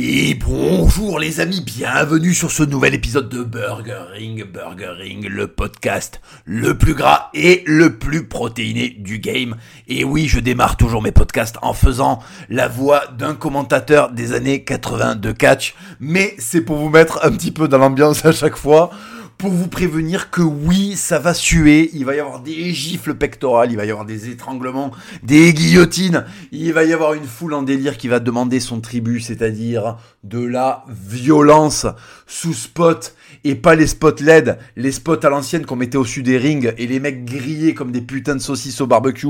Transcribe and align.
Et 0.00 0.34
bonjour 0.34 1.18
les 1.18 1.40
amis, 1.40 1.60
bienvenue 1.60 2.32
sur 2.32 2.52
ce 2.52 2.62
nouvel 2.62 2.94
épisode 2.94 3.28
de 3.28 3.42
Burger 3.42 4.04
Ring, 4.12 4.44
Burger 4.44 4.92
Ring, 4.96 5.26
le 5.28 5.48
podcast 5.48 6.20
le 6.44 6.78
plus 6.78 6.94
gras 6.94 7.30
et 7.34 7.64
le 7.66 7.98
plus 7.98 8.28
protéiné 8.28 8.90
du 8.90 9.18
game. 9.18 9.56
Et 9.88 10.04
oui, 10.04 10.28
je 10.28 10.38
démarre 10.38 10.76
toujours 10.76 11.02
mes 11.02 11.10
podcasts 11.10 11.56
en 11.62 11.72
faisant 11.72 12.20
la 12.48 12.68
voix 12.68 13.08
d'un 13.18 13.34
commentateur 13.34 14.12
des 14.12 14.34
années 14.34 14.62
80 14.62 15.16
de 15.16 15.32
catch, 15.32 15.74
mais 15.98 16.32
c'est 16.38 16.60
pour 16.60 16.76
vous 16.76 16.90
mettre 16.90 17.18
un 17.24 17.32
petit 17.32 17.50
peu 17.50 17.66
dans 17.66 17.78
l'ambiance 17.78 18.24
à 18.24 18.30
chaque 18.30 18.56
fois 18.56 18.90
pour 19.38 19.52
vous 19.52 19.68
prévenir 19.68 20.30
que 20.30 20.42
oui, 20.42 20.96
ça 20.96 21.20
va 21.20 21.32
suer, 21.32 21.90
il 21.94 22.04
va 22.04 22.16
y 22.16 22.20
avoir 22.20 22.40
des 22.40 22.72
gifles 22.74 23.14
pectorales, 23.14 23.70
il 23.70 23.76
va 23.76 23.84
y 23.84 23.90
avoir 23.90 24.04
des 24.04 24.28
étranglements, 24.30 24.90
des 25.22 25.54
guillotines, 25.54 26.24
il 26.50 26.72
va 26.72 26.82
y 26.82 26.92
avoir 26.92 27.14
une 27.14 27.24
foule 27.24 27.54
en 27.54 27.62
délire 27.62 27.96
qui 27.96 28.08
va 28.08 28.18
demander 28.18 28.58
son 28.58 28.80
tribut, 28.80 29.20
c'est-à-dire 29.20 29.96
de 30.24 30.44
la 30.44 30.84
violence 30.88 31.86
sous 32.28 32.54
spot 32.54 33.14
et 33.42 33.56
pas 33.56 33.74
les 33.74 33.88
spots 33.88 34.20
LED, 34.20 34.58
les 34.76 34.92
spots 34.92 35.24
à 35.24 35.30
l'ancienne 35.30 35.66
qu'on 35.66 35.76
mettait 35.76 35.98
au-dessus 35.98 36.22
des 36.22 36.38
rings 36.38 36.72
et 36.78 36.86
les 36.86 37.00
mecs 37.00 37.24
grillés 37.24 37.74
comme 37.74 37.90
des 37.90 38.02
putains 38.02 38.36
de 38.36 38.40
saucisses 38.40 38.80
au 38.80 38.86
barbecue 38.86 39.26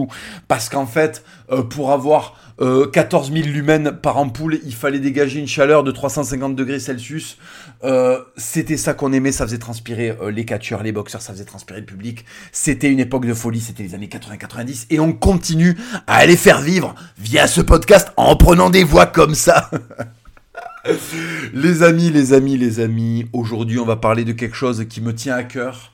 parce 0.49 0.69
qu'en 0.69 0.87
fait, 0.87 1.25
euh, 1.51 1.63
pour 1.63 1.93
avoir 1.93 2.37
14 2.59 3.33
000 3.33 3.47
lumens 3.47 3.93
par 4.03 4.17
ampoule, 4.17 4.59
il 4.65 4.75
fallait 4.75 4.99
dégager 4.99 5.39
une 5.39 5.47
chaleur 5.47 5.85
de 5.85 5.93
350 5.93 6.57
degrés 6.57 6.81
Celsius. 6.81 7.39
Euh, 7.85 8.19
c'était 8.37 8.77
ça 8.77 8.95
qu'on 8.95 9.13
aimait, 9.13 9.31
ça 9.31 9.47
faisait 9.47 9.59
transpirer 9.59 10.17
euh, 10.21 10.33
les 10.33 10.45
catcheurs, 10.45 10.83
les 10.83 10.91
boxeurs, 10.91 11.23
ça 11.23 11.33
faisait 11.33 11.45
transpirer 11.45 11.79
le 11.79 11.87
public. 11.87 12.25
C'était 12.51 12.91
une 12.91 12.99
époque 12.99 13.27
de 13.27 13.35
folie, 13.35 13.61
c'était 13.61 13.85
les 13.85 13.95
années 13.95 14.09
80-90 14.09 14.87
et 14.91 14.99
on 14.99 15.13
continue 15.13 15.77
à 16.09 16.27
les 16.27 16.37
faire 16.37 16.61
vivre 16.61 16.97
via 17.17 17.47
ce 17.47 17.61
podcast 17.61 18.11
en 18.17 18.35
prenant 18.35 18.71
des 18.71 18.83
voix 18.83 19.07
comme 19.07 19.37
ça. 19.37 19.71
les 21.53 21.83
amis, 21.83 22.11
les 22.11 22.33
amis, 22.33 22.57
les 22.57 22.81
amis, 22.81 23.27
aujourd'hui 23.33 23.79
on 23.79 23.85
va 23.85 23.97
parler 23.97 24.25
de 24.25 24.33
quelque 24.33 24.57
chose 24.57 24.87
qui 24.89 25.01
me 25.01 25.15
tient 25.15 25.35
à 25.35 25.45
cœur 25.45 25.93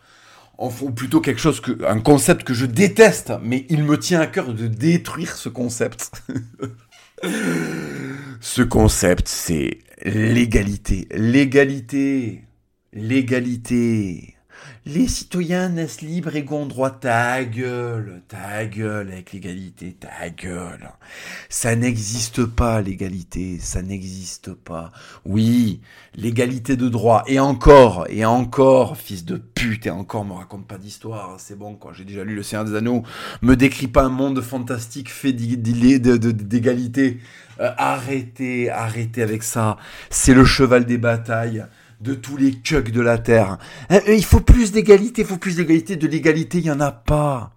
ou 0.59 0.91
plutôt 0.91 1.21
quelque 1.21 1.41
chose 1.41 1.61
que, 1.61 1.85
un 1.85 2.01
concept 2.01 2.45
que 2.45 2.55
je 2.55 2.67
déteste, 2.67 3.33
mais 3.43 3.67
il 3.69 3.83
me 3.83 3.99
tient 3.99 4.21
à 4.21 4.27
cœur 4.27 4.55
de 4.55 4.67
détruire 4.67 5.37
ce 5.37 5.49
concept. 5.49 6.23
ce 8.41 8.63
concept, 8.63 9.29
c'est 9.29 9.79
l'égalité. 10.05 11.09
L'égalité. 11.11 12.43
L'égalité. 12.93 14.34
Les 14.87 15.09
citoyens 15.09 15.71
naissent 15.71 16.03
libres 16.03 16.37
et 16.37 16.41
égaux 16.41 16.67
droit. 16.67 16.91
Ta 16.91 17.43
gueule, 17.43 18.21
ta 18.29 18.67
gueule 18.67 19.13
avec 19.13 19.33
l'égalité, 19.33 19.97
ta 19.99 20.29
gueule. 20.29 20.91
Ça 21.49 21.75
n'existe 21.75 22.45
pas 22.45 22.83
l'égalité, 22.83 23.59
ça 23.61 23.81
n'existe 23.81 24.53
pas. 24.53 24.93
Oui, 25.25 25.81
l'égalité 26.15 26.77
de 26.77 26.91
droit. 26.91 27.25
Et 27.27 27.41
encore, 27.41 28.05
et 28.11 28.27
encore, 28.27 28.99
fils 28.99 29.25
de 29.25 29.39
pute, 29.39 29.87
et 29.87 29.91
encore, 29.91 30.27
me 30.27 30.35
raconte 30.35 30.67
pas 30.67 30.77
d'histoire. 30.77 31.37
C'est 31.39 31.59
bon, 31.59 31.77
quoi. 31.77 31.95
J'ai 31.95 32.05
déjà 32.05 32.23
lu 32.23 32.35
Le 32.35 32.43
Seigneur 32.43 32.67
des 32.67 32.75
Anneaux. 32.75 33.05
Me 33.41 33.57
décrit 33.57 33.89
pas 33.89 34.03
un 34.03 34.11
monde 34.11 34.43
fantastique 34.43 35.11
fait 35.11 35.33
d'égalité. 35.33 37.21
Euh, 37.59 37.71
arrêtez, 37.79 38.69
arrêtez 38.69 39.23
avec 39.23 39.45
ça. 39.45 39.79
C'est 40.11 40.35
le 40.35 40.45
cheval 40.45 40.85
des 40.85 40.99
batailles 40.99 41.65
de 42.05 42.15
tous 42.15 42.37
les 42.37 42.53
cucks 42.53 42.93
de 42.93 43.01
la 43.01 43.19
Terre. 43.19 43.59
Euh, 43.91 43.99
euh, 44.09 44.15
il 44.15 44.25
faut 44.25 44.41
plus 44.41 44.71
d'égalité, 44.73 45.23
il 45.23 45.27
faut 45.27 45.39
plus 45.39 45.57
d'égalité. 45.57 45.97
De 45.97 46.07
l'égalité, 46.07 46.59
il 46.59 46.65
n'y 46.65 46.71
en 46.71 46.81
a 46.81 46.93
pas. 46.93 47.51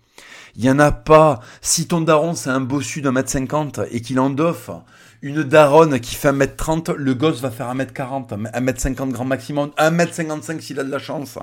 Il 0.56 0.64
n'y 0.64 0.72
en 0.72 0.80
a 0.80 0.92
pas. 0.92 1.42
Si 1.62 1.88
ton 1.88 2.02
daron, 2.02 2.34
c'est 2.34 2.50
un 2.50 2.62
bossu 2.62 3.02
d'un 3.02 3.12
mètre 3.12 3.30
cinquante 3.30 3.80
et 3.92 4.02
qu'il 4.02 4.20
en 4.20 4.30
doffe, 4.30 4.72
une 5.22 5.44
daronne 5.44 6.00
qui 6.00 6.16
fait 6.16 6.32
1m30, 6.32 6.94
le 6.96 7.14
gosse 7.14 7.42
va 7.42 7.52
faire 7.52 7.74
1m40, 7.74 8.30
1m50 8.54 9.10
grand 9.12 9.26
maximum, 9.26 9.72
1m55 9.78 10.62
s'il 10.62 10.80
a 10.80 10.84
de 10.84 10.92
la 10.92 11.00
chance. 11.00 11.38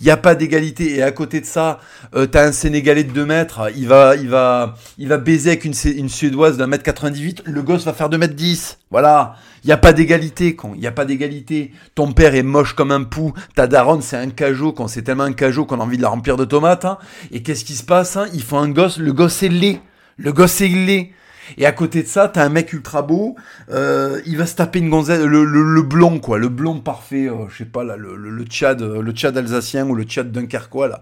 Il 0.00 0.04
n'y 0.04 0.10
a 0.10 0.16
pas 0.16 0.34
d'égalité. 0.34 0.96
Et 0.96 1.02
à 1.02 1.12
côté 1.12 1.40
de 1.40 1.46
ça, 1.46 1.80
euh, 2.14 2.26
t'as 2.26 2.46
un 2.46 2.52
Sénégalais 2.52 3.04
de 3.04 3.12
2 3.12 3.26
mètres, 3.26 3.70
il 3.76 3.86
va, 3.86 4.16
il 4.16 4.28
va, 4.28 4.74
il 4.96 5.08
va 5.08 5.18
baiser 5.18 5.50
avec 5.50 5.64
une, 5.64 5.74
une 5.96 6.08
Suédoise 6.08 6.56
d'un 6.56 6.66
mètre 6.66 6.84
98, 6.84 7.42
le 7.44 7.62
gosse 7.62 7.84
va 7.84 7.92
faire 7.92 8.08
2m10. 8.08 8.76
Voilà. 8.96 9.34
Il 9.62 9.66
n'y 9.66 9.74
a 9.74 9.76
pas 9.76 9.92
d'égalité. 9.92 10.56
Il 10.72 10.80
n'y 10.80 10.86
a 10.86 10.90
pas 10.90 11.04
d'égalité. 11.04 11.70
Ton 11.94 12.12
père 12.12 12.34
est 12.34 12.42
moche 12.42 12.72
comme 12.72 12.90
un 12.90 13.02
pou. 13.02 13.34
Ta 13.54 13.66
daronne, 13.66 14.00
c'est 14.00 14.16
un 14.16 14.30
cajot, 14.30 14.72
con. 14.72 14.88
C'est 14.88 15.02
tellement 15.02 15.24
un 15.24 15.34
cajot 15.34 15.66
qu'on 15.66 15.80
a 15.80 15.82
envie 15.82 15.98
de 15.98 16.02
la 16.02 16.08
remplir 16.08 16.38
de 16.38 16.46
tomates. 16.46 16.86
Hein. 16.86 16.96
Et 17.30 17.42
qu'est-ce 17.42 17.66
qui 17.66 17.74
se 17.74 17.84
passe 17.84 18.16
hein? 18.16 18.24
Il 18.32 18.42
faut 18.42 18.56
un 18.56 18.70
gosse. 18.70 18.96
Le 18.96 19.12
gosse 19.12 19.42
est 19.42 19.50
laid. 19.50 19.82
Le 20.16 20.32
gosse 20.32 20.62
est 20.62 20.68
laid. 20.68 21.10
Et 21.58 21.66
à 21.66 21.72
côté 21.72 22.02
de 22.02 22.08
ça, 22.08 22.28
t'as 22.28 22.44
un 22.44 22.48
mec 22.48 22.72
ultra 22.72 23.02
beau, 23.02 23.36
euh, 23.70 24.20
il 24.26 24.36
va 24.36 24.46
se 24.46 24.54
taper 24.54 24.78
une 24.78 24.90
gonzesse, 24.90 25.20
le, 25.20 25.82
blond 25.82 26.18
quoi, 26.18 26.38
le 26.38 26.48
blond 26.48 26.80
parfait, 26.80 27.28
euh, 27.28 27.48
je 27.48 27.58
sais 27.58 27.64
pas 27.64 27.84
là, 27.84 27.96
le, 27.96 28.16
le, 28.16 28.44
Tchad, 28.44 28.82
le 28.82 29.12
Tchad 29.12 29.36
alsacien 29.36 29.86
ou 29.86 29.94
le 29.94 30.04
Tchad 30.04 30.32
dunkerquois 30.32 30.88
là, 30.88 31.00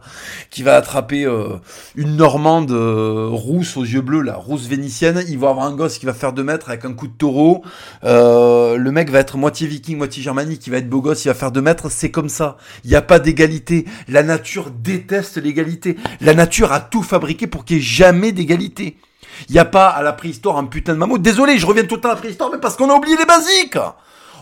qui 0.51 0.63
va 0.63 0.77
attraper 0.77 1.25
euh, 1.25 1.57
une 1.97 2.17
Normande 2.17 2.71
rousse 2.71 3.77
aux 3.77 3.85
yeux 3.85 4.01
bleus 4.01 4.23
là, 4.23 4.37
rousse 4.37 4.69
vénitienne. 4.69 5.23
Il 5.29 5.39
va 5.39 5.51
avoir 5.51 5.67
un 5.67 5.75
gosse 5.75 5.99
qui 5.99 6.07
va 6.07 6.15
faire 6.15 6.33
2 6.33 6.43
mètres 6.43 6.69
avec 6.69 6.85
un 6.85 6.93
coup 6.93 7.09
de 7.09 7.13
taureau. 7.13 7.63
le 8.03 8.91
mec 8.91 9.11
va 9.11 9.21
être 9.21 9.37
moitié 9.37 9.67
viking, 9.67 9.99
moitié 9.99 10.23
germanique, 10.23 10.67
il 10.67 10.71
va 10.71 10.79
être 10.79 10.89
beau 10.89 11.01
gosse, 11.01 11.25
il 11.25 11.29
va 11.29 11.35
faire 11.35 11.53
2 11.53 11.61
mètres. 11.61 11.91
C'est 11.91 12.11
comme 12.11 12.29
ça. 12.29 12.57
Il 12.85 12.91
n'y 12.91 12.97
a 12.97 13.03
pas 13.03 13.19
d'égalité. 13.19 13.85
La 14.09 14.23
nature 14.23 14.71
déteste 14.71 15.37
l'égalité. 15.39 15.97
La 16.21 16.35
nature 16.35 16.73
a 16.73 16.81
tout 16.81 17.03
fabriqué 17.03 17.47
pour 17.47 17.65
qu'il 17.65 17.77
n'y 17.77 17.83
ait 17.83 17.87
jamais 17.87 18.33
d'égalité. 18.33 18.97
Il 19.49 19.53
n'y 19.53 19.59
a 19.59 19.65
pas 19.65 19.89
à 19.89 20.03
la 20.03 20.13
préhistoire 20.13 20.57
un 20.57 20.65
putain 20.65 20.95
de 20.95 20.99
mammouth. 20.99 21.23
Désolé, 21.23 21.59
je 21.59 21.67
reviens 21.67 21.85
tout 21.85 21.97
le 21.97 22.01
temps 22.01 22.11
à 22.11 22.15
la 22.15 22.19
préhistoire, 22.19 22.51
mais 22.53 22.59
parce 22.59 22.77
qu'on 22.77 22.91
a 22.91 22.95
oublié 22.95 23.17
les 23.17 23.27
basiques. 23.27 23.79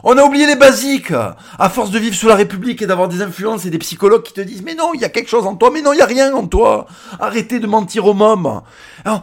On 0.04 0.19
a 0.19 0.25
oublié 0.25 0.47
les 0.47 0.56
basiques. 0.56 1.12
À 1.58 1.69
force 1.69 1.91
de 1.91 1.98
vivre 1.98 2.16
sous 2.16 2.26
la 2.26 2.34
République 2.34 2.82
et 2.82 2.86
d'avoir 2.86 3.08
des 3.08 3.22
influences 3.22 3.66
et 3.66 3.70
des 3.70 3.78
psychologues 3.78 4.22
qui 4.22 4.32
te 4.32 4.41
disent 4.41 4.62
mais 4.62 4.75
non, 4.75 4.92
il 4.94 5.00
y 5.00 5.04
a 5.04 5.08
quelque 5.08 5.28
chose 5.28 5.47
en 5.47 5.54
toi, 5.54 5.70
mais 5.72 5.80
non, 5.80 5.92
il 5.92 5.98
y 5.98 6.03
a 6.03 6.06
rien 6.06 6.34
en 6.34 6.47
toi. 6.47 6.86
Arrêtez 7.20 7.60
de 7.60 7.66
mentir 7.66 8.06
aux 8.06 8.14
mômes. 8.14 8.62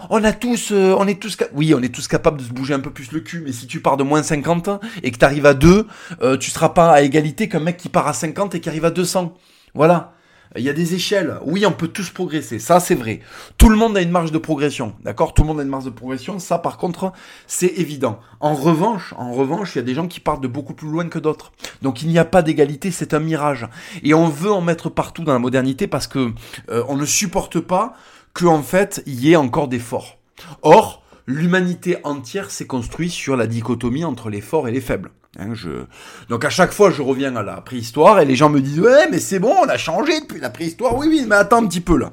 on 0.09 0.23
a 0.23 0.31
tous, 0.31 0.71
euh, 0.71 0.95
on 0.97 1.05
est 1.07 1.21
tous, 1.21 1.37
oui, 1.53 1.73
on 1.73 1.81
est 1.81 1.93
tous 1.93 2.07
capables 2.07 2.37
de 2.37 2.43
se 2.43 2.53
bouger 2.53 2.73
un 2.73 2.79
peu 2.79 2.91
plus 2.91 3.11
le 3.11 3.19
cul, 3.19 3.41
mais 3.45 3.51
si 3.51 3.67
tu 3.67 3.81
pars 3.81 3.97
de 3.97 4.03
moins 4.03 4.23
50 4.23 4.69
et 5.03 5.11
que 5.11 5.17
tu 5.17 5.25
arrives 5.25 5.45
à 5.45 5.53
2, 5.53 5.85
euh, 6.21 6.37
tu 6.37 6.49
seras 6.49 6.69
pas 6.69 6.91
à 6.91 7.01
égalité 7.01 7.49
qu'un 7.49 7.59
mec 7.59 7.77
qui 7.77 7.89
part 7.89 8.07
à 8.07 8.13
50 8.13 8.55
et 8.55 8.61
qui 8.61 8.69
arrive 8.69 8.85
à 8.85 8.91
200. 8.91 9.33
Voilà. 9.73 10.13
Il 10.55 10.63
y 10.63 10.69
a 10.69 10.73
des 10.73 10.95
échelles. 10.95 11.37
Oui, 11.43 11.65
on 11.65 11.71
peut 11.71 11.87
tous 11.87 12.09
progresser. 12.09 12.57
Ça, 12.57 12.79
c'est 12.79 12.95
vrai. 12.95 13.19
Tout 13.57 13.69
le 13.69 13.75
monde 13.75 13.95
a 13.95 14.01
une 14.01 14.09
marge 14.09 14.31
de 14.31 14.39
progression. 14.39 14.95
D'accord? 15.03 15.33
Tout 15.35 15.43
le 15.43 15.47
monde 15.47 15.59
a 15.59 15.63
une 15.63 15.69
marge 15.69 15.85
de 15.85 15.91
progression. 15.91 16.39
Ça, 16.39 16.57
par 16.57 16.77
contre, 16.77 17.13
c'est 17.45 17.67
évident. 17.77 18.19
En 18.39 18.55
revanche, 18.55 19.13
en 19.17 19.31
revanche, 19.31 19.75
il 19.75 19.77
y 19.77 19.81
a 19.81 19.83
des 19.83 19.93
gens 19.93 20.07
qui 20.07 20.19
partent 20.19 20.41
de 20.41 20.47
beaucoup 20.47 20.73
plus 20.73 20.89
loin 20.89 21.07
que 21.07 21.19
d'autres. 21.19 21.51
Donc, 21.83 22.01
il 22.01 22.09
n'y 22.09 22.17
a 22.17 22.25
pas 22.25 22.41
d'égalité. 22.41 22.89
C'est 22.89 23.13
un 23.13 23.19
mirage. 23.19 23.67
Et 24.01 24.15
on 24.15 24.27
veut 24.27 24.51
en 24.51 24.61
mettre 24.61 24.89
partout 24.89 25.23
dans 25.23 25.33
la 25.33 25.39
modernité 25.39 25.87
parce 25.87 26.07
que 26.07 26.33
euh, 26.69 26.83
on 26.87 26.95
ne 26.95 27.05
supporte 27.05 27.59
pas 27.59 27.93
que, 28.33 28.45
en 28.45 28.63
fait, 28.63 29.03
il 29.05 29.23
y 29.23 29.33
ait 29.33 29.35
encore 29.35 29.67
des 29.67 29.79
forts. 29.79 30.17
Or, 30.63 31.03
l'humanité 31.29 31.97
entière 32.03 32.49
s'est 32.49 32.65
construite 32.65 33.11
sur 33.11 33.37
la 33.37 33.45
dichotomie 33.45 34.03
entre 34.03 34.29
les 34.29 34.41
forts 34.41 34.67
et 34.67 34.71
les 34.71 34.81
faibles. 34.81 35.11
Hein. 35.37 35.53
Donc 36.27 36.43
à 36.43 36.49
chaque 36.49 36.71
fois, 36.71 36.89
je 36.89 37.03
reviens 37.03 37.35
à 37.35 37.43
la 37.43 37.61
préhistoire 37.61 38.19
et 38.19 38.25
les 38.25 38.35
gens 38.35 38.49
me 38.49 38.59
disent 38.59 38.79
ouais, 38.79 39.07
mais 39.11 39.19
c'est 39.19 39.37
bon, 39.37 39.53
on 39.63 39.69
a 39.69 39.77
changé 39.77 40.19
depuis 40.21 40.39
la 40.39 40.49
préhistoire. 40.49 40.97
Oui, 40.97 41.07
oui, 41.07 41.25
mais 41.27 41.35
attends 41.35 41.63
un 41.63 41.67
petit 41.67 41.81
peu 41.81 41.97
là. 41.97 42.11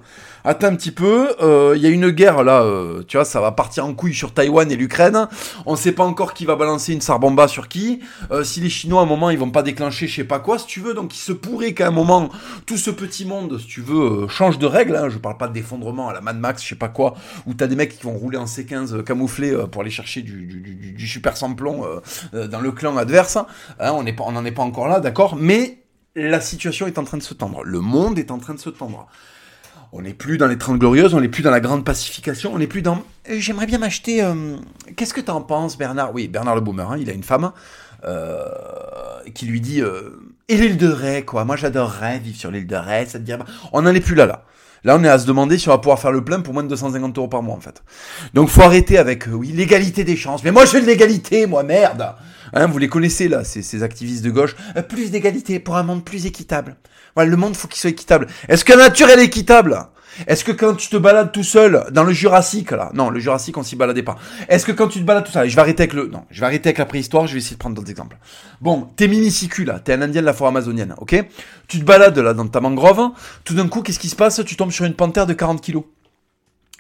Attends 0.49 0.69
un 0.69 0.77
petit 0.77 0.93
peu, 0.93 1.34
euh, 1.43 1.73
il 1.75 1.83
y 1.83 1.87
a 1.87 1.89
une 1.89 2.11
guerre 2.11 2.45
là, 2.45 2.62
euh, 2.62 3.03
tu 3.09 3.17
vois, 3.17 3.25
ça 3.25 3.41
va 3.41 3.51
partir 3.51 3.84
en 3.84 3.95
couille 3.95 4.15
sur 4.15 4.33
Taïwan 4.33 4.71
et 4.71 4.77
l'Ukraine. 4.77 5.27
On 5.67 5.75
sait 5.75 5.91
pas 5.91 6.05
encore 6.05 6.34
qui 6.34 6.45
va 6.45 6.55
balancer 6.55 6.93
une 6.93 7.01
sarbomba 7.01 7.49
sur 7.49 7.67
qui. 7.67 7.99
Euh, 8.31 8.45
si 8.45 8.61
les 8.61 8.69
Chinois 8.69 9.01
à 9.01 9.03
un 9.03 9.09
moment 9.09 9.31
ils 9.31 9.41
vont 9.41 9.51
pas 9.51 9.65
déclencher 9.65 10.06
je 10.06 10.15
sais 10.15 10.25
pas 10.25 10.39
quoi, 10.39 10.61
si 10.61 10.69
tu 10.69 10.79
veux, 10.79 10.95
donc 10.95 11.17
il 11.17 11.19
se 11.19 11.33
pourrait 11.33 11.75
qu'à 11.75 11.89
un 11.89 11.91
moment 11.91 12.29
tout 12.65 12.77
ce 12.77 12.93
petit 12.93 13.25
monde, 13.25 13.59
si 13.59 13.67
tu 13.67 13.81
veux, 13.81 14.29
change 14.29 14.61
de 14.61 14.67
règle. 14.67 14.95
Hein. 14.95 15.09
Je 15.09 15.19
parle 15.19 15.37
pas 15.37 15.49
d'effondrement 15.49 16.11
à 16.11 16.12
la 16.12 16.21
Mad 16.21 16.39
Max, 16.39 16.62
je 16.62 16.69
sais 16.69 16.75
pas 16.77 16.91
quoi, 16.91 17.15
où 17.49 17.55
t'as 17.55 17.67
des 17.67 17.75
mecs 17.75 17.99
qui 17.99 18.05
vont 18.05 18.17
rouler 18.17 18.39
en 18.39 18.45
C15 18.45 19.03
camouflés 19.03 19.53
pour 19.73 19.83
aller 19.83 19.91
chercher 19.91 20.23
du, 20.23 20.47
du, 20.47 20.93
du, 20.93 21.09
super 21.09 21.37
samplon 21.37 21.85
dans 22.33 22.61
le 22.61 22.71
clan 22.71 22.97
adverse. 22.97 23.37
Hein, 23.37 23.47
on 23.81 24.05
n'en 24.31 24.44
est 24.44 24.53
pas 24.53 24.62
encore 24.62 24.87
là, 24.87 25.00
d'accord, 25.00 25.35
mais 25.35 25.82
la 26.15 26.41
situation 26.41 26.87
est 26.87 26.99
en 26.99 27.05
train 27.05 27.19
de 27.19 27.25
se 27.25 27.35
tendre. 27.35 27.65
Le 27.65 27.81
monde 27.81 28.17
est 28.20 28.31
en 28.31 28.38
train 28.38 28.55
de 28.55 28.61
se 28.61 28.70
tendre. 28.70 29.09
On 29.98 30.02
n'est 30.02 30.12
plus 30.12 30.37
dans 30.37 30.46
les 30.46 30.58
30 30.58 30.78
glorieuses, 30.78 31.14
on 31.14 31.22
n'est 31.22 31.28
plus 31.28 31.43
dans 31.43 31.50
la 31.50 31.60
grande 31.60 31.82
pacification, 31.82 32.52
on 32.52 32.58
n'est 32.58 32.66
plus 32.66 32.82
dans... 32.82 33.02
Euh, 33.31 33.37
j'aimerais 33.38 33.64
bien 33.64 33.78
m'acheter... 33.78 34.22
Euh, 34.22 34.56
qu'est-ce 34.94 35.14
que 35.14 35.22
t'en 35.22 35.40
penses, 35.40 35.78
Bernard? 35.78 36.12
Oui, 36.12 36.28
Bernard 36.28 36.54
le 36.54 36.60
Boomer, 36.60 36.90
hein, 36.90 36.98
il 37.00 37.08
a 37.08 37.14
une 37.14 37.22
femme 37.22 37.50
euh, 38.04 38.44
qui 39.34 39.46
lui 39.46 39.62
dit... 39.62 39.81
et 40.48 40.56
l'île 40.56 40.76
de 40.76 40.88
Ré, 40.88 41.25
quoi. 41.25 41.46
Moi, 41.46 41.56
j'adorerais 41.56 42.19
vivre 42.19 42.37
sur 42.37 42.50
l'île 42.50 42.66
de 42.66 42.76
Ré, 42.76 43.06
ça 43.06 43.19
te 43.19 43.25
dirait... 43.25 43.38
On 43.72 43.81
n'en 43.82 43.94
est 43.94 44.00
plus 44.00 44.14
là, 44.14 44.26
là. 44.26 44.44
Là, 44.84 44.96
on 44.98 45.02
est 45.02 45.08
à 45.08 45.19
se 45.19 45.26
demander 45.26 45.56
si 45.56 45.66
on 45.70 45.72
va 45.72 45.78
pouvoir 45.78 45.98
faire 45.98 46.12
le 46.12 46.22
plein 46.22 46.40
pour 46.40 46.52
moins 46.52 46.62
de 46.62 46.69
250 46.69 47.16
euros 47.16 47.28
par 47.28 47.43
mois, 47.43 47.56
en 47.56 47.60
fait. 47.60 47.82
Donc, 48.34 48.50
faut 48.50 48.60
arrêter 48.60 48.98
avec, 48.98 49.25
oui, 49.32 49.48
l'égalité 49.48 50.04
des 50.04 50.16
chances. 50.16 50.44
Mais 50.44 50.50
moi, 50.50 50.66
je 50.66 50.72
veux 50.72 50.84
l'égalité, 50.84 51.46
moi, 51.46 51.62
merde 51.62 52.14
Hein, 52.52 52.66
vous 52.66 52.78
les 52.78 52.88
connaissez 52.88 53.28
là, 53.28 53.44
ces, 53.44 53.82
activistes 53.82 54.25
de 54.25 54.31
gauche. 54.31 54.54
Plus 54.88 55.10
d'égalité 55.10 55.58
pour 55.58 55.76
un 55.76 55.82
monde 55.82 56.04
plus 56.04 56.26
équitable. 56.26 56.76
Le 57.17 57.37
monde 57.37 57.57
faut 57.57 57.69
qu'il 57.69 57.81
soit 57.81 57.91
équitable. 57.91 58.27
Est-ce 58.49 58.65
que 58.65 58.73
la 58.73 58.89
nature 58.89 59.09
elle 59.09 59.21
est 59.21 59.25
équitable? 59.25 59.89
Est-ce 60.27 60.45
que 60.45 60.53
quand 60.53 60.75
tu 60.75 60.89
te 60.89 60.97
balades 60.97 61.31
tout 61.31 61.43
seul 61.43 61.85
dans 61.91 62.05
le 62.05 62.13
Jurassique 62.13 62.71
là, 62.71 62.91
non, 62.95 63.11
le 63.11 63.21
Jurassique 63.21 63.57
on 63.59 63.63
s'y 63.63 63.77
baladait 63.77 64.03
pas. 64.03 64.17
Est-ce 64.49 64.65
que 64.65 64.73
quand 64.73 64.89
tu 64.89 65.01
te 65.01 65.05
balades 65.05 65.25
tout 65.25 65.33
seul, 65.33 65.49
je 65.49 65.55
vais 65.55 65.61
arrêter 65.61 65.83
avec 65.83 65.93
le, 65.93 66.07
non, 66.07 66.25
je 66.31 66.41
vais 66.41 66.47
arrêter 66.47 66.71
avec 66.71 66.79
la 66.79 66.87
préhistoire, 66.87 67.27
je 67.27 67.35
vais 67.35 67.39
essayer 67.39 67.57
de 67.57 67.59
prendre 67.61 67.77
d'autres 67.77 67.91
exemples. 67.91 68.17
Bon, 68.63 68.89
t'es 68.97 69.09
minicicu 69.09 69.65
là, 69.65 69.79
t'es 69.79 69.93
un 69.93 70.01
Indien 70.01 70.23
de 70.23 70.27
la 70.27 70.33
forêt 70.33 70.49
amazonienne, 70.49 70.95
ok? 70.99 71.23
Tu 71.69 71.81
te 71.81 71.85
balades 71.85 72.19
là 72.19 72.33
dans 72.33 72.47
ta 72.49 72.61
mangrove, 72.61 73.11
tout 73.45 73.55
d'un 73.55 73.69
coup 73.69 73.83
qu'est-ce 73.83 73.99
qui 73.99 74.09
se 74.09 74.17
passe? 74.17 74.41
Tu 74.47 74.57
tombes 74.57 74.73
sur 74.73 74.87
une 74.87 74.95
panthère 74.95 75.27
de 75.27 75.35
40 75.35 75.61
kilos. 75.61 75.85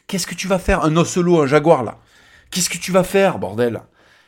Qu'est-ce 0.06 0.26
que 0.26 0.34
tu 0.34 0.48
vas 0.48 0.58
faire? 0.58 0.84
Un 0.84 0.96
ocelot, 0.96 1.42
un 1.42 1.46
jaguar 1.46 1.82
là 1.82 1.98
Qu'est-ce 2.50 2.70
que 2.70 2.78
tu 2.78 2.92
vas 2.92 3.04
faire, 3.04 3.38
bordel? 3.38 3.82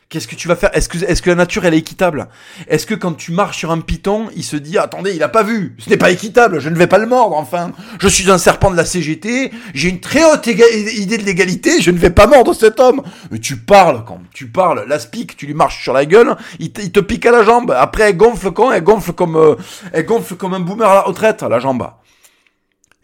Qu'est-ce 0.09 0.27
que 0.27 0.33
tu 0.33 0.47
vas 0.47 0.55
faire? 0.55 0.71
Est-ce 0.73 0.89
que, 0.89 1.29
la 1.29 1.35
nature, 1.35 1.65
elle 1.65 1.75
est 1.75 1.77
équitable? 1.77 2.29
Est-ce 2.67 2.87
que 2.87 2.95
quand 2.95 3.13
tu 3.13 3.31
marches 3.31 3.59
sur 3.59 3.69
un 3.69 3.79
python, 3.79 4.25
il 4.35 4.43
se 4.43 4.55
dit, 4.55 4.79
attendez, 4.79 5.13
il 5.13 5.21
a 5.21 5.29
pas 5.29 5.43
vu, 5.43 5.75
ce 5.77 5.87
n'est 5.87 5.97
pas 5.97 6.09
équitable, 6.09 6.59
je 6.59 6.69
ne 6.69 6.75
vais 6.75 6.87
pas 6.87 6.97
le 6.97 7.05
mordre, 7.05 7.35
enfin. 7.35 7.73
Je 7.99 8.07
suis 8.07 8.31
un 8.31 8.39
serpent 8.39 8.71
de 8.71 8.75
la 8.75 8.85
CGT, 8.85 9.51
j'ai 9.75 9.87
une 9.87 9.99
très 9.99 10.23
haute 10.23 10.47
idée 10.47 11.19
de 11.19 11.23
l'égalité, 11.23 11.79
je 11.79 11.91
ne 11.91 11.99
vais 11.99 12.09
pas 12.09 12.25
mordre 12.25 12.55
cet 12.55 12.79
homme. 12.79 13.03
Tu 13.39 13.57
parles, 13.57 14.03
quand 14.03 14.19
tu 14.33 14.47
parles, 14.47 14.83
l'aspic, 14.87 15.37
tu 15.37 15.45
lui 15.45 15.53
marches 15.53 15.83
sur 15.83 15.93
la 15.93 16.07
gueule, 16.07 16.35
il, 16.57 16.71
te 16.71 16.99
pique 17.01 17.27
à 17.27 17.31
la 17.31 17.43
jambe. 17.43 17.69
Après, 17.77 18.09
elle 18.09 18.17
gonfle 18.17 18.49
quand? 18.49 18.71
Elle 18.71 18.83
gonfle 18.83 19.13
comme, 19.13 19.35
euh, 19.35 19.57
elle 19.93 20.05
gonfle 20.05 20.33
comme 20.37 20.55
un 20.55 20.59
boomer 20.59 20.89
à 20.89 20.95
la 20.95 21.01
retraite, 21.01 21.43
la 21.43 21.59
jambe. 21.59 21.87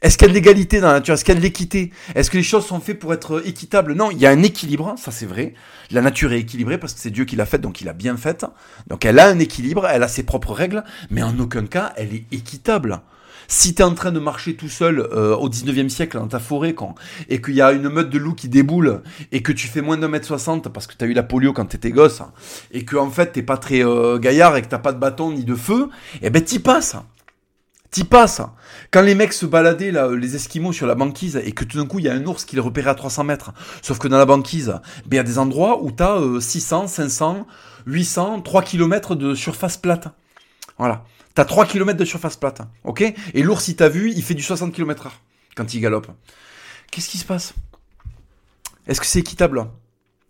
Est-ce 0.05 0.19
qu'il 0.19 0.27
y 0.27 0.29
a 0.29 0.33
de 0.33 0.35
l'égalité 0.35 0.81
dans 0.81 0.89
la 0.89 0.93
nature? 0.93 1.15
Est-ce 1.15 1.25
qu'il 1.25 1.33
y 1.33 1.37
a 1.37 1.39
de 1.39 1.43
l'équité? 1.43 1.91
Est-ce 2.13 2.29
que 2.29 2.37
les 2.37 2.43
choses 2.43 2.63
sont 2.63 2.79
faites 2.79 2.99
pour 2.99 3.11
être 3.11 3.41
équitables? 3.43 3.95
Non, 3.95 4.11
il 4.11 4.19
y 4.19 4.27
a 4.27 4.29
un 4.29 4.43
équilibre, 4.43 4.93
ça 4.99 5.09
c'est 5.09 5.25
vrai. 5.25 5.55
La 5.89 6.03
nature 6.03 6.31
est 6.31 6.41
équilibrée 6.41 6.77
parce 6.77 6.93
que 6.93 6.99
c'est 6.99 7.09
Dieu 7.09 7.25
qui 7.25 7.35
l'a 7.35 7.47
faite, 7.47 7.61
donc 7.61 7.81
il 7.81 7.89
a 7.89 7.93
bien 7.93 8.15
faite. 8.15 8.45
Donc 8.85 9.03
elle 9.03 9.17
a 9.17 9.27
un 9.27 9.39
équilibre, 9.39 9.87
elle 9.87 10.03
a 10.03 10.07
ses 10.07 10.21
propres 10.21 10.53
règles, 10.53 10.83
mais 11.09 11.23
en 11.23 11.39
aucun 11.39 11.65
cas 11.65 11.91
elle 11.97 12.13
est 12.13 12.25
équitable. 12.31 13.01
Si 13.47 13.73
tu 13.73 13.81
en 13.81 13.95
train 13.95 14.11
de 14.11 14.19
marcher 14.19 14.55
tout 14.55 14.69
seul 14.69 14.99
euh, 14.99 15.35
au 15.35 15.49
19e 15.49 15.89
siècle 15.89 16.19
dans 16.19 16.27
ta 16.27 16.37
forêt 16.37 16.75
quand, 16.75 16.93
et 17.27 17.41
qu'il 17.41 17.55
y 17.55 17.61
a 17.63 17.71
une 17.71 17.89
meute 17.89 18.11
de 18.11 18.19
loups 18.19 18.35
qui 18.35 18.47
déboule 18.47 19.01
et 19.31 19.41
que 19.41 19.51
tu 19.51 19.67
fais 19.67 19.81
moins 19.81 19.97
d'un 19.97 20.07
mètre 20.07 20.27
soixante 20.27 20.69
parce 20.69 20.85
que 20.85 20.93
tu 20.95 21.03
as 21.03 21.07
eu 21.07 21.13
la 21.13 21.23
polio 21.23 21.51
quand 21.51 21.65
tu 21.65 21.77
étais 21.77 21.89
gosse 21.89 22.21
et 22.71 22.85
que 22.85 22.95
en 22.95 23.09
fait 23.09 23.31
t'es 23.31 23.41
pas 23.41 23.57
très 23.57 23.83
euh, 23.83 24.19
gaillard 24.19 24.55
et 24.55 24.61
que 24.61 24.67
t'as 24.67 24.77
pas 24.77 24.93
de 24.93 24.99
bâton 24.99 25.31
ni 25.31 25.45
de 25.45 25.55
feu, 25.55 25.89
eh 26.21 26.29
ben 26.29 26.43
t'y 26.43 26.59
passes. 26.59 26.95
T'y 27.95 28.03
passes. 28.03 28.41
Quand 28.91 29.01
les 29.01 29.15
mecs 29.15 29.31
se 29.31 29.45
baladaient, 29.45 29.91
là, 29.91 30.11
les 30.11 30.35
Esquimaux 30.35 30.73
sur 30.73 30.85
la 30.85 30.95
banquise, 30.95 31.37
et 31.41 31.53
que 31.53 31.63
tout 31.63 31.77
d'un 31.77 31.85
coup, 31.85 31.99
il 31.99 32.03
y 32.03 32.09
a 32.09 32.13
un 32.13 32.25
ours 32.25 32.43
qui 32.43 32.57
les 32.57 32.61
repérait 32.61 32.89
à 32.89 32.93
300 32.93 33.23
mètres. 33.23 33.53
Sauf 33.81 33.99
que 33.99 34.09
dans 34.09 34.17
la 34.17 34.25
banquise, 34.25 34.81
ben, 35.05 35.13
il 35.13 35.15
y 35.15 35.19
a 35.19 35.23
des 35.23 35.39
endroits 35.39 35.81
où 35.81 35.91
t'as 35.91 36.17
as 36.17 36.41
600, 36.41 36.87
500, 36.87 37.47
800, 37.85 38.41
3 38.41 38.63
km 38.63 39.15
de 39.15 39.33
surface 39.33 39.77
plate. 39.77 40.09
Voilà. 40.77 41.05
T'as 41.35 41.45
3 41.45 41.67
km 41.67 41.97
de 41.97 42.03
surface 42.03 42.35
plate. 42.35 42.63
Ok? 42.83 43.01
Et 43.33 43.43
l'ours, 43.43 43.65
il 43.69 43.77
t'a 43.77 43.87
vu, 43.87 44.11
il 44.11 44.23
fait 44.23 44.33
du 44.33 44.43
60 44.43 44.73
km 44.73 45.05
heure 45.05 45.21
quand 45.55 45.73
il 45.73 45.79
galope. 45.79 46.07
Qu'est-ce 46.91 47.07
qui 47.07 47.17
se 47.17 47.25
passe? 47.25 47.53
Est-ce 48.87 48.99
que 48.99 49.07
c'est 49.07 49.19
équitable? 49.19 49.67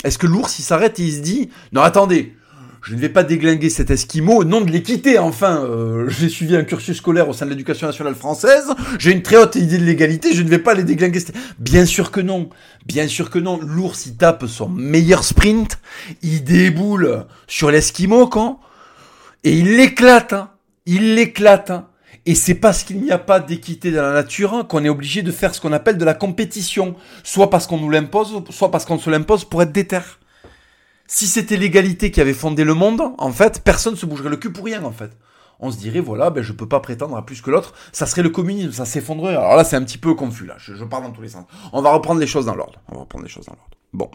Est-ce 0.04 0.20
que 0.20 0.28
l'ours, 0.28 0.60
il 0.60 0.62
s'arrête 0.62 1.00
et 1.00 1.04
il 1.04 1.14
se 1.14 1.22
dit, 1.22 1.50
non, 1.72 1.82
attendez, 1.82 2.36
je 2.86 2.94
ne 2.94 3.00
vais 3.00 3.10
pas 3.10 3.24
déglinguer 3.24 3.72
cet 3.72 3.90
Esquimau 3.90 4.42
au 4.42 4.44
nom 4.44 4.62
de 4.62 4.70
l'équité. 4.70 5.18
Enfin, 5.18 5.64
euh, 5.64 6.08
j'ai 6.08 6.30
suivi 6.30 6.56
un 6.56 6.64
cursus 6.64 6.98
scolaire 6.98 7.28
au 7.28 7.34
sein 7.34 7.46
de 7.46 7.50
l'éducation 7.50 7.88
nationale 7.88 8.14
française. 8.14 8.68
J'ai 9.00 9.12
une 9.12 9.24
très 9.24 9.38
haute 9.38 9.56
idée 9.56 9.80
de 9.80 9.84
l'égalité. 9.84 10.36
Je 10.36 10.44
ne 10.44 10.50
vais 10.50 10.60
pas 10.60 10.76
les 10.76 10.84
déglinguer. 10.84 11.20
Bien 11.58 11.88
sûr 11.88 12.12
que 12.12 12.22
non. 12.22 12.48
Bien 12.86 13.08
sûr 13.08 13.32
que 13.32 13.40
non. 13.40 13.60
L'ours, 13.60 14.06
il 14.06 14.18
tape 14.18 14.46
son 14.46 14.70
meilleur 14.70 15.24
sprint. 15.24 15.80
Il 16.22 16.44
déboule 16.44 17.26
sur 17.48 17.72
l'Esquimau, 17.72 18.28
quand? 18.28 18.60
Et 19.44 19.58
il 19.58 19.78
l'éclate. 19.78 20.34
Hein. 20.34 20.52
Il 20.86 21.16
l'éclate. 21.16 21.72
Hein. 21.72 21.88
Et 22.28 22.36
c'est 22.36 22.54
parce 22.54 22.84
qu'il 22.84 23.02
n'y 23.02 23.10
a 23.10 23.18
pas 23.18 23.40
d'équité 23.40 23.90
dans 23.90 24.04
la 24.04 24.14
nature 24.14 24.54
hein, 24.54 24.64
qu'on 24.64 24.86
est 24.86 24.90
obligé 24.90 25.24
de 25.24 25.32
faire 25.32 25.56
ce 25.56 25.60
qu'on 25.60 25.74
appelle 25.74 25.98
de 25.98 26.06
la 26.06 26.14
compétition. 26.14 26.96
Soit 27.24 27.50
parce 27.50 27.66
qu'on 27.66 27.80
nous 27.80 27.90
l'impose, 27.90 28.44
soit 28.52 28.70
parce 28.70 28.86
qu'on 28.86 29.00
se 29.00 29.10
l'impose 29.10 29.44
pour 29.44 29.64
être 29.64 29.72
déter 29.72 30.02
si 31.08 31.28
c'était 31.28 31.58
l'égalité 31.58 32.12
qui 32.12 32.22
avait 32.22 32.34
fondé 32.34 32.64
le 32.64 32.74
monde, 32.74 33.02
en 33.18 33.32
fait, 33.32 33.62
personne 33.64 33.96
se 33.96 34.06
bougerait 34.06 34.30
le 34.30 34.38
cul 34.38 34.52
pour 34.52 34.66
rien, 34.66 34.84
en 34.84 34.92
fait. 34.92 35.12
On 35.60 35.72
se 35.72 35.78
dirait, 35.78 36.02
voilà, 36.02 36.32
ben, 36.32 36.42
je 36.42 36.52
peux 36.52 36.68
pas 36.68 36.80
prétendre 36.80 37.16
à 37.16 37.26
plus 37.26 37.42
que 37.42 37.50
l'autre. 37.50 37.74
Ça 37.92 38.06
serait 38.06 38.24
le 38.24 38.30
communisme, 38.30 38.72
ça 38.72 38.86
s'effondrerait. 38.86 39.36
Alors 39.36 39.56
là, 39.56 39.64
c'est 39.64 39.76
un 39.76 39.84
petit 39.84 39.98
peu 39.98 40.14
confus, 40.14 40.46
là. 40.46 40.56
Je, 40.58 40.74
je, 40.76 40.84
parle 40.84 41.04
dans 41.04 41.12
tous 41.12 41.22
les 41.22 41.30
sens. 41.30 41.46
On 41.72 41.82
va 41.82 41.92
reprendre 41.92 42.20
les 42.20 42.28
choses 42.28 42.46
dans 42.46 42.56
l'ordre. 42.56 42.82
On 42.90 42.96
va 42.96 43.02
reprendre 43.02 43.24
les 43.24 43.30
choses 43.30 43.46
dans 43.46 43.54
l'ordre. 43.54 43.70
Bon. 43.94 44.12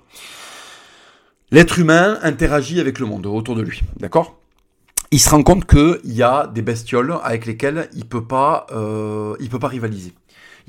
L'être 1.50 1.78
humain 1.78 2.18
interagit 2.22 2.78
avec 2.80 2.98
le 2.98 3.06
monde 3.06 3.26
autour 3.26 3.56
de 3.56 3.62
lui. 3.62 3.80
D'accord? 3.98 4.36
Il 5.10 5.18
se 5.18 5.30
rend 5.30 5.42
compte 5.42 5.66
qu'il 5.66 5.98
y 6.04 6.22
a 6.22 6.46
des 6.46 6.62
bestioles 6.62 7.16
avec 7.24 7.46
lesquelles 7.46 7.88
il 7.94 8.06
peut 8.06 8.22
euh, 8.32 9.34
il 9.40 9.48
peut 9.48 9.58
pas 9.58 9.66
rivaliser. 9.66 10.14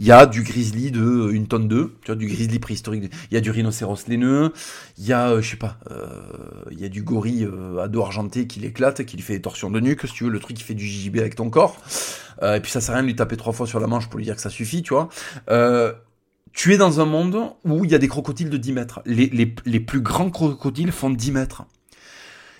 Il 0.01 0.07
y 0.07 0.11
a 0.11 0.25
du 0.25 0.41
grizzly 0.41 0.89
de 0.89 1.29
une 1.31 1.45
tonne 1.45 1.67
2, 1.67 1.93
tu 2.01 2.07
vois, 2.07 2.15
du 2.15 2.25
grizzly 2.25 2.57
préhistorique. 2.57 3.13
Il 3.29 3.35
y 3.35 3.37
a 3.37 3.39
du 3.39 3.51
rhinocéros 3.51 4.07
laineux. 4.07 4.51
Il 4.97 5.05
y 5.05 5.13
a, 5.13 5.29
euh, 5.29 5.43
je 5.43 5.51
sais 5.51 5.57
pas, 5.57 5.77
euh, 5.91 6.07
il 6.71 6.81
y 6.81 6.85
a 6.85 6.89
du 6.89 7.03
gorille 7.03 7.43
euh, 7.43 7.83
à 7.83 7.87
dos 7.87 8.01
argenté 8.01 8.47
qui 8.47 8.59
l'éclate, 8.59 9.05
qui 9.05 9.15
lui 9.15 9.21
fait 9.21 9.33
des 9.33 9.43
torsions 9.43 9.69
de 9.69 9.79
nuque, 9.79 10.07
si 10.07 10.13
tu 10.13 10.23
veux, 10.23 10.31
le 10.31 10.39
truc 10.39 10.57
qui 10.57 10.63
fait 10.63 10.73
du 10.73 10.87
JJB 10.87 11.19
avec 11.19 11.35
ton 11.35 11.51
corps. 11.51 11.77
et 12.41 12.59
puis 12.61 12.71
ça 12.71 12.81
sert 12.81 12.95
à 12.95 12.97
rien 12.97 13.03
de 13.03 13.09
lui 13.09 13.15
taper 13.15 13.37
trois 13.37 13.53
fois 13.53 13.67
sur 13.67 13.79
la 13.79 13.85
manche 13.85 14.09
pour 14.09 14.17
lui 14.17 14.25
dire 14.25 14.35
que 14.35 14.41
ça 14.41 14.49
suffit, 14.49 14.81
tu 14.81 14.95
vois. 14.95 15.09
tu 16.51 16.73
es 16.73 16.77
dans 16.77 16.99
un 16.99 17.05
monde 17.05 17.37
où 17.63 17.85
il 17.85 17.91
y 17.91 17.93
a 17.93 17.99
des 17.99 18.07
crocodiles 18.07 18.49
de 18.49 18.57
10 18.57 18.73
mètres. 18.73 19.01
Les, 19.05 19.27
les, 19.27 19.53
les 19.67 19.79
plus 19.79 20.01
grands 20.01 20.31
crocodiles 20.31 20.91
font 20.91 21.11
10 21.11 21.31
mètres. 21.31 21.65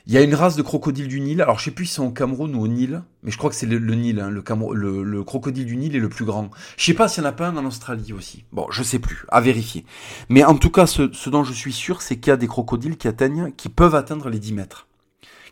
Il 0.07 0.13
y 0.13 0.17
a 0.17 0.21
une 0.21 0.33
race 0.33 0.55
de 0.55 0.61
crocodiles 0.61 1.07
du 1.07 1.21
Nil. 1.21 1.41
Alors, 1.41 1.59
je 1.59 1.65
sais 1.65 1.71
plus 1.71 1.85
si 1.85 1.95
c'est 1.95 2.01
au 2.01 2.09
Cameroun 2.09 2.55
ou 2.55 2.61
au 2.61 2.67
Nil, 2.67 3.03
mais 3.23 3.31
je 3.31 3.37
crois 3.37 3.49
que 3.49 3.55
c'est 3.55 3.67
le, 3.67 3.77
Nil. 3.95 4.19
Hein, 4.19 4.29
le, 4.31 5.03
le, 5.03 5.23
crocodile 5.23 5.65
du 5.65 5.77
Nil 5.77 5.95
est 5.95 5.99
le 5.99 6.09
plus 6.09 6.25
grand. 6.25 6.49
Je 6.77 6.85
sais 6.85 6.93
pas 6.93 7.07
s'il 7.07 7.23
y 7.23 7.25
en 7.25 7.29
a 7.29 7.33
pas 7.33 7.47
un 7.47 7.57
en 7.57 7.65
Australie 7.65 8.13
aussi. 8.13 8.45
Bon, 8.51 8.67
je 8.71 8.81
sais 8.81 8.99
plus. 8.99 9.25
À 9.29 9.41
vérifier. 9.41 9.85
Mais 10.29 10.43
en 10.43 10.55
tout 10.55 10.71
cas, 10.71 10.87
ce, 10.87 11.29
dont 11.29 11.43
je 11.43 11.53
suis 11.53 11.73
sûr, 11.73 12.01
c'est 12.01 12.17
qu'il 12.17 12.31
y 12.31 12.33
a 12.33 12.37
des 12.37 12.47
crocodiles 12.47 12.97
qui 12.97 13.07
atteignent, 13.07 13.51
qui 13.55 13.69
peuvent 13.69 13.95
atteindre 13.95 14.29
les 14.29 14.39
10 14.39 14.53
mètres. 14.53 14.87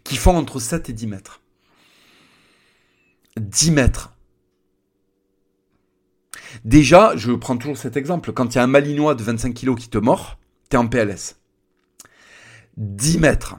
Qui 0.04 0.16
font 0.16 0.36
entre 0.36 0.60
7 0.60 0.90
et 0.90 0.94
10 0.94 1.08
mètres. 1.08 1.42
10 3.38 3.72
mètres. 3.72 4.14
Déjà, 6.66 7.16
je 7.16 7.32
prends 7.34 7.58
toujours 7.58 7.78
cet 7.78 7.96
exemple. 7.98 8.34
Quand 8.34 8.54
il 8.54 8.58
y 8.58 8.60
a 8.60 8.64
un 8.64 8.68
malinois 8.68 9.14
de 9.14 9.24
25 9.24 9.54
kilos 9.54 9.80
qui 9.80 9.90
te 9.90 10.00
mord, 10.00 10.40
t'es 10.70 10.78
en 10.78 10.88
PLS. 10.88 11.38
10 12.78 13.20
mètres. 13.20 13.58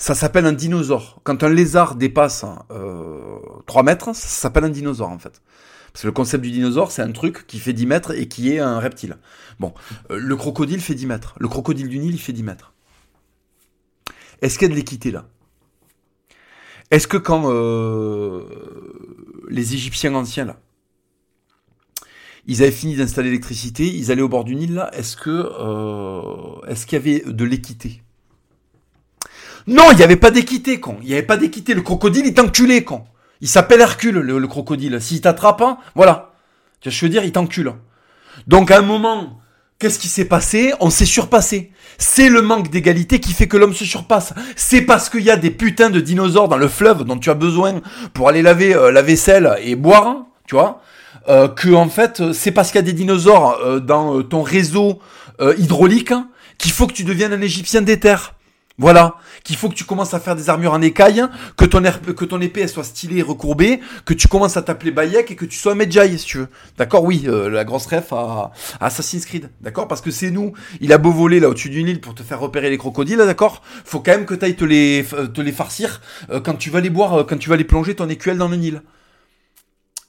Ça 0.00 0.14
s'appelle 0.14 0.46
un 0.46 0.54
dinosaure. 0.54 1.20
Quand 1.24 1.42
un 1.42 1.50
lézard 1.50 1.94
dépasse 1.94 2.46
euh, 2.70 3.38
3 3.66 3.82
mètres, 3.82 4.14
ça 4.14 4.28
s'appelle 4.28 4.64
un 4.64 4.70
dinosaure 4.70 5.10
en 5.10 5.18
fait. 5.18 5.42
Parce 5.92 6.02
que 6.02 6.06
le 6.06 6.12
concept 6.12 6.42
du 6.42 6.50
dinosaure, 6.50 6.90
c'est 6.90 7.02
un 7.02 7.12
truc 7.12 7.46
qui 7.46 7.58
fait 7.58 7.74
10 7.74 7.84
mètres 7.84 8.12
et 8.18 8.26
qui 8.26 8.50
est 8.50 8.60
un 8.60 8.78
reptile. 8.78 9.18
Bon, 9.58 9.74
euh, 10.10 10.16
le 10.18 10.36
crocodile 10.36 10.80
fait 10.80 10.94
10 10.94 11.04
mètres. 11.04 11.34
Le 11.38 11.48
crocodile 11.48 11.86
du 11.86 11.98
Nil, 11.98 12.14
il 12.14 12.18
fait 12.18 12.32
10 12.32 12.42
mètres. 12.44 12.72
Est-ce 14.40 14.58
qu'il 14.58 14.68
y 14.68 14.70
a 14.70 14.72
de 14.72 14.78
l'équité 14.78 15.10
là? 15.10 15.28
Est-ce 16.90 17.06
que 17.06 17.18
quand 17.18 17.52
euh, 17.52 18.40
les 19.50 19.74
Égyptiens 19.74 20.14
anciens 20.14 20.46
là, 20.46 20.60
ils 22.46 22.62
avaient 22.62 22.72
fini 22.72 22.96
d'installer 22.96 23.28
l'électricité, 23.28 23.86
ils 23.86 24.10
allaient 24.10 24.22
au 24.22 24.30
bord 24.30 24.44
du 24.44 24.56
Nil 24.56 24.72
là, 24.72 24.90
est-ce 24.94 25.18
que 25.18 25.28
euh, 25.28 26.66
est-ce 26.68 26.86
qu'il 26.86 26.96
y 26.96 27.00
avait 27.02 27.20
de 27.30 27.44
l'équité? 27.44 28.02
Non, 29.66 29.90
il 29.92 29.96
n'y 29.96 30.02
avait 30.02 30.16
pas 30.16 30.30
d'équité, 30.30 30.80
con. 30.80 30.96
Il 31.02 31.08
n'y 31.08 31.12
avait 31.12 31.22
pas 31.22 31.36
d'équité. 31.36 31.74
Le 31.74 31.82
crocodile, 31.82 32.26
il 32.26 32.34
t'enculé, 32.34 32.84
con. 32.84 33.04
Il 33.40 33.48
s'appelle 33.48 33.80
Hercule, 33.80 34.18
le, 34.18 34.46
crocodile. 34.46 35.00
S'il 35.00 35.20
t'attrape, 35.20 35.62
hein, 35.62 35.78
voilà. 35.94 36.32
Tu 36.80 36.88
vois 36.88 36.92
ce 36.92 36.96
que 36.96 37.00
je 37.00 37.06
veux 37.06 37.10
dire? 37.10 37.24
Il 37.24 37.32
t'encule. 37.32 37.72
Donc, 38.46 38.70
à 38.70 38.78
un 38.78 38.82
moment, 38.82 39.40
qu'est-ce 39.78 39.98
qui 39.98 40.08
s'est 40.08 40.24
passé? 40.24 40.72
On 40.80 40.90
s'est 40.90 41.06
surpassé. 41.06 41.72
C'est 41.98 42.28
le 42.28 42.42
manque 42.42 42.70
d'égalité 42.70 43.20
qui 43.20 43.32
fait 43.32 43.48
que 43.48 43.56
l'homme 43.56 43.74
se 43.74 43.84
surpasse. 43.84 44.32
C'est 44.56 44.82
parce 44.82 45.08
qu'il 45.08 45.22
y 45.22 45.30
a 45.30 45.36
des 45.36 45.50
putains 45.50 45.90
de 45.90 46.00
dinosaures 46.00 46.48
dans 46.48 46.56
le 46.56 46.68
fleuve 46.68 47.04
dont 47.04 47.18
tu 47.18 47.30
as 47.30 47.34
besoin 47.34 47.80
pour 48.14 48.28
aller 48.28 48.42
laver 48.42 48.74
euh, 48.74 48.90
la 48.90 49.02
vaisselle 49.02 49.56
et 49.62 49.74
boire, 49.76 50.26
tu 50.46 50.54
vois 50.54 50.80
euh, 51.28 51.48
que 51.48 51.68
en 51.74 51.88
fait 51.90 52.32
c'est 52.32 52.50
parce 52.50 52.70
qu'il 52.70 52.76
y 52.76 52.84
a 52.84 52.86
des 52.86 52.94
dinosaures 52.94 53.58
euh, 53.62 53.80
dans 53.80 54.22
ton 54.22 54.42
réseau 54.42 55.00
hydraulique 55.58 56.12
qu'il 56.58 56.70
faut 56.70 56.86
que 56.86 56.92
tu 56.92 57.04
deviennes 57.04 57.32
un 57.32 57.40
Égyptien 57.40 57.80
d'éther. 57.80 58.34
Voilà, 58.78 59.16
qu'il 59.44 59.56
faut 59.56 59.68
que 59.68 59.74
tu 59.74 59.84
commences 59.84 60.14
à 60.14 60.20
faire 60.20 60.34
des 60.34 60.48
armures 60.48 60.72
en 60.72 60.80
écaille, 60.80 61.22
que 61.58 61.66
ton, 61.66 62.40
épée 62.40 62.66
soit 62.66 62.84
stylée 62.84 63.18
et 63.18 63.22
recourbée, 63.22 63.80
que 64.06 64.14
tu 64.14 64.26
commences 64.26 64.56
à 64.56 64.62
t'appeler 64.62 64.90
Bayek 64.90 65.30
et 65.30 65.36
que 65.36 65.44
tu 65.44 65.58
sois 65.58 65.74
Medjay 65.74 66.16
si 66.16 66.24
tu 66.24 66.38
veux. 66.38 66.48
D'accord? 66.78 67.04
Oui, 67.04 67.24
euh, 67.26 67.50
la 67.50 67.64
grosse 67.64 67.86
ref 67.86 68.12
à, 68.12 68.52
Assassin's 68.80 69.26
Creed. 69.26 69.50
D'accord? 69.60 69.86
Parce 69.86 70.00
que 70.00 70.10
c'est 70.10 70.30
nous. 70.30 70.54
Il 70.80 70.94
a 70.94 70.98
beau 70.98 71.10
voler 71.10 71.40
là 71.40 71.50
au-dessus 71.50 71.68
d'une 71.68 71.88
île 71.88 72.00
pour 72.00 72.14
te 72.14 72.22
faire 72.22 72.40
repérer 72.40 72.70
les 72.70 72.78
crocodiles, 72.78 73.18
d'accord? 73.18 73.62
Faut 73.84 74.00
quand 74.00 74.12
même 74.12 74.24
que 74.24 74.34
tu 74.34 74.46
ailles 74.46 74.56
te 74.56 74.64
les, 74.64 75.04
te 75.34 75.40
les 75.42 75.52
farcir 75.52 76.00
euh, 76.30 76.40
quand 76.40 76.54
tu 76.54 76.70
vas 76.70 76.80
les 76.80 76.90
boire, 76.90 77.20
euh, 77.20 77.24
quand 77.24 77.36
tu 77.36 77.50
vas 77.50 77.56
les 77.56 77.64
plonger 77.64 77.94
ton 77.94 78.08
écuelle 78.08 78.38
dans 78.38 78.48
le 78.48 78.56
Nil. 78.56 78.82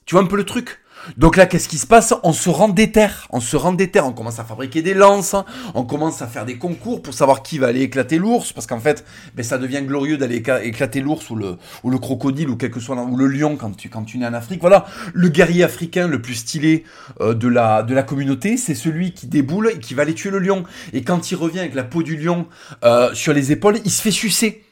Tu 0.06 0.14
vois 0.14 0.24
un 0.24 0.26
peu 0.26 0.36
le 0.36 0.44
truc? 0.44 0.78
Donc 1.16 1.36
là, 1.36 1.46
qu'est-ce 1.46 1.68
qui 1.68 1.78
se 1.78 1.86
passe? 1.86 2.14
On 2.22 2.32
se 2.32 2.50
rend 2.50 2.68
des 2.68 2.92
terres. 2.92 3.26
On 3.30 3.40
se 3.40 3.56
rend 3.56 3.72
des 3.72 3.90
terres. 3.90 4.06
On 4.06 4.12
commence 4.12 4.38
à 4.38 4.44
fabriquer 4.44 4.82
des 4.82 4.94
lances. 4.94 5.34
On 5.74 5.84
commence 5.84 6.22
à 6.22 6.26
faire 6.26 6.44
des 6.44 6.56
concours 6.56 7.02
pour 7.02 7.14
savoir 7.14 7.42
qui 7.42 7.58
va 7.58 7.68
aller 7.68 7.82
éclater 7.82 8.18
l'ours. 8.18 8.52
Parce 8.52 8.66
qu'en 8.66 8.80
fait, 8.80 9.04
ben, 9.34 9.42
ça 9.42 9.58
devient 9.58 9.82
glorieux 9.82 10.16
d'aller 10.16 10.42
éclater 10.62 11.00
l'ours 11.00 11.28
ou 11.30 11.36
le, 11.36 11.56
ou 11.82 11.90
le 11.90 11.98
crocodile 11.98 12.48
ou 12.48 12.56
quel 12.56 12.70
que 12.70 12.80
soit 12.80 12.96
ou 12.96 13.16
le 13.16 13.26
lion 13.26 13.56
quand 13.56 13.76
tu, 13.76 13.88
quand 13.88 14.04
tu 14.04 14.18
nais 14.18 14.26
en 14.26 14.34
Afrique. 14.34 14.60
Voilà. 14.60 14.86
Le 15.12 15.28
guerrier 15.28 15.64
africain 15.64 16.08
le 16.08 16.20
plus 16.20 16.34
stylé 16.34 16.84
euh, 17.20 17.34
de, 17.34 17.48
la, 17.48 17.82
de 17.82 17.94
la 17.94 18.02
communauté, 18.02 18.56
c'est 18.56 18.74
celui 18.74 19.12
qui 19.12 19.26
déboule 19.26 19.72
et 19.74 19.78
qui 19.78 19.94
va 19.94 20.02
aller 20.02 20.14
tuer 20.14 20.30
le 20.30 20.38
lion. 20.38 20.64
Et 20.92 21.02
quand 21.02 21.30
il 21.30 21.36
revient 21.36 21.60
avec 21.60 21.74
la 21.74 21.84
peau 21.84 22.02
du 22.02 22.16
lion 22.16 22.46
euh, 22.84 23.14
sur 23.14 23.32
les 23.32 23.52
épaules, 23.52 23.78
il 23.84 23.90
se 23.90 24.02
fait 24.02 24.10
sucer. 24.10 24.64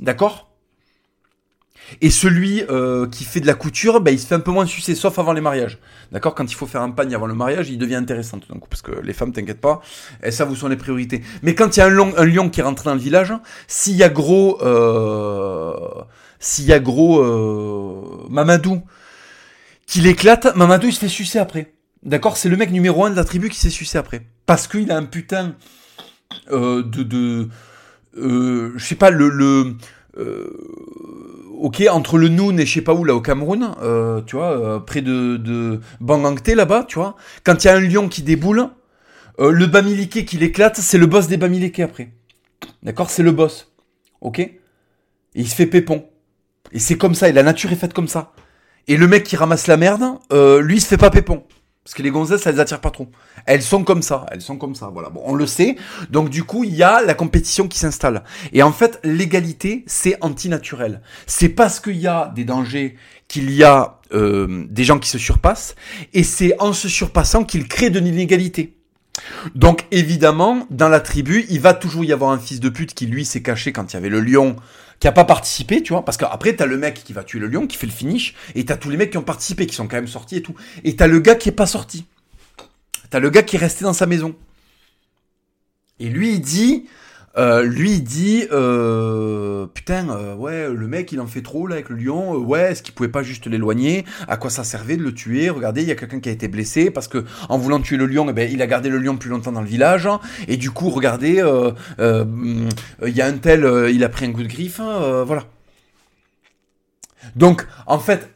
D'accord? 0.00 0.47
Et 2.00 2.10
celui 2.10 2.62
euh, 2.70 3.06
qui 3.08 3.24
fait 3.24 3.40
de 3.40 3.46
la 3.46 3.54
couture, 3.54 4.00
ben, 4.00 4.12
il 4.12 4.18
se 4.18 4.26
fait 4.26 4.34
un 4.34 4.40
peu 4.40 4.50
moins 4.50 4.66
sucer, 4.66 4.94
sauf 4.94 5.18
avant 5.18 5.32
les 5.32 5.40
mariages. 5.40 5.78
D'accord? 6.12 6.34
Quand 6.34 6.50
il 6.50 6.54
faut 6.54 6.66
faire 6.66 6.82
un 6.82 6.90
pagne 6.90 7.14
avant 7.14 7.26
le 7.26 7.34
mariage, 7.34 7.70
il 7.70 7.78
devient 7.78 7.96
intéressant 7.96 8.38
tout 8.38 8.52
d'un 8.52 8.58
coup, 8.58 8.68
parce 8.68 8.82
que 8.82 8.92
les 9.02 9.12
femmes, 9.12 9.32
t'inquiète 9.32 9.60
pas, 9.60 9.80
et 10.22 10.30
ça 10.30 10.44
vous 10.44 10.56
sont 10.56 10.68
les 10.68 10.76
priorités. 10.76 11.22
Mais 11.42 11.54
quand 11.54 11.76
il 11.76 11.80
y 11.80 11.82
a 11.82 11.86
un, 11.86 12.24
lion 12.24 12.50
qui 12.50 12.62
rentre 12.62 12.84
dans 12.84 12.94
le 12.94 13.00
village, 13.00 13.32
s'il 13.66 13.96
y 13.96 14.02
a 14.02 14.08
gros, 14.08 14.62
euh, 14.62 15.74
s'il 16.38 16.66
y 16.66 16.72
a 16.72 16.78
gros 16.78 17.20
euh, 17.20 18.26
Mamadou 18.28 18.82
qui 19.86 20.00
l'éclate, 20.00 20.54
Mamadou 20.54 20.88
il 20.88 20.92
se 20.92 21.00
fait 21.00 21.08
sucer 21.08 21.38
après. 21.38 21.72
D'accord? 22.02 22.36
C'est 22.36 22.48
le 22.48 22.56
mec 22.56 22.70
numéro 22.70 23.04
un 23.04 23.10
de 23.10 23.16
la 23.16 23.24
tribu 23.24 23.48
qui 23.48 23.58
s'est 23.58 23.70
sucé 23.70 23.98
après. 23.98 24.26
Parce 24.46 24.68
qu'il 24.68 24.90
a 24.92 24.96
un 24.96 25.04
putain 25.04 25.54
euh, 26.52 26.82
de... 26.82 27.02
de 27.02 27.48
je 28.14 28.84
sais 28.84 28.94
pas, 28.94 29.10
le... 29.10 29.28
le 29.30 29.76
ok, 31.58 31.84
entre 31.90 32.18
le 32.18 32.28
Noun 32.28 32.58
et 32.58 32.66
je 32.66 32.74
sais 32.74 32.82
pas 32.82 32.94
où, 32.94 33.04
là, 33.04 33.14
au 33.14 33.20
Cameroun, 33.20 33.74
euh, 33.82 34.20
tu 34.22 34.36
vois, 34.36 34.52
euh, 34.52 34.78
près 34.78 35.02
de, 35.02 35.80
Bangangte, 36.00 36.48
là-bas, 36.48 36.84
tu 36.88 36.96
vois, 36.96 37.16
quand 37.44 37.64
il 37.64 37.66
y 37.66 37.70
a 37.70 37.74
un 37.74 37.80
lion 37.80 38.08
qui 38.08 38.22
déboule, 38.22 38.68
euh, 39.40 39.50
le 39.50 39.66
Bamileke 39.66 40.24
qui 40.24 40.36
l'éclate, 40.36 40.76
c'est 40.76 40.98
le 40.98 41.06
boss 41.06 41.28
des 41.28 41.36
Bamileke 41.36 41.80
après. 41.80 42.10
D'accord 42.82 43.10
C'est 43.10 43.22
le 43.22 43.32
boss. 43.32 43.72
Ok? 44.20 44.38
Et 44.40 44.52
il 45.34 45.48
se 45.48 45.54
fait 45.54 45.66
pépon. 45.66 46.06
Et 46.72 46.78
c'est 46.78 46.96
comme 46.96 47.14
ça, 47.14 47.28
et 47.28 47.32
la 47.32 47.42
nature 47.42 47.72
est 47.72 47.76
faite 47.76 47.92
comme 47.92 48.08
ça. 48.08 48.32
Et 48.86 48.96
le 48.96 49.06
mec 49.06 49.24
qui 49.24 49.36
ramasse 49.36 49.66
la 49.66 49.76
merde, 49.76 50.02
lui, 50.62 50.76
il 50.76 50.80
se 50.80 50.86
fait 50.86 50.96
pas 50.96 51.10
pépon. 51.10 51.44
Parce 51.88 51.94
que 51.94 52.02
les 52.02 52.10
gonzesses, 52.10 52.42
ça 52.42 52.52
les 52.52 52.60
attire 52.60 52.82
pas 52.82 52.90
trop. 52.90 53.08
Elles 53.46 53.62
sont 53.62 53.82
comme 53.82 54.02
ça, 54.02 54.26
elles 54.30 54.42
sont 54.42 54.58
comme 54.58 54.74
ça, 54.74 54.90
voilà. 54.92 55.08
Bon, 55.08 55.22
on 55.24 55.34
le 55.34 55.46
sait. 55.46 55.76
Donc 56.10 56.28
du 56.28 56.44
coup, 56.44 56.62
il 56.64 56.74
y 56.74 56.82
a 56.82 57.00
la 57.00 57.14
compétition 57.14 57.66
qui 57.66 57.78
s'installe. 57.78 58.24
Et 58.52 58.62
en 58.62 58.72
fait, 58.72 59.00
l'égalité, 59.04 59.84
c'est 59.86 60.22
antinaturel. 60.22 61.00
C'est 61.26 61.48
parce 61.48 61.80
qu'il 61.80 61.96
y 61.96 62.06
a 62.06 62.30
des 62.36 62.44
dangers 62.44 62.96
qu'il 63.26 63.50
y 63.52 63.64
a 63.64 64.00
euh, 64.12 64.66
des 64.68 64.84
gens 64.84 64.98
qui 64.98 65.08
se 65.08 65.16
surpassent, 65.16 65.76
et 66.12 66.24
c'est 66.24 66.60
en 66.60 66.74
se 66.74 66.90
surpassant 66.90 67.42
qu'ils 67.42 67.66
créent 67.66 67.88
de 67.88 68.00
l'inégalité. 68.00 68.74
Donc 69.54 69.86
évidemment, 69.90 70.66
dans 70.68 70.90
la 70.90 71.00
tribu, 71.00 71.46
il 71.48 71.60
va 71.60 71.72
toujours 71.72 72.04
y 72.04 72.12
avoir 72.12 72.32
un 72.32 72.38
fils 72.38 72.60
de 72.60 72.68
pute 72.68 72.92
qui 72.92 73.06
lui 73.06 73.24
s'est 73.24 73.42
caché 73.42 73.72
quand 73.72 73.92
il 73.92 73.94
y 73.94 73.96
avait 73.96 74.10
le 74.10 74.20
lion 74.20 74.56
qui 75.00 75.08
a 75.08 75.12
pas 75.12 75.24
participé, 75.24 75.82
tu 75.82 75.92
vois, 75.92 76.04
parce 76.04 76.16
qu'après 76.16 76.56
t'as 76.56 76.66
le 76.66 76.76
mec 76.76 77.02
qui 77.04 77.12
va 77.12 77.24
tuer 77.24 77.38
le 77.38 77.46
lion, 77.46 77.66
qui 77.66 77.76
fait 77.76 77.86
le 77.86 77.92
finish, 77.92 78.34
et 78.54 78.64
t'as 78.64 78.76
tous 78.76 78.90
les 78.90 78.96
mecs 78.96 79.10
qui 79.10 79.18
ont 79.18 79.22
participé, 79.22 79.66
qui 79.66 79.74
sont 79.74 79.86
quand 79.86 79.96
même 79.96 80.08
sortis 80.08 80.36
et 80.36 80.42
tout, 80.42 80.54
et 80.84 80.96
t'as 80.96 81.06
le 81.06 81.20
gars 81.20 81.34
qui 81.34 81.48
est 81.48 81.52
pas 81.52 81.66
sorti, 81.66 82.04
t'as 83.10 83.20
le 83.20 83.30
gars 83.30 83.42
qui 83.42 83.56
est 83.56 83.60
resté 83.60 83.84
dans 83.84 83.92
sa 83.92 84.06
maison, 84.06 84.34
et 86.00 86.08
lui 86.08 86.32
il 86.34 86.40
dit, 86.40 86.86
euh, 87.36 87.62
lui 87.62 88.00
dit 88.00 88.46
euh, 88.52 89.66
putain 89.66 90.08
euh, 90.08 90.34
ouais 90.34 90.68
le 90.72 90.88
mec 90.88 91.12
il 91.12 91.20
en 91.20 91.26
fait 91.26 91.42
trop 91.42 91.66
là 91.66 91.74
avec 91.74 91.88
le 91.88 91.96
lion. 91.96 92.34
Euh, 92.34 92.38
ouais 92.38 92.72
est-ce 92.72 92.82
qu'il 92.82 92.94
pouvait 92.94 93.08
pas 93.08 93.22
juste 93.22 93.46
l'éloigner? 93.46 94.04
À 94.26 94.36
quoi 94.36 94.50
ça 94.50 94.64
servait 94.64 94.96
de 94.96 95.02
le 95.02 95.12
tuer? 95.12 95.50
Regardez 95.50 95.82
il 95.82 95.88
y 95.88 95.92
a 95.92 95.94
quelqu'un 95.94 96.20
qui 96.20 96.28
a 96.28 96.32
été 96.32 96.48
blessé 96.48 96.90
parce 96.90 97.06
que 97.06 97.24
en 97.48 97.58
voulant 97.58 97.80
tuer 97.80 97.96
le 97.96 98.06
lion 98.06 98.26
eh 98.28 98.32
ben, 98.32 98.50
il 98.50 98.62
a 98.62 98.66
gardé 98.66 98.88
le 98.88 98.98
lion 98.98 99.16
plus 99.16 99.30
longtemps 99.30 99.52
dans 99.52 99.60
le 99.60 99.68
village. 99.68 100.08
Et 100.48 100.56
du 100.56 100.70
coup 100.70 100.90
regardez 100.90 101.42
il 101.98 103.14
y 103.14 103.20
a 103.20 103.26
un 103.26 103.38
tel 103.38 103.90
il 103.92 104.02
a 104.04 104.08
pris 104.08 104.26
un 104.26 104.32
coup 104.32 104.42
de 104.42 104.48
griffe 104.48 104.80
hein, 104.80 105.22
voilà. 105.24 105.44
Donc 107.36 107.66
en 107.86 107.98
fait 107.98 108.30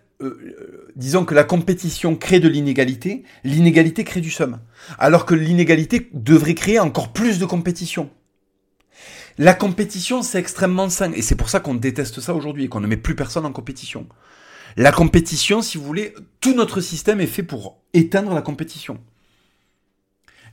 disons 0.94 1.24
que 1.24 1.34
la 1.34 1.44
compétition 1.44 2.14
crée 2.14 2.38
de 2.38 2.48
l'inégalité, 2.48 3.24
l'inégalité 3.42 4.04
crée 4.04 4.20
du 4.20 4.30
somme. 4.30 4.60
Alors 4.98 5.26
que 5.26 5.34
l'inégalité 5.34 6.10
devrait 6.12 6.54
créer 6.54 6.78
encore 6.78 7.12
plus 7.12 7.38
de 7.38 7.46
compétition. 7.46 8.10
La 9.38 9.54
compétition, 9.54 10.22
c'est 10.22 10.38
extrêmement 10.38 10.88
sain. 10.90 11.12
Et 11.12 11.22
c'est 11.22 11.36
pour 11.36 11.48
ça 11.48 11.60
qu'on 11.60 11.74
déteste 11.74 12.20
ça 12.20 12.34
aujourd'hui 12.34 12.64
et 12.64 12.68
qu'on 12.68 12.80
ne 12.80 12.86
met 12.86 12.96
plus 12.96 13.16
personne 13.16 13.46
en 13.46 13.52
compétition. 13.52 14.06
La 14.76 14.92
compétition, 14.92 15.62
si 15.62 15.78
vous 15.78 15.84
voulez, 15.84 16.14
tout 16.40 16.54
notre 16.54 16.80
système 16.80 17.20
est 17.20 17.26
fait 17.26 17.42
pour 17.42 17.82
éteindre 17.92 18.34
la 18.34 18.42
compétition. 18.42 18.98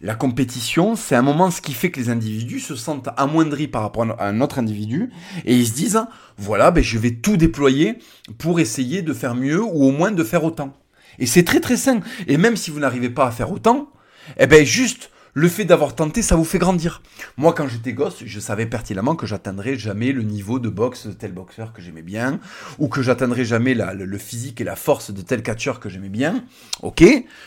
La 0.02 0.16
compétition, 0.16 0.96
c'est 0.96 1.16
un 1.16 1.22
moment 1.22 1.52
ce 1.52 1.62
qui 1.62 1.74
fait 1.74 1.92
que 1.92 2.00
les 2.00 2.10
individus 2.10 2.62
se 2.62 2.76
sentent 2.76 3.10
amoindris 3.18 3.68
par 3.68 3.82
rapport 3.82 4.06
à 4.18 4.28
un 4.28 4.40
autre 4.40 4.58
individu 4.58 5.10
et 5.44 5.58
ils 5.58 5.68
se 5.68 5.74
disent 5.74 6.02
voilà, 6.38 6.72
ben, 6.72 6.82
je 6.82 6.98
vais 6.98 7.16
tout 7.16 7.36
déployer 7.36 7.98
pour 8.38 8.62
essayer 8.62 9.02
de 9.02 9.14
faire 9.14 9.36
mieux 9.36 9.62
ou 9.62 9.84
au 9.84 9.92
moins 9.92 10.12
de 10.12 10.24
faire 10.24 10.46
autant. 10.46 10.74
Et 11.18 11.26
c'est 11.26 11.44
très 11.44 11.60
très 11.60 11.76
sain. 11.76 12.00
Et 12.28 12.38
même 12.38 12.56
si 12.56 12.72
vous 12.72 12.80
n'arrivez 12.80 13.10
pas 13.10 13.28
à 13.28 13.32
faire 13.32 13.52
autant, 13.52 13.92
eh 14.38 14.48
ben 14.48 14.66
juste 14.66 15.12
le 15.34 15.48
fait 15.48 15.66
d'avoir 15.66 15.96
tenté, 15.96 16.22
ça 16.22 16.36
vous 16.36 16.44
fait 16.44 16.58
grandir. 16.58 17.02
Moi, 17.38 17.54
quand 17.54 17.68
j'étais 17.68 17.94
gosse, 17.94 18.24
je 18.26 18.40
savais 18.40 18.66
pertinemment 18.66 19.16
que 19.16 19.28
j'atteindrais 19.28 19.76
jamais 19.76 20.12
le 20.12 20.24
niveau 20.24 20.60
de 20.60 20.70
boxe 20.70 21.08
de 21.08 21.14
tel 21.14 21.32
boxeur 21.32 21.74
que 21.74 21.82
j'aimais 21.82 22.02
bien, 22.02 22.40
ou 22.78 22.88
que 22.88 23.02
j'atteindrais 23.02 23.46
jamais 23.46 23.74
le, 23.74 24.18
physique 24.18 24.60
et 24.62 24.64
la 24.64 24.76
force 24.76 25.12
de 25.12 25.22
tel 25.22 25.44
catcheur 25.44 25.80
que 25.80 25.90
j'aimais 25.90 26.10
bien. 26.10 26.44
Ok, 26.82 27.04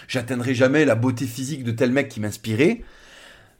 j'atteindrais 0.09 0.55
jamais 0.55 0.85
la 0.85 0.95
beauté 0.95 1.27
physique 1.27 1.65
de 1.65 1.73
tel 1.73 1.93
mec 1.93 2.09
qui 2.09 2.21
m'inspirait. 2.21 2.83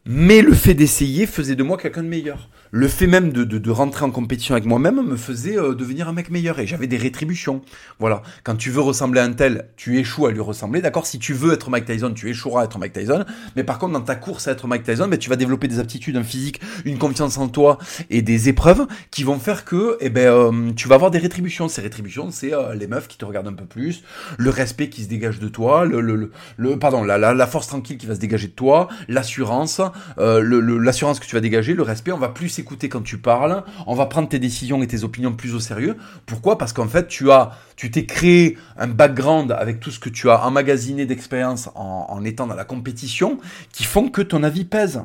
Mais 0.05 0.43
le 0.43 0.53
fait 0.53 0.75
d'essayer 0.75 1.27
faisait 1.27 1.55
de 1.55 1.63
moi 1.63 1.77
quelqu'un 1.77 2.03
de 2.03 2.09
meilleur 2.09 2.49
le 2.75 2.89
fait 2.89 3.07
même 3.07 3.33
de, 3.33 3.45
de, 3.45 3.71
rentrer 3.71 4.07
en 4.07 4.11
compétition 4.11 4.55
avec 4.55 4.65
moi-même 4.65 5.03
me 5.03 5.17
faisait 5.17 5.59
euh, 5.59 5.75
devenir 5.75 6.09
un 6.09 6.15
mec 6.15 6.31
meilleur 6.31 6.59
et 6.59 6.67
j'avais 6.67 6.87
des 6.87 6.97
rétributions. 6.97 7.61
Voilà. 7.99 8.23
Quand 8.45 8.57
tu 8.57 8.71
veux 8.71 8.81
ressembler 8.81 9.21
à 9.21 9.25
un 9.25 9.35
tel, 9.35 9.69
tu 9.77 9.99
échoues 9.99 10.25
à 10.25 10.33
lui 10.33 10.41
ressembler. 10.41 10.81
D'accord? 10.81 11.07
Si 11.07 11.19
tu 11.19 11.35
veux 11.35 11.53
être 11.53 11.69
Mike 11.69 11.85
Tyson, 11.85 12.15
tu 12.15 12.31
échoueras 12.31 12.63
à 12.63 12.65
être 12.65 12.79
Mike 12.79 12.95
Tyson. 12.95 13.27
Mais 13.57 13.63
par 13.63 13.79
contre, 13.79 13.93
dans 13.93 14.01
ta 14.01 14.15
course 14.15 14.49
à 14.49 14.53
être 14.53 14.67
Mike 14.67 14.85
Tyson, 14.85 15.07
ben, 15.09 15.19
tu 15.19 15.29
vas 15.29 15.37
développer 15.37 15.69
des 15.69 15.81
aptitudes, 15.81 16.17
un 16.17 16.23
physique, 16.23 16.63
une 16.87 16.97
confiance 16.97 17.37
en 17.37 17.49
toi 17.49 17.77
et 18.09 18.23
des 18.23 18.49
épreuves 18.49 18.87
qui 19.11 19.23
vont 19.23 19.39
faire 19.39 19.67
que 19.67 19.99
eh 20.01 20.09
ben, 20.09 20.29
euh, 20.29 20.73
tu 20.75 20.89
vas 20.89 20.95
avoir 20.95 21.11
des 21.11 21.19
rétributions. 21.19 21.69
Ces 21.69 21.83
rétributions, 21.83 22.31
c'est 22.31 22.55
euh, 22.55 22.75
les 22.75 22.87
meufs 22.87 23.07
qui 23.07 23.19
te 23.19 23.27
regardent 23.27 23.49
un 23.49 23.53
peu 23.53 23.67
plus, 23.67 24.03
le 24.39 24.49
respect 24.49 24.89
qui 24.89 25.03
se 25.03 25.09
dégage 25.11 25.41
de 25.41 25.49
toi, 25.49 25.85
le, 25.85 26.01
le, 26.01 26.31
le, 26.57 26.79
pardon, 26.79 27.05
la, 27.05 27.19
la, 27.19 27.47
force 27.47 27.67
tranquille 27.67 27.99
qui 27.99 28.07
va 28.07 28.15
se 28.15 28.21
dégager 28.21 28.47
de 28.47 28.53
toi, 28.53 28.89
l'assurance, 29.09 29.83
l'assurance 30.17 31.21
que 31.21 31.27
tu 31.27 31.35
vas 31.35 31.43
dégager, 31.43 31.75
le 31.75 31.83
respect. 31.83 32.13
On 32.13 32.19
va 32.19 32.31
plus 32.31 32.62
écouter 32.63 32.89
quand 32.89 33.03
tu 33.03 33.19
parles, 33.19 33.63
on 33.87 33.95
va 33.95 34.07
prendre 34.07 34.29
tes 34.29 34.39
décisions 34.39 34.83
et 34.83 34.87
tes 34.87 35.05
opinions 35.05 35.33
plus 35.33 35.55
au 35.55 35.61
sérieux. 35.61 35.97
Pourquoi? 36.27 36.57
Parce 36.57 36.73
qu'en 36.73 36.89
fait, 36.89 37.07
tu 37.07 37.31
as, 37.31 37.51
tu 37.77 37.91
t'es 37.91 38.07
créé 38.07 38.57
un 38.79 38.89
background 38.89 39.53
avec 39.53 39.81
tout 39.81 39.91
ce 39.91 39.99
que 39.99 40.09
tu 40.09 40.31
as 40.31 40.45
emmagasiné 40.45 41.05
d'expérience 41.05 41.69
en, 41.75 42.07
en 42.09 42.25
étant 42.25 42.47
dans 42.47 42.55
la 42.55 42.65
compétition, 42.65 43.39
qui 43.73 43.85
font 43.85 44.09
que 44.09 44.23
ton 44.23 44.43
avis 44.43 44.65
pèse 44.65 45.03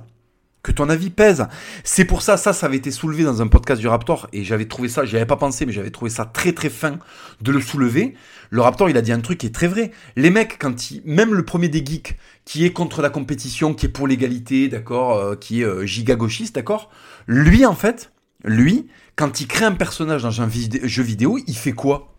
que 0.63 0.71
ton 0.71 0.89
avis 0.89 1.09
pèse. 1.09 1.47
C'est 1.83 2.05
pour 2.05 2.21
ça, 2.21 2.37
ça, 2.37 2.53
ça 2.53 2.65
avait 2.65 2.77
été 2.77 2.91
soulevé 2.91 3.23
dans 3.23 3.41
un 3.41 3.47
podcast 3.47 3.79
du 3.79 3.87
Raptor, 3.87 4.27
et 4.33 4.43
j'avais 4.43 4.65
trouvé 4.65 4.89
ça, 4.89 5.05
j'y 5.05 5.15
avais 5.15 5.25
pas 5.25 5.37
pensé, 5.37 5.65
mais 5.65 5.71
j'avais 5.71 5.91
trouvé 5.91 6.11
ça 6.11 6.25
très 6.25 6.51
très 6.51 6.69
fin 6.69 6.99
de 7.41 7.51
le 7.51 7.61
soulever. 7.61 8.15
Le 8.49 8.61
Raptor, 8.61 8.89
il 8.89 8.97
a 8.97 9.01
dit 9.01 9.11
un 9.11 9.19
truc 9.19 9.39
qui 9.39 9.47
est 9.47 9.55
très 9.55 9.67
vrai. 9.67 9.91
Les 10.15 10.29
mecs, 10.29 10.57
quand 10.59 10.91
ils, 10.91 11.01
même 11.05 11.33
le 11.33 11.45
premier 11.45 11.69
des 11.69 11.85
geeks, 11.85 12.17
qui 12.45 12.65
est 12.65 12.71
contre 12.71 13.01
la 13.01 13.09
compétition, 13.09 13.73
qui 13.73 13.85
est 13.85 13.89
pour 13.89 14.07
l'égalité, 14.07 14.67
d'accord, 14.67 15.17
euh, 15.17 15.35
qui 15.35 15.61
est 15.61 15.65
euh, 15.65 15.85
giga 15.85 16.15
gauchiste, 16.15 16.55
d'accord, 16.55 16.89
lui, 17.27 17.65
en 17.65 17.75
fait, 17.75 18.11
lui, 18.43 18.87
quand 19.15 19.41
il 19.41 19.47
crée 19.47 19.65
un 19.65 19.73
personnage 19.73 20.23
dans 20.23 20.41
un 20.41 20.49
jeu 20.49 21.03
vidéo, 21.03 21.39
il 21.47 21.57
fait 21.57 21.73
quoi? 21.73 22.13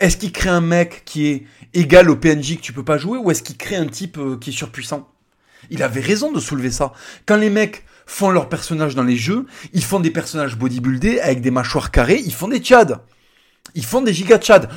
Est-ce 0.00 0.16
qu'il 0.16 0.32
crée 0.32 0.50
un 0.50 0.60
mec 0.60 1.02
qui 1.04 1.26
est 1.26 1.44
égal 1.74 2.10
au 2.10 2.16
PNJ 2.16 2.56
que 2.56 2.62
tu 2.62 2.72
peux 2.72 2.84
pas 2.84 2.98
jouer, 2.98 3.18
ou 3.18 3.30
est-ce 3.30 3.42
qu'il 3.42 3.56
crée 3.56 3.76
un 3.76 3.86
type 3.86 4.18
euh, 4.18 4.36
qui 4.36 4.50
est 4.50 4.52
surpuissant? 4.52 5.08
Il 5.70 5.82
avait 5.82 6.00
raison 6.00 6.32
de 6.32 6.40
soulever 6.40 6.70
ça. 6.70 6.92
Quand 7.26 7.36
les 7.36 7.50
mecs 7.50 7.84
font 8.06 8.30
leurs 8.30 8.48
personnages 8.48 8.94
dans 8.94 9.02
les 9.02 9.16
jeux, 9.16 9.46
ils 9.72 9.84
font 9.84 10.00
des 10.00 10.10
personnages 10.10 10.56
bodybuildés 10.56 11.20
avec 11.20 11.40
des 11.40 11.50
mâchoires 11.50 11.90
carrées, 11.90 12.22
ils 12.24 12.34
font 12.34 12.48
des 12.48 12.60
tchads. 12.60 13.04
Ils 13.74 13.84
font 13.84 14.00
des 14.00 14.14
giga 14.14 14.38
tchads. 14.38 14.68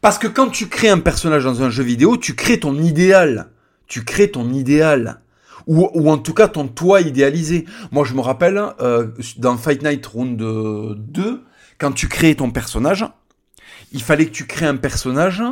Parce 0.00 0.18
que 0.18 0.26
quand 0.26 0.48
tu 0.48 0.68
crées 0.68 0.88
un 0.88 1.00
personnage 1.00 1.44
dans 1.44 1.62
un 1.62 1.70
jeu 1.70 1.82
vidéo, 1.82 2.16
tu 2.16 2.34
crées 2.34 2.60
ton 2.60 2.76
idéal. 2.78 3.50
Tu 3.86 4.04
crées 4.04 4.30
ton 4.30 4.52
idéal. 4.52 5.20
Ou, 5.66 6.10
en 6.10 6.16
tout 6.16 6.32
cas 6.32 6.48
ton 6.48 6.66
toi 6.66 7.02
idéalisé. 7.02 7.66
Moi 7.92 8.04
je 8.06 8.14
me 8.14 8.20
rappelle, 8.20 8.58
euh, 8.80 9.08
dans 9.36 9.58
Fight 9.58 9.82
Night 9.82 10.06
Round 10.06 10.38
2, 10.38 11.44
quand 11.78 11.92
tu 11.92 12.08
crées 12.08 12.34
ton 12.34 12.50
personnage, 12.50 13.04
il 13.92 14.02
fallait 14.02 14.26
que 14.26 14.32
tu 14.32 14.46
crées 14.46 14.66
un 14.66 14.76
personnage 14.76 15.42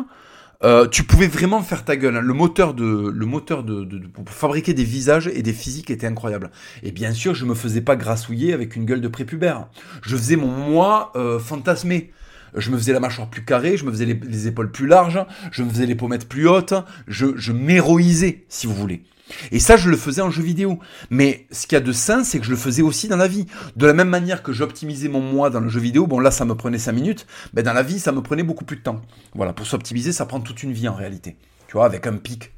euh, 0.65 0.87
tu 0.89 1.03
pouvais 1.03 1.27
vraiment 1.27 1.63
faire 1.63 1.85
ta 1.85 1.97
gueule. 1.97 2.17
Hein. 2.17 2.21
Le 2.21 2.35
moteur 2.35 2.75
de, 2.75 3.11
le 3.15 3.27
moteur 3.27 3.63
de, 3.63 3.85
de, 3.85 4.07
pour 4.07 4.29
fabriquer 4.29 4.75
des 4.75 4.85
visages 4.85 5.29
et 5.29 5.43
des 5.43 5.53
physiques 5.53 5.91
était 5.91 6.07
incroyable. 6.07 6.51
Et 6.83 6.93
bien 6.93 7.13
sûr, 7.13 7.35
je 7.35 7.45
me 7.45 7.55
faisais 7.55 7.81
pas 7.81 7.97
grassouiller 7.97 8.53
avec 8.53 8.77
une 8.77 8.85
gueule 8.85 9.01
de 9.01 9.09
prépubère. 9.09 9.69
Je 10.03 10.17
faisais 10.17 10.37
mon 10.37 10.49
moi 10.49 11.13
euh, 11.17 11.39
fantasmé. 11.39 12.13
je 12.55 12.71
me 12.71 12.79
faisais 12.79 12.93
la 12.93 13.01
mâchoire 13.01 13.29
plus 13.29 13.45
carrée, 13.45 13.77
je 13.77 13.85
me 13.85 13.91
faisais 13.91 14.07
les, 14.07 14.47
épaules 14.47 14.71
plus 14.71 14.87
larges, 14.87 15.25
je 15.53 15.63
me 15.63 15.71
faisais 15.71 15.87
les 15.87 15.95
pommettes 15.95 16.29
plus 16.29 16.49
hautes, 16.49 16.75
je, 17.07 17.37
je 17.37 17.53
m'héroïsais, 17.53 18.45
si 18.49 18.67
vous 18.67 18.75
voulez. 18.75 19.03
Et 19.51 19.59
ça, 19.59 19.77
je 19.77 19.91
le 19.91 19.97
faisais 19.97 20.23
en 20.23 20.31
jeu 20.31 20.43
vidéo. 20.43 20.79
Mais 21.11 21.47
ce 21.51 21.67
qu'il 21.67 21.77
y 21.77 21.81
a 21.81 21.85
de 21.85 21.93
sain, 21.93 22.25
c'est 22.25 22.39
que 22.39 22.45
je 22.45 22.51
le 22.51 22.57
faisais 22.57 22.83
aussi 22.83 23.09
dans 23.09 23.17
la 23.17 23.29
vie. 23.29 23.47
De 23.77 23.87
la 23.87 23.93
même 23.93 24.09
manière 24.09 24.43
que 24.43 24.53
j'optimisais 24.53 25.09
mon 25.09 25.21
moi 25.21 25.51
dans 25.51 25.61
le 25.61 25.69
jeu 25.69 25.81
vidéo, 25.81 26.07
bon 26.07 26.21
là, 26.21 26.31
ça 26.31 26.45
me 26.45 26.55
prenait 26.55 26.79
5 26.79 26.93
minutes, 26.93 27.27
mais 27.53 27.63
dans 27.63 27.73
la 27.73 27.83
vie, 27.83 27.99
ça 27.99 28.13
me 28.13 28.23
prenait 28.23 28.43
beaucoup 28.43 28.65
plus 28.65 28.77
de 28.77 28.83
temps. 28.83 29.03
Voilà, 29.35 29.53
pour 29.53 29.67
s'optimiser, 29.67 30.13
ça 30.13 30.27
prend 30.27 30.41
toute 30.41 30.63
une 30.63 30.73
vie 30.73 30.89
en 30.89 30.95
réalité. 30.95 31.37
Tu 31.69 31.73
vois, 31.73 31.87
avec 31.87 32.07
un 32.07 32.17
pic. 32.17 32.53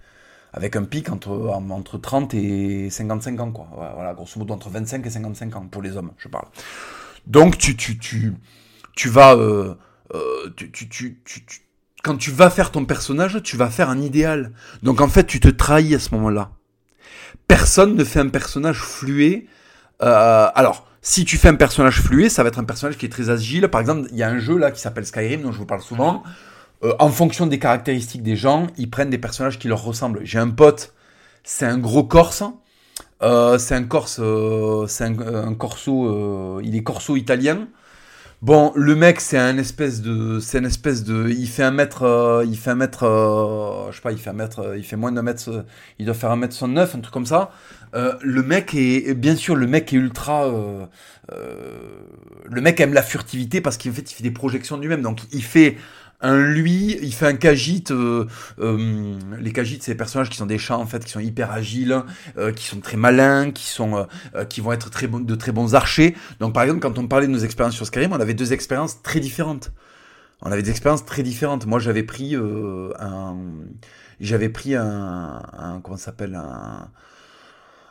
Avec 0.52 0.76
un 0.76 0.84
pic 0.84 1.10
entre, 1.10 1.30
entre 1.30 1.98
30 1.98 2.34
et 2.34 2.90
55 2.90 3.40
ans, 3.40 3.52
quoi. 3.52 3.68
Voilà, 3.94 4.14
grosso 4.14 4.38
modo, 4.38 4.54
entre 4.54 4.70
25 4.70 5.06
et 5.06 5.10
55 5.10 5.56
ans, 5.56 5.66
pour 5.70 5.82
les 5.82 5.96
hommes, 5.96 6.12
je 6.18 6.28
parle. 6.28 6.46
Donc, 7.26 7.58
tu, 7.58 7.76
tu, 7.76 7.98
tu, 7.98 8.34
tu 8.96 9.08
vas... 9.08 9.34
Euh, 9.36 9.74
euh, 10.14 10.50
tu, 10.56 10.70
tu, 10.70 10.88
tu, 10.88 11.18
tu 11.24 11.68
quand 12.02 12.16
tu 12.16 12.30
vas 12.30 12.50
faire 12.50 12.70
ton 12.70 12.84
personnage, 12.84 13.42
tu 13.42 13.56
vas 13.56 13.70
faire 13.70 13.90
un 13.90 14.00
idéal. 14.00 14.52
Donc 14.82 15.00
en 15.00 15.08
fait, 15.08 15.26
tu 15.26 15.40
te 15.40 15.48
trahis 15.48 15.94
à 15.94 15.98
ce 15.98 16.14
moment-là 16.14 16.52
personne 17.48 17.96
ne 17.96 18.04
fait 18.04 18.20
un 18.20 18.28
personnage 18.28 18.78
flué. 18.78 19.48
Euh, 20.02 20.48
alors, 20.54 20.86
si 21.02 21.24
tu 21.24 21.36
fais 21.36 21.48
un 21.48 21.56
personnage 21.56 22.00
flué, 22.00 22.28
ça 22.28 22.44
va 22.44 22.50
être 22.50 22.58
un 22.60 22.64
personnage 22.64 22.96
qui 22.96 23.06
est 23.06 23.08
très 23.08 23.30
agile. 23.30 23.66
Par 23.68 23.80
exemple, 23.80 24.08
il 24.12 24.16
y 24.16 24.22
a 24.22 24.28
un 24.28 24.38
jeu 24.38 24.56
là 24.56 24.70
qui 24.70 24.80
s'appelle 24.80 25.06
Skyrim, 25.06 25.42
dont 25.42 25.50
je 25.50 25.58
vous 25.58 25.66
parle 25.66 25.82
souvent. 25.82 26.22
Euh, 26.84 26.94
en 27.00 27.08
fonction 27.08 27.46
des 27.48 27.58
caractéristiques 27.58 28.22
des 28.22 28.36
gens, 28.36 28.68
ils 28.76 28.88
prennent 28.88 29.10
des 29.10 29.18
personnages 29.18 29.58
qui 29.58 29.66
leur 29.66 29.82
ressemblent. 29.82 30.20
J'ai 30.22 30.38
un 30.38 30.50
pote, 30.50 30.94
c'est 31.42 31.66
un 31.66 31.78
gros 31.78 32.04
corse. 32.04 32.44
Euh, 33.22 33.58
c'est 33.58 33.74
un 33.74 33.82
corse, 33.82 34.20
c'est 34.86 35.04
un, 35.04 35.54
corso, 35.54 36.60
il 36.60 36.76
est 36.76 36.84
corso 36.84 37.16
italien. 37.16 37.66
Bon, 38.40 38.72
le 38.76 38.94
mec, 38.94 39.20
c'est 39.20 39.36
un 39.36 39.58
espèce 39.58 40.00
de, 40.00 40.38
c'est 40.38 40.58
une 40.58 40.66
espèce 40.66 41.02
de, 41.02 41.28
il 41.28 41.48
fait 41.48 41.64
un 41.64 41.72
mètre, 41.72 42.04
euh, 42.04 42.44
il 42.46 42.56
fait 42.56 42.70
un 42.70 42.76
mètre, 42.76 43.02
euh, 43.02 43.90
je 43.90 43.96
sais 43.96 44.02
pas, 44.02 44.12
il 44.12 44.18
fait 44.18 44.30
un 44.30 44.32
mètre, 44.32 44.60
euh, 44.60 44.78
il 44.78 44.84
fait 44.84 44.94
moins 44.94 45.10
d'un 45.10 45.22
mètre, 45.22 45.64
il 45.98 46.06
doit 46.06 46.14
faire 46.14 46.30
un 46.30 46.36
mètre 46.36 46.54
109, 46.54 46.94
un 46.94 47.00
truc 47.00 47.12
comme 47.12 47.26
ça. 47.26 47.50
le 47.94 48.42
mec 48.42 48.74
est, 48.74 49.14
bien 49.14 49.34
sûr, 49.34 49.56
le 49.56 49.66
mec 49.66 49.92
est 49.92 49.96
ultra, 49.96 50.48
le 51.28 52.60
mec 52.60 52.80
aime 52.80 52.94
la 52.94 53.02
furtivité 53.02 53.60
parce 53.60 53.76
qu'en 53.76 53.90
fait, 53.92 54.08
il 54.08 54.14
fait 54.14 54.22
des 54.22 54.30
projections 54.30 54.76
de 54.76 54.82
lui-même, 54.82 55.02
donc 55.02 55.20
il 55.32 55.42
fait 55.42 55.76
un 56.20 56.36
lui, 56.36 56.98
il 57.00 57.12
fait 57.12 57.26
un 57.26 57.34
Khajiit. 57.34 57.90
Euh, 57.90 58.26
euh, 58.58 59.18
les 59.38 59.52
Khajiits, 59.52 59.78
c'est 59.82 59.92
des 59.92 59.96
personnages 59.96 60.30
qui 60.30 60.36
sont 60.36 60.46
des 60.46 60.58
chats 60.58 60.78
en 60.78 60.86
fait, 60.86 61.04
qui 61.04 61.12
sont 61.12 61.20
hyper 61.20 61.52
agiles, 61.52 62.02
euh, 62.36 62.52
qui 62.52 62.64
sont 62.64 62.80
très 62.80 62.96
malins, 62.96 63.50
qui 63.50 63.66
sont, 63.66 64.06
qui 64.48 64.60
vont 64.60 64.72
être 64.72 64.90
très 64.90 65.06
bon, 65.06 65.20
de 65.20 65.34
très 65.34 65.52
bons 65.52 65.74
archers. 65.74 66.16
Donc 66.40 66.54
par 66.54 66.64
exemple, 66.64 66.80
quand 66.80 66.98
on 66.98 67.06
parlait 67.06 67.26
de 67.26 67.32
nos 67.32 67.38
expériences 67.38 67.76
sur 67.76 67.86
Skyrim, 67.86 68.12
on 68.12 68.20
avait 68.20 68.34
deux 68.34 68.52
expériences 68.52 69.02
très 69.02 69.20
différentes. 69.20 69.72
On 70.42 70.52
avait 70.52 70.62
des 70.62 70.70
expériences 70.70 71.04
très 71.04 71.22
différentes. 71.22 71.66
Moi, 71.66 71.80
j'avais 71.80 72.04
pris 72.04 72.36
un, 72.36 73.36
j'avais 74.20 74.48
pris 74.48 74.74
un, 74.76 75.42
un 75.52 75.80
comment 75.80 75.96
s'appelle 75.96 76.34
un 76.36 76.90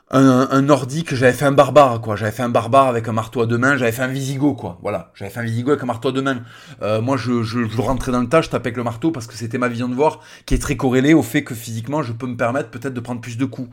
un, 0.10 0.48
un, 0.50 0.62
nordique, 0.62 1.14
j'avais 1.14 1.34
fait 1.34 1.46
un 1.46 1.52
barbare, 1.52 2.00
quoi. 2.00 2.16
J'avais 2.16 2.32
fait 2.32 2.44
un 2.44 2.50
barbare 2.50 2.88
avec 2.88 3.10
un 3.10 3.12
marteau 3.12 3.42
à 3.42 3.46
deux 3.46 3.58
mains, 3.58 3.76
j'avais 3.76 3.92
fait 3.92 4.04
un 4.04 4.08
visigo, 4.08 4.54
quoi. 4.54 4.80
Voilà, 4.82 5.12
j'avais 5.16 5.30
fait 5.30 5.42
un 5.42 5.44
visigo 5.44 5.72
avec 5.72 5.84
un 5.84 5.86
marteau 5.86 6.10
à 6.10 6.12
deux 6.14 6.22
mains. 6.22 6.44
Euh, 6.82 7.02
moi, 7.02 7.18
je, 7.18 7.44
je, 7.44 7.68
je, 7.68 7.82
rentrais 7.82 8.14
dans 8.14 8.22
le 8.22 8.30
tas, 8.30 8.42
je 8.42 8.50
tapais 8.50 8.68
avec 8.68 8.78
le 8.78 8.84
marteau 8.84 9.12
parce 9.12 9.28
que 9.28 9.34
c'était 9.34 9.58
ma 9.58 9.68
vision 9.68 9.90
de 9.90 9.96
voir 9.96 10.22
qui 10.46 10.54
est 10.54 10.60
très 10.60 10.78
corrélée 10.78 11.14
au 11.14 11.24
fait 11.24 11.44
que 11.44 11.54
physiquement, 11.54 12.04
je 12.04 12.14
peux 12.14 12.28
me 12.28 12.38
permettre 12.38 12.70
peut-être 12.70 12.94
de 12.94 13.00
prendre 13.02 13.20
plus 13.20 13.38
de 13.38 13.44
coups. 13.44 13.70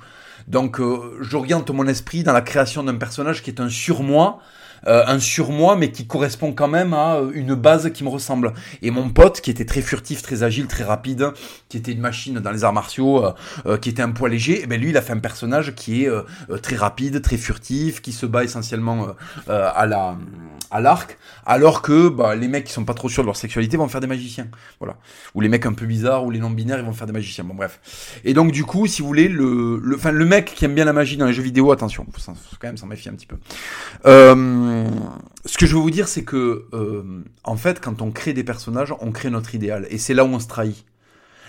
Donc, 0.48 0.80
euh, 0.80 1.16
j'oriente 1.20 1.70
mon 1.70 1.86
esprit 1.86 2.24
dans 2.24 2.32
la 2.32 2.42
création 2.42 2.82
d'un 2.82 2.96
personnage 2.96 3.42
qui 3.42 3.50
est 3.50 3.60
un 3.60 3.68
surmoi, 3.68 4.40
un 4.86 5.18
surmoi, 5.18 5.76
mais 5.76 5.90
qui 5.90 6.06
correspond 6.06 6.52
quand 6.52 6.68
même 6.68 6.92
à 6.92 7.16
euh, 7.16 7.30
une 7.34 7.54
base 7.54 7.90
qui 7.92 8.04
me 8.04 8.08
ressemble. 8.08 8.52
Et 8.82 8.90
mon 8.90 9.10
pote, 9.10 9.40
qui 9.40 9.50
était 9.50 9.64
très 9.64 9.82
furtif, 9.82 10.22
très 10.22 10.42
agile, 10.42 10.66
très 10.66 10.84
rapide, 10.84 11.32
qui 11.68 11.76
était 11.76 11.92
une 11.92 12.00
machine 12.00 12.38
dans 12.40 12.50
les 12.50 12.64
arts 12.64 12.72
martiaux, 12.72 13.24
euh, 13.66 13.76
qui 13.78 13.88
était 13.88 14.02
un 14.02 14.10
poids 14.10 14.28
léger, 14.28 14.58
et 14.58 14.64
eh 14.64 14.66
ben 14.66 14.80
lui, 14.80 14.90
il 14.90 14.96
a 14.96 15.02
fait 15.02 15.12
un 15.12 15.18
personnage 15.18 15.74
qui 15.74 16.04
est 16.04 16.10
très 16.62 16.76
rapide, 16.76 17.22
très 17.22 17.36
furtif, 17.36 18.00
qui 18.02 18.12
se 18.12 18.26
bat 18.26 18.44
essentiellement 18.44 19.08
à 19.46 19.86
la 19.86 20.16
à 20.74 20.80
l'arc, 20.80 21.18
alors 21.46 21.82
que 21.82 22.08
bah, 22.08 22.34
les 22.34 22.48
mecs 22.48 22.64
qui 22.64 22.72
sont 22.72 22.84
pas 22.84 22.94
trop 22.94 23.08
sûrs 23.08 23.22
de 23.22 23.26
leur 23.26 23.36
sexualité 23.36 23.76
vont 23.76 23.86
faire 23.86 24.00
des 24.00 24.08
magiciens. 24.08 24.48
Voilà. 24.80 24.96
Ou 25.34 25.40
les 25.40 25.48
mecs 25.48 25.66
un 25.66 25.72
peu 25.72 25.86
bizarres, 25.86 26.24
ou 26.24 26.32
les 26.32 26.40
non-binaires, 26.40 26.78
ils 26.80 26.84
vont 26.84 26.92
faire 26.92 27.06
des 27.06 27.12
magiciens. 27.12 27.44
Bon, 27.44 27.54
bref. 27.54 28.20
Et 28.24 28.34
donc, 28.34 28.50
du 28.50 28.64
coup, 28.64 28.88
si 28.88 29.00
vous 29.00 29.06
voulez, 29.06 29.28
le, 29.28 29.78
le, 29.80 29.94
enfin, 29.94 30.10
le 30.10 30.24
mec 30.24 30.46
qui 30.46 30.64
aime 30.64 30.74
bien 30.74 30.84
la 30.84 30.92
magie 30.92 31.16
dans 31.16 31.26
les 31.26 31.32
jeux 31.32 31.44
vidéo, 31.44 31.70
attention, 31.70 32.04
faut, 32.12 32.20
faut 32.20 32.56
quand 32.58 32.66
même 32.66 32.76
s'en 32.76 32.88
méfier 32.88 33.08
un 33.08 33.14
petit 33.14 33.26
peu. 33.26 33.36
Euh, 34.06 34.34
ce 35.44 35.58
que 35.58 35.66
je 35.66 35.74
veux 35.74 35.80
vous 35.80 35.90
dire, 35.90 36.08
c'est 36.08 36.24
que, 36.24 36.66
euh, 36.72 37.22
en 37.44 37.56
fait, 37.56 37.80
quand 37.80 38.02
on 38.02 38.10
crée 38.10 38.32
des 38.32 38.44
personnages, 38.44 38.94
on 39.00 39.12
crée 39.12 39.30
notre 39.30 39.54
idéal. 39.54 39.86
Et 39.90 39.98
c'est 39.98 40.14
là 40.14 40.24
où 40.24 40.28
on 40.28 40.40
se 40.40 40.48
trahit. 40.48 40.84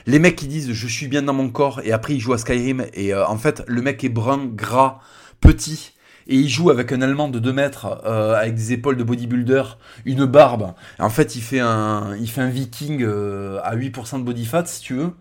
Les 0.07 0.19
mecs 0.19 0.35
qui 0.35 0.47
disent 0.47 0.71
je 0.71 0.87
suis 0.87 1.07
bien 1.07 1.23
dans 1.23 1.33
mon 1.33 1.49
corps 1.49 1.81
et 1.83 1.91
après 1.91 2.13
ils 2.13 2.19
jouent 2.19 2.33
à 2.33 2.37
Skyrim 2.37 2.85
et 2.93 3.11
euh, 3.11 3.25
en 3.25 3.37
fait 3.37 3.63
le 3.65 3.81
mec 3.81 4.03
est 4.03 4.09
brun, 4.09 4.45
gras, 4.45 4.99
petit 5.41 5.93
et 6.27 6.35
il 6.35 6.49
joue 6.49 6.69
avec 6.69 6.91
un 6.91 7.01
Allemand 7.01 7.29
de 7.29 7.39
2 7.39 7.53
mètres 7.53 8.01
euh, 8.05 8.35
avec 8.35 8.55
des 8.55 8.73
épaules 8.73 8.97
de 8.97 9.03
bodybuilder, 9.03 9.63
une 10.05 10.25
barbe. 10.25 10.73
En 10.97 11.09
fait, 11.09 11.35
il 11.35 11.41
fait 11.41 11.59
un, 11.59 12.15
il 12.19 12.29
fait 12.29 12.41
un 12.41 12.49
viking 12.49 13.03
euh, 13.03 13.59
à 13.63 13.75
8% 13.75 14.19
de 14.19 14.23
body 14.23 14.45
fat, 14.45 14.65
si 14.65 14.81
tu 14.81 14.95
veux. 14.95 15.11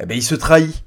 Eh 0.00 0.06
ben, 0.06 0.16
il 0.16 0.22
se 0.22 0.34
trahit. 0.34 0.82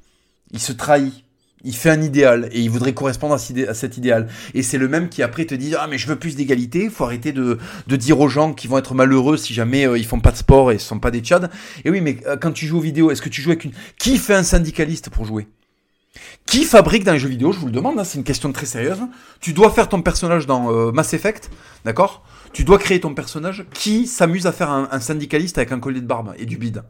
Il 0.52 0.60
se 0.60 0.74
trahit. 0.74 1.24
Il 1.64 1.76
fait 1.76 1.90
un 1.90 2.02
idéal 2.02 2.50
et 2.52 2.60
il 2.60 2.70
voudrait 2.70 2.94
correspondre 2.94 3.36
à, 3.36 3.38
cet 3.38 3.98
idéal. 3.98 4.28
Et 4.54 4.64
c'est 4.64 4.78
le 4.78 4.88
même 4.88 5.10
qui 5.10 5.22
après 5.24 5.46
te 5.46 5.56
dit 5.56 5.76
ah 5.78 5.88
mais 5.88 5.98
je 5.98 6.08
veux 6.08 6.16
plus 6.16 6.36
d'égalité. 6.36 6.90
Faut 6.90 7.06
arrêter 7.06 7.32
de, 7.32 7.58
dire 7.88 8.20
aux 8.20 8.30
gens 8.30 8.54
qu'ils 8.54 8.70
vont 8.70 8.78
être 8.78 8.96
malheureux 8.96 9.38
si 9.38 9.54
jamais 9.54 9.88
euh, 9.88 9.98
ils 9.98 10.06
font 10.06 10.20
pas 10.20 10.32
de 10.32 10.38
sport 10.38 10.72
et 10.72 10.80
ce 10.80 10.88
sont 10.88 11.00
pas 11.00 11.12
des 11.12 11.20
tchads. 11.20 11.50
Et 11.86 11.90
oui 11.90 12.02
mais 12.02 12.18
quand 12.42 12.52
tu 12.52 12.66
joues 12.66 12.78
aux 12.78 12.82
vidéos, 12.82 13.12
est-ce 13.12 13.22
que 13.22 13.30
tu 13.30 13.42
joues 13.42 13.52
avec 13.52 13.66
une 13.66 13.72
qui 13.98 14.18
fait 14.18 14.36
un 14.36 14.44
syndicaliste 14.44 15.10
pour 15.10 15.26
jouer? 15.26 15.48
Qui 16.46 16.66
fabrique 16.66 17.04
dans 17.04 17.14
les 17.14 17.20
jeux 17.20 17.30
vidéo? 17.30 17.52
Je 17.52 17.60
vous 17.60 17.68
le 17.68 17.72
demande, 17.72 17.98
hein, 17.98 18.04
c'est 18.04 18.18
une 18.18 18.24
question 18.24 18.52
très 18.52 18.66
sérieuse. 18.66 19.00
Tu 19.40 19.54
dois 19.54 19.72
faire 19.72 19.88
ton 19.88 20.02
personnage 20.02 20.46
dans 20.46 20.72
euh, 20.72 20.92
Mass 20.92 21.14
Effect, 21.14 21.50
d'accord? 21.86 22.24
Tu 22.52 22.64
dois 22.64 22.78
créer 22.78 23.00
ton 23.00 23.14
personnage. 23.14 23.66
Qui 23.74 24.08
s'amuse 24.08 24.48
à 24.48 24.52
faire 24.52 24.70
un, 24.70 25.00
syndicaliste 25.00 25.58
avec 25.58 25.72
un 25.72 25.80
collier 25.80 26.02
de 26.02 26.06
barbe 26.06 26.34
et 26.38 26.46
du 26.46 26.58
bide? 26.58 26.84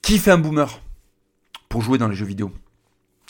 Qui 0.00 0.18
fait 0.18 0.32
un 0.32 0.38
boomer? 0.38 0.80
Pour 1.72 1.82
jouer 1.82 1.98
dans 1.98 2.08
les 2.08 2.16
jeux 2.16 2.26
vidéo 2.26 2.52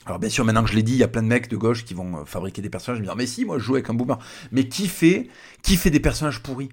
alors 0.04 0.18
bien 0.18 0.28
sûr, 0.28 0.44
maintenant 0.44 0.64
que 0.64 0.70
je 0.70 0.74
l'ai 0.74 0.82
dit, 0.82 0.94
il 0.94 0.98
y 0.98 1.04
a 1.04 1.08
plein 1.08 1.22
de 1.22 1.28
mecs 1.28 1.48
de 1.48 1.56
gauche 1.56 1.84
qui 1.84 1.94
vont 1.94 2.16
euh, 2.16 2.24
fabriquer 2.24 2.60
des 2.60 2.68
personnages. 2.68 3.00
Me 3.00 3.14
mais 3.14 3.24
si, 3.24 3.44
moi 3.44 3.60
je 3.60 3.62
joue 3.62 3.74
avec 3.74 3.88
un 3.88 3.94
boomer. 3.94 4.18
Mais 4.50 4.66
qui 4.66 4.88
fait, 4.88 5.28
qui 5.62 5.76
fait 5.76 5.90
des 5.90 6.00
personnages 6.00 6.42
pourris? 6.42 6.70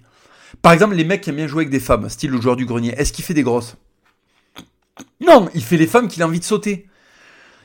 Par 0.64 0.72
exemple, 0.72 0.96
les 0.96 1.04
mecs 1.04 1.22
qui 1.22 1.30
aiment 1.30 1.36
bien 1.36 1.46
jouer 1.46 1.60
avec 1.60 1.70
des 1.70 1.80
femmes, 1.80 2.10
style 2.10 2.32
le 2.32 2.42
joueur 2.42 2.56
du 2.56 2.66
grenier. 2.66 2.96
Est-ce 2.98 3.14
qu'il 3.14 3.24
fait 3.24 3.36
des 3.36 3.44
grosses? 3.44 3.78
Non, 5.22 5.48
il 5.54 5.64
fait 5.64 5.78
les 5.78 5.86
femmes 5.86 6.08
qu'il 6.08 6.24
a 6.24 6.26
envie 6.26 6.40
de 6.40 6.44
sauter 6.44 6.90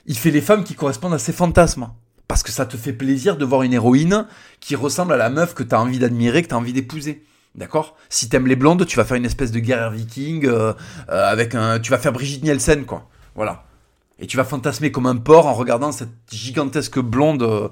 il 0.07 0.17
fait 0.17 0.31
les 0.31 0.40
femmes 0.40 0.64
qui 0.64 0.75
correspondent 0.75 1.14
à 1.14 1.19
ses 1.19 1.33
fantasmes. 1.33 1.88
Parce 2.29 2.43
que 2.43 2.51
ça 2.51 2.67
te 2.67 2.77
fait 2.77 2.93
plaisir 2.93 3.37
de 3.37 3.45
voir 3.45 3.62
une 3.62 3.75
héroïne 3.75 4.27
qui 4.61 4.77
ressemble 4.77 5.12
à 5.12 5.17
la 5.17 5.29
meuf 5.29 5.55
que 5.55 5.62
t'as 5.62 5.79
envie 5.79 5.99
d'admirer, 5.99 6.43
que 6.43 6.49
t'as 6.49 6.57
envie 6.57 6.73
d'épouser. 6.73 7.23
D'accord? 7.55 7.97
Si 8.09 8.29
t'aimes 8.29 8.47
les 8.47 8.57
blondes, 8.57 8.85
tu 8.87 8.97
vas 8.97 9.05
faire 9.05 9.17
une 9.17 9.27
espèce 9.27 9.53
de 9.53 9.61
guerrière 9.61 9.90
viking 9.90 10.47
euh, 10.47 10.73
euh, 11.11 11.31
avec 11.31 11.55
un. 11.55 11.79
Tu 11.79 11.90
vas 11.90 11.99
faire 11.99 12.12
Brigitte 12.12 12.43
Nielsen, 12.43 12.85
quoi. 12.85 13.09
Voilà. 13.35 13.64
Et 14.20 14.27
tu 14.27 14.37
vas 14.37 14.44
fantasmer 14.44 14.92
comme 14.92 15.07
un 15.07 15.16
porc 15.16 15.46
en 15.46 15.55
regardant 15.55 15.90
cette 15.90 16.09
gigantesque 16.31 17.00
blonde 17.00 17.42
euh, 17.42 17.68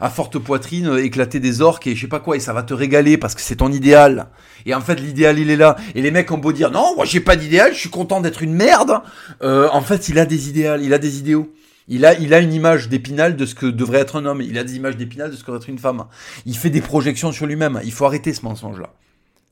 à 0.00 0.08
forte 0.08 0.38
poitrine 0.38 0.96
éclater 0.98 1.38
des 1.38 1.60
orques 1.60 1.86
et 1.86 1.94
je 1.94 2.00
sais 2.00 2.08
pas 2.08 2.20
quoi. 2.20 2.36
Et 2.36 2.40
ça 2.40 2.54
va 2.54 2.62
te 2.62 2.72
régaler 2.72 3.18
parce 3.18 3.34
que 3.34 3.42
c'est 3.42 3.56
ton 3.56 3.70
idéal. 3.70 4.28
Et 4.64 4.74
en 4.74 4.80
fait, 4.80 5.00
l'idéal, 5.00 5.38
il 5.38 5.50
est 5.50 5.56
là. 5.56 5.76
Et 5.94 6.00
les 6.00 6.10
mecs 6.10 6.30
ont 6.32 6.38
beau 6.38 6.52
dire 6.52 6.70
non, 6.70 6.96
moi 6.96 7.04
j'ai 7.04 7.20
pas 7.20 7.36
d'idéal, 7.36 7.74
je 7.74 7.78
suis 7.78 7.90
content 7.90 8.22
d'être 8.22 8.42
une 8.42 8.54
merde. 8.54 9.02
en 9.42 9.80
fait, 9.82 10.08
il 10.08 10.18
a 10.18 10.24
des 10.24 10.48
idéaux, 10.48 10.76
il 10.80 10.94
a 10.94 10.98
des 10.98 11.18
idéaux. 11.18 11.52
Il 11.88 12.06
a, 12.06 12.14
il 12.18 12.32
a 12.32 12.38
une 12.38 12.52
image 12.52 12.88
d'épinal 12.88 13.36
de 13.36 13.44
ce 13.44 13.54
que 13.54 13.66
devrait 13.66 13.98
être 13.98 14.16
un 14.16 14.26
homme. 14.26 14.40
Il 14.40 14.56
a 14.58 14.64
des 14.64 14.76
images 14.76 14.96
d'épinal 14.96 15.30
de 15.30 15.36
ce 15.36 15.42
que 15.42 15.48
devrait 15.48 15.62
être 15.62 15.68
une 15.68 15.78
femme. 15.78 16.04
Il 16.46 16.56
fait 16.56 16.70
des 16.70 16.80
projections 16.80 17.32
sur 17.32 17.46
lui-même. 17.46 17.80
Il 17.84 17.92
faut 17.92 18.06
arrêter 18.06 18.32
ce 18.32 18.42
mensonge-là. 18.42 18.94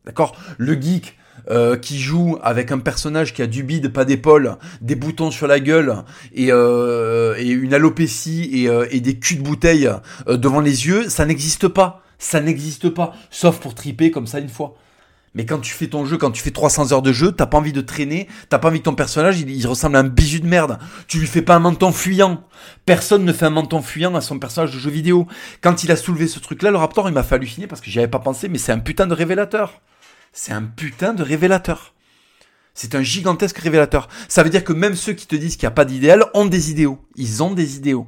D'accord? 0.07 0.37
Le 0.57 0.81
geek 0.81 1.19
euh, 1.51 1.77
qui 1.77 1.99
joue 1.99 2.39
avec 2.43 2.73
un 2.73 2.79
personnage 2.79 3.33
qui 3.35 3.43
a 3.43 3.47
du 3.47 3.63
bide, 3.63 3.93
pas 3.93 4.05
d'épaule, 4.05 4.57
des 4.81 4.95
boutons 4.95 5.31
sur 5.31 5.47
la 5.47 5.61
gueule 5.61 5.97
et, 6.35 6.49
euh, 6.51 7.35
et 7.39 7.49
une 7.49 7.75
alopécie 7.75 8.51
et, 8.53 8.69
euh, 8.69 8.87
et, 8.91 9.01
des 9.01 9.19
culs 9.19 9.37
de 9.37 9.43
bouteille 9.43 9.91
devant 10.27 10.61
les 10.61 10.87
yeux, 10.87 11.09
ça 11.09 11.25
n'existe 11.25 11.69
pas. 11.69 12.03
Ça 12.19 12.41
n'existe 12.41 12.91
pas. 12.91 13.15
Sauf 13.31 13.61
pour 13.61 13.75
triper 13.75 14.11
comme 14.11 14.27
ça 14.27 14.41
une 14.41 14.49
fois. 14.49 14.75
Mais 15.35 15.47
quand 15.47 15.61
tu 15.61 15.73
fais 15.73 15.87
ton 15.87 16.05
jeu, 16.05 16.19
quand 16.19 16.33
tu 16.33 16.43
fais 16.43 16.51
300 16.51 16.93
heures 16.93 17.03
de 17.03 17.13
jeu, 17.13 17.31
t'as 17.31 17.47
pas 17.47 17.59
envie 17.59 17.73
de 17.73 17.81
traîner, 17.81 18.27
t'as 18.49 18.59
pas 18.59 18.69
envie 18.69 18.81
que 18.81 18.85
ton 18.85 18.95
personnage, 18.95 19.41
il, 19.41 19.67
ressemble 19.67 19.97
à 19.97 20.01
un 20.01 20.05
bijou 20.05 20.41
de 20.41 20.47
merde. 20.47 20.79
Tu 21.07 21.19
lui 21.19 21.27
fais 21.29 21.43
pas 21.43 21.55
un 21.55 21.61
menton 21.61 21.93
fuyant. 21.93 22.43
Personne 22.85 23.25
ne 23.25 23.33
fait 23.33 23.47
un 23.47 23.51
menton 23.51 23.81
fuyant 23.81 24.15
à 24.17 24.21
son 24.21 24.41
personnage 24.41 24.73
de 24.73 24.79
jeu 24.79 24.91
vidéo. 24.91 25.29
Quand 25.61 25.85
il 25.85 25.93
a 25.93 25.97
soulevé 25.97 26.27
ce 26.27 26.41
truc-là, 26.41 26.73
le 26.73 26.79
Raptor, 26.79 27.09
il 27.09 27.15
m'a 27.15 27.23
fait 27.23 27.37
halluciner 27.37 27.69
parce 27.69 27.81
que 27.81 27.91
j'y 27.91 28.01
avais 28.01 28.09
pas 28.09 28.19
pensé, 28.19 28.49
mais 28.49 28.59
c'est 28.59 28.73
un 28.73 28.81
putain 28.81 29.07
de 29.07 29.15
révélateur. 29.15 29.81
C'est 30.33 30.53
un 30.53 30.63
putain 30.63 31.13
de 31.13 31.23
révélateur. 31.23 31.95
C'est 32.75 32.95
un 32.95 33.03
gigantesque 33.03 33.59
révélateur. 33.59 34.09
Ça 34.29 34.43
veut 34.43 34.51
dire 34.51 34.65
que 34.65 34.73
même 34.73 34.95
ceux 34.95 35.13
qui 35.13 35.27
te 35.27 35.37
disent 35.37 35.57
qu'il 35.57 35.67
n'y 35.67 35.73
a 35.73 35.75
pas 35.75 35.85
d'idéal 35.85 36.25
ont 36.35 36.47
des 36.47 36.71
idéaux. 36.71 36.99
Ils 37.17 37.43
ont 37.43 37.53
des 37.53 37.77
idéaux. 37.77 38.07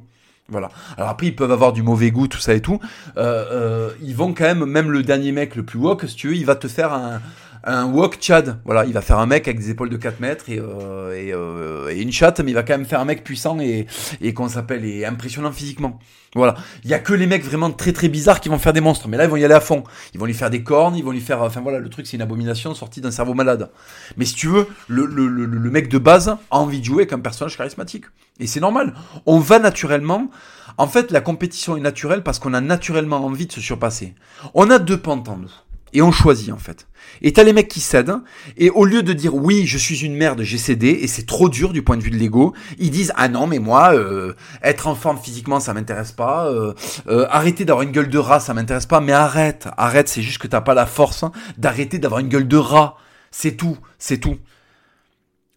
Voilà. 0.49 0.69
Alors 0.97 1.09
après, 1.09 1.27
ils 1.27 1.35
peuvent 1.35 1.51
avoir 1.51 1.73
du 1.73 1.83
mauvais 1.83 2.11
goût, 2.11 2.27
tout 2.27 2.39
ça 2.39 2.53
et 2.53 2.61
tout. 2.61 2.79
Euh, 3.17 3.45
euh, 3.51 3.91
ils 4.01 4.15
vont 4.15 4.33
quand 4.33 4.43
même, 4.43 4.65
même 4.65 4.91
le 4.91 5.03
dernier 5.03 5.31
mec 5.31 5.55
le 5.55 5.63
plus 5.63 5.79
woke, 5.79 6.07
si 6.07 6.15
tu 6.15 6.27
veux, 6.29 6.35
il 6.35 6.45
va 6.45 6.55
te 6.55 6.67
faire 6.67 6.93
un, 6.93 7.21
un 7.63 7.85
walk 7.85 8.17
Chad. 8.19 8.59
Voilà, 8.65 8.85
il 8.85 8.93
va 8.93 9.01
faire 9.01 9.19
un 9.19 9.25
mec 9.25 9.47
avec 9.47 9.59
des 9.59 9.69
épaules 9.69 9.89
de 9.89 9.97
4 9.97 10.19
mètres 10.19 10.49
et, 10.49 10.59
euh, 10.59 11.11
euh, 11.11 11.89
et, 11.89 12.01
une 12.01 12.11
chatte, 12.11 12.39
mais 12.39 12.51
il 12.51 12.53
va 12.53 12.63
quand 12.63 12.73
même 12.73 12.85
faire 12.85 12.99
un 12.99 13.05
mec 13.05 13.23
puissant 13.23 13.59
et, 13.59 13.87
et 14.21 14.33
qu'on 14.33 14.49
s'appelle, 14.49 14.85
et 14.85 15.05
impressionnant 15.05 15.51
physiquement. 15.51 15.99
Voilà. 16.35 16.55
Il 16.83 16.89
y 16.89 16.93
a 16.93 16.99
que 16.99 17.13
les 17.13 17.27
mecs 17.27 17.43
vraiment 17.43 17.71
très 17.71 17.93
très 17.93 18.09
bizarres 18.09 18.41
qui 18.41 18.49
vont 18.49 18.57
faire 18.57 18.73
des 18.73 18.81
monstres. 18.81 19.07
Mais 19.07 19.17
là, 19.17 19.25
ils 19.25 19.29
vont 19.29 19.35
y 19.35 19.45
aller 19.45 19.53
à 19.53 19.59
fond. 19.59 19.83
Ils 20.13 20.19
vont 20.19 20.25
lui 20.25 20.33
faire 20.33 20.49
des 20.49 20.63
cornes, 20.63 20.95
ils 20.95 21.03
vont 21.03 21.11
lui 21.11 21.21
faire. 21.21 21.41
Enfin 21.41 21.61
voilà, 21.61 21.79
le 21.79 21.89
truc, 21.89 22.07
c'est 22.07 22.17
une 22.17 22.23
abomination 22.23 22.73
sortie 22.73 23.01
d'un 23.01 23.11
cerveau 23.11 23.33
malade. 23.33 23.69
Mais 24.17 24.25
si 24.25 24.35
tu 24.35 24.47
veux, 24.47 24.67
le, 24.87 25.05
le, 25.05 25.27
le, 25.27 25.45
le 25.45 25.69
mec 25.69 25.89
de 25.89 25.97
base 25.97 26.29
a 26.29 26.39
envie 26.49 26.79
de 26.79 26.85
jouer 26.85 27.07
un 27.11 27.19
personnage 27.19 27.55
charismatique. 27.57 28.05
Et 28.39 28.47
c'est 28.47 28.59
normal. 28.59 28.93
On 29.25 29.39
va 29.39 29.59
naturellement. 29.59 30.29
En 30.77 30.87
fait, 30.87 31.11
la 31.11 31.21
compétition 31.21 31.77
est 31.77 31.81
naturelle 31.81 32.23
parce 32.23 32.39
qu'on 32.39 32.55
a 32.55 32.61
naturellement 32.61 33.23
envie 33.23 33.45
de 33.45 33.51
se 33.51 33.61
surpasser. 33.61 34.15
On 34.55 34.71
a 34.71 34.79
deux 34.79 34.97
pentes 34.97 35.29
en 35.29 35.37
nous. 35.37 35.51
Et 35.93 36.01
on 36.01 36.11
choisit 36.11 36.51
en 36.51 36.57
fait. 36.57 36.87
Et 37.21 37.33
t'as 37.33 37.43
les 37.43 37.53
mecs 37.53 37.67
qui 37.67 37.79
cèdent, 37.79 38.15
et 38.57 38.69
au 38.69 38.85
lieu 38.85 39.03
de 39.03 39.13
dire 39.13 39.35
oui, 39.35 39.65
je 39.67 39.77
suis 39.77 40.03
une 40.03 40.15
merde, 40.15 40.41
j'ai 40.41 40.57
cédé, 40.57 40.89
et 40.89 41.07
c'est 41.07 41.25
trop 41.25 41.49
dur 41.49 41.71
du 41.71 41.83
point 41.83 41.97
de 41.97 42.01
vue 42.01 42.09
de 42.09 42.17
l'ego, 42.17 42.53
ils 42.79 42.89
disent 42.89 43.13
ah 43.15 43.29
non 43.29 43.45
mais 43.45 43.59
moi, 43.59 43.93
euh, 43.93 44.33
être 44.63 44.87
en 44.87 44.95
forme 44.95 45.17
physiquement 45.17 45.59
ça 45.59 45.73
m'intéresse 45.73 46.11
pas, 46.11 46.47
euh, 46.47 46.73
euh, 47.07 47.27
arrêter 47.29 47.65
d'avoir 47.65 47.83
une 47.83 47.91
gueule 47.91 48.09
de 48.09 48.17
rat 48.17 48.39
ça 48.39 48.53
m'intéresse 48.53 48.87
pas, 48.87 48.99
mais 48.99 49.11
arrête, 49.11 49.67
arrête, 49.77 50.09
c'est 50.09 50.21
juste 50.21 50.39
que 50.39 50.47
t'as 50.47 50.61
pas 50.61 50.73
la 50.73 50.85
force 50.85 51.23
d'arrêter 51.57 51.99
d'avoir 51.99 52.19
une 52.19 52.29
gueule 52.29 52.47
de 52.47 52.57
rat, 52.57 52.97
c'est 53.31 53.55
tout, 53.55 53.77
c'est 53.99 54.17
tout. 54.17 54.37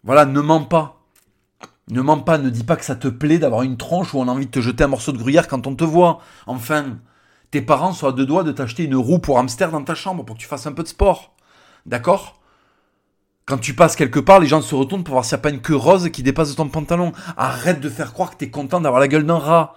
Voilà, 0.03 0.25
ne 0.25 0.39
mens 0.39 0.63
pas. 0.63 1.01
Ne 1.89 2.01
mens 2.01 2.19
pas, 2.19 2.37
ne 2.37 2.49
dis 2.49 2.63
pas 2.63 2.75
que 2.75 2.83
ça 2.83 2.95
te 2.95 3.07
plaît 3.07 3.39
d'avoir 3.39 3.61
une 3.61 3.77
tronche 3.77 4.13
où 4.13 4.19
on 4.19 4.27
a 4.27 4.31
envie 4.31 4.45
de 4.45 4.51
te 4.51 4.59
jeter 4.59 4.83
un 4.83 4.87
morceau 4.87 5.13
de 5.13 5.17
gruyère 5.17 5.47
quand 5.47 5.67
on 5.67 5.75
te 5.75 5.85
voit. 5.85 6.19
Enfin, 6.45 6.97
tes 7.51 7.61
parents 7.61 7.93
sont 7.93 8.07
à 8.07 8.11
deux 8.11 8.25
doigts 8.25 8.43
de 8.43 8.51
t'acheter 8.51 8.83
une 8.83 8.95
roue 8.95 9.19
pour 9.19 9.39
hamster 9.39 9.71
dans 9.71 9.83
ta 9.83 9.95
chambre 9.95 10.23
pour 10.23 10.35
que 10.35 10.41
tu 10.41 10.47
fasses 10.47 10.67
un 10.67 10.73
peu 10.73 10.83
de 10.83 10.87
sport. 10.87 11.33
D'accord? 11.85 12.41
Quand 13.45 13.57
tu 13.57 13.73
passes 13.73 13.95
quelque 13.95 14.19
part, 14.19 14.41
les 14.41 14.47
gens 14.47 14.61
se 14.61 14.75
retournent 14.75 15.05
pour 15.05 15.13
voir 15.13 15.23
s'il 15.23 15.35
n'y 15.37 15.39
a 15.39 15.43
pas 15.43 15.49
une 15.51 15.61
queue 15.61 15.75
rose 15.75 16.09
qui 16.09 16.21
dépasse 16.21 16.49
de 16.49 16.55
ton 16.55 16.67
pantalon. 16.67 17.13
Arrête 17.37 17.79
de 17.79 17.89
faire 17.89 18.11
croire 18.11 18.31
que 18.31 18.35
t'es 18.35 18.49
content 18.49 18.81
d'avoir 18.81 18.99
la 18.99 19.07
gueule 19.07 19.25
d'un 19.25 19.37
rat. 19.37 19.75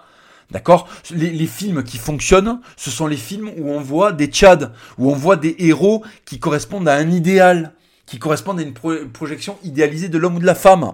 D'accord? 0.51 0.89
Les, 1.11 1.47
films 1.47 1.83
qui 1.83 1.97
fonctionnent, 1.97 2.59
ce 2.75 2.91
sont 2.91 3.07
les 3.07 3.15
films 3.15 3.49
où 3.57 3.69
on 3.69 3.79
voit 3.79 4.11
des 4.11 4.27
tchads, 4.27 4.71
où 4.97 5.09
on 5.09 5.15
voit 5.15 5.37
des 5.37 5.55
héros 5.59 6.03
qui 6.25 6.39
correspondent 6.39 6.89
à 6.89 6.95
un 6.95 7.09
idéal, 7.09 7.73
qui 8.05 8.19
correspondent 8.19 8.59
à 8.59 8.63
une 8.63 8.73
projection 8.73 9.57
idéalisée 9.63 10.09
de 10.09 10.17
l'homme 10.17 10.35
ou 10.35 10.39
de 10.39 10.45
la 10.45 10.55
femme. 10.55 10.91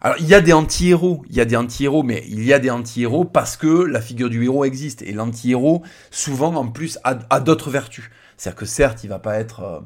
Alors, 0.00 0.16
il 0.20 0.26
y 0.26 0.34
a 0.34 0.40
des 0.40 0.52
anti-héros, 0.52 1.24
il 1.28 1.36
y 1.36 1.40
a 1.40 1.44
des 1.44 1.56
anti-héros, 1.56 2.04
mais 2.04 2.24
il 2.28 2.44
y 2.44 2.52
a 2.52 2.60
des 2.60 2.70
anti-héros 2.70 3.24
parce 3.24 3.56
que 3.56 3.66
la 3.66 4.00
figure 4.00 4.30
du 4.30 4.44
héros 4.44 4.64
existe. 4.64 5.02
Et 5.02 5.12
l'anti-héros, 5.12 5.82
souvent, 6.10 6.54
en 6.54 6.68
plus, 6.68 6.98
a, 7.02 7.40
d'autres 7.40 7.70
vertus. 7.70 8.08
C'est-à-dire 8.36 8.58
que 8.58 8.66
certes, 8.66 9.02
il 9.02 9.08
va 9.08 9.18
pas 9.18 9.38
être, 9.38 9.60
euh, 9.60 9.80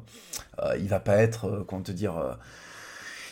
euh, 0.65 0.77
il 0.79 0.89
va 0.89 1.01
pas 1.01 1.17
être, 1.17 1.47
euh, 1.47 1.65
comment 1.67 1.81
te 1.81 1.93
dire, 1.93 2.13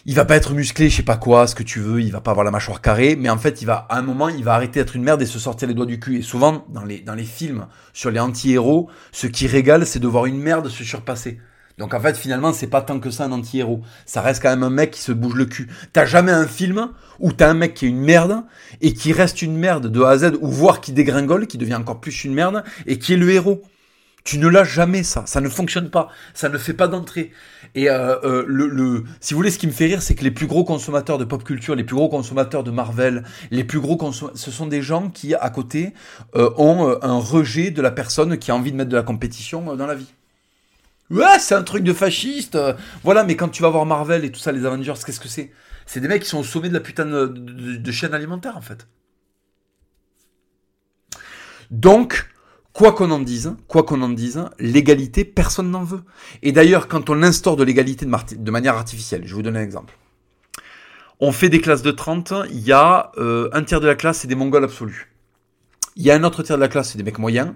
il 0.06 0.14
va 0.14 0.24
pas 0.24 0.36
être 0.36 0.54
musclé, 0.54 0.88
je 0.88 0.96
sais 0.96 1.02
pas 1.02 1.18
quoi, 1.18 1.46
ce 1.46 1.54
que 1.54 1.62
tu 1.62 1.80
veux, 1.80 2.00
il 2.00 2.10
va 2.10 2.22
pas 2.22 2.30
avoir 2.30 2.44
la 2.44 2.50
mâchoire 2.50 2.80
carrée, 2.80 3.16
mais 3.16 3.28
en 3.28 3.36
fait, 3.36 3.60
il 3.60 3.66
va, 3.66 3.86
à 3.90 3.98
un 3.98 4.02
moment, 4.02 4.30
il 4.30 4.42
va 4.42 4.54
arrêter 4.54 4.80
d'être 4.80 4.96
une 4.96 5.02
merde 5.02 5.20
et 5.20 5.26
se 5.26 5.38
sortir 5.38 5.68
les 5.68 5.74
doigts 5.74 5.84
du 5.84 6.00
cul. 6.00 6.18
Et 6.18 6.22
souvent, 6.22 6.64
dans 6.70 6.84
les, 6.84 7.00
dans 7.00 7.14
les 7.14 7.24
films 7.24 7.66
sur 7.92 8.10
les 8.10 8.20
anti-héros, 8.20 8.88
ce 9.12 9.26
qui 9.26 9.46
régale, 9.46 9.86
c'est 9.86 9.98
de 9.98 10.08
voir 10.08 10.24
une 10.24 10.40
merde 10.40 10.68
se 10.68 10.82
surpasser. 10.82 11.40
Donc 11.80 11.94
en 11.94 12.00
fait, 12.00 12.14
finalement, 12.14 12.52
c'est 12.52 12.66
pas 12.66 12.82
tant 12.82 13.00
que 13.00 13.10
ça 13.10 13.24
un 13.24 13.32
anti-héros. 13.32 13.80
Ça 14.04 14.20
reste 14.20 14.42
quand 14.42 14.50
même 14.50 14.62
un 14.62 14.70
mec 14.70 14.90
qui 14.90 15.00
se 15.00 15.12
bouge 15.12 15.34
le 15.34 15.46
cul. 15.46 15.66
T'as 15.94 16.04
jamais 16.04 16.30
un 16.30 16.46
film 16.46 16.90
où 17.18 17.32
t'as 17.32 17.48
un 17.48 17.54
mec 17.54 17.72
qui 17.72 17.86
est 17.86 17.88
une 17.88 18.02
merde 18.02 18.44
et 18.82 18.92
qui 18.92 19.14
reste 19.14 19.40
une 19.40 19.56
merde 19.56 19.86
de 19.86 20.02
A 20.02 20.10
à 20.10 20.18
Z, 20.18 20.32
ou 20.42 20.48
voire 20.48 20.82
qui 20.82 20.92
dégringole, 20.92 21.46
qui 21.46 21.56
devient 21.56 21.76
encore 21.76 21.98
plus 21.98 22.24
une 22.24 22.34
merde, 22.34 22.64
et 22.86 22.98
qui 22.98 23.14
est 23.14 23.16
le 23.16 23.30
héros. 23.30 23.62
Tu 24.24 24.36
ne 24.36 24.46
l'as 24.46 24.64
jamais 24.64 25.02
ça, 25.02 25.24
ça 25.24 25.40
ne 25.40 25.48
fonctionne 25.48 25.88
pas, 25.88 26.10
ça 26.34 26.50
ne 26.50 26.58
fait 26.58 26.74
pas 26.74 26.86
d'entrée. 26.86 27.30
Et 27.74 27.88
euh, 27.88 28.16
euh, 28.24 28.44
le, 28.46 28.68
le, 28.68 29.04
si 29.20 29.32
vous 29.32 29.38
voulez, 29.38 29.50
ce 29.50 29.58
qui 29.58 29.66
me 29.66 29.72
fait 29.72 29.86
rire, 29.86 30.02
c'est 30.02 30.14
que 30.14 30.22
les 30.22 30.30
plus 30.30 30.46
gros 30.46 30.64
consommateurs 30.64 31.16
de 31.16 31.24
pop 31.24 31.42
culture, 31.42 31.74
les 31.74 31.84
plus 31.84 31.96
gros 31.96 32.10
consommateurs 32.10 32.62
de 32.62 32.70
Marvel, 32.70 33.24
les 33.50 33.64
plus 33.64 33.80
gros 33.80 33.98
ce 34.12 34.50
sont 34.50 34.66
des 34.66 34.82
gens 34.82 35.08
qui 35.08 35.34
à 35.34 35.48
côté 35.48 35.94
euh, 36.36 36.50
ont 36.58 36.94
un 37.00 37.18
rejet 37.18 37.70
de 37.70 37.80
la 37.80 37.90
personne 37.90 38.36
qui 38.36 38.50
a 38.50 38.54
envie 38.54 38.70
de 38.70 38.76
mettre 38.76 38.90
de 38.90 38.96
la 38.96 39.02
compétition 39.02 39.74
dans 39.74 39.86
la 39.86 39.94
vie. 39.94 40.12
Ouais, 41.10 41.38
c'est 41.40 41.54
un 41.54 41.62
truc 41.62 41.82
de 41.82 41.92
fasciste. 41.92 42.56
Voilà, 43.02 43.24
mais 43.24 43.36
quand 43.36 43.48
tu 43.48 43.62
vas 43.62 43.68
voir 43.68 43.84
Marvel 43.84 44.24
et 44.24 44.30
tout 44.30 44.40
ça, 44.40 44.52
les 44.52 44.64
Avengers, 44.64 44.94
qu'est-ce 45.04 45.20
que 45.20 45.28
c'est? 45.28 45.52
C'est 45.86 46.00
des 46.00 46.06
mecs 46.06 46.22
qui 46.22 46.28
sont 46.28 46.38
au 46.38 46.44
sommet 46.44 46.68
de 46.68 46.74
la 46.74 46.80
putain 46.80 47.04
de, 47.04 47.90
chaîne 47.90 48.14
alimentaire, 48.14 48.56
en 48.56 48.60
fait. 48.60 48.86
Donc, 51.72 52.28
quoi 52.72 52.92
qu'on 52.92 53.10
en 53.10 53.18
dise, 53.18 53.56
quoi 53.66 53.82
qu'on 53.82 54.00
en 54.02 54.08
dise, 54.08 54.44
l'égalité, 54.60 55.24
personne 55.24 55.70
n'en 55.70 55.82
veut. 55.82 56.02
Et 56.42 56.52
d'ailleurs, 56.52 56.86
quand 56.86 57.10
on 57.10 57.22
instaure 57.24 57.56
de 57.56 57.64
l'égalité 57.64 58.06
de, 58.06 58.50
manière 58.50 58.76
artificielle, 58.76 59.22
je 59.24 59.30
vais 59.30 59.34
vous 59.34 59.42
donner 59.42 59.58
un 59.58 59.64
exemple. 59.64 59.98
On 61.18 61.32
fait 61.32 61.48
des 61.48 61.60
classes 61.60 61.82
de 61.82 61.90
30, 61.90 62.32
il 62.50 62.60
y 62.60 62.72
a 62.72 63.10
euh, 63.18 63.50
un 63.52 63.64
tiers 63.64 63.80
de 63.80 63.88
la 63.88 63.96
classe, 63.96 64.18
c'est 64.18 64.28
des 64.28 64.36
mongols 64.36 64.64
absolus. 64.64 65.12
Il 65.96 66.04
y 66.04 66.12
a 66.12 66.14
un 66.14 66.22
autre 66.22 66.44
tiers 66.44 66.56
de 66.56 66.62
la 66.62 66.68
classe, 66.68 66.90
c'est 66.90 66.98
des 66.98 67.04
mecs 67.04 67.18
moyens. 67.18 67.52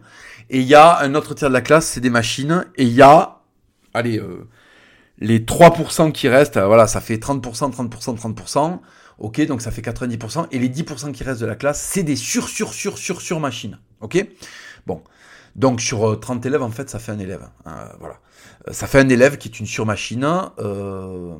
Et 0.50 0.58
il 0.58 0.66
y 0.66 0.74
a 0.74 0.98
un 0.98 1.14
autre 1.14 1.34
tiers 1.34 1.48
de 1.48 1.54
la 1.54 1.60
classe, 1.60 1.86
c'est 1.86 2.00
des 2.00 2.10
machines. 2.10 2.66
Et 2.76 2.82
il 2.82 2.92
y 2.92 3.00
a 3.00 3.43
allez, 3.94 4.18
euh, 4.18 4.48
les 5.18 5.40
3% 5.40 6.12
qui 6.12 6.28
restent, 6.28 6.57
euh, 6.57 6.66
voilà, 6.66 6.87
ça 6.87 7.00
fait 7.00 7.16
30%, 7.16 7.72
30%, 7.72 8.16
30%. 8.16 8.80
Ok, 9.18 9.40
donc 9.46 9.62
ça 9.62 9.70
fait 9.70 9.83
90%. 9.83 10.48
Et 10.50 10.59
les 10.59 10.68
10% 10.68 11.12
qui 11.12 11.22
restent 11.22 11.40
de 11.40 11.46
la 11.46 11.54
classe, 11.54 11.80
c'est 11.80 12.02
des 12.02 12.16
sur, 12.16 12.48
sur, 12.48 12.74
sur, 12.74 12.98
sur, 12.98 13.20
sur 13.20 13.40
machines. 13.40 13.78
Ok? 14.00 14.26
Bon. 14.87 15.02
Donc 15.54 15.80
sur 15.80 16.18
30 16.18 16.44
euh, 16.44 16.48
élèves, 16.48 16.62
en 16.62 16.70
fait, 16.70 16.90
ça 16.90 16.98
fait 16.98 17.12
un 17.12 17.18
élève. 17.20 17.48
Hein, 17.64 17.88
voilà. 18.00 18.16
Ça 18.72 18.87
fait 18.87 18.98
un 18.98 19.09
élève 19.09 19.37
qui 19.37 19.48
est 19.48 19.61
une 19.61 19.66
surmachine. 19.66 20.26
Euh, 20.59 21.35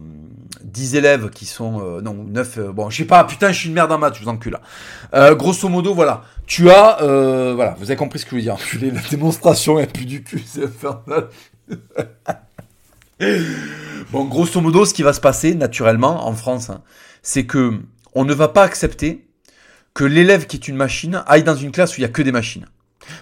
10 0.63 0.95
élèves 0.95 1.31
qui 1.31 1.47
sont... 1.47 2.01
non, 2.01 2.15
9... 2.15 2.59
bon, 2.71 2.91
je 2.91 2.99
sais 2.99 3.07
pas, 3.07 3.25
putain, 3.25 3.51
je 3.51 3.59
suis 3.59 3.69
une 3.69 3.75
merde 3.75 3.91
en 3.91 3.99
maths, 3.99 4.17
je 4.17 4.23
vous 4.23 4.29
encule. 4.29 4.59
Euh, 5.15 5.35
grosso 5.35 5.69
modo, 5.69 5.95
voilà. 5.95 6.23
Tu 6.47 6.71
as... 6.71 6.99
voilà, 7.01 7.75
vous 7.79 7.85
avez 7.85 7.97
compris 7.97 8.21
ce 8.21 8.25
que 8.25 8.31
je 8.33 8.37
veux 8.37 8.43
dire. 8.43 8.57
La 8.95 9.01
démonstration 9.11 9.79
est 9.79 9.93
plus 9.93 10.05
du 10.05 10.23
cul, 10.23 10.43
c'est 10.47 10.65
infernal. 10.65 11.29
bon, 14.11 14.25
grosso 14.25 14.61
modo, 14.61 14.85
ce 14.85 14.95
qui 14.95 15.03
va 15.03 15.13
se 15.13 15.21
passer 15.21 15.55
naturellement 15.55 16.27
en 16.27 16.35
France, 16.35 16.71
hein, 16.71 16.83
c'est 17.23 17.47
que 17.47 17.81
on 18.15 18.25
ne 18.25 18.35
va 18.35 18.49
pas 18.49 18.63
accepter 18.63 19.27
que 19.93 20.05
l'élève 20.05 20.47
qui 20.47 20.57
est 20.57 20.69
une 20.69 20.77
machine 20.77 21.23
aille 21.27 21.45
dans 21.45 21.55
une 21.55 21.73
classe 21.73 21.97
où 21.97 22.01
il 22.01 22.03
y 22.03 22.07
a 22.07 22.09
que 22.09 22.23
des 22.23 22.33
machines. 22.33 22.67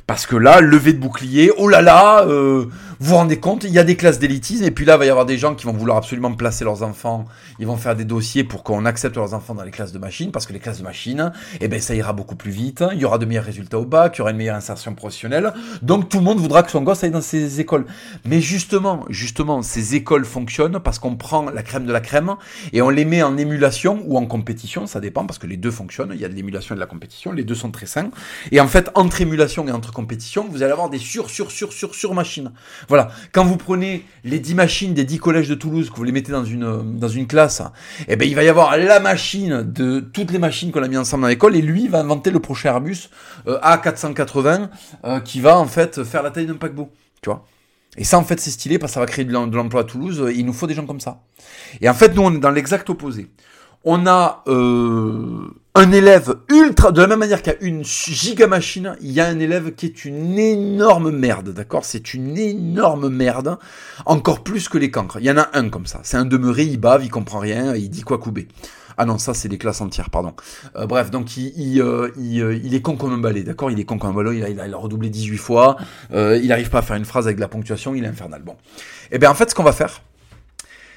Parce 0.06 0.26
que 0.26 0.36
là, 0.36 0.60
levé 0.60 0.92
de 0.92 0.98
bouclier, 0.98 1.50
oh 1.56 1.68
là 1.68 1.82
là, 1.82 2.24
euh, 2.26 2.66
vous 3.02 3.08
vous 3.08 3.16
rendez 3.16 3.40
compte, 3.40 3.64
il 3.64 3.72
y 3.72 3.80
a 3.80 3.82
des 3.82 3.96
classes 3.96 4.20
d'élitisme, 4.20 4.62
et 4.62 4.70
puis 4.70 4.84
là, 4.84 4.94
il 4.94 4.98
va 5.00 5.06
y 5.06 5.10
avoir 5.10 5.26
des 5.26 5.36
gens 5.36 5.56
qui 5.56 5.66
vont 5.66 5.72
vouloir 5.72 5.96
absolument 5.96 6.32
placer 6.34 6.62
leurs 6.62 6.84
enfants, 6.84 7.24
ils 7.58 7.66
vont 7.66 7.76
faire 7.76 7.96
des 7.96 8.04
dossiers 8.04 8.44
pour 8.44 8.62
qu'on 8.62 8.86
accepte 8.86 9.16
leurs 9.16 9.34
enfants 9.34 9.56
dans 9.56 9.64
les 9.64 9.72
classes 9.72 9.90
de 9.90 9.98
machines, 9.98 10.30
parce 10.30 10.46
que 10.46 10.52
les 10.52 10.60
classes 10.60 10.78
de 10.78 10.84
machines, 10.84 11.32
eh 11.60 11.66
ben, 11.66 11.80
ça 11.80 11.96
ira 11.96 12.12
beaucoup 12.12 12.36
plus 12.36 12.52
vite, 12.52 12.84
il 12.92 13.00
y 13.00 13.04
aura 13.04 13.18
de 13.18 13.26
meilleurs 13.26 13.44
résultats 13.44 13.80
au 13.80 13.84
bac, 13.84 14.14
il 14.14 14.18
y 14.18 14.20
aura 14.20 14.30
une 14.30 14.36
meilleure 14.36 14.54
insertion 14.54 14.94
professionnelle, 14.94 15.52
donc 15.82 16.10
tout 16.10 16.18
le 16.18 16.22
monde 16.22 16.38
voudra 16.38 16.62
que 16.62 16.70
son 16.70 16.82
gosse 16.82 17.02
aille 17.02 17.10
dans 17.10 17.20
ces 17.20 17.58
écoles. 17.58 17.86
Mais 18.24 18.40
justement, 18.40 19.04
justement, 19.08 19.62
ces 19.62 19.96
écoles 19.96 20.24
fonctionnent 20.24 20.78
parce 20.78 21.00
qu'on 21.00 21.16
prend 21.16 21.50
la 21.50 21.64
crème 21.64 21.86
de 21.86 21.92
la 21.92 22.00
crème, 22.00 22.36
et 22.72 22.82
on 22.82 22.88
les 22.88 23.04
met 23.04 23.24
en 23.24 23.36
émulation 23.36 24.00
ou 24.06 24.16
en 24.16 24.26
compétition, 24.26 24.86
ça 24.86 25.00
dépend, 25.00 25.26
parce 25.26 25.40
que 25.40 25.48
les 25.48 25.56
deux 25.56 25.72
fonctionnent, 25.72 26.12
il 26.14 26.20
y 26.20 26.24
a 26.24 26.28
de 26.28 26.34
l'émulation 26.34 26.76
et 26.76 26.76
de 26.76 26.80
la 26.80 26.86
compétition, 26.86 27.32
les 27.32 27.42
deux 27.42 27.56
sont 27.56 27.72
très 27.72 27.86
sains, 27.86 28.12
et 28.52 28.60
en 28.60 28.68
fait, 28.68 28.92
entre 28.94 29.20
émulation 29.20 29.66
et 29.66 29.72
entre 29.72 29.92
compétition, 29.92 30.46
vous 30.48 30.62
allez 30.62 30.70
avoir 30.70 30.88
des 30.88 30.98
sur, 30.98 31.28
sur, 31.30 31.50
sur, 31.50 31.72
sur, 31.72 31.96
sur 31.96 32.14
machines. 32.14 32.52
Voilà. 32.92 33.08
Quand 33.32 33.46
vous 33.46 33.56
prenez 33.56 34.04
les 34.22 34.38
10 34.38 34.54
machines 34.54 34.92
des 34.92 35.04
10 35.04 35.16
collèges 35.16 35.48
de 35.48 35.54
Toulouse, 35.54 35.88
que 35.88 35.96
vous 35.96 36.04
les 36.04 36.12
mettez 36.12 36.30
dans 36.30 36.44
une, 36.44 36.98
dans 36.98 37.08
une 37.08 37.26
classe, 37.26 37.62
eh 38.06 38.16
ben, 38.16 38.28
il 38.28 38.34
va 38.34 38.44
y 38.44 38.50
avoir 38.50 38.76
la 38.76 39.00
machine 39.00 39.62
de 39.62 40.00
toutes 40.00 40.30
les 40.30 40.38
machines 40.38 40.70
qu'on 40.70 40.82
a 40.82 40.88
mis 40.88 40.98
ensemble 40.98 41.22
dans 41.22 41.28
l'école, 41.28 41.56
et 41.56 41.62
lui 41.62 41.88
va 41.88 42.00
inventer 42.00 42.30
le 42.30 42.38
prochain 42.38 42.68
Airbus 42.68 43.08
euh, 43.46 43.58
A480, 43.60 44.68
euh, 45.06 45.20
qui 45.20 45.40
va, 45.40 45.58
en 45.58 45.64
fait, 45.64 46.04
faire 46.04 46.22
la 46.22 46.30
taille 46.30 46.44
d'un 46.44 46.56
paquebot. 46.56 46.90
Tu 47.22 47.30
vois? 47.30 47.46
Et 47.96 48.04
ça, 48.04 48.18
en 48.18 48.24
fait, 48.24 48.38
c'est 48.38 48.50
stylé 48.50 48.78
parce 48.78 48.92
que 48.92 48.94
ça 48.96 49.00
va 49.00 49.06
créer 49.06 49.24
de 49.24 49.32
l'emploi 49.32 49.80
à 49.80 49.84
Toulouse. 49.84 50.30
Il 50.36 50.44
nous 50.44 50.52
faut 50.52 50.66
des 50.66 50.74
gens 50.74 50.84
comme 50.84 51.00
ça. 51.00 51.22
Et 51.80 51.88
en 51.88 51.94
fait, 51.94 52.14
nous, 52.14 52.20
on 52.20 52.34
est 52.34 52.40
dans 52.40 52.50
l'exact 52.50 52.90
opposé. 52.90 53.30
On 53.84 54.06
a 54.06 54.44
euh, 54.48 55.48
un 55.74 55.90
élève 55.90 56.34
ultra, 56.50 56.92
de 56.92 57.00
la 57.00 57.06
même 57.06 57.20
manière 57.20 57.40
qu'il 57.40 57.54
y 57.54 57.56
a 57.56 57.66
une 57.66 57.82
giga 57.82 58.46
machine, 58.46 58.96
il 59.00 59.10
y 59.10 59.20
a 59.20 59.26
un 59.26 59.38
élève 59.38 59.74
qui 59.74 59.86
est 59.86 60.04
une 60.04 60.38
énorme 60.38 61.10
merde, 61.10 61.50
d'accord? 61.50 61.86
C'est 61.86 62.12
une 62.12 62.36
énorme 62.36 63.08
merde, 63.08 63.58
encore 64.04 64.42
plus 64.42 64.68
que 64.68 64.76
les 64.76 64.90
cancres. 64.90 65.16
Il 65.18 65.24
y 65.24 65.30
en 65.30 65.38
a 65.38 65.48
un 65.54 65.70
comme 65.70 65.86
ça, 65.86 66.00
c'est 66.02 66.18
un 66.18 66.26
demeuré, 66.26 66.64
il 66.64 66.78
bave, 66.78 67.04
il 67.04 67.10
comprend 67.10 67.38
rien, 67.38 67.74
il 67.74 67.88
dit 67.88 68.02
quoi 68.02 68.18
couper. 68.18 68.48
Ah 68.98 69.06
non, 69.06 69.16
ça 69.16 69.32
c'est 69.32 69.48
des 69.48 69.56
classes 69.56 69.80
entières, 69.80 70.10
pardon. 70.10 70.34
Euh, 70.76 70.86
bref, 70.86 71.10
donc 71.10 71.28
euh, 71.38 72.10
euh, 72.18 72.60
il, 72.62 72.74
est 72.74 72.82
con 72.82 72.96
comme 72.96 73.14
un 73.14 73.18
balai, 73.18 73.42
d'accord? 73.42 73.70
Il 73.70 73.80
est 73.80 73.86
con 73.86 73.96
comme 73.96 74.10
un 74.10 74.22
balai, 74.22 74.36
il 74.36 74.44
a, 74.44 74.66
il 74.66 74.74
a, 74.74 74.76
redoublé 74.76 75.08
18 75.08 75.38
fois, 75.38 75.76
il 76.12 76.48
n'arrive 76.48 76.68
pas 76.68 76.80
à 76.80 76.82
faire 76.82 76.96
une 76.96 77.06
phrase 77.06 77.26
avec 77.26 77.36
de 77.36 77.40
la 77.40 77.48
ponctuation, 77.48 77.94
il 77.94 78.04
est 78.04 78.08
infernal. 78.08 78.42
Bon. 78.42 78.56
Eh 79.10 79.18
bien 79.18 79.30
en 79.30 79.34
fait, 79.34 79.48
ce 79.48 79.54
qu'on 79.54 79.64
va 79.64 79.72
faire, 79.72 80.02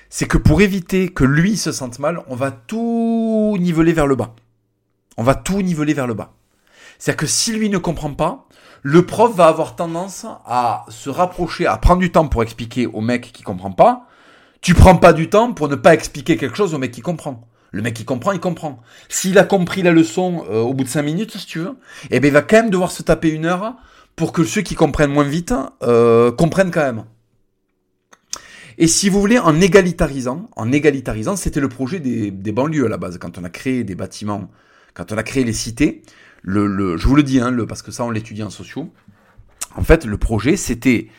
c'est 0.10 0.28
que 0.28 0.38
pour 0.38 0.62
éviter 0.62 1.10
que 1.10 1.24
lui 1.24 1.56
se 1.56 1.72
sente 1.72 2.00
mal, 2.00 2.22
on 2.28 2.36
va 2.36 2.52
tout 2.52 3.56
niveler 3.58 3.94
vers 3.94 4.08
le 4.08 4.16
bas. 4.16 4.36
On 5.18 5.24
va 5.24 5.36
tout 5.36 5.62
niveler 5.62 5.94
vers 5.94 6.08
le 6.08 6.14
bas. 6.14 6.34
C'est-à-dire 6.98 7.18
que 7.18 7.28
si 7.28 7.54
lui 7.54 7.70
ne 7.70 7.78
comprend 7.78 8.14
pas, 8.14 8.48
le 8.82 9.06
prof 9.06 9.36
va 9.36 9.48
avoir 9.48 9.76
tendance 9.76 10.26
à 10.46 10.86
se 10.90 11.10
rapprocher, 11.10 11.66
à 11.66 11.78
prendre 11.78 12.02
du 12.02 12.12
temps 12.12 12.28
pour 12.28 12.44
expliquer 12.44 12.88
au 12.88 13.02
mec 13.02 13.32
qui 13.34 13.44
comprend 13.44 13.72
pas. 13.72 14.08
Tu 14.62 14.74
prends 14.74 14.96
pas 14.96 15.14
du 15.14 15.30
temps 15.30 15.54
pour 15.54 15.68
ne 15.68 15.76
pas 15.76 15.94
expliquer 15.94 16.38
quelque 16.38 16.58
chose 16.58 16.74
au 16.74 16.78
mec 16.78 16.92
qui 16.92 17.02
comprend. 17.02 17.48
Le 17.72 17.82
mec 17.82 17.94
qui 17.94 18.06
comprend, 18.06 18.32
il 18.32 18.40
comprend. 18.40 18.82
S'il 19.10 19.38
a 19.38 19.44
compris 19.44 19.82
la 19.84 19.92
leçon 19.92 20.46
euh, 20.50 20.62
au 20.62 20.74
bout 20.74 20.84
de 20.86 20.90
5 20.90 21.02
minutes, 21.02 21.38
si 21.38 21.46
tu 21.46 21.60
veux, 21.60 21.78
eh 22.10 22.20
ben 22.20 22.30
il 22.30 22.34
va 22.34 22.42
quand 22.42 22.58
même 22.58 22.70
devoir 22.70 22.92
se 22.92 23.04
taper 23.04 23.30
une 23.30 23.46
heure 23.46 23.76
pour 24.16 24.32
que 24.32 24.44
ceux 24.44 24.62
qui 24.62 24.76
comprennent 24.76 25.12
moins 25.12 25.26
vite 25.26 25.54
euh, 25.84 26.32
comprennent 26.32 26.72
quand 26.72 26.82
même. 26.82 27.04
Et 28.78 28.88
si 28.88 29.10
vous 29.10 29.20
voulez, 29.20 29.40
en 29.40 29.62
égalitarisant, 29.62 30.50
en 30.56 30.72
égalitarisant, 30.72 31.36
c'était 31.36 31.62
le 31.62 31.70
projet 31.70 32.00
des, 32.00 32.32
banlieues 32.52 32.86
à 32.86 32.90
la 32.90 32.98
base, 32.98 33.18
quand 33.18 33.38
on 33.38 33.44
a 33.44 33.50
créé 33.50 33.84
des 33.84 33.96
bâtiments, 33.96 34.50
quand 34.96 35.12
on 35.12 35.18
a 35.18 35.24
créé 35.24 35.44
les 35.44 35.54
cités. 35.54 36.02
Le, 36.42 36.98
je 36.98 37.08
vous 37.08 37.16
le 37.16 37.24
dis, 37.24 37.40
hein, 37.40 37.52
le, 37.52 37.68
parce 37.68 37.84
que 37.84 37.92
ça 37.92 38.04
on 38.04 38.10
l'étudie 38.10 38.42
en 38.42 38.50
sociaux. 38.50 38.92
En 39.76 39.84
fait, 39.84 40.06
le 40.06 40.18
projet, 40.18 40.58
c'était 40.58 41.10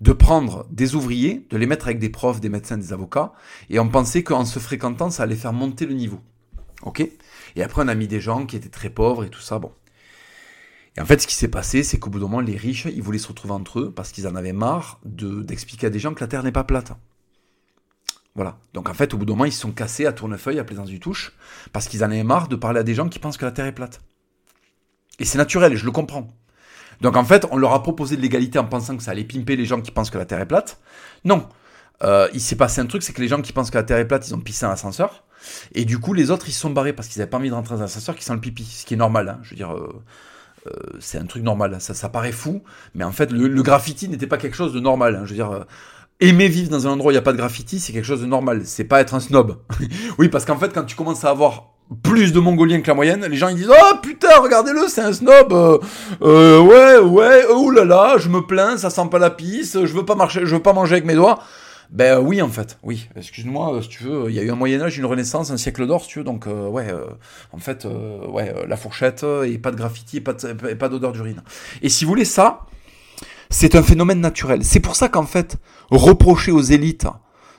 de 0.00 0.12
prendre 0.12 0.66
des 0.70 0.94
ouvriers, 0.94 1.46
de 1.50 1.56
les 1.56 1.66
mettre 1.66 1.86
avec 1.86 1.98
des 1.98 2.08
profs, 2.08 2.40
des 2.40 2.48
médecins, 2.48 2.78
des 2.78 2.92
avocats, 2.92 3.32
et 3.68 3.78
on 3.78 3.88
pensait 3.88 4.22
qu'en 4.22 4.44
se 4.44 4.58
fréquentant, 4.58 5.10
ça 5.10 5.22
allait 5.24 5.36
faire 5.36 5.52
monter 5.52 5.86
le 5.86 5.94
niveau. 5.94 6.20
Ok? 6.82 7.06
Et 7.56 7.62
après, 7.62 7.82
on 7.84 7.88
a 7.88 7.94
mis 7.94 8.08
des 8.08 8.20
gens 8.20 8.46
qui 8.46 8.56
étaient 8.56 8.70
très 8.70 8.90
pauvres 8.90 9.24
et 9.24 9.28
tout 9.28 9.40
ça. 9.40 9.58
Bon. 9.58 9.72
Et 10.96 11.00
en 11.00 11.04
fait, 11.04 11.20
ce 11.20 11.26
qui 11.26 11.34
s'est 11.34 11.48
passé, 11.48 11.82
c'est 11.82 11.98
qu'au 11.98 12.08
bout 12.08 12.18
d'un 12.18 12.24
moment, 12.24 12.40
les 12.40 12.56
riches, 12.56 12.86
ils 12.86 13.02
voulaient 13.02 13.18
se 13.18 13.28
retrouver 13.28 13.52
entre 13.52 13.80
eux 13.80 13.92
parce 13.92 14.10
qu'ils 14.10 14.26
en 14.26 14.34
avaient 14.34 14.54
marre 14.54 14.98
de, 15.04 15.42
d'expliquer 15.42 15.88
à 15.88 15.90
des 15.90 15.98
gens 15.98 16.14
que 16.14 16.20
la 16.20 16.28
Terre 16.28 16.42
n'est 16.42 16.52
pas 16.52 16.64
plate. 16.64 16.92
Voilà. 18.34 18.58
Donc 18.74 18.88
en 18.88 18.94
fait, 18.94 19.12
au 19.14 19.18
bout 19.18 19.24
d'un 19.24 19.32
moment, 19.32 19.44
ils 19.44 19.52
se 19.52 19.60
sont 19.60 19.72
cassés 19.72 20.06
à 20.06 20.12
Tournefeuille, 20.12 20.58
à 20.58 20.64
Plaisance 20.64 20.88
du 20.88 21.00
Touche, 21.00 21.32
parce 21.72 21.88
qu'ils 21.88 22.02
en 22.04 22.10
avaient 22.10 22.22
marre 22.22 22.48
de 22.48 22.56
parler 22.56 22.80
à 22.80 22.82
des 22.82 22.94
gens 22.94 23.08
qui 23.08 23.18
pensent 23.18 23.36
que 23.36 23.44
la 23.44 23.52
Terre 23.52 23.66
est 23.66 23.74
plate. 23.74 24.00
Et 25.18 25.24
c'est 25.24 25.38
naturel, 25.38 25.76
je 25.76 25.84
le 25.84 25.90
comprends. 25.90 26.32
Donc 27.00 27.16
en 27.16 27.24
fait, 27.24 27.46
on 27.50 27.56
leur 27.56 27.72
a 27.72 27.82
proposé 27.82 28.16
de 28.16 28.22
l'égalité 28.22 28.58
en 28.58 28.64
pensant 28.64 28.96
que 28.96 29.02
ça 29.02 29.10
allait 29.10 29.24
pimper 29.24 29.56
les 29.56 29.64
gens 29.64 29.80
qui 29.80 29.90
pensent 29.90 30.10
que 30.10 30.18
la 30.18 30.26
Terre 30.26 30.40
est 30.40 30.46
plate. 30.46 30.80
Non. 31.24 31.48
Euh, 32.02 32.28
il 32.32 32.40
s'est 32.40 32.56
passé 32.56 32.80
un 32.80 32.86
truc, 32.86 33.02
c'est 33.02 33.12
que 33.12 33.20
les 33.20 33.28
gens 33.28 33.42
qui 33.42 33.52
pensent 33.52 33.70
que 33.70 33.78
la 33.78 33.84
Terre 33.84 33.98
est 33.98 34.08
plate, 34.08 34.28
ils 34.28 34.34
ont 34.34 34.40
pissé 34.40 34.64
un 34.64 34.70
ascenseur. 34.70 35.24
Et 35.72 35.84
du 35.84 35.98
coup, 35.98 36.14
les 36.14 36.30
autres, 36.30 36.48
ils 36.48 36.52
se 36.52 36.60
sont 36.60 36.70
barrés 36.70 36.92
parce 36.92 37.08
qu'ils 37.08 37.20
n'avaient 37.20 37.30
pas 37.30 37.38
envie 37.38 37.50
de 37.50 37.54
rentrer 37.54 37.74
dans 37.74 37.82
un 37.82 37.84
ascenseur 37.84 38.14
qui 38.14 38.24
sent 38.24 38.34
le 38.34 38.40
pipi. 38.40 38.64
Ce 38.64 38.84
qui 38.84 38.94
est 38.94 38.98
normal. 38.98 39.28
Hein. 39.28 39.40
Je 39.42 39.50
veux 39.50 39.56
dire, 39.56 39.74
euh, 39.74 40.02
euh, 40.66 40.70
c'est 40.98 41.18
un 41.18 41.26
truc 41.26 41.42
normal. 41.42 41.80
Ça, 41.80 41.94
ça 41.94 42.08
paraît 42.08 42.32
fou, 42.32 42.62
mais 42.94 43.04
en 43.04 43.12
fait, 43.12 43.30
le, 43.32 43.62
graffiti 43.62 44.08
n'était 44.08 44.26
pas 44.26 44.38
quelque 44.38 44.56
chose 44.56 44.72
de 44.72 44.80
normal. 44.80 45.16
Hein. 45.16 45.22
Je 45.24 45.30
veux 45.30 45.36
dire, 45.36 45.50
euh, 45.50 45.64
aimer 46.20 46.48
vivre 46.48 46.70
dans 46.70 46.86
un 46.86 46.90
endroit 46.90 47.08
où 47.08 47.12
il 47.12 47.14
n'y 47.14 47.18
a 47.18 47.22
pas 47.22 47.32
de 47.32 47.38
graffiti, 47.38 47.80
c'est 47.80 47.92
quelque 47.92 48.04
chose 48.04 48.20
de 48.20 48.26
normal. 48.26 48.62
C'est 48.64 48.84
pas 48.84 49.00
être 49.00 49.14
un 49.14 49.20
snob. 49.20 49.58
oui, 50.18 50.28
parce 50.28 50.44
qu'en 50.44 50.58
fait, 50.58 50.72
quand 50.72 50.84
tu 50.84 50.96
commences 50.96 51.24
à 51.24 51.30
avoir 51.30 51.70
plus 52.02 52.32
de 52.32 52.38
Mongoliens 52.38 52.80
que 52.80 52.86
la 52.86 52.94
moyenne, 52.94 53.26
les 53.26 53.36
gens 53.36 53.48
ils 53.48 53.56
disent 53.56 53.70
oh 53.70 53.96
putain 54.00 54.40
regardez-le 54.40 54.86
c'est 54.86 55.00
un 55.00 55.12
snob 55.12 55.52
euh, 55.52 55.78
euh 56.22 56.60
ouais 56.60 56.98
ouais 56.98 57.44
oh 57.50 57.68
là 57.70 57.84
là 57.84 58.16
je 58.16 58.28
me 58.28 58.42
plains 58.42 58.76
ça 58.76 58.90
sent 58.90 59.08
pas 59.10 59.18
la 59.18 59.30
pisse 59.30 59.76
je 59.76 59.92
veux 59.92 60.04
pas 60.04 60.14
marcher 60.14 60.42
je 60.44 60.54
veux 60.54 60.62
pas 60.62 60.72
manger 60.72 60.92
avec 60.92 61.04
mes 61.04 61.16
doigts 61.16 61.40
ben 61.90 62.20
oui, 62.20 62.40
en 62.40 62.48
fait, 62.48 62.78
oui. 62.84 63.08
Excuse-moi, 63.16 63.74
euh, 63.74 63.82
si 63.82 63.88
tu 63.88 64.04
veux, 64.04 64.26
il 64.28 64.36
y 64.36 64.38
a 64.38 64.42
eu 64.42 64.50
un 64.52 64.54
Moyen 64.54 64.80
Âge, 64.80 64.96
une 64.96 65.06
Renaissance, 65.06 65.50
un 65.50 65.56
siècle 65.56 65.88
d'or, 65.88 66.02
si 66.04 66.10
tu 66.10 66.18
veux. 66.20 66.24
Donc 66.24 66.46
euh, 66.46 66.68
ouais, 66.68 66.86
en 67.52 67.58
fait, 67.58 67.84
ouais, 68.28 68.54
la 68.68 68.76
fourchette 68.76 69.26
et 69.44 69.58
pas 69.58 69.72
de 69.72 69.76
graffiti, 69.76 70.18
et 70.18 70.20
pas 70.20 70.88
d'odeur 70.88 71.10
d'urine. 71.10 71.42
Et 71.82 71.88
si 71.88 72.04
vous 72.04 72.10
voulez 72.10 72.24
ça, 72.24 72.60
c'est 73.50 73.74
un 73.74 73.82
phénomène 73.82 74.20
naturel. 74.20 74.64
C'est 74.64 74.80
pour 74.80 74.96
ça 74.96 75.08
qu'en 75.08 75.26
fait, 75.26 75.56
reprocher 75.90 76.52
aux 76.52 76.62
élites 76.62 77.06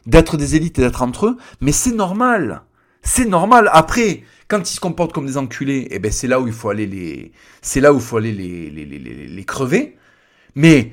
d'être 0.07 0.37
des 0.37 0.55
élites 0.55 0.79
et 0.79 0.81
d'être 0.81 1.03
entre 1.03 1.27
eux, 1.27 1.37
mais 1.59 1.71
c'est 1.71 1.93
normal. 1.93 2.63
C'est 3.03 3.25
normal. 3.25 3.69
Après, 3.73 4.23
quand 4.47 4.69
ils 4.69 4.73
se 4.73 4.79
comportent 4.79 5.13
comme 5.13 5.25
des 5.25 5.37
enculés, 5.37 5.87
eh 5.91 5.99
ben 5.99 6.11
c'est 6.11 6.27
là 6.27 6.39
où 6.39 6.47
il 6.47 6.53
faut 6.53 6.69
aller 6.69 6.87
les, 6.87 7.31
c'est 7.61 7.81
là 7.81 7.93
où 7.93 7.97
il 7.97 8.01
faut 8.01 8.17
aller 8.17 8.31
les, 8.31 8.69
les, 8.69 8.85
les, 8.85 9.27
les 9.27 9.43
crever. 9.45 9.97
Mais 10.55 10.91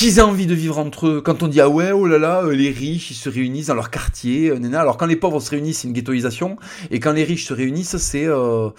qu'ils 0.00 0.18
aient 0.18 0.22
envie 0.22 0.46
de 0.46 0.54
vivre 0.54 0.78
entre 0.78 1.08
eux. 1.08 1.20
Quand 1.20 1.42
on 1.42 1.46
dit 1.46 1.60
ah 1.60 1.68
ouais, 1.68 1.92
oh 1.92 2.06
là 2.06 2.18
là, 2.18 2.42
euh, 2.42 2.52
les 2.52 2.70
riches 2.70 3.10
ils 3.10 3.14
se 3.14 3.28
réunissent 3.28 3.66
dans 3.66 3.74
leur 3.74 3.90
quartier, 3.90 4.48
euh, 4.48 4.72
alors 4.72 4.96
quand 4.96 5.04
les 5.04 5.16
pauvres 5.16 5.40
se 5.40 5.50
réunissent, 5.50 5.80
c'est 5.80 5.88
une 5.88 5.92
ghettoisation, 5.92 6.56
et 6.90 7.00
quand 7.00 7.12
les 7.12 7.22
riches 7.22 7.44
se 7.44 7.52
réunissent, 7.52 7.98
c'est 7.98 8.24
euh, 8.24 8.70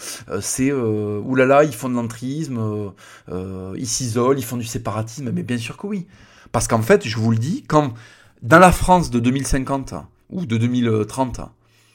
c'est 0.42 0.72
euh, 0.72 1.22
là 1.36 1.46
là, 1.46 1.64
ils 1.64 1.76
font 1.76 1.90
de 1.90 1.94
l'entrisme, 1.94 2.92
ils 3.30 3.88
s'isolent, 3.88 4.40
ils 4.40 4.44
font 4.44 4.58
du 4.58 4.66
séparatisme. 4.66 5.30
Mais 5.32 5.44
bien 5.44 5.60
sûr 5.60 5.78
que 5.78 5.86
oui, 5.86 6.08
parce 6.52 6.68
qu'en 6.68 6.82
fait, 6.82 7.08
je 7.08 7.18
vous 7.18 7.30
le 7.30 7.38
dis, 7.38 7.66
quand 7.68 7.94
dans 8.42 8.60
la 8.60 8.72
France 8.72 9.12
de 9.12 9.20
2050 9.20 9.94
ou 10.32 10.48
de 10.48 10.58
2030, 10.58 11.42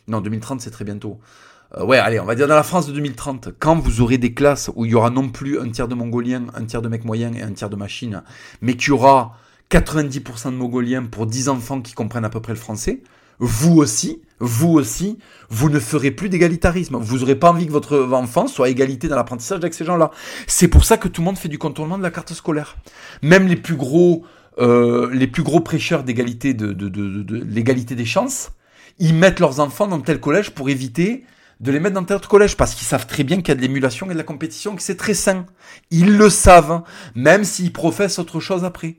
non 0.06 0.20
2030 0.20 0.60
c'est 0.60 0.70
très 0.70 0.84
bientôt. 0.84 1.18
Euh, 1.78 1.84
ouais, 1.84 1.98
allez, 1.98 2.18
on 2.20 2.24
va 2.24 2.34
dire 2.34 2.48
dans 2.48 2.54
la 2.54 2.62
France 2.62 2.86
de 2.86 2.92
2030, 2.92 3.50
quand 3.58 3.76
vous 3.76 4.00
aurez 4.00 4.18
des 4.18 4.32
classes 4.32 4.70
où 4.74 4.84
il 4.84 4.92
y 4.92 4.94
aura 4.94 5.10
non 5.10 5.28
plus 5.28 5.60
un 5.60 5.68
tiers 5.68 5.88
de 5.88 5.94
Mongoliens, 5.94 6.46
un 6.54 6.64
tiers 6.64 6.82
de 6.82 6.88
mecs 6.88 7.04
moyens 7.04 7.36
et 7.36 7.42
un 7.42 7.52
tiers 7.52 7.70
de 7.70 7.76
machines, 7.76 8.22
mais 8.62 8.74
qu'il 8.74 8.88
y 8.88 8.92
aura 8.92 9.36
90% 9.70 10.52
de 10.52 10.56
Mongoliens 10.56 11.04
pour 11.04 11.26
10 11.26 11.48
enfants 11.48 11.80
qui 11.80 11.92
comprennent 11.92 12.24
à 12.24 12.30
peu 12.30 12.40
près 12.40 12.52
le 12.52 12.58
français, 12.58 13.02
vous 13.38 13.76
aussi, 13.76 14.22
vous 14.38 14.72
aussi, 14.72 15.18
vous 15.50 15.68
ne 15.68 15.78
ferez 15.78 16.10
plus 16.10 16.30
d'égalitarisme. 16.30 16.96
Vous 16.96 17.18
n'aurez 17.18 17.34
pas 17.34 17.50
envie 17.50 17.66
que 17.66 17.72
votre 17.72 18.08
enfant 18.12 18.46
soit 18.46 18.70
égalité 18.70 19.08
dans 19.08 19.16
l'apprentissage 19.16 19.58
avec 19.58 19.74
ces 19.74 19.84
gens-là. 19.84 20.10
C'est 20.46 20.68
pour 20.68 20.86
ça 20.86 20.96
que 20.96 21.08
tout 21.08 21.20
le 21.20 21.26
monde 21.26 21.36
fait 21.36 21.50
du 21.50 21.58
contournement 21.58 21.98
de 21.98 22.02
la 22.02 22.10
carte 22.10 22.32
scolaire. 22.32 22.78
Même 23.20 23.46
les 23.46 23.56
plus 23.56 23.76
gros, 23.76 24.24
euh, 24.58 25.10
les 25.12 25.26
plus 25.26 25.42
gros 25.42 25.60
prêcheurs 25.60 26.02
d'égalité 26.02 26.54
de, 26.54 26.72
de 26.72 27.44
l'égalité 27.44 27.94
des 27.94 28.06
chances, 28.06 28.52
ils 28.98 29.14
mettent 29.14 29.40
leurs 29.40 29.60
enfants 29.60 29.86
dans 29.86 30.00
tel 30.00 30.18
collège 30.18 30.52
pour 30.52 30.70
éviter 30.70 31.26
de 31.60 31.72
les 31.72 31.80
mettre 31.80 32.00
dans 32.00 32.14
autre 32.14 32.28
collège 32.28 32.56
parce 32.56 32.74
qu'ils 32.74 32.86
savent 32.86 33.06
très 33.06 33.24
bien 33.24 33.38
qu'il 33.38 33.48
y 33.48 33.52
a 33.52 33.54
de 33.54 33.60
l'émulation 33.60 34.06
et 34.06 34.12
de 34.12 34.18
la 34.18 34.24
compétition, 34.24 34.76
que 34.76 34.82
c'est 34.82 34.96
très 34.96 35.14
sain. 35.14 35.46
Ils 35.90 36.16
le 36.16 36.28
savent, 36.28 36.82
même 37.14 37.44
s'ils 37.44 37.72
professent 37.72 38.18
autre 38.18 38.40
chose 38.40 38.64
après. 38.64 38.96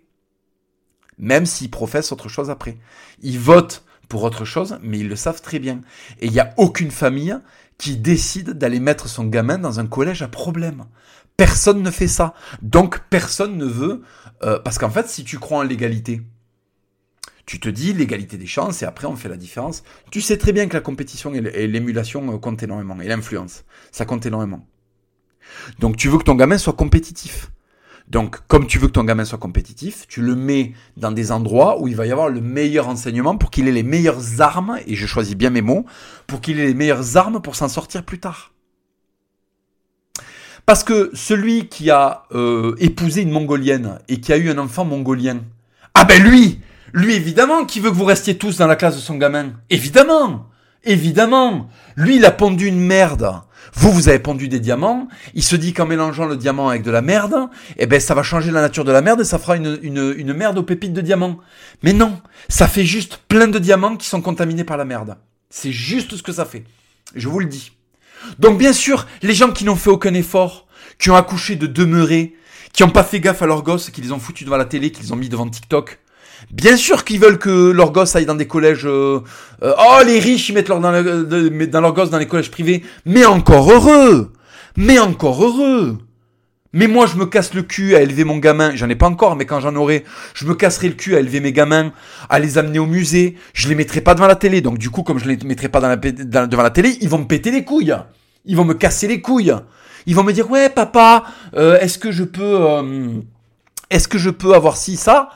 Même 1.18 1.46
s'ils 1.46 1.72
professent 1.72 2.12
autre 2.12 2.30
chose 2.30 2.50
après. 2.50 2.78
Ils 3.22 3.40
votent 3.40 3.84
pour 4.10 4.24
autre 4.24 4.46
chose, 4.46 4.80
mais 4.82 5.00
ils 5.00 5.10
le 5.10 5.16
savent 5.16 5.42
très 5.42 5.60
bien. 5.60 5.82
Et 6.20 6.28
il 6.28 6.32
n'y 6.32 6.40
a 6.40 6.54
aucune 6.58 6.92
famille 6.92 7.38
qui 7.78 7.98
décide 7.98 8.52
d'aller 8.52 8.80
mettre 8.80 9.08
son 9.08 9.26
gamin 9.26 9.58
dans 9.58 9.80
un 9.80 9.88
collège 9.88 10.22
à 10.22 10.28
problème. 10.28 10.86
Personne 11.36 11.84
ne 11.84 11.92
fait 11.92 12.08
ça. 12.08 12.34
Donc 12.62 13.02
personne 13.10 13.58
ne 13.58 13.66
veut... 13.66 14.02
Euh, 14.44 14.60
parce 14.60 14.78
qu'en 14.78 14.90
fait, 14.90 15.08
si 15.10 15.24
tu 15.24 15.40
crois 15.40 15.60
en 15.60 15.64
l'égalité, 15.64 16.22
tu 17.48 17.62
te 17.62 17.70
dis 17.70 17.94
l'égalité 17.94 18.38
des 18.38 18.46
chances 18.46 18.84
et 18.84 18.86
après 18.86 19.08
on 19.08 19.16
fait 19.16 19.30
la 19.30 19.38
différence. 19.38 19.84
Tu 20.12 20.22
sais 20.22 20.38
très 20.38 20.52
bien 20.52 20.68
que 20.68 20.74
la 20.74 20.82
compétition 20.82 21.34
et 21.34 21.68
l'émulation 21.68 22.34
euh, 22.34 22.38
comptent 22.38 22.62
énormément 22.62 23.00
et 23.02 23.08
l'influence, 23.08 23.64
ça 23.92 24.06
compte 24.06 24.26
énormément. 24.26 24.68
Donc 25.80 25.96
tu 25.96 26.10
veux 26.10 26.18
que 26.20 26.26
ton 26.26 26.36
gamin 26.36 26.58
soit 26.58 26.74
compétitif. 26.74 27.50
Donc 28.10 28.46
comme 28.48 28.68
tu 28.68 28.80
veux 28.80 28.88
que 28.88 28.92
ton 28.92 29.06
gamin 29.06 29.24
soit 29.24 29.40
compétitif, 29.40 30.08
tu 30.10 30.22
le 30.22 30.36
mets 30.36 30.74
dans 30.98 31.12
des 31.12 31.32
endroits 31.32 31.82
où 31.82 31.88
il 31.88 31.96
va 31.96 32.06
y 32.06 32.12
avoir 32.12 32.28
le 32.28 32.42
meilleur 32.42 32.90
enseignement 32.90 33.38
pour 33.38 33.50
qu'il 33.50 33.70
ait 33.70 33.72
les 33.72 33.84
meilleures 33.84 34.42
armes, 34.42 34.80
et 34.86 34.96
je 34.96 35.08
choisis 35.08 35.36
bien 35.36 35.50
mes 35.50 35.62
mots, 35.62 35.86
pour 36.28 36.42
qu'il 36.42 36.60
ait 36.60 36.68
les 36.68 36.74
meilleures 36.74 37.16
armes 37.16 37.42
pour 37.42 37.56
s'en 37.56 37.70
sortir 37.70 38.04
plus 38.04 38.20
tard. 38.20 38.54
Parce 40.66 40.84
que 40.84 41.12
celui 41.14 41.70
qui 41.70 41.92
a 41.92 42.26
euh, 42.34 42.76
épousé 42.80 43.22
une 43.22 43.32
mongolienne 43.32 44.00
et 44.10 44.20
qui 44.20 44.34
a 44.34 44.38
eu 44.38 44.50
un 44.50 44.58
enfant 44.58 44.84
mongolien, 44.84 45.40
ah 45.94 46.04
ben 46.04 46.22
lui, 46.22 46.60
lui, 46.94 47.16
évidemment, 47.16 47.66
qui 47.66 47.80
veut 47.80 47.90
que 47.90 47.96
vous 47.96 48.06
restiez 48.06 48.38
tous 48.38 48.58
dans 48.58 48.68
la 48.68 48.76
classe 48.76 48.96
de 48.96 49.02
son 49.02 49.16
gamin. 49.16 49.54
Évidemment. 49.70 50.50
Évidemment. 50.84 51.70
Lui, 51.96 52.18
il 52.18 52.26
a 52.26 52.32
pondu 52.32 52.68
une 52.68 52.80
merde. 52.80 53.42
Vous, 53.74 53.92
vous 53.92 54.08
avez 54.10 54.20
pondu 54.20 54.48
des 54.48 54.60
diamants. 54.60 55.08
Il 55.34 55.44
se 55.44 55.56
dit 55.56 55.74
qu'en 55.74 55.86
mélangeant 55.86 56.26
le 56.26 56.38
diamant 56.38 56.70
avec 56.70 56.84
de 56.84 56.92
la 56.92 57.02
merde, 57.02 57.50
eh 57.78 57.86
ben, 57.86 58.00
ça 58.00 58.16
va 58.16 58.24
changer 58.24 58.52
la 58.52 58.62
nature 58.62 58.86
de 58.86 58.92
la 58.92 59.02
merde 59.02 59.22
et 59.22 59.26
ça 59.26 59.38
fera 59.38 59.58
une, 59.58 59.78
une, 59.82 60.14
une 60.18 60.34
merde 60.34 60.58
aux 60.58 60.64
pépites 60.64 60.94
de 60.94 61.02
diamants. 61.02 61.40
Mais 61.84 61.94
non. 61.94 62.22
Ça 62.48 62.68
fait 62.68 62.86
juste 62.86 63.20
plein 63.28 63.48
de 63.48 63.60
diamants 63.60 63.98
qui 63.98 64.08
sont 64.08 64.22
contaminés 64.22 64.64
par 64.64 64.78
la 64.78 64.86
merde. 64.86 65.18
C'est 65.50 65.72
juste 65.72 66.16
ce 66.16 66.24
que 66.24 66.32
ça 66.32 66.46
fait. 66.46 66.64
Je 67.16 67.28
vous 67.28 67.40
le 67.40 67.46
dis. 67.48 67.74
Donc, 68.40 68.58
bien 68.58 68.74
sûr, 68.74 69.06
les 69.22 69.34
gens 69.34 69.52
qui 69.52 69.66
n'ont 69.66 69.76
fait 69.76 69.90
aucun 69.90 70.14
effort, 70.14 70.68
qui 70.98 71.10
ont 71.10 71.16
accouché 71.16 71.56
de 71.56 71.68
demeurer, 71.68 72.36
qui 72.74 72.84
n'ont 72.84 72.90
pas 72.90 73.04
fait 73.04 73.20
gaffe 73.20 73.42
à 73.42 73.46
leurs 73.46 73.64
gosses, 73.64 73.90
qui 73.90 74.02
les 74.02 74.12
ont 74.12 74.20
foutus 74.20 74.46
devant 74.46 74.58
la 74.58 74.66
télé, 74.66 74.92
qui 74.92 75.04
les 75.04 75.12
ont 75.12 75.16
mis 75.16 75.30
devant 75.30 75.48
TikTok, 75.48 76.00
Bien 76.52 76.78
sûr 76.78 77.04
qu'ils 77.04 77.20
veulent 77.20 77.40
que 77.40 77.72
leurs 77.72 77.92
gosses 77.92 78.16
aillent 78.16 78.26
dans 78.26 78.36
des 78.36 78.48
collèges. 78.48 78.86
Euh, 78.86 79.20
euh, 79.64 79.74
oh, 79.78 80.02
les 80.06 80.20
riches, 80.20 80.50
ils 80.50 80.54
mettent 80.54 80.70
leur, 80.70 80.80
dans, 80.80 80.92
dans 80.92 81.82
leurs 81.82 81.94
gosses 81.94 82.10
dans 82.10 82.18
les 82.18 82.28
collèges 82.28 82.52
privés. 82.52 82.84
Mais 83.06 83.26
encore 83.26 83.72
heureux 83.72 84.32
Mais 84.78 85.00
encore 85.00 85.44
heureux 85.44 85.98
mais 86.74 86.88
moi, 86.88 87.08
je 87.08 87.16
me 87.16 87.26
casse 87.26 87.54
le 87.54 87.64
cul 87.64 87.96
à 87.96 88.02
élever 88.02 88.24
mon 88.24 88.38
gamin. 88.38 88.76
J'en 88.76 88.90
ai 88.90 88.96
pas 88.96 89.08
encore, 89.08 89.36
mais 89.36 89.46
quand 89.46 89.60
j'en 89.60 89.76
aurai, 89.76 90.04
je 90.34 90.46
me 90.46 90.54
casserai 90.54 90.90
le 90.90 90.94
cul 90.94 91.16
à 91.16 91.20
élever 91.22 91.40
mes 91.40 91.54
gamins, 91.54 91.92
à 92.30 92.40
les 92.40 92.58
amener 92.58 92.78
au 92.78 92.86
musée. 92.86 93.36
Je 93.54 93.70
les 93.70 93.76
mettrai 93.76 94.02
pas 94.02 94.14
devant 94.14 94.28
la 94.28 94.36
télé. 94.36 94.62
Donc, 94.62 94.78
du 94.78 94.90
coup, 94.90 95.02
comme 95.02 95.18
je 95.18 95.28
les 95.28 95.38
mettrai 95.38 95.70
pas 95.70 95.80
devant 95.80 96.64
la 96.64 96.70
télé, 96.70 96.98
ils 97.02 97.10
vont 97.10 97.20
me 97.20 97.26
péter 97.26 97.52
les 97.52 97.64
couilles. 97.64 97.96
Ils 98.46 98.56
vont 98.56 98.66
me 98.66 98.74
casser 98.74 99.08
les 99.08 99.22
couilles. 99.22 99.56
Ils 100.06 100.16
vont 100.16 100.24
me 100.24 100.34
dire, 100.34 100.52
ouais, 100.52 100.70
papa, 100.70 101.24
euh, 101.56 101.80
est-ce 101.80 101.98
que 101.98 102.12
je 102.12 102.24
peux, 102.24 102.68
est-ce 103.90 104.08
que 104.08 104.18
je 104.18 104.30
peux 104.30 104.54
avoir 104.54 104.78
ci, 104.78 104.98
ça? 104.98 105.30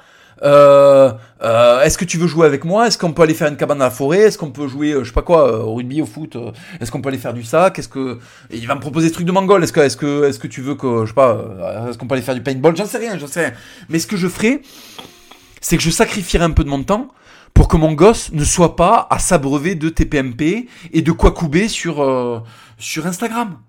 Euh, 0.44 1.12
euh, 1.44 1.82
Est-ce 1.82 1.98
que 1.98 2.06
tu 2.06 2.18
veux 2.18 2.28
jouer 2.28 2.46
avec 2.46 2.66
moi? 2.66 2.88
Est-ce 2.88 2.98
qu'on 2.98 3.14
peut 3.14 3.22
aller 3.22 3.34
faire 3.34 3.48
une 3.48 3.58
cabane 3.58 3.78
dans 3.78 3.86
la 3.86 3.92
forêt? 3.92 4.20
Est-ce 4.20 4.38
qu'on 4.38 4.52
peut 4.52 4.68
jouer, 4.68 4.92
euh, 4.92 5.04
je 5.04 5.10
sais 5.10 5.14
pas 5.14 5.22
quoi, 5.22 5.66
au 5.66 5.76
rugby, 5.76 6.02
au 6.02 6.06
foot 6.06 6.38
Est-ce 6.80 6.92
qu'on 6.92 7.02
peut 7.02 7.10
aller 7.10 7.18
faire 7.18 7.34
du 7.34 7.44
sac? 7.44 7.78
Est-ce 7.80 7.90
que 7.90 8.20
il 8.52 8.66
va 8.68 8.76
me 8.76 8.80
proposer 8.80 9.08
des 9.08 9.14
trucs 9.14 9.26
de 9.26 9.32
mongol. 9.32 9.64
Est-ce 9.64 9.74
que, 9.74 9.82
est-ce 9.82 9.98
que, 9.98 10.26
est-ce 10.26 10.40
que 10.40 10.48
tu 10.48 10.62
veux 10.62 10.76
que, 10.76 11.04
je 11.04 11.10
sais 11.10 11.14
pas, 11.14 11.88
est-ce 11.90 11.98
qu'on 11.98 12.08
peut 12.08 12.16
aller 12.16 12.24
faire 12.24 12.36
du 12.36 12.42
paintball? 12.42 12.76
J'en 12.76 12.86
sais 12.86 12.98
rien, 12.98 13.18
j'en 13.18 13.28
sais 13.28 13.46
rien. 13.46 13.54
Mais 13.90 14.00
ce 14.00 14.08
que 14.08 14.18
je 14.18 14.28
ferai, 14.28 14.62
c'est 15.60 15.78
que 15.78 15.84
je 15.84 15.92
sacrifierai 15.92 16.44
un 16.44 16.52
peu 16.52 16.64
de 16.64 16.70
mon 16.70 16.84
temps 16.84 17.10
pour 17.54 17.68
que 17.68 17.78
mon 17.78 17.94
gosse 17.94 18.32
ne 18.32 18.44
soit 18.44 18.76
pas 18.76 19.08
à 19.10 19.20
s'abreuver 19.20 19.76
de 19.76 19.90
TPMP 19.90 20.68
et 20.94 21.02
de 21.02 21.12
Kwakubé 21.12 21.68
sur 21.68 22.44
sur 22.78 23.06
Instagram 23.06 23.60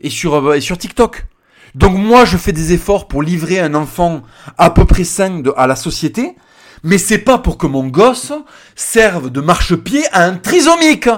et 0.00 0.08
sur 0.10 0.54
et 0.54 0.60
sur 0.60 0.78
TikTok. 0.78 1.26
Donc 1.74 1.96
moi 1.96 2.24
je 2.24 2.36
fais 2.36 2.52
des 2.52 2.72
efforts 2.72 3.08
pour 3.08 3.22
livrer 3.22 3.60
un 3.60 3.74
enfant 3.74 4.22
à 4.56 4.70
peu 4.70 4.84
près 4.84 5.04
sain 5.04 5.42
à 5.56 5.66
la 5.66 5.76
société, 5.76 6.36
mais 6.82 6.98
c'est 6.98 7.18
pas 7.18 7.38
pour 7.38 7.58
que 7.58 7.66
mon 7.66 7.86
gosse 7.86 8.32
serve 8.74 9.30
de 9.30 9.40
marchepied 9.40 10.04
à 10.12 10.24
un 10.24 10.36
trisomique. 10.36 11.08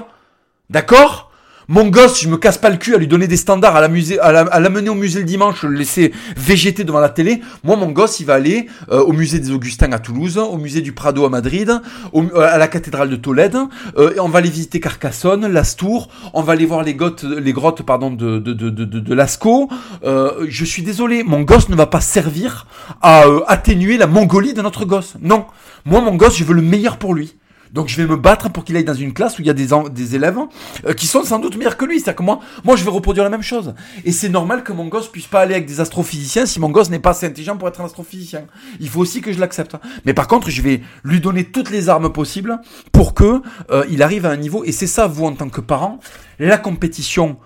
D'accord? 0.69 1.30
Mon 1.71 1.87
gosse, 1.87 2.21
je 2.21 2.27
me 2.27 2.35
casse 2.35 2.57
pas 2.57 2.69
le 2.69 2.75
cul 2.75 2.93
à 2.95 2.97
lui 2.97 3.07
donner 3.07 3.27
des 3.27 3.37
standards, 3.37 3.77
à 3.77 3.81
la 3.81 3.87
musée, 3.87 4.19
à 4.19 4.33
la- 4.33 4.41
à 4.41 4.59
l'amener 4.59 4.89
au 4.89 4.93
musée 4.93 5.19
le 5.19 5.25
dimanche, 5.25 5.63
le 5.63 5.69
laisser 5.73 6.11
végéter 6.35 6.83
devant 6.83 6.99
la 6.99 7.07
télé. 7.07 7.41
Moi, 7.63 7.77
mon 7.77 7.89
gosse, 7.91 8.19
il 8.19 8.25
va 8.25 8.33
aller 8.33 8.67
euh, 8.91 9.01
au 9.01 9.13
musée 9.13 9.39
des 9.39 9.51
Augustins 9.51 9.91
à 9.93 9.99
Toulouse, 9.99 10.37
au 10.37 10.57
musée 10.57 10.81
du 10.81 10.91
Prado 10.91 11.23
à 11.25 11.29
Madrid, 11.29 11.71
euh, 12.13 12.39
à 12.41 12.57
la 12.57 12.67
cathédrale 12.67 13.09
de 13.09 13.15
Tolède. 13.15 13.55
euh, 13.97 14.13
et 14.15 14.19
on 14.19 14.27
va 14.27 14.39
aller 14.39 14.49
visiter 14.49 14.81
Carcassonne, 14.81 15.47
Lastour. 15.47 16.09
On 16.33 16.41
va 16.43 16.53
aller 16.53 16.65
voir 16.65 16.83
les 16.83 16.93
grottes, 16.93 17.23
les 17.23 17.53
grottes, 17.53 17.83
pardon, 17.83 18.11
de 18.11 18.39
de 18.39 18.51
de 18.51 18.69
de, 18.69 18.83
de, 18.99 19.13
Lascaux. 19.13 19.69
Je 20.03 20.65
suis 20.65 20.83
désolé, 20.83 21.23
mon 21.23 21.41
gosse 21.41 21.69
ne 21.69 21.75
va 21.75 21.85
pas 21.85 22.01
servir 22.01 22.67
à 23.01 23.23
atténuer 23.47 23.97
la 23.97 24.07
Mongolie 24.07 24.53
de 24.53 24.61
notre 24.61 24.83
gosse. 24.85 25.13
Non, 25.21 25.45
moi, 25.85 26.01
mon 26.01 26.15
gosse, 26.15 26.35
je 26.37 26.43
veux 26.43 26.53
le 26.53 26.61
meilleur 26.61 26.97
pour 26.97 27.13
lui. 27.13 27.35
Donc 27.73 27.87
je 27.87 27.95
vais 27.95 28.05
me 28.05 28.17
battre 28.17 28.51
pour 28.51 28.63
qu'il 28.63 28.75
aille 28.75 28.83
dans 28.83 28.93
une 28.93 29.13
classe 29.13 29.39
où 29.39 29.41
il 29.41 29.47
y 29.47 29.49
a 29.49 29.53
des, 29.53 29.69
des 29.91 30.15
élèves 30.15 30.37
euh, 30.85 30.93
qui 30.93 31.07
sont 31.07 31.23
sans 31.23 31.39
doute 31.39 31.55
meilleurs 31.55 31.77
que 31.77 31.85
lui. 31.85 31.99
C'est-à-dire 31.99 32.17
que 32.17 32.23
moi, 32.23 32.39
moi 32.63 32.75
je 32.75 32.83
vais 32.83 32.89
reproduire 32.89 33.23
la 33.23 33.29
même 33.29 33.41
chose. 33.41 33.73
Et 34.05 34.11
c'est 34.11 34.29
normal 34.29 34.63
que 34.63 34.73
mon 34.73 34.87
gosse 34.87 35.07
puisse 35.07 35.27
pas 35.27 35.41
aller 35.41 35.55
avec 35.55 35.67
des 35.67 35.79
astrophysiciens 35.79 36.45
si 36.45 36.59
mon 36.59 36.69
gosse 36.69 36.89
n'est 36.89 36.99
pas 36.99 37.11
assez 37.11 37.25
intelligent 37.25 37.57
pour 37.57 37.67
être 37.67 37.81
un 37.81 37.85
astrophysicien. 37.85 38.45
Il 38.79 38.89
faut 38.89 38.99
aussi 38.99 39.21
que 39.21 39.31
je 39.31 39.39
l'accepte. 39.39 39.75
Mais 40.05 40.13
par 40.13 40.27
contre, 40.27 40.49
je 40.49 40.61
vais 40.61 40.81
lui 41.03 41.21
donner 41.21 41.45
toutes 41.45 41.69
les 41.69 41.89
armes 41.89 42.11
possibles 42.11 42.59
pour 42.91 43.13
que 43.13 43.41
euh, 43.71 43.85
il 43.89 44.03
arrive 44.03 44.25
à 44.25 44.29
un 44.29 44.37
niveau. 44.37 44.63
Et 44.63 44.71
c'est 44.71 44.87
ça, 44.87 45.07
vous 45.07 45.25
en 45.25 45.33
tant 45.33 45.49
que 45.49 45.61
parent, 45.61 45.99
la 46.39 46.57
compétition. 46.57 47.37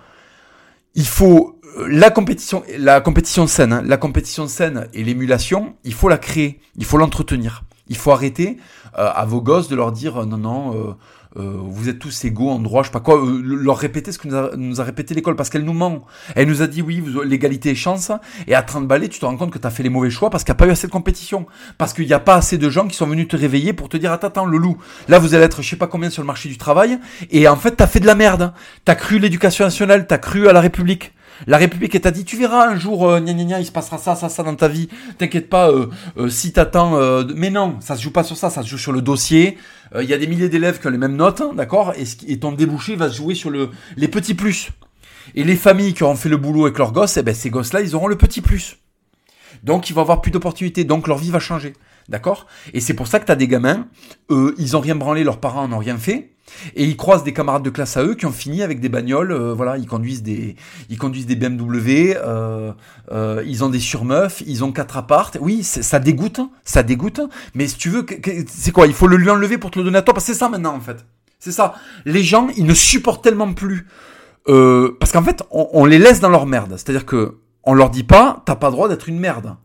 Il 0.94 1.06
faut 1.06 1.60
euh, 1.78 1.86
la 1.90 2.10
compétition, 2.10 2.62
la 2.78 3.00
compétition 3.00 3.46
saine, 3.46 3.72
hein, 3.72 3.82
la 3.84 3.96
compétition 3.96 4.48
saine 4.48 4.88
et 4.94 5.04
l'émulation, 5.04 5.76
il 5.84 5.94
faut 5.94 6.08
la 6.08 6.18
créer, 6.18 6.60
il 6.76 6.84
faut 6.84 6.96
l'entretenir. 6.96 7.65
Il 7.88 7.96
faut 7.96 8.10
arrêter 8.10 8.56
euh, 8.98 9.10
à 9.14 9.24
vos 9.24 9.40
gosses 9.40 9.68
de 9.68 9.76
leur 9.76 9.92
dire 9.92 10.22
euh, 10.22 10.26
non 10.26 10.38
non 10.38 10.96
euh, 11.38 11.58
vous 11.58 11.90
êtes 11.90 11.98
tous 11.98 12.24
égaux 12.24 12.48
en 12.48 12.58
droit 12.58 12.82
je 12.82 12.88
sais 12.88 12.92
pas 12.92 13.00
quoi 13.00 13.20
leur 13.42 13.76
répéter 13.76 14.10
ce 14.10 14.18
que 14.18 14.26
nous 14.56 14.80
a, 14.80 14.84
répété 14.84 15.14
l'école 15.14 15.36
parce 15.36 15.50
qu'elle 15.50 15.64
nous 15.64 15.74
ment. 15.74 16.06
Elle 16.34 16.48
nous 16.48 16.62
a 16.62 16.66
dit 16.66 16.80
oui 16.80 17.04
l'égalité 17.26 17.70
et 17.70 17.74
chance 17.74 18.10
et 18.46 18.54
à 18.54 18.62
30 18.62 18.88
balais 18.88 19.08
tu 19.08 19.20
te 19.20 19.26
rends 19.26 19.36
compte 19.36 19.50
que 19.50 19.58
tu 19.58 19.66
as 19.66 19.70
fait 19.70 19.82
les 19.82 19.90
mauvais 19.90 20.08
choix 20.08 20.30
parce 20.30 20.44
qu'il 20.44 20.52
n'y 20.52 20.56
a 20.56 20.58
pas 20.58 20.66
eu 20.66 20.70
assez 20.70 20.86
de 20.86 20.92
compétition. 20.92 21.46
Parce 21.76 21.92
qu'il 21.92 22.06
n'y 22.06 22.14
a 22.14 22.20
pas 22.20 22.36
assez 22.36 22.56
de 22.56 22.70
gens 22.70 22.88
qui 22.88 22.96
sont 22.96 23.06
venus 23.06 23.28
te 23.28 23.36
réveiller 23.36 23.74
pour 23.74 23.90
te 23.90 23.98
dire 23.98 24.12
attends 24.12 24.28
attends 24.28 24.46
le 24.46 24.56
loup 24.56 24.78
là 25.08 25.18
vous 25.18 25.34
allez 25.34 25.44
être 25.44 25.60
je 25.60 25.68
sais 25.68 25.76
pas 25.76 25.88
combien 25.88 26.08
sur 26.08 26.22
le 26.22 26.26
marché 26.26 26.48
du 26.48 26.56
travail 26.56 26.98
et 27.30 27.46
en 27.48 27.56
fait 27.56 27.72
t'as 27.72 27.86
fait 27.86 28.00
de 28.00 28.06
la 28.06 28.14
merde. 28.14 28.54
T'as 28.86 28.94
cru 28.94 29.18
l'éducation 29.18 29.64
nationale 29.64 30.06
t'as 30.06 30.18
cru 30.18 30.48
à 30.48 30.54
la 30.54 30.60
République 30.62 31.12
la 31.46 31.58
République 31.58 31.94
elle 31.94 32.00
t'a 32.00 32.10
dit 32.10 32.24
tu 32.24 32.36
verras 32.36 32.68
un 32.68 32.78
jour 32.78 33.08
euh, 33.08 33.20
gna 33.20 33.32
gna 33.34 33.60
il 33.60 33.66
se 33.66 33.72
passera 33.72 33.98
ça 33.98 34.16
ça 34.16 34.28
ça 34.28 34.42
dans 34.42 34.54
ta 34.54 34.68
vie. 34.68 34.88
T'inquiète 35.18 35.48
pas 35.48 35.70
euh, 35.70 35.88
euh, 36.16 36.28
si 36.28 36.52
t'attends 36.52 36.96
euh, 36.96 37.24
mais 37.34 37.50
non 37.50 37.76
ça 37.80 37.96
se 37.96 38.02
joue 38.02 38.10
pas 38.10 38.24
sur 38.24 38.36
ça 38.36 38.50
ça 38.50 38.62
se 38.62 38.68
joue 38.68 38.78
sur 38.78 38.92
le 38.92 39.02
dossier. 39.02 39.58
Euh, 39.94 40.02
il 40.02 40.08
y 40.08 40.14
a 40.14 40.18
des 40.18 40.26
milliers 40.26 40.48
d'élèves 40.48 40.80
qui 40.80 40.86
ont 40.86 40.90
les 40.90 40.98
mêmes 40.98 41.16
notes 41.16 41.40
hein, 41.40 41.52
d'accord? 41.54 41.92
Et, 41.96 42.04
et 42.32 42.38
ton 42.38 42.52
débouché 42.52 42.96
va 42.96 43.10
se 43.10 43.16
jouer 43.16 43.34
sur 43.34 43.50
le 43.50 43.70
les 43.96 44.08
petits 44.08 44.34
plus. 44.34 44.70
Et 45.34 45.44
les 45.44 45.56
familles 45.56 45.94
qui 45.94 46.04
auront 46.04 46.16
fait 46.16 46.28
le 46.28 46.36
boulot 46.36 46.64
avec 46.64 46.78
leurs 46.78 46.92
gosses 46.92 47.16
eh 47.16 47.22
ben 47.22 47.34
ces 47.34 47.50
gosses 47.50 47.72
là 47.72 47.80
ils 47.80 47.94
auront 47.94 48.08
le 48.08 48.16
petit 48.16 48.40
plus. 48.40 48.78
Donc 49.62 49.90
ils 49.90 49.92
vont 49.92 50.02
avoir 50.02 50.20
plus 50.22 50.30
d'opportunités. 50.30 50.84
Donc 50.84 51.08
leur 51.08 51.18
vie 51.18 51.30
va 51.30 51.40
changer 51.40 51.74
d'accord? 52.08 52.46
Et 52.72 52.80
c'est 52.80 52.94
pour 52.94 53.08
ça 53.08 53.18
que 53.18 53.26
t'as 53.26 53.34
des 53.34 53.48
gamins. 53.48 53.88
Ils 54.30 54.76
ont 54.76 54.80
rien 54.80 54.94
branlé 54.94 55.24
leurs 55.24 55.40
parents 55.40 55.66
n'ont 55.68 55.78
rien 55.78 55.98
fait 55.98 56.35
et 56.74 56.84
ils 56.84 56.96
croisent 56.96 57.24
des 57.24 57.32
camarades 57.32 57.62
de 57.62 57.70
classe 57.70 57.96
à 57.96 58.04
eux 58.04 58.14
qui 58.14 58.26
ont 58.26 58.32
fini 58.32 58.62
avec 58.62 58.80
des 58.80 58.88
bagnoles, 58.88 59.32
euh, 59.32 59.54
voilà, 59.54 59.76
ils 59.78 59.86
conduisent 59.86 60.22
des, 60.22 60.56
ils 60.88 60.98
conduisent 60.98 61.26
des 61.26 61.36
BMW, 61.36 62.16
euh, 62.16 62.72
euh, 63.12 63.42
ils 63.46 63.64
ont 63.64 63.68
des 63.68 63.80
surmeufs, 63.80 64.42
ils 64.46 64.64
ont 64.64 64.72
quatre 64.72 64.96
appartes. 64.96 65.38
Oui, 65.40 65.62
ça 65.62 65.98
dégoûte, 65.98 66.40
ça 66.64 66.82
dégoûte. 66.82 67.20
Mais 67.54 67.66
si 67.68 67.76
tu 67.76 67.90
veux, 67.90 68.06
c'est 68.48 68.72
quoi 68.72 68.86
Il 68.86 68.94
faut 68.94 69.06
le 69.06 69.16
lui 69.16 69.30
enlever 69.30 69.58
pour 69.58 69.70
te 69.70 69.78
le 69.78 69.84
donner 69.84 69.98
à 69.98 70.02
toi, 70.02 70.14
parce 70.14 70.26
que 70.26 70.32
c'est 70.32 70.38
ça 70.38 70.48
maintenant 70.48 70.74
en 70.74 70.80
fait. 70.80 71.04
C'est 71.38 71.52
ça. 71.52 71.74
Les 72.04 72.22
gens, 72.22 72.48
ils 72.56 72.64
ne 72.64 72.74
supportent 72.74 73.22
tellement 73.22 73.52
plus, 73.52 73.86
euh, 74.48 74.96
parce 74.98 75.12
qu'en 75.12 75.22
fait, 75.22 75.42
on, 75.50 75.84
les 75.84 75.98
laisse 75.98 76.20
dans 76.20 76.28
leur 76.28 76.46
merde. 76.46 76.72
C'est-à-dire 76.72 77.06
que 77.06 77.38
on 77.64 77.74
leur 77.74 77.90
dit 77.90 78.04
pas, 78.04 78.42
t'as 78.46 78.54
pas 78.56 78.68
le 78.68 78.72
droit 78.72 78.88
d'être 78.88 79.08
une 79.08 79.18
merde. 79.18 79.56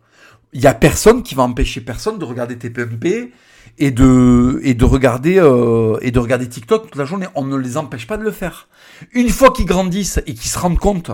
Il 0.54 0.62
y 0.62 0.68
a 0.68 0.74
personne 0.74 1.24
qui 1.24 1.36
va 1.36 1.44
empêcher 1.44 1.82
personne 1.82 2.18
de 2.18 2.26
regarder 2.26 2.58
TPMP 2.58 3.32
et 3.78 3.92
de 3.92 4.60
et 4.64 4.74
de 4.74 4.86
regarder 4.86 5.40
euh, 5.40 5.98
et 6.02 6.12
de 6.12 6.20
regarder 6.20 6.48
TikTok 6.48 6.84
toute 6.84 6.96
la 6.96 7.06
journée. 7.06 7.28
On 7.36 7.44
ne 7.44 7.58
les 7.58 7.78
empêche 7.78 8.08
pas 8.08 8.18
de 8.18 8.24
le 8.24 8.32
faire. 8.32 8.68
Une 9.14 9.30
fois 9.30 9.52
qu'ils 9.52 9.66
grandissent 9.66 10.20
et 10.28 10.34
qu'ils 10.34 10.50
se 10.50 10.60
rendent 10.60 10.80
compte 10.80 11.12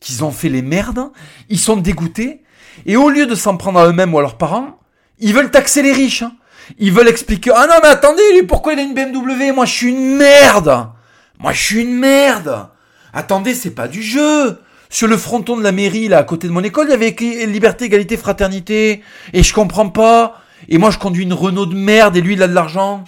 qu'ils 0.00 0.22
ont 0.24 0.30
fait 0.32 0.48
les 0.50 0.62
merdes, 0.62 1.10
ils 1.48 1.58
sont 1.58 1.76
dégoûtés 1.76 2.42
et 2.86 2.96
au 2.96 3.08
lieu 3.08 3.26
de 3.26 3.34
s'en 3.34 3.56
prendre 3.56 3.78
à 3.80 3.86
eux-mêmes 3.86 4.12
ou 4.14 4.18
à 4.18 4.22
leurs 4.22 4.36
parents, 4.36 4.78
ils 5.18 5.32
veulent 5.32 5.50
taxer 5.50 5.82
les 5.82 5.92
riches. 5.92 6.22
hein. 6.22 6.32
Ils 6.78 6.92
veulent 6.92 7.08
expliquer 7.08 7.50
ah 7.54 7.66
non 7.66 7.76
mais 7.82 7.88
attendez 7.88 8.22
lui 8.34 8.42
pourquoi 8.42 8.72
il 8.74 8.78
a 8.78 8.82
une 8.82 8.94
BMW 8.94 9.52
Moi 9.52 9.64
je 9.66 9.72
suis 9.72 9.88
une 9.90 10.16
merde. 10.16 10.88
Moi 11.38 11.52
je 11.52 11.62
suis 11.62 11.82
une 11.82 11.94
merde. 11.98 12.68
Attendez 13.12 13.54
c'est 13.54 13.70
pas 13.74 13.88
du 13.88 14.02
jeu. 14.02 14.58
Sur 14.90 15.08
le 15.08 15.16
fronton 15.16 15.56
de 15.56 15.62
la 15.64 15.72
mairie, 15.72 16.06
là, 16.06 16.18
à 16.18 16.22
côté 16.22 16.46
de 16.46 16.52
mon 16.52 16.62
école, 16.62 16.86
il 16.86 16.90
y 16.90 16.94
avait 16.94 17.46
liberté, 17.46 17.86
égalité, 17.86 18.16
fraternité. 18.16 19.02
Et 19.32 19.42
je 19.42 19.52
comprends 19.52 19.88
pas. 19.88 20.40
Et 20.68 20.78
moi, 20.78 20.90
je 20.90 20.98
conduis 20.98 21.24
une 21.24 21.32
Renault 21.32 21.66
de 21.66 21.74
merde 21.74 22.16
et 22.16 22.20
lui, 22.20 22.34
il 22.34 22.42
a 22.42 22.48
de 22.48 22.54
l'argent. 22.54 23.04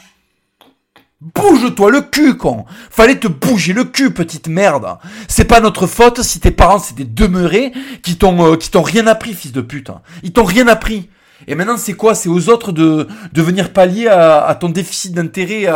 Bouge-toi 1.21 1.90
le 1.90 2.03
cul, 2.03 2.37
con. 2.37 2.66
Fallait 2.90 3.19
te 3.19 3.27
bouger 3.27 3.73
le 3.73 3.85
cul, 3.85 4.12
petite 4.12 4.49
merde. 4.49 4.99
C'est 5.29 5.47
pas 5.47 5.61
notre 5.61 5.87
faute 5.87 6.23
si 6.23 6.40
tes 6.40 6.51
parents 6.51 6.79
c'est 6.79 6.95
des 6.95 7.05
demeurés 7.05 7.73
qui 8.03 8.16
t'ont 8.16 8.53
euh, 8.53 8.57
qui 8.57 8.71
t'ont 8.71 8.83
rien 8.83 9.07
appris, 9.07 9.33
fils 9.33 9.53
de 9.53 9.62
pute. 9.62 9.90
Ils 10.23 10.33
t'ont 10.33 10.45
rien 10.45 10.69
appris. 10.69 11.09
Et 11.47 11.55
maintenant, 11.55 11.77
c'est 11.77 11.95
quoi? 11.95 12.14
C'est 12.14 12.29
aux 12.29 12.49
autres 12.49 12.73
de, 12.73 13.09
de 13.33 13.42
venir 13.42 13.73
pallier 13.73 14.09
à, 14.09 14.57
ton 14.59 14.69
déficit 14.69 15.12
d'intérêt 15.12 15.66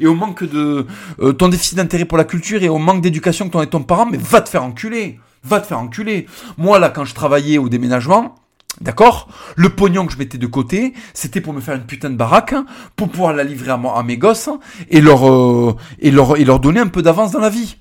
et 0.00 0.06
au 0.06 0.14
manque 0.14 0.44
de 0.44 0.86
euh, 1.20 1.32
ton 1.32 1.48
déficit 1.48 1.76
d'intérêt 1.76 2.04
pour 2.04 2.18
la 2.18 2.24
culture 2.24 2.62
et 2.62 2.68
au 2.68 2.78
manque 2.78 3.00
d'éducation 3.02 3.46
que 3.46 3.52
t'en 3.52 3.62
et 3.62 3.66
ton 3.66 3.82
parent. 3.82 4.06
Mais 4.06 4.18
va 4.18 4.40
te 4.40 4.48
faire 4.48 4.62
enculer. 4.62 5.18
Va 5.42 5.60
te 5.60 5.66
faire 5.66 5.78
enculer. 5.78 6.26
Moi, 6.58 6.78
là, 6.78 6.90
quand 6.90 7.04
je 7.04 7.14
travaillais 7.14 7.58
au 7.58 7.68
déménagement, 7.68 8.34
D'accord? 8.80 9.28
Le 9.56 9.70
pognon 9.70 10.06
que 10.06 10.12
je 10.12 10.18
mettais 10.18 10.38
de 10.38 10.46
côté, 10.46 10.92
c'était 11.14 11.40
pour 11.40 11.52
me 11.52 11.60
faire 11.60 11.76
une 11.76 11.86
putain 11.86 12.10
de 12.10 12.16
baraque, 12.16 12.54
pour 12.94 13.08
pouvoir 13.08 13.32
la 13.32 13.42
livrer 13.42 13.70
à, 13.70 13.76
moi, 13.76 14.02
mes 14.02 14.18
gosses 14.18 14.50
et 14.90 15.00
leur, 15.00 15.28
euh, 15.28 15.74
et, 15.98 16.10
leur, 16.10 16.36
et 16.36 16.44
leur 16.44 16.60
donner 16.60 16.80
un 16.80 16.88
peu 16.88 17.02
d'avance 17.02 17.32
dans 17.32 17.40
la 17.40 17.48
vie. 17.48 17.78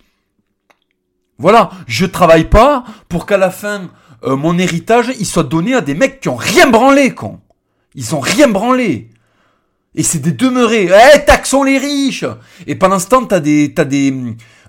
Voilà, 1.37 1.69
je 1.85 2.05
travaille 2.05 2.49
pas 2.49 2.85
pour 3.09 3.25
qu'à 3.25 3.37
la 3.37 3.49
fin, 3.49 3.89
euh, 4.23 4.37
mon 4.37 4.57
héritage, 4.57 5.11
il 5.19 5.25
soit 5.25 5.43
donné 5.43 5.73
à 5.75 5.81
des 5.81 5.95
mecs 5.95 6.21
qui 6.21 6.29
ont 6.29 6.37
rien 6.37 6.69
branlé, 6.69 7.13
con. 7.13 7.39
Ils 7.93 8.15
ont 8.15 8.21
rien 8.21 8.47
branlé. 8.47 9.09
Et 9.95 10.03
c'est 10.03 10.19
des 10.19 10.31
demeurés. 10.31 10.89
Eh, 10.89 11.25
taxons 11.25 11.63
les 11.63 11.77
riches 11.77 12.25
Et 12.67 12.75
pendant 12.75 12.99
ce 12.99 13.07
temps, 13.07 13.25
t'as 13.25 13.39
des, 13.39 13.73
t'as 13.73 13.85
des, 13.85 14.13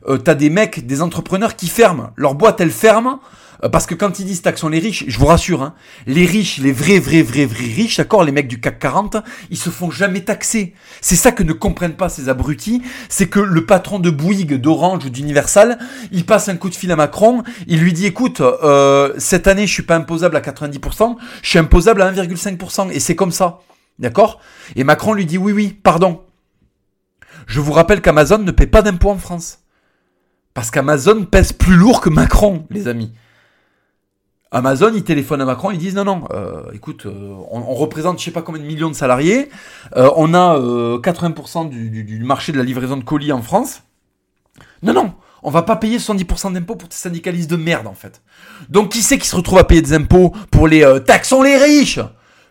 euh, 0.09 0.18
t'as 0.18 0.35
des 0.35 0.50
mecs, 0.50 0.87
des 0.87 1.02
entrepreneurs 1.02 1.56
qui 1.56 1.68
ferment. 1.68 2.11
Leur 2.16 2.35
boîte, 2.35 2.61
elle 2.61 2.70
ferme. 2.70 3.18
euh, 3.64 3.68
Parce 3.68 3.87
que 3.87 3.94
quand 3.94 4.18
ils 4.18 4.26
disent 4.26 4.42
taxons 4.42 4.68
les 4.68 4.78
riches, 4.78 5.04
je 5.09 5.18
vous 5.18 5.26
rassure, 5.26 5.62
hein, 5.62 5.74
les 6.06 6.26
riches, 6.26 6.59
les 6.59 6.72
vrais, 6.72 6.98
vrais, 6.98 7.22
vrais, 7.22 7.46
vrais 7.46 7.64
riches, 7.64 7.96
d'accord, 7.96 8.22
les 8.24 8.32
mecs 8.32 8.48
du 8.48 8.61
CAC 8.61 8.78
40, 8.78 9.16
ils 9.50 9.56
se 9.56 9.70
font 9.70 9.90
jamais 9.90 10.20
taxer. 10.20 10.74
C'est 11.00 11.16
ça 11.16 11.32
que 11.32 11.42
ne 11.42 11.52
comprennent 11.52 11.96
pas 11.96 12.09
ces 12.09 12.28
abrutis, 12.28 12.82
c'est 13.09 13.28
que 13.28 13.40
le 13.40 13.64
patron 13.66 13.98
de 13.98 14.11
Bouygues, 14.11 14.54
d'Orange 14.61 15.04
ou 15.06 15.11
d'Universal, 15.11 15.78
il 16.12 16.26
passe 16.26 16.48
un 16.48 16.56
coup 16.56 16.68
de 16.68 16.74
fil 16.74 16.92
à 16.92 16.96
Macron, 16.96 17.42
il 17.66 17.80
lui 17.80 17.92
dit, 17.92 18.06
écoute, 18.06 18.40
euh, 18.40 19.12
cette 19.18 19.46
année, 19.46 19.66
je 19.66 19.72
suis 19.72 19.82
pas 19.82 19.96
imposable 19.96 20.37
à 20.37 20.40
90%, 20.40 21.16
je 21.42 21.48
suis 21.48 21.59
imposable 21.59 22.02
à 22.02 22.12
1,5%, 22.12 22.90
et 22.90 23.00
c'est 23.00 23.16
comme 23.16 23.32
ça. 23.32 23.61
D'accord? 23.98 24.40
Et 24.76 24.85
Macron 24.85 25.14
lui 25.14 25.24
dit 25.24 25.38
oui, 25.38 25.52
oui, 25.52 25.68
pardon. 25.82 26.20
Je 27.46 27.61
vous 27.61 27.72
rappelle 27.72 28.02
qu'Amazon 28.02 28.38
ne 28.38 28.50
paie 28.50 28.66
pas 28.66 28.82
d'impôts 28.82 29.11
en 29.11 29.16
France. 29.16 29.61
Parce 30.57 30.71
qu'Amazon 30.71 31.27
pèse 31.27 31.53
plus 31.53 31.77
lourd 31.77 32.01
que 32.01 32.09
Macron, 32.09 32.64
les 32.71 32.88
amis. 32.88 33.12
Amazon, 34.51 34.90
ils 34.95 35.05
téléphonent 35.05 35.42
à 35.42 35.45
Macron, 35.45 35.71
ils 35.71 35.77
disent 35.77 35.95
non, 35.95 36.05
non, 36.05 36.25
euh, 36.31 36.73
écoute, 36.73 37.05
euh, 37.05 37.35
on, 37.51 37.75
représente 37.75 38.19
je 38.19 38.25
sais 38.25 38.31
pas 38.31 38.40
combien 38.40 38.62
de 38.62 38.66
millions 38.66 38.88
de 38.88 38.95
salariés, 38.95 39.51
euh, 39.97 40.11
on 40.16 40.33
a 40.33 40.57
euh, 40.57 40.99
80% 40.99 41.69
du, 41.69 42.21
marché 42.25 42.53
de 42.53 42.57
la 42.57 42.64
livraison 42.64 42.97
de 42.97 43.05
colis 43.05 43.33
en 43.33 43.42
France. 43.42 43.83
Non, 44.83 44.95
non, 44.95 45.12
on 45.42 45.51
va 45.51 45.61
pas 45.61 45.77
payer 45.77 45.99
70% 45.99 46.55
d'impôts 46.55 46.77
pour 46.77 46.88
tes 46.88 46.97
syndicalistes 46.97 47.51
de 47.51 47.57
merde 47.57 47.87
en 47.87 47.95
fait. 47.95 48.23
Donc 48.71 48.92
qui 48.92 49.03
c'est 49.03 49.19
qui 49.19 49.29
se 49.29 49.37
retrouve 49.37 49.59
à 49.59 49.65
payer 49.65 49.83
des 49.83 49.92
impôts 49.92 50.33
pour 50.50 50.69
les 50.69 50.87
taxons 51.04 51.42
les 51.42 51.59
riches? 51.59 52.00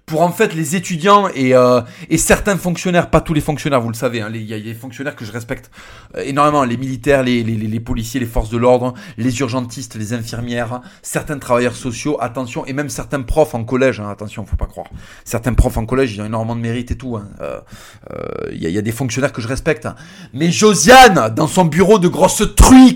Pour 0.05 0.21
en 0.21 0.31
fait 0.31 0.53
les 0.53 0.75
étudiants 0.75 1.27
et, 1.33 1.55
euh, 1.55 1.81
et 2.09 2.17
certains 2.17 2.57
fonctionnaires, 2.57 3.09
pas 3.09 3.21
tous 3.21 3.33
les 3.33 3.41
fonctionnaires, 3.41 3.81
vous 3.81 3.89
le 3.89 3.95
savez, 3.95 4.21
hein, 4.21 4.29
il 4.33 4.43
y 4.43 4.53
a 4.53 4.59
des 4.59 4.73
fonctionnaires 4.73 5.15
que 5.15 5.25
je 5.25 5.31
respecte 5.31 5.71
euh, 6.15 6.21
énormément, 6.23 6.63
les 6.63 6.77
militaires, 6.77 7.23
les, 7.23 7.43
les, 7.43 7.55
les, 7.55 7.79
policiers, 7.79 8.19
les 8.19 8.25
forces 8.25 8.49
de 8.49 8.57
l'ordre, 8.57 8.93
les 9.17 9.39
urgentistes, 9.39 9.95
les 9.95 10.13
infirmières, 10.13 10.81
certains 11.01 11.39
travailleurs 11.39 11.75
sociaux, 11.75 12.17
attention, 12.21 12.65
et 12.65 12.73
même 12.73 12.89
certains 12.89 13.21
profs 13.21 13.55
en 13.55 13.63
collège, 13.63 13.99
hein, 13.99 14.09
attention, 14.09 14.45
faut 14.45 14.55
pas 14.55 14.67
croire. 14.67 14.87
Certains 15.23 15.53
profs 15.53 15.77
en 15.77 15.85
collège, 15.85 16.13
ils 16.13 16.21
ont 16.21 16.25
énormément 16.25 16.55
de 16.55 16.61
mérite 16.61 16.91
et 16.91 16.97
tout. 16.97 17.17
Hein, 17.17 17.27
euh, 17.41 17.59
il 18.51 18.61
y, 18.61 18.67
a, 18.67 18.69
y, 18.69 18.77
a, 18.77 18.81
des 18.81 18.91
fonctionnaires 18.91 19.33
que 19.33 19.41
je 19.41 19.47
respecte. 19.47 19.87
Mais 20.33 20.51
Josiane, 20.51 21.33
dans 21.35 21.47
son 21.47 21.65
bureau 21.65 21.97
de 21.97 22.07
grosse 22.07 22.43
truie, 22.55 22.95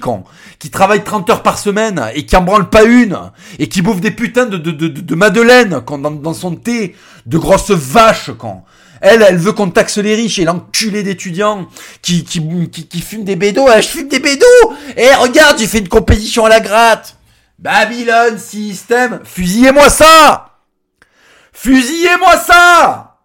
qui 0.60 0.70
travaille 0.70 1.04
30 1.04 1.30
heures 1.30 1.44
par 1.44 1.58
semaine 1.58 2.02
et 2.14 2.26
qui 2.26 2.36
en 2.36 2.44
branle 2.44 2.70
pas 2.70 2.84
une, 2.84 3.18
et 3.58 3.68
qui 3.68 3.82
bouffe 3.82 4.02
des 4.02 4.12
putains 4.12 4.46
de, 4.46 4.58
de, 4.58 4.72
de, 4.72 4.88
de 4.88 5.16
madeleine 5.16 5.82
dans, 5.88 6.12
dans 6.12 6.34
son 6.34 6.56
thé, 6.56 6.96
de 7.26 7.38
grosses 7.38 7.72
vaches, 7.72 8.32
quand. 8.38 8.66
Elle, 9.02 9.22
elle 9.22 9.38
veut 9.38 9.54
qu'on 9.54 9.70
taxe 9.70 9.98
les 9.98 10.16
riches 10.16 10.40
et 10.40 10.46
l'enculé 10.46 11.04
d'étudiants 11.04 11.68
qui, 12.02 12.26
qui, 12.26 12.42
qui, 12.70 13.02
fument 13.02 13.24
des 13.24 13.38
bédos. 13.38 13.68
Eh, 13.74 13.82
je 13.82 13.88
fume 13.88 14.10
des 14.10 14.20
bédos. 14.20 14.46
Eh, 14.98 15.14
regarde, 15.16 15.58
j'ai 15.58 15.68
fait 15.68 15.80
une 15.80 15.88
compétition 15.88 16.46
à 16.46 16.50
la 16.50 16.60
gratte. 16.60 17.16
Babylone 17.58 18.38
système 18.38 19.22
Fusillez-moi 19.24 19.90
ça. 19.90 20.58
Fusillez-moi 21.54 22.38
ça. 22.38 23.18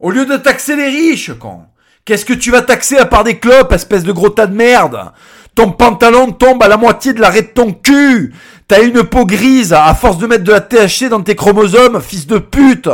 Au 0.00 0.10
lieu 0.10 0.26
de 0.26 0.36
taxer 0.36 0.76
les 0.76 0.88
riches, 0.88 1.32
quand 1.38 1.68
Qu'est-ce 2.04 2.24
que 2.24 2.32
tu 2.32 2.50
vas 2.50 2.62
taxer 2.62 2.96
à 2.96 3.04
part 3.04 3.22
des 3.22 3.38
clopes, 3.38 3.70
espèce 3.72 4.02
de 4.02 4.12
gros 4.12 4.30
tas 4.30 4.46
de 4.46 4.54
merde? 4.54 5.12
Ton 5.58 5.72
pantalon 5.72 6.30
tombe 6.30 6.62
à 6.62 6.68
la 6.68 6.76
moitié 6.76 7.12
de 7.14 7.20
l'arrêt 7.20 7.42
de 7.42 7.48
ton 7.48 7.72
cul 7.72 8.32
T'as 8.68 8.80
une 8.80 9.02
peau 9.02 9.26
grise 9.26 9.72
à 9.72 9.92
force 9.92 10.16
de 10.18 10.28
mettre 10.28 10.44
de 10.44 10.52
la 10.52 10.60
THC 10.60 11.08
dans 11.10 11.20
tes 11.20 11.34
chromosomes, 11.34 12.00
fils 12.00 12.28
de 12.28 12.38
pute. 12.38 12.88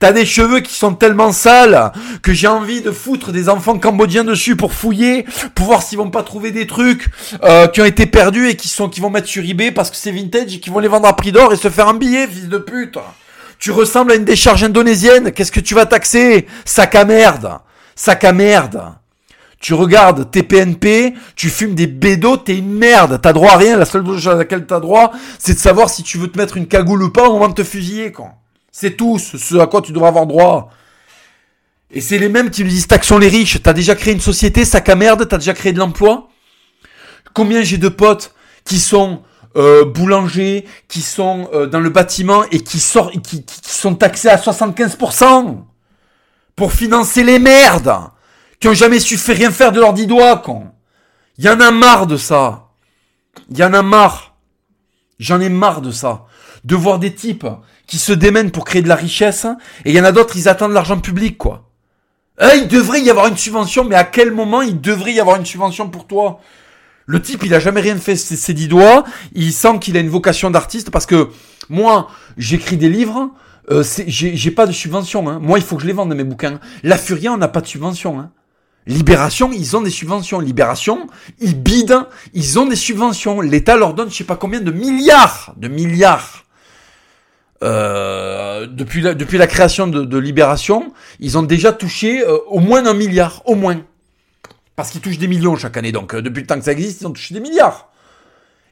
T'as 0.00 0.10
des 0.10 0.26
cheveux 0.26 0.58
qui 0.58 0.74
sont 0.74 0.94
tellement 0.94 1.30
sales 1.30 1.92
que 2.20 2.32
j'ai 2.32 2.48
envie 2.48 2.80
de 2.80 2.90
foutre 2.90 3.30
des 3.30 3.48
enfants 3.48 3.78
cambodgiens 3.78 4.24
dessus 4.24 4.56
pour 4.56 4.72
fouiller, 4.72 5.24
pour 5.54 5.66
voir 5.66 5.82
s'ils 5.82 5.98
vont 5.98 6.10
pas 6.10 6.24
trouver 6.24 6.50
des 6.50 6.66
trucs 6.66 7.06
euh, 7.44 7.68
qui 7.68 7.80
ont 7.80 7.84
été 7.84 8.06
perdus 8.06 8.48
et 8.48 8.56
qui 8.56 8.66
sont 8.66 8.88
qui 8.88 9.00
vont 9.00 9.10
mettre 9.10 9.28
sur 9.28 9.44
eBay 9.44 9.70
parce 9.70 9.88
que 9.92 9.96
c'est 9.96 10.10
vintage 10.10 10.52
et 10.52 10.58
qui 10.58 10.70
vont 10.70 10.80
les 10.80 10.88
vendre 10.88 11.06
à 11.06 11.14
prix 11.14 11.30
d'or 11.30 11.52
et 11.52 11.56
se 11.56 11.70
faire 11.70 11.86
un 11.86 11.94
billet, 11.94 12.26
fils 12.26 12.48
de 12.48 12.58
pute. 12.58 12.98
Tu 13.60 13.70
ressembles 13.70 14.10
à 14.10 14.14
une 14.16 14.24
décharge 14.24 14.64
indonésienne. 14.64 15.30
Qu'est-ce 15.30 15.52
que 15.52 15.60
tu 15.60 15.76
vas 15.76 15.86
taxer? 15.86 16.48
Sac 16.64 16.96
à 16.96 17.04
merde. 17.04 17.52
Sac 17.94 18.24
à 18.24 18.32
merde 18.32 18.82
tu 19.60 19.74
regardes 19.74 20.30
tes 20.30 20.42
PNP, 20.42 21.14
tu 21.36 21.50
fumes 21.50 21.74
des 21.74 21.86
bédos, 21.86 22.38
t'es 22.38 22.56
une 22.56 22.72
merde, 22.72 23.20
t'as 23.22 23.34
droit 23.34 23.52
à 23.52 23.56
rien, 23.58 23.76
la 23.76 23.84
seule 23.84 24.04
chose 24.06 24.26
à 24.26 24.34
laquelle 24.34 24.66
t'as 24.66 24.80
droit, 24.80 25.12
c'est 25.38 25.52
de 25.52 25.58
savoir 25.58 25.90
si 25.90 26.02
tu 26.02 26.16
veux 26.16 26.28
te 26.28 26.38
mettre 26.38 26.56
une 26.56 26.66
cagoule 26.66 27.02
ou 27.02 27.10
pas 27.10 27.28
au 27.28 27.34
moment 27.34 27.52
te 27.52 27.62
fusiller, 27.62 28.10
quoi. 28.10 28.32
C'est 28.72 28.96
tout 28.96 29.18
ce 29.18 29.56
à 29.58 29.66
quoi 29.66 29.82
tu 29.82 29.92
devrais 29.92 30.08
avoir 30.08 30.26
droit. 30.26 30.70
Et 31.90 32.00
c'est 32.00 32.18
les 32.18 32.28
mêmes 32.28 32.50
qui 32.50 32.64
nous 32.64 32.70
disent 32.70 32.86
taxons 32.86 33.18
les 33.18 33.28
riches, 33.28 33.62
t'as 33.62 33.74
déjà 33.74 33.94
créé 33.94 34.14
une 34.14 34.20
société, 34.20 34.64
sac 34.64 34.88
à 34.88 34.94
merde, 34.94 35.28
t'as 35.28 35.36
déjà 35.38 35.52
créé 35.52 35.72
de 35.72 35.78
l'emploi. 35.78 36.28
Combien 37.34 37.62
j'ai 37.62 37.78
de 37.78 37.88
potes 37.88 38.34
qui 38.64 38.78
sont 38.78 39.22
euh, 39.56 39.84
boulangers, 39.84 40.64
qui 40.88 41.02
sont 41.02 41.50
euh, 41.52 41.66
dans 41.66 41.80
le 41.80 41.90
bâtiment 41.90 42.44
et 42.50 42.60
qui, 42.60 42.80
sortent, 42.80 43.20
qui, 43.20 43.44
qui 43.44 43.72
sont 43.72 43.94
taxés 43.94 44.28
à 44.28 44.36
75% 44.36 45.58
pour 46.56 46.72
financer 46.72 47.24
les 47.24 47.38
merdes 47.38 47.92
qui 48.60 48.68
ont 48.68 48.74
jamais 48.74 49.00
su 49.00 49.16
faire 49.16 49.36
rien 49.36 49.50
faire 49.50 49.72
de 49.72 49.80
leurs 49.80 49.94
dix 49.94 50.06
doigts, 50.06 50.36
quand. 50.36 50.74
Il 51.38 51.44
y 51.44 51.48
en 51.48 51.60
a 51.60 51.70
marre 51.70 52.06
de 52.06 52.16
ça. 52.16 52.68
Il 53.50 53.58
y 53.58 53.64
en 53.64 53.72
a 53.72 53.82
marre. 53.82 54.34
J'en 55.18 55.40
ai 55.40 55.48
marre 55.48 55.80
de 55.80 55.90
ça. 55.90 56.26
De 56.64 56.76
voir 56.76 56.98
des 56.98 57.14
types 57.14 57.46
qui 57.86 57.98
se 57.98 58.12
démènent 58.12 58.50
pour 58.50 58.64
créer 58.64 58.82
de 58.82 58.88
la 58.88 58.94
richesse, 58.94 59.46
et 59.84 59.90
il 59.90 59.96
y 59.96 60.00
en 60.00 60.04
a 60.04 60.12
d'autres, 60.12 60.36
ils 60.36 60.48
attendent 60.48 60.72
l'argent 60.72 61.00
public, 61.00 61.38
quoi. 61.38 61.70
Eh, 62.40 62.58
il 62.58 62.68
devrait 62.68 63.02
y 63.02 63.10
avoir 63.10 63.26
une 63.26 63.36
subvention, 63.36 63.84
mais 63.84 63.96
à 63.96 64.04
quel 64.04 64.30
moment 64.30 64.62
il 64.62 64.80
devrait 64.80 65.12
y 65.12 65.20
avoir 65.20 65.36
une 65.36 65.44
subvention 65.44 65.88
pour 65.88 66.06
toi? 66.06 66.40
Le 67.06 67.20
type, 67.20 67.42
il 67.44 67.54
a 67.54 67.58
jamais 67.58 67.80
rien 67.80 67.96
fait 67.96 68.14
ses 68.14 68.54
dix 68.54 68.68
doigts, 68.68 69.04
il 69.32 69.52
sent 69.52 69.78
qu'il 69.80 69.96
a 69.96 70.00
une 70.00 70.08
vocation 70.08 70.50
d'artiste, 70.50 70.90
parce 70.90 71.06
que 71.06 71.30
moi, 71.68 72.08
j'écris 72.36 72.76
des 72.76 72.88
livres, 72.88 73.30
euh, 73.70 73.82
j'ai 74.06 74.50
pas 74.50 74.66
de 74.66 74.72
subvention. 74.72 75.28
Hein. 75.28 75.38
Moi, 75.40 75.58
il 75.58 75.64
faut 75.64 75.76
que 75.76 75.82
je 75.82 75.86
les 75.86 75.92
vende 75.92 76.14
mes 76.14 76.24
bouquins. 76.24 76.60
La 76.82 76.96
Furia, 76.96 77.32
on 77.32 77.36
n'a 77.36 77.48
pas 77.48 77.60
de 77.60 77.66
subvention. 77.66 78.20
Hein. 78.20 78.30
Libération, 78.90 79.50
ils 79.52 79.76
ont 79.76 79.82
des 79.82 79.90
subventions. 79.90 80.40
Libération, 80.40 81.06
ils 81.38 81.60
bident, 81.60 82.08
ils 82.34 82.58
ont 82.58 82.66
des 82.66 82.76
subventions. 82.76 83.40
L'État 83.40 83.76
leur 83.76 83.94
donne 83.94 84.10
je 84.10 84.16
sais 84.16 84.24
pas 84.24 84.34
combien 84.34 84.60
de 84.60 84.72
milliards, 84.72 85.54
de 85.56 85.68
milliards. 85.68 86.44
Euh, 87.62 88.66
depuis, 88.66 89.00
la, 89.00 89.46
création 89.46 89.86
de, 89.86 90.18
Libération, 90.18 90.92
ils 91.20 91.38
ont 91.38 91.44
déjà 91.44 91.72
touché 91.72 92.22
euh, 92.22 92.38
au 92.48 92.58
moins 92.58 92.84
un 92.84 92.94
milliard, 92.94 93.42
au 93.44 93.54
moins. 93.54 93.80
Parce 94.74 94.90
qu'ils 94.90 95.00
touchent 95.00 95.18
des 95.18 95.28
millions 95.28 95.54
chaque 95.54 95.76
année. 95.76 95.92
Donc 95.92 96.14
euh, 96.14 96.20
depuis 96.20 96.40
le 96.40 96.46
temps 96.48 96.58
que 96.58 96.64
ça 96.64 96.72
existe, 96.72 97.02
ils 97.02 97.06
ont 97.06 97.12
touché 97.12 97.32
des 97.32 97.40
milliards. 97.40 97.90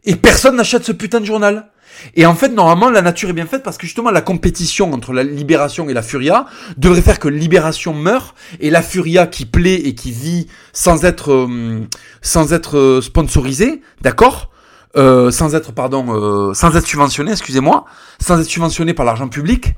Et 0.04 0.16
personne 0.16 0.56
n'achète 0.56 0.84
ce 0.84 0.92
putain 0.92 1.20
de 1.20 1.26
journal. 1.26 1.70
Et 2.14 2.26
en 2.26 2.34
fait, 2.34 2.48
normalement, 2.48 2.90
la 2.90 3.02
nature 3.02 3.30
est 3.30 3.34
bien 3.34 3.46
faite 3.46 3.62
parce 3.62 3.78
que 3.78 3.86
justement, 3.86 4.10
la 4.10 4.20
compétition 4.20 4.92
entre 4.92 5.12
la 5.12 5.22
Libération 5.22 5.88
et 5.88 5.94
la 5.94 6.02
Furia 6.02 6.46
devrait 6.76 7.02
faire 7.02 7.18
que 7.18 7.28
Libération 7.28 7.92
meurt 7.94 8.34
et 8.60 8.70
la 8.70 8.82
Furia 8.82 9.26
qui 9.26 9.46
plaît 9.46 9.74
et 9.74 9.94
qui 9.94 10.12
vit 10.12 10.46
sans 10.72 11.04
être 11.04 11.32
euh, 11.32 11.86
sans 12.22 12.52
être 12.52 12.76
euh, 12.76 13.00
sponsorisée, 13.00 13.82
d'accord? 14.00 14.50
Euh, 14.96 15.30
sans 15.30 15.54
être 15.54 15.72
pardon, 15.72 16.06
euh, 16.08 16.54
sans 16.54 16.74
être 16.74 16.86
subventionné, 16.86 17.32
excusez-moi, 17.32 17.84
sans 18.20 18.40
être 18.40 18.48
subventionné 18.48 18.94
par 18.94 19.04
l'argent 19.04 19.28
public. 19.28 19.74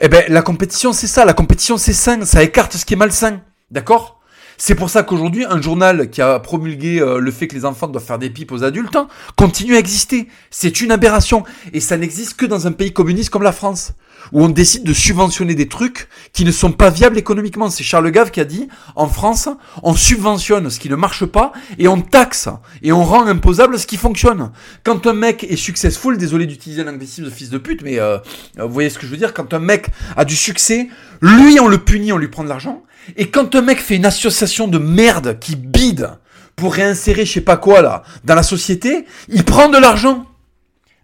Eh 0.00 0.08
ben, 0.08 0.24
la 0.28 0.42
compétition, 0.42 0.92
c'est 0.92 1.08
ça. 1.08 1.24
La 1.24 1.34
compétition, 1.34 1.76
c'est 1.76 1.92
sain. 1.92 2.24
Ça 2.24 2.42
écarte 2.44 2.76
ce 2.76 2.84
qui 2.84 2.94
est 2.94 2.96
malsain, 2.96 3.40
d'accord? 3.70 4.17
C'est 4.60 4.74
pour 4.74 4.90
ça 4.90 5.04
qu'aujourd'hui, 5.04 5.44
un 5.44 5.62
journal 5.62 6.10
qui 6.10 6.20
a 6.20 6.40
promulgué 6.40 7.00
euh, 7.00 7.20
le 7.20 7.30
fait 7.30 7.46
que 7.46 7.54
les 7.54 7.64
enfants 7.64 7.86
doivent 7.86 8.04
faire 8.04 8.18
des 8.18 8.28
pipes 8.28 8.50
aux 8.50 8.64
adultes 8.64 8.96
hein, 8.96 9.06
continue 9.36 9.76
à 9.76 9.78
exister. 9.78 10.26
C'est 10.50 10.80
une 10.80 10.90
aberration. 10.90 11.44
Et 11.72 11.78
ça 11.78 11.96
n'existe 11.96 12.34
que 12.34 12.44
dans 12.44 12.66
un 12.66 12.72
pays 12.72 12.92
communiste 12.92 13.30
comme 13.30 13.44
la 13.44 13.52
France, 13.52 13.92
où 14.32 14.42
on 14.42 14.48
décide 14.48 14.82
de 14.82 14.92
subventionner 14.92 15.54
des 15.54 15.68
trucs 15.68 16.08
qui 16.32 16.44
ne 16.44 16.50
sont 16.50 16.72
pas 16.72 16.90
viables 16.90 17.16
économiquement. 17.16 17.70
C'est 17.70 17.84
Charles 17.84 18.10
Gave 18.10 18.32
qui 18.32 18.40
a 18.40 18.44
dit, 18.44 18.68
en 18.96 19.06
France, 19.06 19.48
on 19.84 19.94
subventionne 19.94 20.70
ce 20.70 20.80
qui 20.80 20.90
ne 20.90 20.96
marche 20.96 21.24
pas 21.24 21.52
et 21.78 21.86
on 21.86 22.00
taxe 22.00 22.48
et 22.82 22.90
on 22.90 23.04
rend 23.04 23.26
imposable 23.26 23.78
ce 23.78 23.86
qui 23.86 23.96
fonctionne. 23.96 24.50
Quand 24.82 25.06
un 25.06 25.12
mec 25.12 25.44
est 25.44 25.56
successful, 25.56 26.18
désolé 26.18 26.46
d'utiliser 26.46 26.82
l'anglicisme 26.82 27.26
de 27.26 27.30
fils 27.30 27.50
de 27.50 27.58
pute, 27.58 27.82
mais 27.82 28.00
euh, 28.00 28.18
vous 28.58 28.72
voyez 28.72 28.90
ce 28.90 28.98
que 28.98 29.06
je 29.06 29.12
veux 29.12 29.16
dire, 29.16 29.34
quand 29.34 29.54
un 29.54 29.60
mec 29.60 29.86
a 30.16 30.24
du 30.24 30.34
succès, 30.34 30.88
lui 31.22 31.60
on 31.60 31.68
le 31.68 31.78
punit, 31.78 32.12
on 32.12 32.18
lui 32.18 32.28
prend 32.28 32.42
de 32.42 32.48
l'argent, 32.48 32.82
et 33.16 33.30
quand 33.30 33.54
un 33.54 33.62
mec 33.62 33.80
fait 33.80 33.96
une 33.96 34.06
association 34.06 34.68
de 34.68 34.78
merde 34.78 35.38
qui 35.38 35.56
bide 35.56 36.10
pour 36.56 36.74
réinsérer 36.74 37.24
je 37.24 37.34
sais 37.34 37.40
pas 37.40 37.56
quoi 37.56 37.82
là 37.82 38.02
dans 38.24 38.34
la 38.34 38.42
société, 38.42 39.06
il 39.28 39.44
prend 39.44 39.68
de 39.68 39.78
l'argent. 39.78 40.26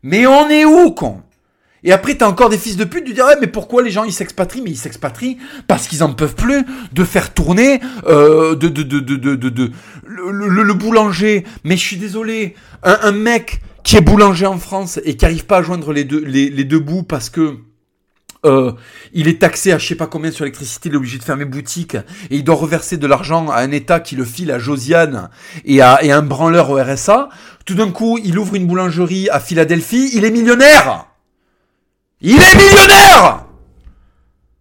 Mais 0.03 0.27
on 0.27 0.51
est 0.51 0.65
où 0.65 0.91
con? 0.91 1.23
Et 1.83 1.93
après, 1.93 2.15
t'as 2.15 2.27
encore 2.27 2.49
des 2.49 2.57
fils 2.57 2.79
de 2.79 2.85
pute, 2.85 3.05
tu 3.05 3.13
dirais, 3.13 3.37
mais 3.41 3.47
pourquoi 3.47 3.83
les 3.83 3.91
gens 3.91 4.05
ils 4.05 4.13
s'expatrient? 4.13 4.63
Mais 4.63 4.71
ils 4.71 4.79
s'expatrient 4.79 5.37
parce 5.69 5.87
qu'ils 5.87 6.03
en 6.03 6.15
peuvent 6.15 6.35
plus 6.35 6.65
de 6.93 7.05
faire 7.05 7.35
tourner 7.35 7.81
euh, 8.07 8.55
de, 8.55 8.69
de, 8.69 8.83
de, 8.83 9.01
de, 9.01 9.17
de, 9.17 9.49
de, 9.51 9.71
le, 10.07 10.75
boulanger. 10.75 11.45
Mais 11.63 11.77
je 11.77 11.83
suis 11.83 11.97
désolé, 11.99 12.55
un, 12.83 13.13
mec 13.13 13.61
qui 13.83 13.97
est 13.97 14.01
boulanger 14.01 14.47
en 14.47 14.59
France 14.59 14.99
et 15.05 15.17
qui 15.17 15.27
arrive 15.27 15.45
pas 15.45 15.59
à 15.59 15.63
joindre 15.63 15.93
les 15.93 16.05
deux, 16.05 16.25
les 16.25 16.65
deux 16.65 16.79
bouts 16.79 17.03
parce 17.03 17.29
que 17.29 17.59
euh, 18.45 18.73
il 19.13 19.29
est 19.29 19.41
taxé 19.41 19.73
à 19.73 19.79
je 19.79 19.87
sais 19.87 19.95
pas 19.95 20.07
combien 20.07 20.31
sur 20.31 20.45
l'électricité, 20.45 20.89
il 20.89 20.95
est 20.95 20.99
obligé 20.99 21.19
de 21.19 21.25
fermer 21.25 21.45
boutique. 21.45 21.95
Et 22.31 22.37
il 22.37 22.45
doit 22.45 22.55
reverser 22.55 22.97
de 22.97 23.07
l'argent 23.07 23.49
à 23.51 23.59
un 23.59 23.71
État 23.71 24.01
qui 24.01 24.17
le 24.17 24.25
file 24.25 24.51
à 24.51 24.59
Josiane 24.59 25.31
et 25.65 25.81
à, 25.81 26.03
et 26.03 26.13
un 26.13 26.23
branleur 26.23 26.71
au 26.71 26.77
RSA. 26.77 27.29
Tout 27.65 27.75
d'un 27.75 27.91
coup, 27.91 28.19
il 28.23 28.39
ouvre 28.39 28.55
une 28.55 28.67
boulangerie 28.67 29.29
à 29.31 29.41
Philadelphie, 29.41 30.11
il 30.15 30.25
est 30.25 30.31
millionnaire. 30.31 31.07
Il 32.21 32.41
est 32.41 32.55
millionnaire! 32.57 33.45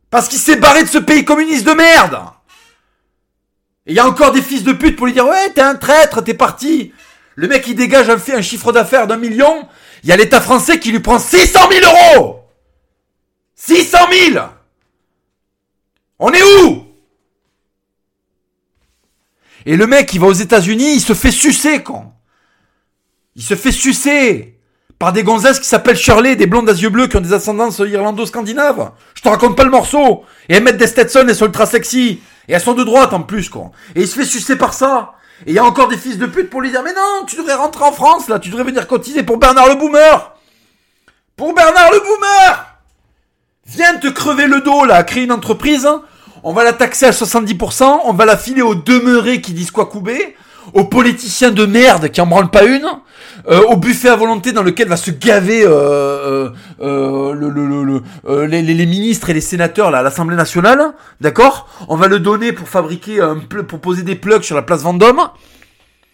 Parce 0.09 0.27
qu'il 0.27 0.39
s'est 0.39 0.57
barré 0.57 0.83
de 0.83 0.89
ce 0.89 0.97
pays 0.97 1.25
communiste 1.25 1.65
de 1.65 1.73
merde! 1.73 2.19
Et 3.85 3.91
il 3.91 3.95
y 3.95 3.99
a 3.99 4.07
encore 4.07 4.31
des 4.31 4.41
fils 4.41 4.63
de 4.63 4.71
pute 4.71 4.95
pour 4.95 5.07
lui 5.07 5.13
dire 5.13 5.27
Ouais, 5.27 5.49
t'es 5.53 5.61
un 5.61 5.75
traître, 5.75 6.23
t'es 6.23 6.33
parti. 6.33 6.93
Le 7.35 7.47
mec, 7.47 7.65
il 7.67 7.75
dégage 7.75 8.09
un, 8.09 8.17
un 8.35 8.41
chiffre 8.41 8.71
d'affaires 8.71 9.07
d'un 9.07 9.17
million, 9.17 9.67
il 10.03 10.09
y 10.09 10.13
a 10.13 10.17
l'État 10.17 10.39
français 10.39 10.79
qui 10.79 10.91
lui 10.91 10.99
prend 10.99 11.19
600 11.19 11.59
000 11.69 11.85
euros 11.85 12.42
600 13.65 13.97
000 14.33 14.45
On 16.19 16.31
est 16.33 16.43
où? 16.43 16.85
Et 19.65 19.77
le 19.77 19.87
mec, 19.87 20.13
il 20.13 20.19
va 20.19 20.27
aux 20.27 20.33
États-Unis, 20.33 20.95
il 20.95 20.99
se 20.99 21.13
fait 21.13 21.31
sucer, 21.31 21.81
quand 21.81 22.13
Il 23.37 23.41
se 23.41 23.55
fait 23.55 23.71
sucer 23.71 24.59
par 24.99 25.13
des 25.13 25.23
gonzesses 25.23 25.61
qui 25.61 25.67
s'appellent 25.67 25.95
Shirley, 25.95 26.35
des 26.35 26.45
blondes 26.45 26.69
à 26.69 26.73
yeux 26.73 26.89
bleus 26.89 27.07
qui 27.07 27.15
ont 27.15 27.21
des 27.21 27.31
ascendances 27.31 27.79
irlando-scandinaves. 27.79 28.91
Je 29.15 29.21
te 29.21 29.29
raconte 29.29 29.55
pas 29.55 29.63
le 29.63 29.69
morceau. 29.69 30.25
Et 30.49 30.55
elles 30.55 30.63
mettent 30.63 30.77
des 30.77 30.87
Stetson, 30.87 31.25
elles 31.27 31.35
sont 31.35 31.45
ultra 31.45 31.65
sexy. 31.65 32.21
Et 32.49 32.53
elles 32.53 32.61
sont 32.61 32.73
de 32.73 32.83
droite 32.83 33.13
en 33.13 33.21
plus, 33.21 33.47
quoi. 33.47 33.71
Et 33.95 34.01
il 34.01 34.07
se 34.09 34.15
fait 34.15 34.25
sucer 34.25 34.57
par 34.57 34.73
ça. 34.73 35.13
Et 35.45 35.51
il 35.51 35.55
y 35.55 35.59
a 35.59 35.65
encore 35.65 35.87
des 35.87 35.97
fils 35.97 36.17
de 36.17 36.25
pute 36.25 36.49
pour 36.49 36.61
lui 36.61 36.69
dire, 36.69 36.83
mais 36.83 36.93
non, 36.93 37.25
tu 37.25 37.37
devrais 37.37 37.55
rentrer 37.55 37.85
en 37.85 37.93
France, 37.93 38.27
là, 38.27 38.39
tu 38.39 38.49
devrais 38.49 38.65
venir 38.65 38.87
cotiser 38.87 39.23
pour 39.23 39.37
Bernard 39.37 39.69
le 39.69 39.75
Boomer. 39.75 40.35
Pour 41.37 41.53
Bernard 41.53 41.91
le 41.91 41.99
Boomer 41.99 42.72
Viens 43.65 43.97
te 43.97 44.07
crever 44.07 44.47
le 44.47 44.61
dos 44.61 44.85
là, 44.85 45.03
créer 45.03 45.23
une 45.23 45.31
entreprise. 45.31 45.87
On 46.43 46.51
va 46.51 46.63
la 46.63 46.73
taxer 46.73 47.05
à 47.05 47.11
70%, 47.11 48.01
on 48.03 48.13
va 48.13 48.25
la 48.25 48.35
filer 48.35 48.61
aux 48.61 48.75
demeurés 48.75 49.39
qui 49.39 49.53
disent 49.53 49.71
quoi 49.71 49.85
couper, 49.85 50.35
aux 50.73 50.83
politiciens 50.83 51.51
de 51.51 51.65
merde 51.65 52.09
qui 52.09 52.19
en 52.19 52.27
branlent 52.27 52.51
pas 52.51 52.65
une, 52.65 52.85
euh, 53.47 53.61
au 53.69 53.77
buffet 53.77 54.09
à 54.09 54.17
volonté 54.17 54.51
dans 54.51 54.63
lequel 54.63 54.89
va 54.89 54.97
se 54.97 55.11
gaver 55.11 55.63
euh, 55.65 56.49
euh, 56.81 57.33
le, 57.33 57.49
le, 57.49 57.83
le, 58.25 58.45
les, 58.45 58.61
les, 58.61 58.85
ministres 58.85 59.29
et 59.29 59.33
les 59.33 59.39
sénateurs 59.41 59.89
là, 59.89 59.99
à 59.99 60.01
l'Assemblée 60.01 60.35
nationale, 60.35 60.93
d'accord? 61.21 61.69
On 61.87 61.95
va 61.95 62.07
le 62.09 62.19
donner 62.19 62.51
pour 62.51 62.67
fabriquer 62.67 63.21
un 63.21 63.37
pour 63.37 63.79
poser 63.79 64.03
des 64.03 64.15
plugs 64.15 64.43
sur 64.43 64.57
la 64.57 64.63
place 64.63 64.81
Vendôme. 64.81 65.21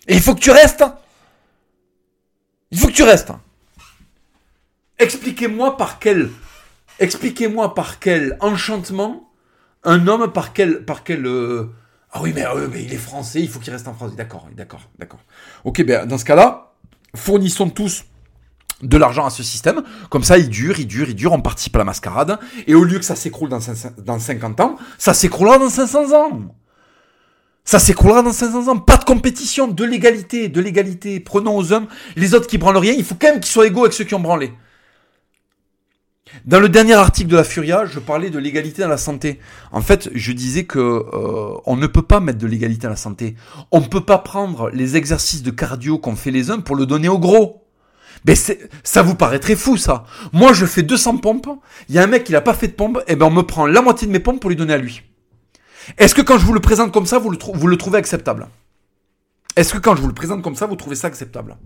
Et 0.08 0.14
il 0.14 0.22
faut 0.22 0.36
que 0.36 0.40
tu 0.42 0.52
restes. 0.52 0.86
Il 2.70 2.78
faut 2.78 2.88
que 2.88 2.94
tu 2.94 3.04
restes. 3.04 3.32
Expliquez-moi 5.00 5.76
par 5.76 5.98
quel 5.98 6.30
expliquez-moi 7.00 7.74
par 7.74 8.00
quel 8.00 8.38
enchantement 8.40 9.30
un 9.84 10.08
homme 10.08 10.32
par 10.32 10.54
quel 10.54 10.84
par 10.86 11.04
quel 11.04 11.26
ah 12.12 12.22
oui 12.22 12.32
mais, 12.34 12.44
mais 12.72 12.84
il 12.84 12.94
est 12.94 12.98
français, 12.98 13.42
il 13.42 13.48
faut 13.48 13.60
qu'il 13.60 13.72
reste 13.72 13.88
en 13.88 13.94
France. 13.94 14.16
D'accord, 14.16 14.48
d'accord, 14.56 14.90
d'accord. 14.98 15.20
OK, 15.64 15.84
ben 15.84 16.06
dans 16.08 16.18
ce 16.18 16.26
cas-là, 16.26 16.74
fournissons 17.16 17.70
tous 17.70 18.06
de 18.82 18.98
l'argent 18.98 19.26
à 19.26 19.30
ce 19.30 19.44
système, 19.44 19.84
comme 20.10 20.24
ça 20.24 20.38
il 20.38 20.50
dure, 20.50 20.80
il 20.80 20.88
dure, 20.88 21.10
il 21.10 21.16
dure, 21.16 21.34
on 21.34 21.42
participe 21.42 21.76
à 21.76 21.80
la 21.80 21.86
mascarade, 21.86 22.40
et 22.66 22.76
au 22.76 22.84
lieu 22.84 22.98
que 22.98 23.06
ça 23.06 23.16
s'écroule 23.16 23.50
dans, 23.50 23.60
dans 23.98 24.20
50 24.20 24.60
ans, 24.62 24.78
ça 24.98 25.14
s'écroulera 25.14 25.60
dans 25.60 25.70
500 25.70 26.14
ans. 26.14 26.56
Ça 27.66 27.78
s'écroulera 27.78 28.24
dans 28.24 28.32
500 28.32 28.68
ans. 28.70 28.80
Pas 28.80 28.98
de 28.98 29.04
compétition, 29.04 29.68
de 29.68 29.84
l'égalité, 29.84 30.50
de 30.50 30.60
l'égalité. 30.60 31.20
Prenons 31.20 31.56
aux 31.56 31.72
hommes 31.72 31.88
les 32.16 32.34
autres 32.34 32.48
qui 32.48 32.58
branlent 32.58 32.78
rien, 32.78 32.94
il 32.94 33.04
faut 33.04 33.16
quand 33.20 33.28
même 33.28 33.42
qu'ils 33.42 33.52
soient 33.52 33.68
égaux 33.68 33.82
avec 33.82 33.94
ceux 33.94 34.06
qui 34.06 34.16
ont 34.16 34.20
branlé. 34.20 34.54
Dans 36.46 36.60
le 36.60 36.70
dernier 36.70 36.94
article 36.94 37.30
de 37.30 37.36
la 37.36 37.44
Furia, 37.44 37.86
je 37.86 38.00
parlais 38.00 38.30
de 38.30 38.40
l'égalité 38.40 38.82
dans 38.82 38.88
la 38.88 38.98
santé. 38.98 39.40
En 39.72 39.82
fait, 39.82 40.10
je 40.14 40.32
disais 40.32 40.66
que 40.66 40.80
euh, 40.80 41.58
on 41.66 41.76
ne 41.76 41.88
peut 41.88 42.02
pas 42.02 42.20
mettre 42.20 42.38
de 42.38 42.48
l'égalité 42.48 42.88
à 42.88 42.90
la 42.90 42.96
santé. 42.96 43.36
On 43.72 43.82
ne 43.82 43.86
peut 43.86 44.06
pas 44.06 44.20
prendre 44.20 44.70
les 44.70 44.96
exercices 44.96 45.44
de 45.44 45.52
cardio 45.52 45.98
qu'on 45.98 46.16
fait 46.16 46.32
les 46.32 46.52
uns 46.52 46.60
pour 46.60 46.76
le 46.76 46.86
donner 46.86 47.10
aux 47.10 47.20
gros. 47.20 47.66
Mais 48.26 48.36
ça 48.36 49.02
vous 49.02 49.16
paraît 49.16 49.40
très 49.40 49.56
fou 49.56 49.78
ça. 49.78 50.06
Moi, 50.34 50.54
je 50.54 50.66
fais 50.66 50.84
200 50.84 51.18
pompes. 51.18 51.48
Il 51.88 51.96
y 51.96 52.00
a 52.00 52.04
un 52.04 52.08
mec 52.08 52.26
qui 52.26 52.34
n'a 52.34 52.42
pas 52.42 52.54
fait 52.54 52.68
de 52.68 52.74
pompe. 52.74 53.00
Et 53.08 53.14
eh 53.14 53.16
ben 53.16 53.28
on 53.28 53.32
me 53.32 53.44
prend 53.44 53.66
la 53.66 53.82
moitié 53.82 54.08
de 54.08 54.12
mes 54.12 54.20
pompes 54.20 54.40
pour 54.40 54.50
lui 54.50 54.58
donner 54.58 54.74
à 54.74 54.78
lui. 54.78 55.04
Est-ce 55.98 56.14
que 56.14 56.22
quand 56.22 56.38
je 56.38 56.46
vous 56.46 56.54
le 56.54 56.60
présente 56.60 56.92
comme 56.92 57.06
ça, 57.06 57.18
vous 57.18 57.32
le 57.32 57.78
trouvez 57.78 57.98
acceptable? 57.98 58.48
Est-ce 59.56 59.74
que 59.74 59.80
quand 59.80 59.96
je 59.96 60.02
vous 60.02 60.08
le 60.08 60.14
présente 60.14 60.42
comme 60.42 60.56
ça, 60.56 60.68
vous 60.68 60.76
trouvez 60.76 60.96
ça 60.96 61.08
acceptable? 61.08 61.58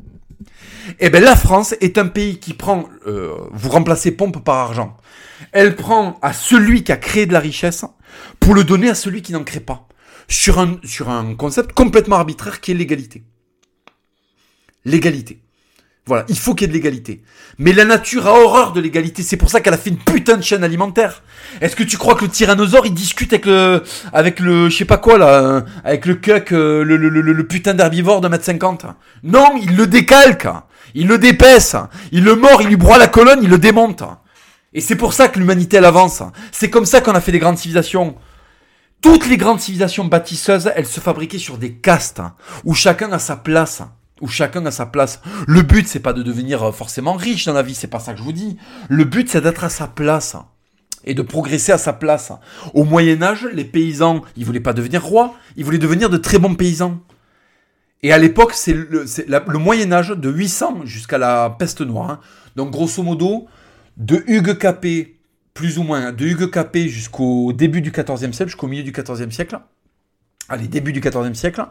Eh 0.99 1.09
bien, 1.09 1.19
la 1.19 1.35
France 1.35 1.75
est 1.81 1.97
un 1.97 2.07
pays 2.07 2.39
qui 2.39 2.53
prend, 2.53 2.89
euh, 3.07 3.35
vous 3.51 3.69
remplacez 3.69 4.11
pompe 4.11 4.43
par 4.43 4.57
argent. 4.57 4.97
Elle 5.51 5.75
prend 5.75 6.19
à 6.21 6.33
celui 6.33 6.83
qui 6.83 6.91
a 6.91 6.97
créé 6.97 7.25
de 7.25 7.33
la 7.33 7.39
richesse 7.39 7.85
pour 8.39 8.53
le 8.53 8.63
donner 8.63 8.89
à 8.89 8.95
celui 8.95 9.21
qui 9.21 9.33
n'en 9.33 9.43
crée 9.43 9.59
pas. 9.59 9.87
Sur 10.27 10.59
un, 10.59 10.79
sur 10.83 11.09
un 11.09 11.35
concept 11.35 11.73
complètement 11.73 12.15
arbitraire 12.15 12.61
qui 12.61 12.71
est 12.71 12.75
l'égalité. 12.75 13.23
L'égalité. 14.85 15.42
Voilà, 16.05 16.25
il 16.27 16.37
faut 16.37 16.53
qu'il 16.53 16.67
y 16.67 16.69
ait 16.69 16.73
de 16.73 16.73
l'égalité. 16.73 17.23
Mais 17.59 17.71
la 17.71 17.85
nature 17.85 18.27
a 18.27 18.33
horreur 18.33 18.73
de 18.73 18.81
l'égalité, 18.81 19.23
c'est 19.23 19.37
pour 19.37 19.49
ça 19.49 19.61
qu'elle 19.61 19.73
a 19.73 19.77
fait 19.77 19.89
une 19.89 19.97
putain 19.97 20.35
de 20.35 20.41
chaîne 20.41 20.63
alimentaire. 20.63 21.23
Est-ce 21.61 21.77
que 21.77 21.83
tu 21.83 21.97
crois 21.97 22.15
que 22.15 22.25
le 22.25 22.29
tyrannosaure 22.29 22.85
il 22.85 22.93
discute 22.93 23.31
avec 23.31 23.45
le, 23.45 23.83
avec 24.11 24.41
le, 24.41 24.69
je 24.69 24.75
sais 24.75 24.85
pas 24.85 24.97
quoi 24.97 25.17
là, 25.17 25.63
avec 25.85 26.05
le 26.05 26.15
cuck, 26.15 26.51
euh, 26.51 26.83
le, 26.83 26.97
le, 26.97 27.09
le, 27.09 27.47
putain 27.47 27.73
d'herbivore 27.73 28.19
de 28.19 28.27
mètre 28.27 28.43
50 28.43 28.85
Non, 29.23 29.53
il 29.61 29.77
le 29.77 29.87
décalque, 29.87 30.47
il 30.93 31.07
le 31.07 31.17
dépaisse, 31.17 31.77
il 32.11 32.25
le 32.25 32.35
mord, 32.35 32.61
il 32.61 32.67
lui 32.67 32.75
broie 32.75 32.97
la 32.97 33.07
colonne, 33.07 33.39
il 33.41 33.49
le 33.49 33.57
démonte. 33.57 34.03
Et 34.73 34.81
c'est 34.81 34.97
pour 34.97 35.13
ça 35.13 35.29
que 35.29 35.39
l'humanité 35.39 35.77
elle 35.77 35.85
avance. 35.85 36.21
C'est 36.51 36.69
comme 36.69 36.85
ça 36.85 36.99
qu'on 36.99 37.15
a 37.15 37.21
fait 37.21 37.31
des 37.31 37.39
grandes 37.39 37.57
civilisations. 37.57 38.15
Toutes 39.01 39.27
les 39.27 39.37
grandes 39.37 39.61
civilisations 39.61 40.03
bâtisseuses, 40.03 40.69
elles 40.75 40.85
se 40.85 40.99
fabriquaient 40.99 41.37
sur 41.37 41.57
des 41.57 41.73
castes, 41.75 42.21
où 42.65 42.73
chacun 42.73 43.11
a 43.13 43.19
sa 43.19 43.37
place 43.37 43.83
où 44.23 44.27
chacun 44.27 44.65
a 44.65 44.71
sa 44.71 44.85
place. 44.85 45.21
Le 45.47 45.61
but, 45.61 45.85
c'est 45.85 45.99
pas 45.99 46.13
de 46.13 46.23
devenir 46.23 46.63
euh, 46.63 46.71
forcément 46.71 47.13
riche 47.13 47.45
dans 47.45 47.53
la 47.53 47.61
vie, 47.61 47.75
c'est 47.75 47.87
pas 47.87 47.99
ça 47.99 48.13
que 48.13 48.19
je 48.19 48.23
vous 48.23 48.31
dis. 48.31 48.57
Le 48.87 49.03
but, 49.03 49.29
c'est 49.29 49.41
d'être 49.41 49.65
à 49.65 49.69
sa 49.69 49.85
place 49.85 50.37
et 51.03 51.13
de 51.13 51.21
progresser 51.21 51.73
à 51.73 51.77
sa 51.77 51.91
place. 51.91 52.31
Au 52.73 52.85
Moyen 52.85 53.21
Âge, 53.21 53.45
les 53.51 53.65
paysans, 53.65 54.21
ils 54.37 54.45
voulaient 54.45 54.61
pas 54.61 54.71
devenir 54.71 55.03
rois, 55.03 55.35
ils 55.57 55.65
voulaient 55.65 55.77
devenir 55.77 56.09
de 56.09 56.15
très 56.15 56.39
bons 56.39 56.55
paysans. 56.55 57.01
Et 58.01 58.13
à 58.13 58.17
l'époque, 58.17 58.53
c'est 58.53 58.73
le, 58.73 59.59
Moyen 59.59 59.91
Âge 59.91 60.09
de 60.09 60.29
800 60.29 60.85
jusqu'à 60.85 61.17
la 61.17 61.49
peste 61.49 61.81
noire. 61.81 62.09
Hein. 62.09 62.19
Donc 62.55 62.71
grosso 62.71 63.03
modo, 63.03 63.47
de 63.97 64.23
Hugues 64.27 64.57
Capet, 64.57 65.15
plus 65.53 65.79
ou 65.79 65.83
moins, 65.83 66.13
de 66.13 66.25
Hugues 66.25 66.49
Capet 66.49 66.87
jusqu'au 66.87 67.51
début 67.51 67.81
du 67.81 67.91
XIVe 67.91 68.31
siècle, 68.31 68.51
jusqu'au 68.51 68.67
milieu 68.67 68.83
du 68.83 68.93
XIVe 68.93 69.31
siècle. 69.31 69.59
Allez, 70.47 70.67
début 70.67 70.93
du 70.93 71.01
XIVe 71.01 71.33
siècle. 71.33 71.65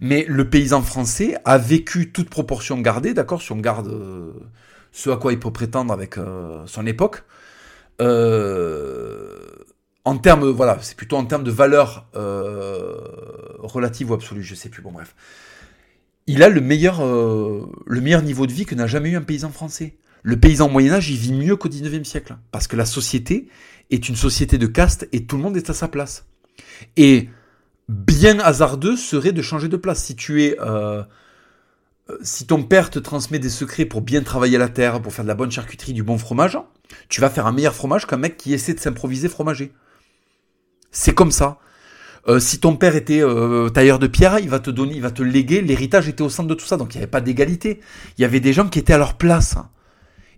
Mais 0.00 0.24
le 0.28 0.48
paysan 0.48 0.82
français 0.82 1.36
a 1.44 1.58
vécu 1.58 2.12
toute 2.12 2.28
proportion 2.28 2.78
gardée, 2.80 3.14
d'accord, 3.14 3.42
si 3.42 3.52
on 3.52 3.56
garde 3.56 3.88
euh, 3.88 4.32
ce 4.92 5.10
à 5.10 5.16
quoi 5.16 5.32
il 5.32 5.38
peut 5.38 5.52
prétendre 5.52 5.92
avec 5.92 6.18
euh, 6.18 6.62
son 6.66 6.86
époque. 6.86 7.24
Euh, 8.00 9.38
en 10.04 10.18
termes, 10.18 10.48
voilà, 10.50 10.78
c'est 10.82 10.96
plutôt 10.96 11.16
en 11.16 11.24
termes 11.24 11.44
de 11.44 11.50
valeur 11.50 12.08
relative 13.58 14.10
ou 14.10 14.14
absolue, 14.14 14.42
je 14.42 14.54
sais 14.54 14.68
plus, 14.68 14.82
bon 14.82 14.92
bref. 14.92 15.14
Il 16.28 16.42
a 16.42 16.48
le 16.48 16.60
meilleur, 16.60 17.00
le 17.02 18.00
meilleur 18.00 18.22
niveau 18.22 18.46
de 18.46 18.52
vie 18.52 18.66
que 18.66 18.74
n'a 18.74 18.86
jamais 18.86 19.10
eu 19.10 19.16
un 19.16 19.22
paysan 19.22 19.50
français. 19.50 19.96
Le 20.22 20.38
paysan 20.38 20.68
Moyen-Âge, 20.68 21.10
il 21.10 21.16
vit 21.16 21.32
mieux 21.32 21.56
qu'au 21.56 21.68
19e 21.68 22.04
siècle. 22.04 22.36
Parce 22.50 22.66
que 22.66 22.76
la 22.76 22.84
société 22.84 23.48
est 23.90 24.08
une 24.08 24.16
société 24.16 24.58
de 24.58 24.66
caste 24.66 25.08
et 25.12 25.24
tout 25.24 25.36
le 25.36 25.42
monde 25.42 25.56
est 25.56 25.70
à 25.70 25.74
sa 25.74 25.88
place. 25.88 26.26
Et 26.96 27.28
bien 27.88 28.38
hasardeux 28.40 28.96
serait 28.96 29.32
de 29.32 29.42
changer 29.42 29.68
de 29.68 29.76
place. 29.76 30.02
Si 30.02 30.16
tu 30.16 30.44
es, 30.44 30.58
euh, 30.60 31.02
euh, 32.10 32.18
si 32.22 32.46
ton 32.46 32.62
père 32.62 32.90
te 32.90 32.98
transmet 32.98 33.38
des 33.38 33.50
secrets 33.50 33.84
pour 33.84 34.00
bien 34.00 34.22
travailler 34.22 34.58
la 34.58 34.68
terre, 34.68 35.00
pour 35.00 35.12
faire 35.12 35.24
de 35.24 35.28
la 35.28 35.34
bonne 35.34 35.50
charcuterie, 35.50 35.92
du 35.92 36.02
bon 36.02 36.18
fromage, 36.18 36.58
tu 37.08 37.20
vas 37.20 37.30
faire 37.30 37.46
un 37.46 37.52
meilleur 37.52 37.74
fromage 37.74 38.06
qu'un 38.06 38.16
mec 38.16 38.36
qui 38.36 38.52
essaie 38.52 38.74
de 38.74 38.80
s'improviser 38.80 39.28
fromager. 39.28 39.72
C'est 40.90 41.14
comme 41.14 41.32
ça. 41.32 41.58
Euh, 42.28 42.40
si 42.40 42.58
ton 42.58 42.76
père 42.76 42.96
était 42.96 43.22
tailleur 43.72 43.98
de 43.98 44.08
pierre, 44.08 44.40
il 44.40 44.48
va 44.48 44.58
te 44.58 44.70
donner, 44.70 44.94
il 44.94 45.02
va 45.02 45.12
te 45.12 45.22
léguer. 45.22 45.60
L'héritage 45.60 46.08
était 46.08 46.22
au 46.22 46.30
centre 46.30 46.48
de 46.48 46.54
tout 46.54 46.66
ça, 46.66 46.76
donc 46.76 46.94
il 46.94 46.98
n'y 46.98 47.02
avait 47.02 47.10
pas 47.10 47.20
d'égalité. 47.20 47.80
Il 48.18 48.22
y 48.22 48.24
avait 48.24 48.40
des 48.40 48.52
gens 48.52 48.68
qui 48.68 48.78
étaient 48.78 48.94
à 48.94 48.98
leur 48.98 49.14
place. 49.14 49.56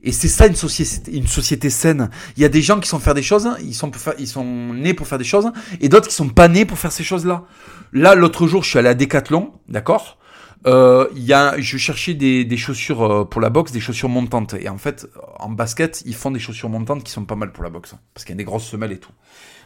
Et 0.02 0.12
c'est 0.12 0.28
ça 0.28 0.46
une 0.46 0.54
société, 0.54 1.16
une 1.16 1.26
société 1.26 1.70
saine. 1.70 2.10
Il 2.36 2.42
y 2.42 2.46
a 2.46 2.48
des 2.48 2.62
gens 2.62 2.80
qui 2.80 2.88
sont 2.88 2.98
faire 2.98 3.14
des 3.14 3.22
choses, 3.22 3.48
ils 3.62 3.74
sont, 3.74 3.90
pour 3.90 4.00
faire, 4.00 4.14
ils 4.18 4.28
sont 4.28 4.44
nés 4.74 4.94
pour 4.94 5.06
faire 5.06 5.18
des 5.18 5.24
choses, 5.24 5.50
et 5.80 5.88
d'autres 5.88 6.08
qui 6.08 6.14
sont 6.14 6.28
pas 6.28 6.48
nés 6.48 6.64
pour 6.64 6.78
faire 6.78 6.92
ces 6.92 7.04
choses-là. 7.04 7.44
Là, 7.92 8.14
l'autre 8.14 8.46
jour, 8.46 8.62
je 8.62 8.70
suis 8.70 8.78
allé 8.78 8.88
à 8.88 8.94
Decathlon, 8.94 9.52
d'accord? 9.68 10.18
Euh, 10.66 11.06
y 11.14 11.32
a, 11.32 11.58
je 11.58 11.76
cherchais 11.76 12.14
des, 12.14 12.44
des 12.44 12.56
chaussures 12.56 13.02
euh, 13.02 13.24
pour 13.24 13.40
la 13.40 13.48
boxe, 13.48 13.70
des 13.72 13.80
chaussures 13.80 14.08
montantes. 14.08 14.54
Et 14.54 14.68
en 14.68 14.78
fait, 14.78 15.06
en 15.38 15.50
basket, 15.50 16.02
ils 16.04 16.14
font 16.14 16.30
des 16.30 16.40
chaussures 16.40 16.68
montantes 16.68 17.04
qui 17.04 17.12
sont 17.12 17.24
pas 17.24 17.36
mal 17.36 17.52
pour 17.52 17.62
la 17.62 17.70
boxe. 17.70 17.94
Parce 18.12 18.24
qu'il 18.24 18.34
y 18.34 18.36
a 18.36 18.38
des 18.38 18.44
grosses 18.44 18.66
semelles 18.66 18.92
et 18.92 18.98
tout. 18.98 19.12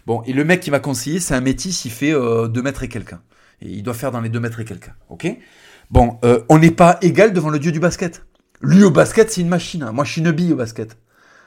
Bon, 0.07 0.23
et 0.27 0.33
le 0.33 0.45
mec 0.45 0.61
qui 0.61 0.71
m'a 0.71 0.81
conseillé, 0.81 1.21
c'est 1.21 1.35
un 1.35 1.41
métis, 1.41 1.85
il 1.85 1.91
fait 1.91 2.13
euh, 2.13 2.49
2 2.49 2.63
mètres 2.63 2.83
et 2.83 2.89
quelqu'un. 2.89 3.23
Et 3.61 3.69
il 3.69 3.83
doit 3.83 3.95
faire 3.95 4.11
dans 4.11 4.21
les 4.21 4.29
2 4.29 4.41
mètres 4.41 4.61
et 4.61 4.65
quelqu'un. 4.65 4.95
Ok? 5.09 5.27
Bon, 5.91 6.19
euh, 6.25 6.41
on 6.49 6.59
n'est 6.59 6.71
pas 6.71 6.99
égal 7.03 7.33
devant 7.33 7.51
le 7.51 7.59
dieu 7.59 7.73
du 7.73 7.81
basket. 7.81 8.25
Lui 8.63 8.85
au 8.85 8.91
basket, 8.91 9.31
c'est 9.31 9.41
une 9.41 9.49
machine. 9.49 9.91
Moi, 9.93 10.05
je 10.05 10.13
suis 10.13 10.21
une 10.21 10.31
bille 10.31 10.53
au 10.53 10.57
basket. 10.57 10.97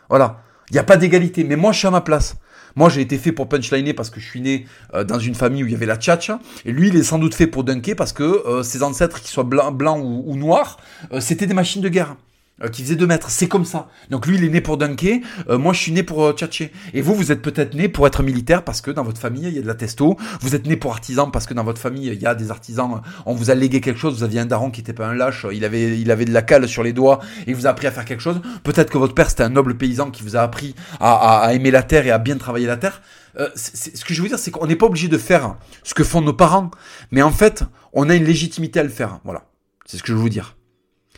Voilà. 0.10 0.42
Il 0.70 0.74
n'y 0.74 0.80
a 0.80 0.84
pas 0.84 0.98
d'égalité. 0.98 1.44
Mais 1.44 1.56
moi, 1.56 1.72
je 1.72 1.80
suis 1.80 1.88
à 1.88 1.92
ma 1.92 2.02
place. 2.02 2.36
Moi, 2.76 2.90
j'ai 2.90 3.02
été 3.02 3.18
fait 3.18 3.32
pour 3.32 3.48
punchliner 3.48 3.94
parce 3.94 4.10
que 4.10 4.20
je 4.20 4.26
suis 4.26 4.42
né 4.42 4.66
euh, 4.94 5.06
dans 5.06 5.18
une 5.18 5.34
famille 5.34 5.64
où 5.64 5.66
il 5.66 5.72
y 5.72 5.76
avait 5.76 5.86
la 5.86 5.96
tchatcha. 5.96 6.40
Et 6.66 6.74
lui, 6.74 6.90
il 6.90 6.96
est 6.98 7.04
sans 7.04 7.20
doute 7.20 7.34
fait 7.34 7.48
pour 7.48 7.64
dunker 7.64 7.96
parce 7.96 8.12
que 8.12 8.24
euh, 8.24 8.64
ses 8.64 8.84
ancêtres, 8.84 9.22
qu'ils 9.22 9.30
soient 9.30 9.46
blancs 9.46 9.76
blanc 9.76 10.00
ou, 10.00 10.36
noirs, 10.36 10.78
euh, 11.14 11.22
c'était 11.22 11.48
des 11.48 11.54
machines 11.54 11.82
de 11.82 11.90
guerre. 11.90 12.18
Euh, 12.64 12.70
qui 12.70 12.84
faisait 12.84 12.96
2 12.96 13.06
mètres. 13.06 13.30
C'est 13.30 13.50
comme 13.50 13.66
ça. 13.66 13.90
Donc 14.10 14.26
lui, 14.26 14.38
il 14.38 14.44
est 14.46 14.50
né 14.50 14.62
pour 14.62 14.78
dunker. 14.78 15.20
Euh, 15.50 15.58
moi, 15.58 15.74
je 15.74 15.82
suis 15.82 15.92
né 15.92 16.04
pour 16.04 16.24
euh, 16.24 16.32
tchatcher. 16.32 16.72
Et 16.94 17.02
vous, 17.02 17.14
vous 17.14 17.34
êtes 17.34 17.42
peut-être 17.42 17.74
né 17.74 17.90
pour 17.90 18.08
être 18.08 18.24
militaire 18.24 18.64
parce 18.64 18.80
que 18.80 18.92
dans 18.92 19.04
votre 19.04 19.20
famille, 19.20 19.48
il 19.48 19.54
y 19.54 19.60
a 19.60 19.62
de 19.62 19.68
la 19.68 19.76
testo. 19.76 20.16
Vous 20.40 20.56
êtes 20.56 20.66
né 20.66 20.78
pour 20.78 20.94
artisan 20.94 21.30
parce 21.30 21.48
que 21.48 21.54
dans 21.54 21.66
votre 21.66 21.82
famille, 21.82 22.08
il 22.08 22.22
y 22.22 22.26
a 22.26 22.34
des 22.34 22.52
artisans. 22.52 23.02
On 23.26 23.34
vous 23.34 23.52
a 23.52 23.56
légué 23.56 23.82
quelque 23.82 24.00
chose. 24.00 24.20
Vous 24.20 24.24
aviez 24.24 24.40
un 24.40 24.46
daron 24.46 24.72
qui 24.72 24.80
était 24.80 24.94
pas 24.94 25.06
un 25.06 25.14
lâche. 25.14 25.46
Il 25.52 25.66
avait, 25.66 26.00
il 26.00 26.10
avait 26.12 26.24
de 26.24 26.32
la 26.32 26.44
cale 26.44 26.66
sur 26.70 26.82
les 26.82 26.94
doigts 26.94 27.20
et 27.46 27.50
il 27.50 27.56
vous 27.58 27.68
a 27.68 27.72
appris 27.72 27.88
à 27.88 27.92
faire 27.92 28.06
quelque 28.06 28.22
chose. 28.22 28.40
Peut-être 28.64 28.90
que 28.90 28.98
votre 28.98 29.14
père, 29.14 29.30
c'était 29.30 29.44
un 29.44 29.50
noble 29.50 29.76
paysan 29.76 30.10
qui 30.10 30.24
vous 30.24 30.38
a 30.38 30.40
appris 30.40 30.76
à, 31.02 31.42
à, 31.42 31.54
aimer 31.54 31.72
la 31.72 31.84
terre 31.84 32.08
et 32.08 32.12
à 32.12 32.20
bien 32.20 32.38
travailler 32.38 32.68
la 32.68 32.78
terre. 32.78 33.02
Euh, 33.38 33.50
ce 33.56 34.06
que 34.06 34.14
je 34.14 34.22
veux 34.22 34.30
dire, 34.30 34.40
c'est 34.40 34.52
qu'on 34.52 34.66
n'est 34.66 34.78
pas 34.78 34.86
obligé 34.86 35.10
de 35.10 35.18
faire 35.18 35.58
ce 35.84 35.94
que 35.94 36.06
font 36.06 36.22
nos 36.22 36.32
parents. 36.32 36.72
Mais 37.12 37.22
en 37.22 37.32
fait, 37.32 37.66
on 37.92 38.10
a 38.10 38.16
une 38.16 38.24
légitimité 38.24 38.80
à 38.80 38.84
le 38.84 38.90
faire. 38.90 39.20
Voilà. 39.26 39.44
C'est 39.86 39.98
ce 39.98 40.04
que 40.04 40.08
je 40.08 40.14
veux 40.14 40.22
vous 40.22 40.30
dire. 40.30 40.56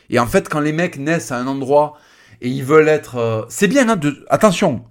Et 0.09 0.19
en 0.19 0.27
fait, 0.27 0.49
quand 0.49 0.59
les 0.59 0.73
mecs 0.73 0.97
naissent 0.97 1.31
à 1.31 1.37
un 1.37 1.47
endroit 1.47 1.97
et 2.41 2.49
ils 2.49 2.63
veulent 2.63 2.89
être... 2.89 3.17
Euh, 3.17 3.43
c'est 3.49 3.67
bien, 3.67 3.89
hein, 3.89 3.95
de... 3.95 4.25
attention, 4.29 4.83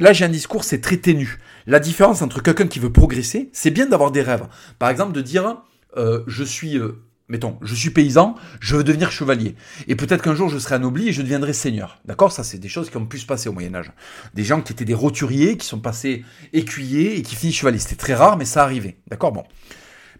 là 0.00 0.12
j'ai 0.12 0.24
un 0.24 0.28
discours, 0.28 0.64
c'est 0.64 0.80
très 0.80 0.96
ténu. 0.96 1.38
La 1.66 1.80
différence 1.80 2.22
entre 2.22 2.42
quelqu'un 2.42 2.66
qui 2.66 2.78
veut 2.78 2.92
progresser, 2.92 3.50
c'est 3.52 3.70
bien 3.70 3.86
d'avoir 3.86 4.10
des 4.10 4.22
rêves. 4.22 4.46
Par 4.78 4.90
exemple, 4.90 5.12
de 5.12 5.20
dire, 5.20 5.62
euh, 5.96 6.22
je 6.26 6.44
suis 6.44 6.78
euh, 6.78 7.02
Mettons, 7.30 7.58
je 7.62 7.76
suis 7.76 7.90
paysan, 7.90 8.34
je 8.58 8.74
veux 8.74 8.82
devenir 8.82 9.12
chevalier. 9.12 9.54
Et 9.86 9.94
peut-être 9.94 10.20
qu'un 10.20 10.34
jour 10.34 10.48
je 10.48 10.58
serai 10.58 10.74
anobli 10.74 11.08
et 11.08 11.12
je 11.12 11.22
deviendrai 11.22 11.52
seigneur. 11.52 12.00
D'accord? 12.04 12.32
Ça, 12.32 12.42
c'est 12.42 12.58
des 12.58 12.68
choses 12.68 12.90
qui 12.90 12.96
ont 12.96 13.06
pu 13.06 13.20
se 13.20 13.26
passer 13.26 13.48
au 13.48 13.52
Moyen-Âge. 13.52 13.92
Des 14.34 14.42
gens 14.42 14.60
qui 14.60 14.72
étaient 14.72 14.84
des 14.84 14.94
roturiers, 14.94 15.56
qui 15.56 15.64
sont 15.64 15.78
passés 15.78 16.24
écuyers 16.52 17.16
et 17.16 17.22
qui 17.22 17.36
finissent 17.36 17.58
chevalier. 17.58 17.78
C'était 17.78 17.94
très 17.94 18.14
rare, 18.14 18.36
mais 18.36 18.44
ça 18.44 18.64
arrivait. 18.64 18.96
D'accord? 19.06 19.30
Bon. 19.30 19.44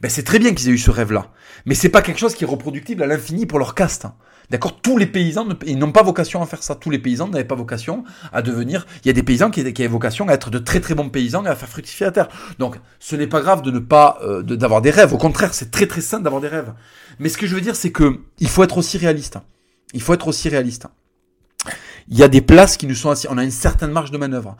Ben, 0.00 0.08
c'est 0.08 0.22
très 0.22 0.38
bien 0.38 0.54
qu'ils 0.54 0.68
aient 0.68 0.72
eu 0.72 0.78
ce 0.78 0.90
rêve-là. 0.90 1.26
Mais 1.66 1.74
c'est 1.74 1.90
pas 1.90 2.02
quelque 2.02 2.18
chose 2.18 2.34
qui 2.34 2.44
est 2.44 2.46
reproductible 2.46 3.02
à 3.02 3.06
l'infini 3.06 3.46
pour 3.46 3.58
leur 3.58 3.74
caste. 3.74 4.06
D'accord? 4.50 4.80
Tous 4.80 4.98
les 4.98 5.06
paysans 5.06 5.46
ils 5.64 5.78
n'ont 5.78 5.92
pas 5.92 6.02
vocation 6.02 6.42
à 6.42 6.46
faire 6.46 6.62
ça. 6.62 6.74
Tous 6.74 6.90
les 6.90 6.98
paysans 6.98 7.28
n'avaient 7.28 7.44
pas 7.44 7.54
vocation 7.54 8.02
à 8.32 8.42
devenir. 8.42 8.86
Il 9.04 9.08
y 9.08 9.10
a 9.10 9.12
des 9.12 9.22
paysans 9.22 9.50
qui, 9.50 9.72
qui 9.72 9.82
avaient 9.82 9.92
vocation 9.92 10.28
à 10.28 10.32
être 10.32 10.50
de 10.50 10.58
très 10.58 10.80
très 10.80 10.94
bons 10.94 11.08
paysans 11.08 11.44
et 11.44 11.48
à 11.48 11.54
faire 11.54 11.68
fructifier 11.68 12.06
la 12.06 12.12
terre. 12.12 12.28
Donc, 12.58 12.76
ce 12.98 13.14
n'est 13.14 13.28
pas 13.28 13.40
grave 13.40 13.62
de 13.62 13.70
ne 13.70 13.78
pas 13.78 14.18
euh, 14.22 14.42
d'avoir 14.42 14.82
des 14.82 14.90
rêves. 14.90 15.12
Au 15.12 15.18
contraire, 15.18 15.54
c'est 15.54 15.70
très 15.70 15.86
très 15.86 16.00
sain 16.00 16.18
d'avoir 16.18 16.40
des 16.40 16.48
rêves. 16.48 16.72
Mais 17.18 17.28
ce 17.28 17.38
que 17.38 17.46
je 17.46 17.54
veux 17.54 17.60
dire, 17.60 17.76
c'est 17.76 17.92
que 17.92 18.20
il 18.38 18.48
faut 18.48 18.64
être 18.64 18.78
aussi 18.78 18.98
réaliste. 18.98 19.38
Il 19.92 20.02
faut 20.02 20.14
être 20.14 20.26
aussi 20.26 20.48
réaliste 20.48 20.86
il 22.10 22.18
y 22.18 22.24
a 22.24 22.28
des 22.28 22.40
places 22.40 22.76
qui 22.76 22.86
nous 22.88 22.96
sont 22.96 23.10
assises. 23.10 23.30
On 23.30 23.38
a 23.38 23.44
une 23.44 23.52
certaine 23.52 23.92
marge 23.92 24.10
de 24.10 24.18
manœuvre. 24.18 24.56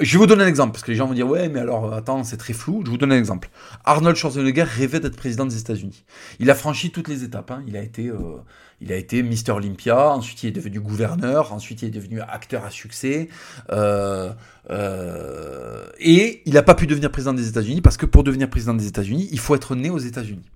Je 0.00 0.12
vais 0.12 0.18
vous 0.18 0.26
donner 0.26 0.42
un 0.44 0.48
exemple, 0.48 0.72
parce 0.72 0.82
que 0.82 0.90
les 0.90 0.96
gens 0.96 1.06
vont 1.06 1.12
dire, 1.12 1.28
ouais, 1.28 1.50
mais 1.50 1.60
alors, 1.60 1.92
attends, 1.92 2.24
c'est 2.24 2.38
très 2.38 2.54
flou. 2.54 2.82
Je 2.84 2.90
vous 2.90 2.96
donne 2.96 3.12
un 3.12 3.18
exemple. 3.18 3.50
Arnold 3.84 4.16
Schwarzenegger 4.16 4.62
rêvait 4.62 5.00
d'être 5.00 5.16
président 5.16 5.44
des 5.44 5.58
États-Unis. 5.58 6.04
Il 6.40 6.50
a 6.50 6.54
franchi 6.54 6.90
toutes 6.90 7.08
les 7.08 7.22
étapes. 7.22 7.50
Hein. 7.50 7.62
Il 7.68 7.76
a 7.76 7.82
été, 7.82 8.08
euh, 8.08 8.38
il 8.80 8.90
a 8.90 8.96
été 8.96 9.22
Mister 9.22 9.52
Olympia. 9.52 10.08
Ensuite, 10.08 10.42
il 10.44 10.46
est 10.48 10.52
devenu 10.52 10.80
gouverneur. 10.80 11.52
Ensuite, 11.52 11.82
il 11.82 11.88
est 11.88 11.90
devenu 11.90 12.22
acteur 12.22 12.64
à 12.64 12.70
succès. 12.70 13.28
Euh, 13.70 14.32
euh, 14.70 15.84
et 15.98 16.42
il 16.46 16.54
n'a 16.54 16.62
pas 16.62 16.74
pu 16.74 16.86
devenir 16.86 17.10
président 17.10 17.34
des 17.34 17.48
États-Unis 17.48 17.82
parce 17.82 17.98
que 17.98 18.06
pour 18.06 18.24
devenir 18.24 18.48
président 18.48 18.72
des 18.72 18.86
États-Unis, 18.86 19.28
il 19.30 19.38
faut 19.38 19.54
être 19.54 19.74
né 19.74 19.90
aux 19.90 19.98
États-Unis. 19.98 20.50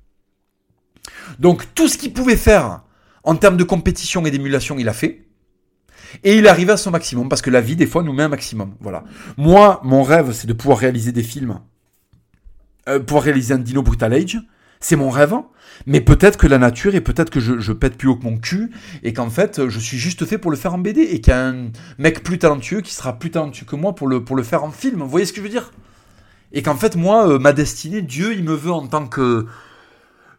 Donc, 1.38 1.66
tout 1.74 1.88
ce 1.88 1.99
qu'il 1.99 2.14
pouvait 2.14 2.36
faire 2.36 2.84
en 3.22 3.36
termes 3.36 3.59
de 3.59 3.64
compétition 3.64 4.24
et 4.24 4.30
d'émulation, 4.30 4.78
il 4.78 4.88
a 4.88 4.94
fait. 4.94 5.27
Et 6.24 6.36
il 6.36 6.48
arrive 6.48 6.70
à 6.70 6.76
son 6.76 6.90
maximum, 6.90 7.28
parce 7.28 7.42
que 7.42 7.50
la 7.50 7.61
vie, 7.61 7.76
des 7.76 7.86
fois, 7.86 8.02
nous 8.02 8.12
met 8.12 8.22
un 8.22 8.28
maximum. 8.28 8.74
Voilà. 8.80 9.04
Moi, 9.36 9.80
mon 9.84 10.02
rêve, 10.02 10.32
c'est 10.32 10.46
de 10.46 10.52
pouvoir 10.52 10.78
réaliser 10.78 11.12
des 11.12 11.22
films, 11.22 11.61
euh, 12.88 13.00
pouvoir 13.00 13.24
réaliser 13.24 13.54
un 13.54 13.59
Dino 13.59 13.82
Brutal 13.82 14.12
Age. 14.12 14.38
C'est 14.80 14.96
mon 14.96 15.11
rêve. 15.11 15.34
Mais 15.86 16.00
peut-être 16.00 16.38
que 16.38 16.46
la 16.46 16.59
nature, 16.59 16.94
et 16.94 17.00
peut-être 17.00 17.30
que 17.30 17.40
je, 17.40 17.72
pète 17.72 17.96
plus 17.96 18.09
haut 18.09 18.16
que 18.16 18.24
mon 18.24 18.38
cul, 18.38 18.70
et 19.02 19.12
qu'en 19.12 19.30
fait, 19.30 19.68
je 19.68 19.78
suis 19.78 19.98
juste 19.98 20.24
fait 20.24 20.38
pour 20.38 20.50
le 20.50 20.56
faire 20.56 20.74
en 20.74 20.78
BD, 20.78 21.02
et 21.02 21.20
qu'il 21.20 21.32
y 21.32 21.36
a 21.36 21.48
un 21.48 21.70
mec 21.98 22.22
plus 22.22 22.38
talentueux 22.38 22.80
qui 22.80 22.94
sera 22.94 23.18
plus 23.18 23.30
talentueux 23.30 23.66
que 23.66 23.76
moi 23.76 23.94
pour 23.94 24.09
le, 24.09 24.42
faire 24.42 24.64
en 24.64 24.70
film. 24.70 25.00
Vous 25.00 25.09
voyez 25.09 25.26
ce 25.26 25.32
que 25.32 25.38
je 25.38 25.42
veux 25.42 25.48
dire? 25.48 25.72
Et 26.52 26.62
qu'en 26.62 26.76
fait, 26.76 26.96
moi, 26.96 27.28
euh, 27.28 27.38
ma 27.38 27.52
destinée, 27.52 28.02
Dieu, 28.02 28.32
il 28.34 28.42
me 28.42 28.54
veut 28.54 28.72
en 28.72 28.86
tant 28.86 29.06
que 29.06 29.46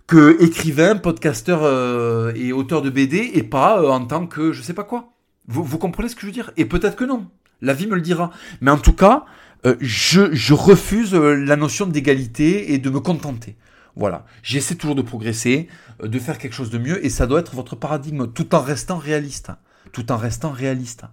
que 0.08 0.42
écrivain, 0.44 0.96
podcasteur 0.96 1.60
euh, 1.62 2.32
et 2.36 2.52
auteur 2.52 2.82
de 2.82 2.90
BD, 2.90 3.30
et 3.36 3.44
pas 3.44 3.88
en 3.88 4.06
tant 4.06 4.26
que 4.26 4.54
je 4.54 4.64
sais 4.64 4.74
pas 4.74 4.84
quoi. 4.84 5.14
Vous, 5.50 5.80
comprenez 5.80 6.10
ce 6.10 6.16
que 6.16 6.22
je 6.22 6.28
veux 6.28 6.32
dire? 6.32 6.52
Et 6.58 6.66
peut-être 6.66 6.96
que 6.96 7.04
non. 7.04 7.28
La 7.62 7.74
vie 7.74 7.88
me 7.88 7.96
le 7.96 8.02
dira. 8.02 8.30
Mais 8.62 8.70
en 8.70 8.78
tout 8.78 8.94
cas, 8.94 9.26
euh, 9.66 9.76
je, 9.82 10.54
refuse 10.54 11.16
euh, 11.16 11.34
la 11.34 11.56
notion 11.56 11.88
d'égalité 11.88 12.74
et 12.74 12.78
de 12.78 12.90
me 12.92 13.00
contenter. 13.00 13.58
Voilà. 13.96 14.26
J'essaie 14.44 14.76
toujours 14.76 14.96
de 14.96 15.02
progresser, 15.02 15.68
euh, 16.04 16.08
de 16.08 16.20
faire 16.20 16.38
quelque 16.38 16.54
chose 16.54 16.70
de 16.70 16.78
mieux, 16.78 17.04
et 17.04 17.10
ça 17.10 17.26
doit 17.26 17.40
être 17.40 17.56
votre 17.56 17.76
paradigme, 17.76 18.28
tout 18.32 18.54
en 18.54 18.62
restant 18.62 18.98
réaliste. 18.98 19.52
Tout 19.92 20.12
en 20.12 20.18
restant 20.18 20.52
réaliste. 20.52 21.06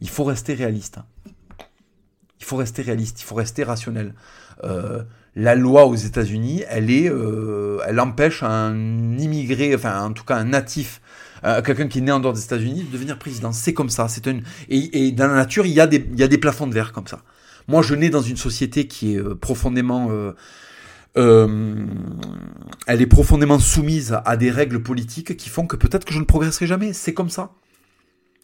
Il 0.00 0.10
faut 0.10 0.24
rester 0.24 0.52
réaliste. 0.52 0.98
Il 2.40 2.44
faut 2.44 2.56
rester 2.56 2.82
réaliste, 2.82 3.22
il 3.22 3.24
faut 3.24 3.34
rester 3.34 3.64
rationnel. 3.64 4.14
la 5.34 5.54
loi 5.54 5.86
aux 5.86 5.96
États-Unis, 5.96 6.62
elle 6.68 6.90
elle 6.90 8.00
empêche 8.00 8.42
un 8.44 9.18
immigré, 9.18 9.74
enfin 9.74 10.04
en 10.04 10.12
tout 10.12 10.24
cas 10.24 10.36
un 10.36 10.44
natif 10.44 11.00
euh, 11.44 11.62
quelqu'un 11.62 11.88
qui 11.88 11.98
est 11.98 12.02
né 12.02 12.12
en 12.12 12.20
dehors 12.20 12.32
des 12.32 12.44
États-Unis 12.44 12.84
de 12.84 12.92
devenir 12.92 13.18
président. 13.18 13.52
C'est 13.52 13.74
comme 13.74 13.90
ça. 13.90 14.08
C'est 14.08 14.26
une 14.26 14.42
et, 14.68 15.12
dans 15.12 15.26
la 15.26 15.34
nature, 15.34 15.66
il 15.66 15.72
y 15.72 15.80
a 15.80 15.86
des 15.86 16.04
il 16.12 16.18
y 16.18 16.22
a 16.22 16.28
des 16.28 16.38
plafonds 16.38 16.66
de 16.66 16.74
verre 16.74 16.92
comme 16.92 17.06
ça. 17.06 17.22
Moi, 17.66 17.82
je 17.82 17.94
nais 17.94 18.10
dans 18.10 18.22
une 18.22 18.36
société 18.36 18.86
qui 18.86 19.14
est 19.14 19.18
euh, 19.18 19.34
profondément 19.34 20.08
euh, 21.16 21.86
elle 22.86 23.02
est 23.02 23.06
profondément 23.06 23.58
soumise 23.58 24.18
à 24.24 24.36
des 24.36 24.50
règles 24.50 24.82
politiques 24.82 25.36
qui 25.36 25.48
font 25.48 25.66
que 25.66 25.76
peut-être 25.76 26.04
que 26.04 26.14
je 26.14 26.20
ne 26.20 26.24
progresserai 26.24 26.66
jamais. 26.66 26.92
C'est 26.92 27.14
comme 27.14 27.30
ça. 27.30 27.50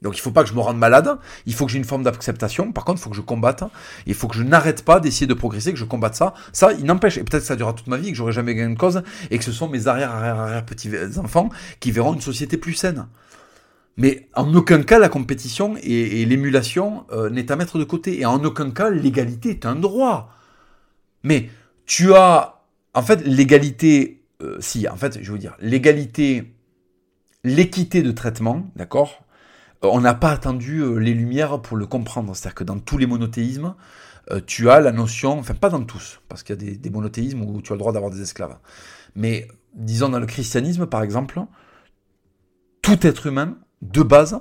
Donc 0.04 0.16
il 0.16 0.20
faut 0.20 0.30
pas 0.30 0.44
que 0.44 0.48
je 0.50 0.54
me 0.54 0.60
rende 0.60 0.78
malade, 0.78 1.18
il 1.46 1.54
faut 1.54 1.64
que 1.66 1.72
j'ai 1.72 1.78
une 1.78 1.84
forme 1.84 2.04
d'acceptation. 2.04 2.70
Par 2.72 2.84
contre, 2.84 3.00
il 3.00 3.02
faut 3.02 3.10
que 3.10 3.16
je 3.16 3.22
combatte. 3.22 3.64
Il 4.06 4.14
faut 4.14 4.28
que 4.28 4.36
je 4.36 4.42
n'arrête 4.42 4.84
pas 4.84 5.00
d'essayer 5.00 5.26
de 5.26 5.34
progresser, 5.34 5.72
que 5.72 5.78
je 5.78 5.84
combatte 5.84 6.14
ça. 6.14 6.34
Ça, 6.52 6.72
il 6.72 6.84
n'empêche. 6.84 7.16
Et 7.16 7.24
peut-être 7.24 7.42
que 7.42 7.48
ça 7.48 7.56
durera 7.56 7.72
toute 7.72 7.86
ma 7.86 7.96
vie, 7.96 8.10
que 8.10 8.16
j'aurai 8.16 8.32
jamais 8.32 8.54
gagné 8.54 8.74
de 8.74 8.78
cause, 8.78 9.02
et 9.30 9.38
que 9.38 9.44
ce 9.44 9.50
sont 9.50 9.68
mes 9.68 9.88
arrière 9.88 10.12
arrière 10.12 10.38
arrière 10.38 10.64
petits 10.64 10.90
enfants 11.16 11.48
qui 11.80 11.90
verront 11.90 12.14
une 12.14 12.20
société 12.20 12.58
plus 12.58 12.74
saine. 12.74 13.06
Mais 13.96 14.28
en 14.34 14.52
aucun 14.54 14.82
cas 14.82 14.98
la 14.98 15.08
compétition 15.08 15.76
et, 15.80 16.24
l'émulation 16.24 17.06
euh, 17.12 17.30
n'est 17.30 17.50
à 17.50 17.56
mettre 17.56 17.78
de 17.78 17.84
côté. 17.84 18.20
Et 18.20 18.26
en 18.26 18.44
aucun 18.44 18.70
cas 18.70 18.90
l'égalité 18.90 19.50
est 19.50 19.66
un 19.66 19.74
droit. 19.74 20.30
Mais 21.22 21.48
tu 21.86 22.14
as, 22.14 22.62
en 22.92 23.02
fait, 23.02 23.24
l'égalité. 23.26 24.20
Euh, 24.42 24.58
si, 24.60 24.86
en 24.88 24.96
fait, 24.96 25.22
je 25.22 25.32
veux 25.32 25.38
dire, 25.38 25.56
l'égalité, 25.60 26.52
l'équité 27.44 28.02
de 28.02 28.10
traitement, 28.10 28.66
d'accord 28.76 29.23
on 29.84 30.00
n'a 30.00 30.14
pas 30.14 30.30
attendu 30.30 30.80
euh, 30.80 30.96
les 30.96 31.14
Lumières 31.14 31.60
pour 31.60 31.76
le 31.76 31.86
comprendre. 31.86 32.34
C'est-à-dire 32.34 32.54
que 32.54 32.64
dans 32.64 32.78
tous 32.78 32.98
les 32.98 33.06
monothéismes, 33.06 33.74
euh, 34.30 34.40
tu 34.44 34.70
as 34.70 34.80
la 34.80 34.92
notion, 34.92 35.38
enfin 35.38 35.54
pas 35.54 35.68
dans 35.68 35.84
tous, 35.84 36.20
parce 36.28 36.42
qu'il 36.42 36.62
y 36.62 36.72
a 36.72 36.76
des, 36.76 36.90
monothéismes 36.90 37.42
où 37.42 37.60
tu 37.60 37.72
as 37.72 37.74
le 37.74 37.78
droit 37.78 37.92
d'avoir 37.92 38.10
des 38.10 38.22
esclaves. 38.22 38.56
Mais 39.14 39.48
disons 39.74 40.08
dans 40.08 40.20
le 40.20 40.26
christianisme, 40.26 40.86
par 40.86 41.02
exemple, 41.02 41.40
tout 42.82 43.06
être 43.06 43.26
humain, 43.26 43.58
de 43.82 44.02
base, 44.02 44.40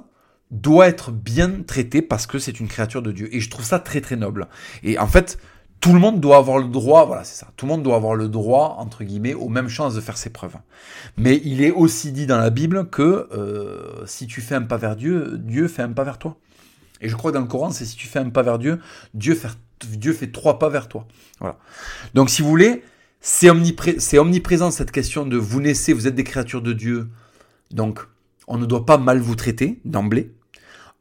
doit 0.51 0.87
être 0.87 1.11
bien 1.11 1.63
traité 1.63 2.01
parce 2.01 2.27
que 2.27 2.39
c'est 2.39 2.59
une 2.59 2.67
créature 2.67 3.01
de 3.01 3.11
Dieu. 3.11 3.33
Et 3.35 3.39
je 3.39 3.49
trouve 3.49 3.65
ça 3.65 3.79
très 3.79 4.01
très 4.01 4.15
noble. 4.15 4.47
Et 4.83 4.99
en 4.99 5.07
fait, 5.07 5.37
tout 5.83 5.91
le 5.91 5.99
monde 5.99 6.21
doit 6.21 6.37
avoir 6.37 6.59
le 6.59 6.69
droit, 6.69 7.05
voilà, 7.05 7.25
c'est 7.25 7.37
ça. 7.37 7.49
Tout 7.57 7.65
le 7.65 7.73
monde 7.73 7.83
doit 7.83 7.97
avoir 7.97 8.15
le 8.15 8.29
droit, 8.29 8.77
entre 8.79 9.03
guillemets, 9.03 9.33
aux 9.33 9.49
mêmes 9.49 9.67
chances 9.67 9.93
de 9.95 9.99
faire 9.99 10.15
ses 10.15 10.29
preuves. 10.29 10.55
Mais 11.17 11.41
il 11.43 11.61
est 11.61 11.71
aussi 11.71 12.13
dit 12.13 12.25
dans 12.25 12.37
la 12.37 12.51
Bible 12.51 12.89
que 12.89 13.27
euh, 13.33 14.05
si 14.05 14.25
tu 14.25 14.39
fais 14.39 14.55
un 14.55 14.61
pas 14.61 14.77
vers 14.77 14.95
Dieu, 14.95 15.37
Dieu 15.37 15.67
fait 15.67 15.81
un 15.81 15.91
pas 15.91 16.05
vers 16.05 16.19
toi. 16.19 16.37
Et 17.01 17.09
je 17.09 17.15
crois 17.17 17.31
que 17.31 17.35
dans 17.35 17.41
le 17.41 17.49
Coran, 17.49 17.71
c'est 17.71 17.83
si 17.83 17.97
tu 17.97 18.07
fais 18.07 18.19
un 18.19 18.29
pas 18.29 18.43
vers 18.43 18.59
Dieu, 18.59 18.79
Dieu 19.13 19.35
fait, 19.35 20.31
trois 20.31 20.57
pas 20.57 20.69
vers 20.69 20.87
toi. 20.87 21.05
Voilà. 21.41 21.57
Donc, 22.13 22.29
si 22.29 22.41
vous 22.41 22.47
voulez, 22.47 22.81
c'est 23.19 23.49
omniprésent 23.49 24.71
cette 24.71 24.91
question 24.91 25.25
de 25.25 25.35
vous 25.35 25.59
naissez, 25.59 25.91
vous 25.91 26.07
êtes 26.07 26.15
des 26.15 26.23
créatures 26.23 26.61
de 26.61 26.71
Dieu. 26.71 27.09
Donc, 27.71 27.99
on 28.47 28.57
ne 28.57 28.65
doit 28.65 28.85
pas 28.85 28.97
mal 28.97 29.19
vous 29.19 29.35
traiter 29.35 29.81
d'emblée. 29.83 30.31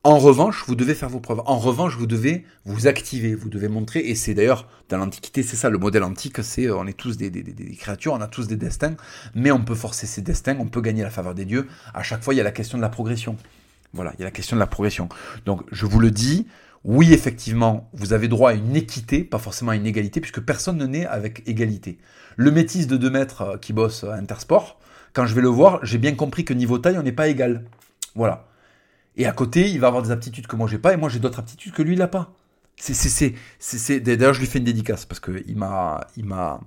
En 0.05 0.19
revanche, 0.19 0.65
vous 0.67 0.75
devez 0.75 0.97
faire 0.97 1.09
vos 1.09 1.21
preuves. 1.21 1.43
En 1.47 1.59
revanche, 1.59 1.97
vous 1.97 2.09
devez 2.09 2.45
vous 2.65 2.89
activer, 2.89 3.37
vous 3.37 3.49
devez 3.49 3.69
montrer, 3.69 4.01
et 4.01 4.17
c'est 4.17 4.35
d'ailleurs, 4.35 4.67
dans 4.89 4.99
l'Antiquité, 4.99 5.45
c'est 5.45 5.55
ça, 5.55 5.71
le 5.71 5.79
modèle 5.79 6.03
antique, 6.03 6.43
c'est 6.43 6.69
on 6.71 6.89
est 6.89 6.93
tous 6.93 7.17
des, 7.17 7.31
créatures, 7.79 8.13
on 8.13 8.21
a 8.21 8.27
tous 8.27 8.49
des 8.49 8.57
destins, 8.57 8.97
mais 9.37 9.53
on 9.53 9.63
peut 9.63 9.77
forcer 9.77 10.09
ces 10.09 10.21
destins, 10.21 10.57
on 10.59 10.67
peut 10.67 10.81
gagner 10.81 11.05
la 11.05 11.11
faveur 11.11 11.37
des 11.37 11.45
dieux. 11.45 11.69
À 11.95 12.03
chaque 12.03 12.25
fois, 12.25 12.35
il 12.35 12.39
y 12.39 12.41
a 12.41 12.43
la 12.43 12.51
question 12.51 12.79
de 12.79 12.83
la 12.83 12.89
progression. 12.89 13.37
Voilà, 13.93 14.13
il 14.15 14.21
y 14.21 14.23
a 14.23 14.25
la 14.25 14.33
question 14.33 14.57
de 14.57 14.61
la 14.61 14.67
progression. 14.67 15.09
Donc, 15.47 15.63
je 15.71 15.87
vous 15.87 16.01
le 16.01 16.11
dis, 16.11 16.49
oui, 16.83 17.13
effectivement, 17.13 17.89
vous 17.93 18.13
avez 18.13 18.27
droit 18.27 18.51
à 18.51 18.55
une 18.55 18.75
équité, 18.75 19.23
pas 19.23 19.39
forcément 19.39 19.71
à 19.71 19.77
une 19.77 19.87
égalité, 19.87 20.21
puisque 20.21 20.41
personne 20.41 20.79
ne 20.79 20.87
naît 20.87 21.07
avec 21.07 21.45
égalité. 21.47 21.99
Le 22.35 22.51
métis 22.51 22.89
de 22.89 22.97
2 22.97 23.09
mètres 23.09 23.43
euh, 23.43 23.57
qui 23.57 23.73
bosse 23.73 24.03
à 24.03 24.15
Intersport, 24.15 24.81
quand 25.13 25.27
je 25.27 25.35
vais 25.37 25.43
le 25.43 25.49
voir, 25.49 25.79
j'ai 25.85 25.99
bien 25.99 26.17
compris 26.17 26.45
que 26.45 26.55
niveau 26.55 26.79
taille, 26.79 26.99
on 26.99 27.05
n'est 27.05 27.13
pas 27.13 27.29
égal. 27.29 27.63
Voilà. 28.17 28.49
Et 29.17 29.27
à 29.27 29.33
côté, 29.33 29.69
il 29.69 29.81
va 29.81 29.89
avoir 29.89 30.03
des 30.03 30.11
aptitudes 30.11 30.47
que 30.47 30.57
moi 30.57 30.69
j'ai 30.69 30.79
pas, 30.79 30.93
et 30.95 30.97
moi 30.97 31.09
j'ai 31.09 31.19
d'autres 31.19 31.39
aptitudes 31.39 31.73
que 31.73 31.83
lui 31.83 31.95
il 31.95 31.99
n'a 31.99 32.09
pas. 32.09 32.35
C'est, 32.77 32.95
c'est, 32.95 33.35
c'est, 33.59 34.01
D'ailleurs, 34.01 34.35
je 34.35 34.41
lui 34.41 34.47
fais 34.47 34.59
une 34.59 34.65
dédicace 34.65 35.05
parce 35.05 35.21
que 35.21 35.45
il 35.47 35.57
m'a, 35.57 36.01
il 36.17 36.25
m'a, 36.25 36.61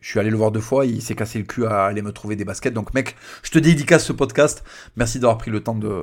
je 0.00 0.08
suis 0.08 0.18
allé 0.18 0.30
le 0.30 0.36
voir 0.36 0.50
deux 0.50 0.60
fois, 0.60 0.86
il 0.86 1.00
s'est 1.02 1.14
cassé 1.14 1.38
le 1.38 1.44
cul 1.44 1.66
à 1.66 1.84
aller 1.84 2.02
me 2.02 2.12
trouver 2.12 2.34
des 2.36 2.44
baskets. 2.44 2.74
Donc, 2.74 2.94
mec, 2.94 3.16
je 3.42 3.50
te 3.50 3.58
dédicace 3.58 4.04
ce 4.04 4.12
podcast. 4.12 4.64
Merci 4.96 5.20
d'avoir 5.20 5.38
pris 5.38 5.50
le 5.50 5.62
temps 5.62 5.76
de, 5.76 6.02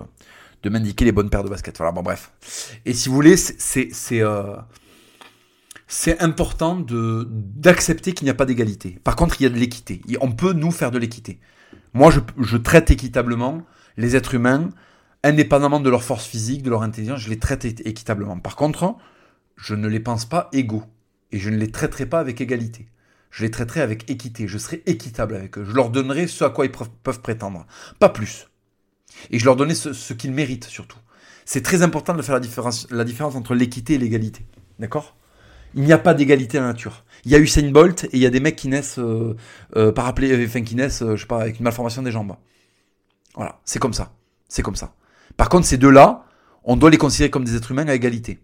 de 0.63 0.69
m'indiquer 0.69 1.03
les 1.03 1.11
bonnes 1.11 1.29
paires 1.29 1.43
de 1.43 1.49
baskets. 1.49 1.77
Voilà, 1.77 1.91
bon, 1.91 2.03
bref. 2.03 2.31
Et 2.85 2.93
si 2.93 3.09
vous 3.09 3.15
voulez, 3.15 3.35
c'est, 3.35 3.89
c'est, 3.91 4.21
euh, 4.21 4.55
c'est 5.87 6.21
important 6.21 6.77
de, 6.77 7.27
d'accepter 7.29 8.13
qu'il 8.13 8.25
n'y 8.25 8.31
a 8.31 8.35
pas 8.35 8.45
d'égalité. 8.45 8.99
Par 9.03 9.17
contre, 9.17 9.41
il 9.41 9.43
y 9.43 9.47
a 9.47 9.49
de 9.49 9.57
l'équité. 9.57 10.01
On 10.21 10.31
peut 10.31 10.53
nous 10.53 10.71
faire 10.71 10.91
de 10.91 10.99
l'équité. 10.99 11.39
Moi, 11.93 12.11
je, 12.11 12.19
je 12.41 12.55
traite 12.55 12.91
équitablement 12.91 13.63
les 13.97 14.15
êtres 14.15 14.35
humains 14.35 14.69
indépendamment 15.23 15.79
de 15.79 15.89
leur 15.89 16.03
force 16.03 16.25
physique, 16.25 16.63
de 16.63 16.69
leur 16.69 16.83
intelligence, 16.83 17.19
je 17.19 17.29
les 17.29 17.39
traite 17.39 17.65
équitablement. 17.65 18.39
Par 18.39 18.55
contre, 18.55 18.95
je 19.55 19.75
ne 19.75 19.87
les 19.87 19.99
pense 19.99 20.25
pas 20.25 20.49
égaux. 20.53 20.83
Et 21.31 21.39
je 21.39 21.49
ne 21.49 21.57
les 21.57 21.71
traiterai 21.71 22.05
pas 22.05 22.19
avec 22.19 22.41
égalité. 22.41 22.87
Je 23.29 23.43
les 23.43 23.51
traiterai 23.51 23.81
avec 23.81 24.09
équité. 24.09 24.47
Je 24.47 24.57
serai 24.57 24.81
équitable 24.85 25.35
avec 25.35 25.57
eux. 25.57 25.63
Je 25.63 25.73
leur 25.73 25.89
donnerai 25.89 26.27
ce 26.27 26.43
à 26.43 26.49
quoi 26.49 26.65
ils 26.65 26.71
peuvent 26.71 27.21
prétendre. 27.21 27.67
Pas 27.99 28.09
plus. 28.09 28.47
Et 29.29 29.37
je 29.37 29.45
leur 29.45 29.55
donnerai 29.55 29.75
ce, 29.75 30.13
qu'ils 30.13 30.31
méritent 30.31 30.65
surtout. 30.65 30.97
C'est 31.45 31.61
très 31.61 31.81
important 31.81 32.13
de 32.13 32.21
faire 32.21 32.35
la 32.35 33.03
différence, 33.03 33.35
entre 33.35 33.53
l'équité 33.53 33.95
et 33.95 33.97
l'égalité. 33.97 34.45
D'accord? 34.79 35.15
Il 35.75 35.83
n'y 35.83 35.93
a 35.93 35.99
pas 35.99 36.15
d'égalité 36.15 36.57
à 36.57 36.61
la 36.61 36.67
nature. 36.67 37.03
Il 37.25 37.31
y 37.31 37.35
a 37.35 37.39
Usain 37.39 37.69
Bolt 37.69 38.05
et 38.05 38.09
il 38.13 38.19
y 38.19 38.25
a 38.25 38.31
des 38.31 38.39
mecs 38.39 38.55
qui 38.55 38.69
naissent 38.69 38.97
euh, 38.97 39.35
euh, 39.75 39.91
enfin 39.95 40.63
qui 40.63 40.75
naissent, 40.75 41.03
je 41.03 41.15
sais 41.15 41.27
pas, 41.27 41.41
avec 41.41 41.59
une 41.59 41.63
malformation 41.63 42.01
des 42.01 42.11
jambes. 42.11 42.35
Voilà, 43.35 43.59
c'est 43.65 43.77
comme 43.77 43.93
ça. 43.93 44.13
C'est 44.47 44.63
comme 44.63 44.75
ça. 44.75 44.95
Par 45.37 45.49
contre, 45.49 45.67
ces 45.67 45.77
deux-là, 45.77 46.25
on 46.63 46.75
doit 46.75 46.89
les 46.89 46.97
considérer 46.97 47.29
comme 47.29 47.43
des 47.43 47.55
êtres 47.55 47.71
humains 47.71 47.87
à 47.87 47.93
égalité. 47.93 48.39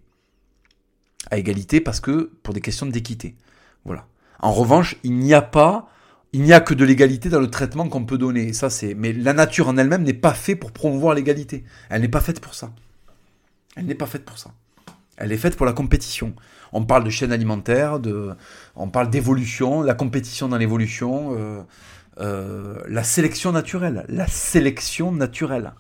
À 1.31 1.37
égalité 1.37 1.81
parce 1.81 1.99
que 1.99 2.31
pour 2.43 2.53
des 2.53 2.61
questions 2.61 2.85
d'équité. 2.85 3.35
Voilà. 3.83 4.05
En 4.39 4.51
revanche, 4.51 4.95
il 5.03 5.17
n'y 5.17 5.33
a 5.33 5.41
pas 5.41 5.89
il 6.35 6.41
n'y 6.41 6.51
a 6.51 6.59
que 6.59 6.73
de 6.73 6.83
l'égalité 6.83 7.29
dans 7.29 7.39
le 7.39 7.49
traitement 7.49 7.87
qu'on 7.87 8.03
peut 8.03 8.17
donner. 8.17 8.51
ça, 8.51 8.69
c'est. 8.69 8.93
Mais 8.93 9.13
la 9.13 9.31
nature 9.31 9.69
en 9.69 9.77
elle-même 9.77 10.03
n'est 10.03 10.11
pas 10.11 10.33
faite 10.33 10.59
pour 10.59 10.73
promouvoir 10.73 11.13
l'égalité. 11.13 11.63
Elle 11.89 12.01
n'est 12.01 12.09
pas 12.09 12.19
faite 12.19 12.41
pour 12.41 12.55
ça. 12.55 12.73
Elle 13.77 13.85
n'est 13.85 13.95
pas 13.95 14.05
faite 14.05 14.25
pour 14.25 14.37
ça. 14.37 14.51
Elle 15.15 15.31
est 15.31 15.37
faite 15.37 15.55
pour 15.55 15.65
la 15.65 15.71
compétition. 15.71 16.33
On 16.73 16.83
parle 16.83 17.05
de 17.05 17.09
chaîne 17.09 17.31
alimentaire, 17.31 18.01
on 18.75 18.89
parle 18.89 19.09
d'évolution, 19.09 19.81
la 19.81 19.93
compétition 19.93 20.49
dans 20.49 20.57
l'évolution, 20.57 21.37
euh, 21.37 21.61
euh, 22.19 22.81
la 22.89 23.05
sélection 23.05 23.53
naturelle. 23.53 24.03
La 24.09 24.27
sélection 24.27 25.13
naturelle. 25.13 25.71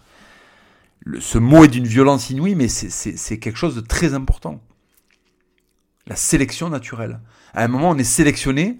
Ce 1.19 1.37
mot 1.37 1.63
est 1.63 1.69
d'une 1.69 1.87
violence 1.87 2.29
inouïe, 2.29 2.55
mais 2.55 2.67
c'est 2.67 3.39
quelque 3.39 3.57
chose 3.57 3.75
de 3.75 3.81
très 3.81 4.13
important. 4.13 4.61
La 6.07 6.15
sélection 6.15 6.69
naturelle. 6.69 7.19
À 7.53 7.63
un 7.63 7.67
moment, 7.67 7.91
on 7.91 7.97
est 7.97 8.03
sélectionné 8.03 8.79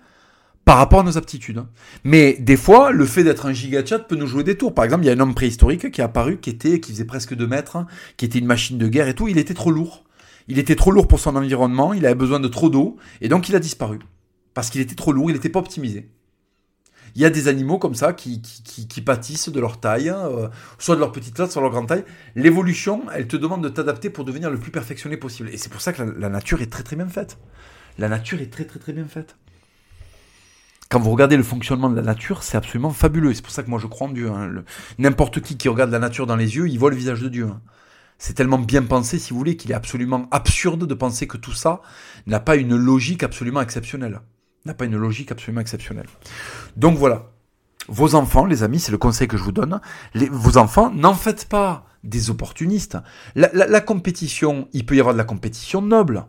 par 0.63 0.77
rapport 0.77 1.01
à 1.01 1.03
nos 1.03 1.17
aptitudes. 1.17 1.63
Mais 2.03 2.33
des 2.39 2.57
fois, 2.57 2.91
le 2.91 3.05
fait 3.05 3.23
d'être 3.23 3.45
un 3.45 3.53
gigachat 3.53 3.99
peut 3.99 4.15
nous 4.15 4.27
jouer 4.27 4.43
des 4.43 4.57
tours. 4.57 4.73
Par 4.73 4.85
exemple, 4.85 5.03
il 5.03 5.07
y 5.07 5.09
a 5.09 5.13
un 5.13 5.19
homme 5.19 5.35
préhistorique 5.35 5.91
qui 5.91 6.01
est 6.01 6.03
apparu, 6.03 6.39
qui 6.39 6.49
était, 6.49 6.79
qui 6.79 6.91
faisait 6.91 7.05
presque 7.05 7.35
2 7.35 7.47
mètres, 7.47 7.85
qui 8.17 8.25
était 8.25 8.39
une 8.39 8.47
machine 8.47 8.77
de 8.77 8.87
guerre 8.87 9.07
et 9.07 9.13
tout. 9.13 9.27
Il 9.27 9.37
était 9.37 9.53
trop 9.53 9.71
lourd. 9.71 10.05
Il 10.47 10.59
était 10.59 10.75
trop 10.75 10.91
lourd 10.91 11.07
pour 11.07 11.19
son 11.19 11.35
environnement, 11.35 11.93
il 11.93 12.05
avait 12.05 12.13
besoin 12.13 12.39
de 12.39 12.47
trop 12.47 12.69
d'eau, 12.69 12.97
et 13.19 13.29
donc 13.29 13.49
il 13.49 13.55
a 13.55 13.59
disparu. 13.59 13.99
Parce 14.53 14.69
qu'il 14.69 14.79
était 14.81 14.95
trop 14.95 15.11
lourd, 15.11 15.31
il 15.31 15.33
n'était 15.33 15.49
pas 15.49 15.59
optimisé. 15.59 16.09
Il 17.15 17.21
y 17.21 17.25
a 17.25 17.29
des 17.29 17.47
animaux 17.47 17.79
comme 17.79 17.95
ça 17.95 18.13
qui, 18.13 18.41
qui, 18.41 19.01
pâtissent 19.01 19.49
de 19.49 19.59
leur 19.59 19.79
taille, 19.79 20.09
euh, 20.09 20.49
soit 20.77 20.95
de 20.95 20.99
leur 20.99 21.11
petite 21.13 21.35
taille, 21.35 21.49
soit 21.49 21.61
de 21.61 21.65
leur 21.65 21.71
grande 21.71 21.87
taille. 21.87 22.03
L'évolution, 22.35 23.03
elle 23.13 23.27
te 23.27 23.37
demande 23.37 23.63
de 23.63 23.69
t'adapter 23.69 24.09
pour 24.09 24.25
devenir 24.25 24.51
le 24.51 24.57
plus 24.57 24.71
perfectionné 24.71 25.15
possible. 25.15 25.49
Et 25.49 25.57
c'est 25.57 25.69
pour 25.69 25.81
ça 25.81 25.93
que 25.93 26.03
la 26.03 26.29
nature 26.29 26.61
est 26.61 26.71
très 26.71 26.83
très 26.83 26.97
bien 26.97 27.07
faite. 27.07 27.37
La 27.97 28.09
nature 28.09 28.41
est 28.41 28.51
très 28.51 28.65
très 28.65 28.79
très 28.79 28.93
bien 28.93 29.05
faite 29.05 29.37
quand 30.95 30.99
vous 30.99 31.11
regardez 31.11 31.35
le 31.35 31.43
fonctionnement 31.43 31.89
de 31.89 31.95
la 31.95 32.01
nature, 32.01 32.43
c'est 32.43 32.55
absolument 32.55 32.91
fabuleux. 32.91 33.33
C'est 33.33 33.41
pour 33.41 33.51
ça 33.51 33.63
que 33.63 33.69
moi 33.69 33.79
je 33.79 33.87
crois 33.87 34.07
en 34.07 34.11
Dieu. 34.11 34.29
Hein. 34.29 34.63
N'importe 34.97 35.41
qui 35.41 35.57
qui 35.57 35.67
regarde 35.67 35.91
la 35.91 35.99
nature 35.99 36.25
dans 36.25 36.35
les 36.35 36.55
yeux, 36.55 36.69
il 36.69 36.79
voit 36.79 36.89
le 36.89 36.95
visage 36.95 37.21
de 37.21 37.27
Dieu. 37.27 37.47
Hein. 37.47 37.59
C'est 38.17 38.33
tellement 38.33 38.59
bien 38.59 38.83
pensé, 38.83 39.19
si 39.19 39.31
vous 39.31 39.37
voulez, 39.37 39.57
qu'il 39.57 39.71
est 39.71 39.75
absolument 39.75 40.27
absurde 40.31 40.87
de 40.87 40.93
penser 40.93 41.27
que 41.27 41.37
tout 41.37 41.51
ça 41.51 41.81
n'a 42.27 42.39
pas 42.39 42.55
une 42.55 42.75
logique 42.75 43.23
absolument 43.23 43.59
exceptionnelle. 43.61 44.21
N'a 44.65 44.73
pas 44.73 44.85
une 44.85 44.97
logique 44.97 45.31
absolument 45.31 45.61
exceptionnelle. 45.61 46.07
Donc 46.75 46.97
voilà. 46.97 47.31
Vos 47.87 48.15
enfants, 48.15 48.45
les 48.45 48.63
amis, 48.63 48.79
c'est 48.79 48.91
le 48.91 48.97
conseil 48.97 49.27
que 49.27 49.37
je 49.37 49.43
vous 49.43 49.51
donne. 49.51 49.79
vos 50.15 50.57
enfants, 50.57 50.91
n'en 50.91 51.13
faites 51.13 51.47
pas 51.47 51.85
des 52.03 52.29
opportunistes. 52.29 52.97
la 53.35 53.81
compétition, 53.81 54.67
il 54.73 54.85
peut 54.85 54.95
y 54.95 54.99
avoir 54.99 55.13
de 55.13 55.19
la 55.19 55.23
compétition 55.23 55.81
noble. 55.81 56.25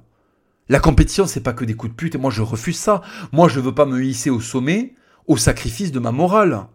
La 0.69 0.81
compétition, 0.81 1.27
c'est 1.27 1.41
pas 1.41 1.53
que 1.53 1.65
des 1.65 1.75
coups 1.75 1.93
de 1.93 1.97
pute, 1.97 2.15
et 2.17 2.19
moi 2.19 2.31
je 2.31 2.43
refuse 2.43 2.79
ça. 2.79 3.01
Moi 3.33 3.49
je 3.49 3.61
veux 3.61 3.75
pas 3.75 3.87
me 3.87 4.05
hisser 4.05 4.31
au 4.31 4.41
sommet 4.41 4.95
au 5.27 5.37
sacrifice 5.37 5.93
de 5.93 5.99
ma 5.99 6.13
morale 6.13 6.67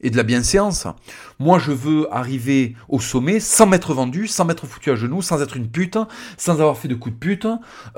et 0.00 0.10
de 0.10 0.16
la 0.16 0.22
bienséance. 0.22 0.86
Moi 1.38 1.58
je 1.58 1.72
veux 1.72 2.12
arriver 2.12 2.74
au 2.88 3.00
sommet 3.00 3.40
sans 3.40 3.66
m'être 3.66 3.94
vendu, 3.94 4.26
sans 4.26 4.44
m'être 4.44 4.66
foutu 4.66 4.90
à 4.90 4.94
genoux, 4.94 5.22
sans 5.22 5.40
être 5.42 5.56
une 5.56 5.70
pute, 5.70 5.98
sans 6.36 6.54
avoir 6.54 6.76
fait 6.76 6.88
de 6.88 6.94
coups 6.94 7.14
de 7.14 7.18
pute. 7.18 7.46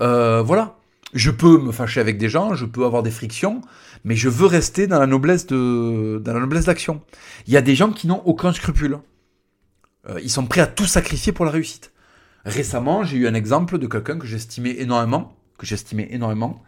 Euh, 0.01 0.43
voilà. 0.43 0.77
Je 1.15 1.31
peux 1.31 1.59
me 1.59 1.71
fâcher 1.71 2.01
avec 2.01 2.19
des 2.19 2.29
gens, 2.29 2.55
je 2.55 2.67
peux 2.67 2.85
avoir 2.85 3.03
des 3.05 3.13
frictions, 3.13 3.61
mais 4.03 4.17
je 4.17 4.29
veux 4.29 4.47
rester 4.47 4.87
dans 4.89 4.99
la 4.99 5.07
noblesse 5.07 5.47
de, 5.47 6.21
dans 6.23 6.35
la 6.35 6.41
noblesse 6.41 6.65
d'action. 6.65 7.03
Il 7.47 7.53
y 7.53 7.57
a 7.57 7.63
des 7.63 7.77
gens 7.77 7.93
qui 7.93 8.09
n'ont 8.09 8.23
aucun 8.25 8.53
scrupule. 8.53 8.99
Euh, 10.09 10.21
ils 10.23 10.31
sont 10.31 10.47
prêts 10.47 10.61
à 10.61 10.67
tout 10.67 10.87
sacrifier 10.87 11.33
pour 11.33 11.45
la 11.45 11.53
réussite. 11.53 11.93
Récemment, 12.45 13.05
j'ai 13.05 13.17
eu 13.17 13.27
un 13.29 13.35
exemple 13.35 13.79
de 13.79 13.87
quelqu'un 13.87 14.19
que 14.19 14.27
j'estimais 14.27 14.77
énormément, 14.79 15.37
que 15.57 15.67
j'estimais 15.67 16.09
énormément, 16.11 16.63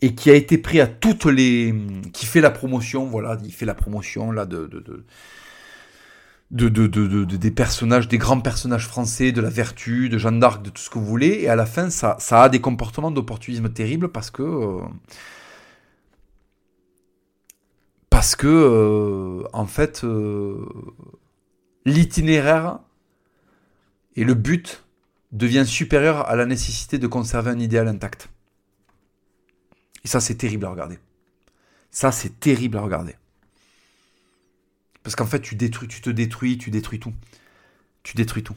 et 0.00 0.14
qui 0.14 0.30
a 0.30 0.34
été 0.34 0.58
pris 0.58 0.80
à 0.80 0.86
toutes 0.86 1.26
les, 1.26 1.74
qui 2.12 2.26
fait 2.26 2.40
la 2.40 2.50
promotion, 2.50 3.04
voilà, 3.06 3.38
il 3.44 3.52
fait 3.52 3.66
la 3.66 3.74
promotion 3.74 4.32
là 4.32 4.46
de, 4.46 4.66
de 4.66 5.04
de, 6.52 6.68
de, 6.68 7.24
des 7.24 7.50
personnages, 7.50 8.08
des 8.08 8.18
grands 8.18 8.40
personnages 8.40 8.86
français, 8.86 9.32
de 9.32 9.40
la 9.40 9.48
vertu, 9.48 10.08
de 10.10 10.18
Jeanne 10.18 10.38
d'Arc, 10.38 10.62
de 10.62 10.70
tout 10.70 10.82
ce 10.82 10.90
que 10.90 10.98
vous 10.98 11.06
voulez, 11.06 11.40
et 11.40 11.48
à 11.48 11.56
la 11.56 11.66
fin, 11.66 11.88
ça, 11.90 12.16
ça 12.20 12.42
a 12.42 12.48
des 12.48 12.60
comportements 12.60 13.10
d'opportunisme 13.10 13.70
terribles 13.70 14.08
parce 14.10 14.30
que. 14.30 14.42
Euh, 14.42 14.82
parce 18.10 18.36
que, 18.36 18.46
euh, 18.46 19.48
en 19.54 19.66
fait, 19.66 20.04
euh, 20.04 20.66
l'itinéraire 21.86 22.80
et 24.14 24.24
le 24.24 24.34
but 24.34 24.84
devient 25.32 25.64
supérieur 25.66 26.28
à 26.28 26.36
la 26.36 26.44
nécessité 26.44 26.98
de 26.98 27.06
conserver 27.06 27.50
un 27.50 27.58
idéal 27.58 27.88
intact. 27.88 28.28
Et 30.04 30.08
ça, 30.08 30.20
c'est 30.20 30.34
terrible 30.34 30.66
à 30.66 30.70
regarder. 30.70 30.98
Ça, 31.90 32.12
c'est 32.12 32.38
terrible 32.38 32.76
à 32.76 32.82
regarder. 32.82 33.14
Parce 35.02 35.16
qu'en 35.16 35.26
fait, 35.26 35.40
tu 35.40 35.56
détruis, 35.56 35.88
tu 35.88 36.00
te 36.00 36.10
détruis, 36.10 36.58
tu 36.58 36.70
détruis 36.70 37.00
tout. 37.00 37.12
Tu 38.02 38.16
détruis 38.16 38.42
tout. 38.42 38.56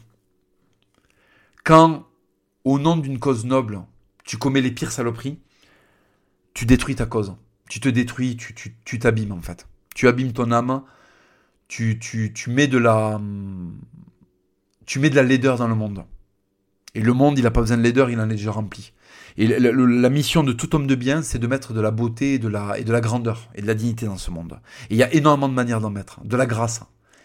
Quand, 1.64 2.08
au 2.64 2.80
nom 2.80 2.98
d'une 2.98 3.20
cause 3.20 3.46
noble, 3.46 3.82
tu 4.24 4.38
commets 4.38 4.62
les 4.62 4.72
pires 4.72 4.92
saloperies, 4.92 5.40
tu 6.54 6.66
détruis 6.66 6.96
ta 6.96 7.06
cause. 7.06 7.36
Tu 7.70 7.80
te 7.80 7.90
détruis, 7.90 8.38
tu, 8.38 9.00
t'abîmes 9.00 9.32
en 9.32 9.42
fait. 9.42 9.68
Tu 9.96 10.08
abîmes 10.08 10.34
ton 10.34 10.52
âme, 10.52 10.84
tu, 11.68 11.98
tu, 12.00 12.32
tu 12.34 12.52
mets 12.52 12.68
de 12.68 12.78
la, 12.78 13.20
tu 14.86 15.00
mets 15.00 15.10
de 15.10 15.16
la 15.16 15.24
laideur 15.24 15.58
dans 15.58 15.68
le 15.68 15.76
monde. 15.76 16.06
Et 16.94 17.02
le 17.02 17.14
monde, 17.14 17.38
il 17.38 17.44
n'a 17.44 17.52
pas 17.52 17.62
besoin 17.62 17.78
de 17.78 17.82
laideur, 17.82 18.10
il 18.10 18.20
en 18.20 18.30
est 18.30 18.36
déjà 18.36 18.52
rempli. 18.52 18.94
Et 19.38 19.48
la, 19.48 20.10
mission 20.10 20.44
de 20.44 20.54
tout 20.54 20.76
homme 20.76 20.88
de 20.88 20.96
bien, 20.96 21.22
c'est 21.22 21.40
de 21.40 21.48
mettre 21.48 21.74
de 21.74 21.82
la 21.82 21.92
beauté 21.92 22.36
et 22.36 22.40
de 22.40 22.48
la, 22.48 22.80
et 22.80 22.86
de 22.86 22.92
la 22.92 23.02
grandeur 23.02 23.50
et 23.56 23.62
de 23.62 23.68
la 23.68 23.74
dignité 23.74 24.06
dans 24.06 24.18
ce 24.18 24.32
monde. 24.32 24.60
Et 24.90 24.94
il 24.94 24.98
y 24.98 25.04
a 25.04 25.14
énormément 25.14 25.50
de 25.50 25.54
manières 25.54 25.82
d'en 25.82 25.90
mettre. 25.90 26.24
De 26.24 26.38
la 26.38 26.46
grâce. 26.46 26.82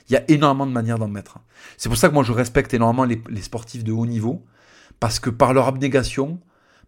Il 0.08 0.14
y 0.14 0.16
a 0.16 0.24
énormément 0.28 0.66
de 0.66 0.72
manières 0.72 0.98
d'en 0.98 1.06
mettre. 1.06 1.38
C'est 1.76 1.88
pour 1.88 1.96
ça 1.96 2.08
que 2.08 2.14
moi 2.14 2.24
je 2.24 2.32
respecte 2.32 2.74
énormément 2.74 3.04
les, 3.04 3.42
sportifs 3.42 3.84
de 3.84 3.92
haut 3.92 4.06
niveau, 4.06 4.44
parce 4.98 5.20
que 5.20 5.30
par 5.30 5.54
leur 5.54 5.68
abnégation, 5.68 6.40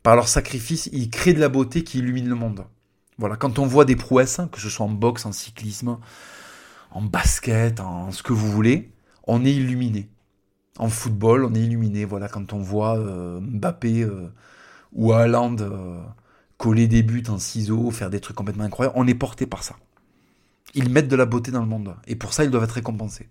par 0.02 0.16
leur 0.16 0.26
sacrifice, 0.26 0.88
ils 0.92 1.08
créent 1.08 1.34
de 1.34 1.40
la 1.40 1.48
beauté 1.48 1.84
qui 1.84 1.98
illumine 1.98 2.28
le 2.28 2.34
monde. 2.34 2.64
Voilà, 3.18 3.36
quand 3.36 3.60
on 3.60 3.66
voit 3.66 3.84
des 3.84 3.94
prouesses, 3.94 4.40
que 4.50 4.60
ce 4.60 4.68
soit 4.68 4.86
en 4.86 4.90
boxe, 4.90 5.24
en 5.24 5.32
cyclisme, 5.32 5.98
en 6.90 7.02
basket, 7.02 7.78
en 7.78 8.10
ce 8.10 8.24
que 8.24 8.32
vous 8.32 8.50
voulez, 8.50 8.90
on 9.28 9.44
est 9.44 9.52
illuminé 9.52 10.08
en 10.78 10.88
football, 10.88 11.44
on 11.44 11.54
est 11.54 11.60
illuminé. 11.60 12.04
Voilà, 12.04 12.28
quand 12.28 12.52
on 12.52 12.58
voit 12.58 12.98
euh, 12.98 13.40
Mbappé 13.40 14.02
euh, 14.02 14.28
ou 14.92 15.12
Haaland 15.12 15.56
euh, 15.60 16.02
coller 16.56 16.86
des 16.86 17.02
buts 17.02 17.24
en 17.28 17.38
ciseaux, 17.38 17.90
faire 17.90 18.10
des 18.10 18.20
trucs 18.20 18.36
complètement 18.36 18.64
incroyables, 18.64 18.94
on 18.96 19.06
est 19.06 19.14
porté 19.14 19.46
par 19.46 19.62
ça. 19.62 19.76
Ils 20.74 20.88
mettent 20.88 21.08
de 21.08 21.16
la 21.16 21.26
beauté 21.26 21.50
dans 21.50 21.60
le 21.60 21.66
monde. 21.66 21.96
Et 22.06 22.16
pour 22.16 22.32
ça, 22.32 22.44
ils 22.44 22.50
doivent 22.50 22.64
être 22.64 22.72
récompensés. 22.72 23.28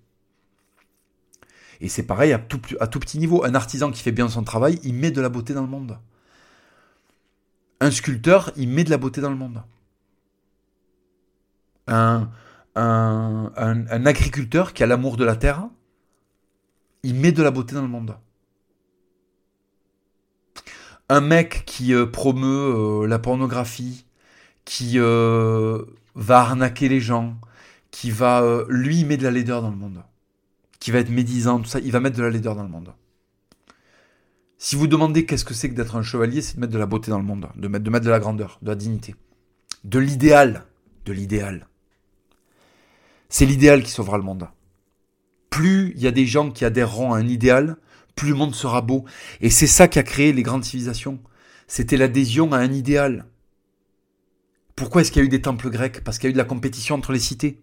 Et 1.79 1.89
c'est 1.89 2.03
pareil 2.03 2.33
à 2.33 2.39
tout, 2.39 2.61
à 2.79 2.87
petit 2.87 3.17
niveau. 3.17 3.43
Un 3.43 3.55
artisan 3.55 3.91
qui 3.91 4.01
fait 4.01 4.11
bien 4.11 4.29
son 4.29 4.43
travail, 4.43 4.79
il 4.83 4.93
met 4.93 5.11
de 5.11 5.21
la 5.21 5.29
beauté 5.29 5.53
dans 5.53 5.63
le 5.63 5.67
monde. 5.67 5.97
Un 7.79 7.89
sculpteur, 7.89 8.51
il 8.57 8.69
met 8.69 8.83
de 8.83 8.91
la 8.91 8.97
beauté 8.97 9.21
dans 9.21 9.31
le 9.31 9.35
monde. 9.35 9.63
un 11.87 12.29
agriculteur 14.05 14.73
qui 14.73 14.83
a 14.83 14.85
l'amour 14.85 15.17
de 15.17 15.25
la 15.25 15.35
terre, 15.35 15.67
il 17.03 17.15
met 17.15 17.31
de 17.31 17.41
la 17.41 17.51
beauté 17.51 17.73
dans 17.73 17.81
le 17.81 17.87
monde. 17.87 18.15
Un 21.11 21.19
mec 21.19 21.63
qui 21.65 21.93
euh, 21.93 22.05
promeut 22.05 23.03
euh, 23.03 23.07
la 23.07 23.19
pornographie, 23.19 24.05
qui 24.63 24.93
euh, 24.95 25.83
va 26.15 26.39
arnaquer 26.39 26.87
les 26.87 27.01
gens, 27.01 27.35
qui 27.91 28.11
va, 28.11 28.63
lui, 28.69 29.01
il 29.01 29.05
met 29.07 29.17
de 29.17 29.23
la 29.23 29.31
laideur 29.31 29.61
dans 29.61 29.71
le 29.71 29.75
monde, 29.75 30.03
qui 30.79 30.91
va 30.91 30.99
être 30.99 31.09
médisant, 31.09 31.59
tout 31.59 31.65
ça, 31.65 31.79
il 31.79 31.91
va 31.91 31.99
mettre 31.99 32.15
de 32.15 32.23
la 32.23 32.29
laideur 32.29 32.55
dans 32.55 32.63
le 32.63 32.69
monde. 32.69 32.93
Si 34.57 34.77
vous 34.77 34.87
demandez 34.87 35.25
qu'est-ce 35.25 35.43
que 35.43 35.53
c'est 35.53 35.69
que 35.69 35.75
d'être 35.75 35.97
un 35.97 36.03
chevalier, 36.03 36.41
c'est 36.41 36.55
de 36.55 36.61
mettre 36.61 36.71
de 36.71 36.77
la 36.77 36.85
beauté 36.85 37.11
dans 37.11 37.17
le 37.17 37.25
monde, 37.25 37.49
de 37.57 37.67
mettre, 37.67 37.83
de 37.83 37.89
mettre 37.89 38.05
de 38.05 38.11
la 38.11 38.19
grandeur, 38.19 38.59
de 38.61 38.69
la 38.69 38.75
dignité, 38.75 39.15
de 39.83 39.99
l'idéal, 39.99 40.63
de 41.03 41.11
l'idéal. 41.11 41.67
C'est 43.27 43.45
l'idéal 43.45 43.83
qui 43.83 43.91
sauvera 43.91 44.17
le 44.17 44.23
monde 44.23 44.47
plus 45.51 45.93
il 45.95 46.01
y 46.01 46.07
a 46.07 46.11
des 46.11 46.25
gens 46.25 46.49
qui 46.49 46.65
adhéreront 46.65 47.13
à 47.13 47.19
un 47.19 47.27
idéal, 47.27 47.77
plus 48.15 48.29
le 48.29 48.35
monde 48.35 48.55
sera 48.55 48.81
beau. 48.81 49.05
Et 49.41 49.49
c'est 49.49 49.67
ça 49.67 49.87
qui 49.87 49.99
a 49.99 50.03
créé 50.03 50.33
les 50.33 50.43
grandes 50.43 50.63
civilisations. 50.63 51.19
C'était 51.67 51.97
l'adhésion 51.97 52.51
à 52.53 52.57
un 52.57 52.71
idéal. 52.71 53.25
Pourquoi 54.75 55.01
est-ce 55.01 55.11
qu'il 55.11 55.21
y 55.21 55.23
a 55.23 55.25
eu 55.25 55.29
des 55.29 55.41
temples 55.41 55.69
grecs? 55.69 56.03
Parce 56.03 56.17
qu'il 56.17 56.27
y 56.27 56.29
a 56.29 56.31
eu 56.31 56.33
de 56.33 56.37
la 56.37 56.43
compétition 56.43 56.95
entre 56.95 57.13
les 57.13 57.19
cités. 57.19 57.61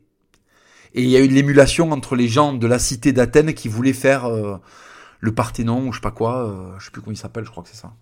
Et 0.95 1.03
il 1.03 1.09
y 1.09 1.17
a 1.17 1.21
eu 1.21 1.29
de 1.29 1.35
l'émulation 1.35 1.91
entre 1.93 2.17
les 2.17 2.29
gens 2.29 2.53
de 2.53 2.67
la 2.67 2.79
cité 2.79 3.13
d'Athènes 3.13 3.55
qui 3.55 3.69
voulaient 3.69 3.93
faire 3.93 4.25
euh, 4.25 4.57
le 5.21 5.35
Parthénon 5.35 5.89
ou 5.89 5.93
je 5.93 5.99
sais 5.99 6.03
pas 6.03 6.11
quoi, 6.11 6.49
euh, 6.49 6.79
je 6.79 6.87
sais 6.87 6.91
plus 6.91 7.03
comment 7.03 7.13
il 7.13 7.19
s'appelle, 7.19 7.45
je 7.45 7.51
crois 7.51 7.63
que 7.63 7.69
c'est 7.69 7.77
ça. 7.77 7.95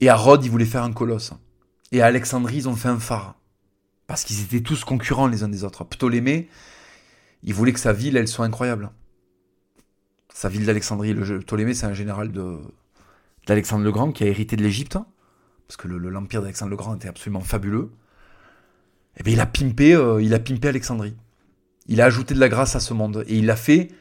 Et 0.00 0.08
à 0.08 0.16
Rhodes, 0.16 0.44
ils 0.44 0.50
voulaient 0.50 0.64
faire 0.64 0.82
un 0.82 0.92
colosse. 0.92 1.32
Et 1.92 2.02
à 2.02 2.06
Alexandrie, 2.06 2.56
ils 2.56 2.68
ont 2.68 2.76
fait 2.76 2.88
un 2.88 2.98
phare. 2.98 3.36
Parce 4.06 4.24
qu'ils 4.24 4.42
étaient 4.42 4.60
tous 4.60 4.84
concurrents 4.84 5.28
les 5.28 5.42
uns 5.44 5.48
des 5.48 5.64
autres. 5.64 5.84
Ptolémée, 5.84 6.48
il 7.42 7.54
voulait 7.54 7.72
que 7.72 7.80
sa 7.80 7.92
ville, 7.92 8.16
elle 8.16 8.28
soit 8.28 8.44
incroyable. 8.44 8.90
Sa 10.34 10.48
ville 10.48 10.66
d'Alexandrie. 10.66 11.14
Ptolémée, 11.14 11.74
c'est 11.74 11.86
un 11.86 11.94
général 11.94 12.32
d'Alexandre 13.46 13.84
le 13.84 13.92
Grand 13.92 14.10
qui 14.10 14.24
a 14.24 14.26
hérité 14.26 14.56
de 14.56 14.64
l'Égypte. 14.64 14.98
Parce 15.68 15.76
que 15.76 15.86
l'empire 15.86 16.42
d'Alexandre 16.42 16.70
le 16.70 16.76
Grand 16.76 16.96
était 16.96 17.06
absolument 17.06 17.40
fabuleux. 17.40 17.92
Et 19.14 19.20
eh 19.20 19.22
bien, 19.22 19.34
il 19.34 19.40
a 19.40 19.46
pimpé, 19.46 19.94
euh, 19.94 20.20
il 20.20 20.34
a 20.34 20.40
pimpé 20.40 20.66
Alexandrie. 20.66 21.14
Il 21.86 22.00
a 22.00 22.06
ajouté 22.06 22.34
de 22.34 22.40
la 22.40 22.48
grâce 22.48 22.74
à 22.74 22.80
ce 22.80 22.92
monde. 22.92 23.24
Et 23.28 23.38
il 23.38 23.46
l'a 23.46 23.54
fait, 23.54 23.92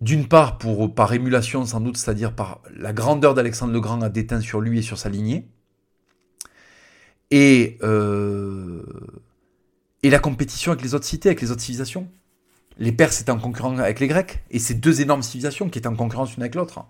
d'une 0.00 0.26
part, 0.26 0.58
par 0.96 1.12
émulation 1.12 1.64
sans 1.64 1.80
doute, 1.80 1.98
c'est-à-dire 1.98 2.34
par 2.34 2.60
la 2.74 2.92
grandeur 2.92 3.34
d'Alexandre 3.34 3.72
le 3.72 3.80
Grand 3.80 4.02
a 4.02 4.08
déteint 4.08 4.40
sur 4.40 4.60
lui 4.60 4.80
et 4.80 4.82
sur 4.82 4.98
sa 4.98 5.08
lignée. 5.08 5.46
Et, 7.30 7.78
euh, 7.84 8.82
et 10.02 10.10
la 10.10 10.18
compétition 10.18 10.72
avec 10.72 10.82
les 10.82 10.96
autres 10.96 11.06
cités, 11.06 11.28
avec 11.28 11.42
les 11.42 11.52
autres 11.52 11.62
civilisations. 11.62 12.10
Les 12.78 12.92
Perses 12.92 13.20
étaient 13.20 13.30
en 13.30 13.38
concurrence 13.38 13.78
avec 13.78 14.00
les 14.00 14.08
Grecs, 14.08 14.42
et 14.50 14.58
ces 14.58 14.74
deux 14.74 15.00
énormes 15.00 15.22
civilisations 15.22 15.68
qui 15.68 15.78
étaient 15.78 15.88
en 15.88 15.96
concurrence 15.96 16.34
l'une 16.34 16.42
avec 16.42 16.54
l'autre. 16.54 16.84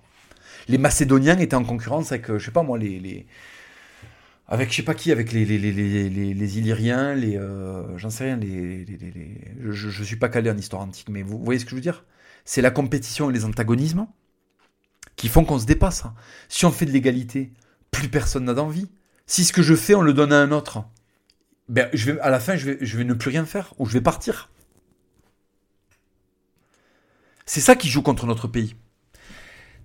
Les 0.68 0.78
Macédoniens 0.78 1.38
étaient 1.38 1.56
en 1.56 1.64
concurrence 1.64 2.12
avec, 2.12 2.30
euh, 2.30 2.38
je 2.38 2.46
sais 2.46 2.50
pas 2.50 2.62
moi, 2.62 2.78
les, 2.78 3.26
avec 4.48 4.70
je 4.70 4.76
sais 4.76 4.82
pas 4.82 4.94
qui, 4.94 5.12
avec 5.12 5.32
les, 5.32 5.42
Illyriens, 6.58 7.14
les, 7.14 7.36
euh, 7.36 7.96
j'en 7.98 8.10
sais 8.10 8.24
rien, 8.24 8.36
les, 8.36 8.86
je, 9.70 9.90
je 9.90 10.04
suis 10.04 10.16
pas 10.16 10.28
calé 10.28 10.50
en 10.50 10.56
histoire 10.56 10.82
antique, 10.82 11.08
mais 11.10 11.22
vous, 11.22 11.38
voyez 11.38 11.58
ce 11.58 11.64
que 11.64 11.70
je 11.70 11.76
veux 11.76 11.80
dire? 11.80 12.04
C'est 12.44 12.62
la 12.62 12.70
compétition 12.70 13.30
et 13.30 13.32
les 13.32 13.44
antagonismes 13.44 14.06
qui 15.16 15.28
font 15.28 15.44
qu'on 15.44 15.58
se 15.58 15.66
dépasse. 15.66 16.04
Si 16.48 16.66
on 16.66 16.70
fait 16.70 16.86
de 16.86 16.90
l'égalité, 16.90 17.52
plus 17.90 18.08
personne 18.08 18.44
n'a 18.44 18.54
d'envie. 18.54 18.90
Si 19.26 19.44
ce 19.44 19.52
que 19.52 19.62
je 19.62 19.74
fais, 19.74 19.94
on 19.94 20.02
le 20.02 20.12
donne 20.12 20.32
à 20.32 20.40
un 20.40 20.50
autre, 20.50 20.84
ben, 21.68 21.88
je 21.94 22.12
vais, 22.12 22.20
à 22.20 22.28
la 22.28 22.40
fin, 22.40 22.56
je 22.56 22.66
vais, 22.66 22.78
je 22.80 22.98
vais 22.98 23.04
ne 23.04 23.14
plus 23.14 23.30
rien 23.30 23.46
faire 23.46 23.72
ou 23.78 23.86
je 23.86 23.94
vais 23.94 24.02
partir. 24.02 24.50
C'est 27.46 27.60
ça 27.60 27.76
qui 27.76 27.88
joue 27.88 28.02
contre 28.02 28.26
notre 28.26 28.48
pays 28.48 28.76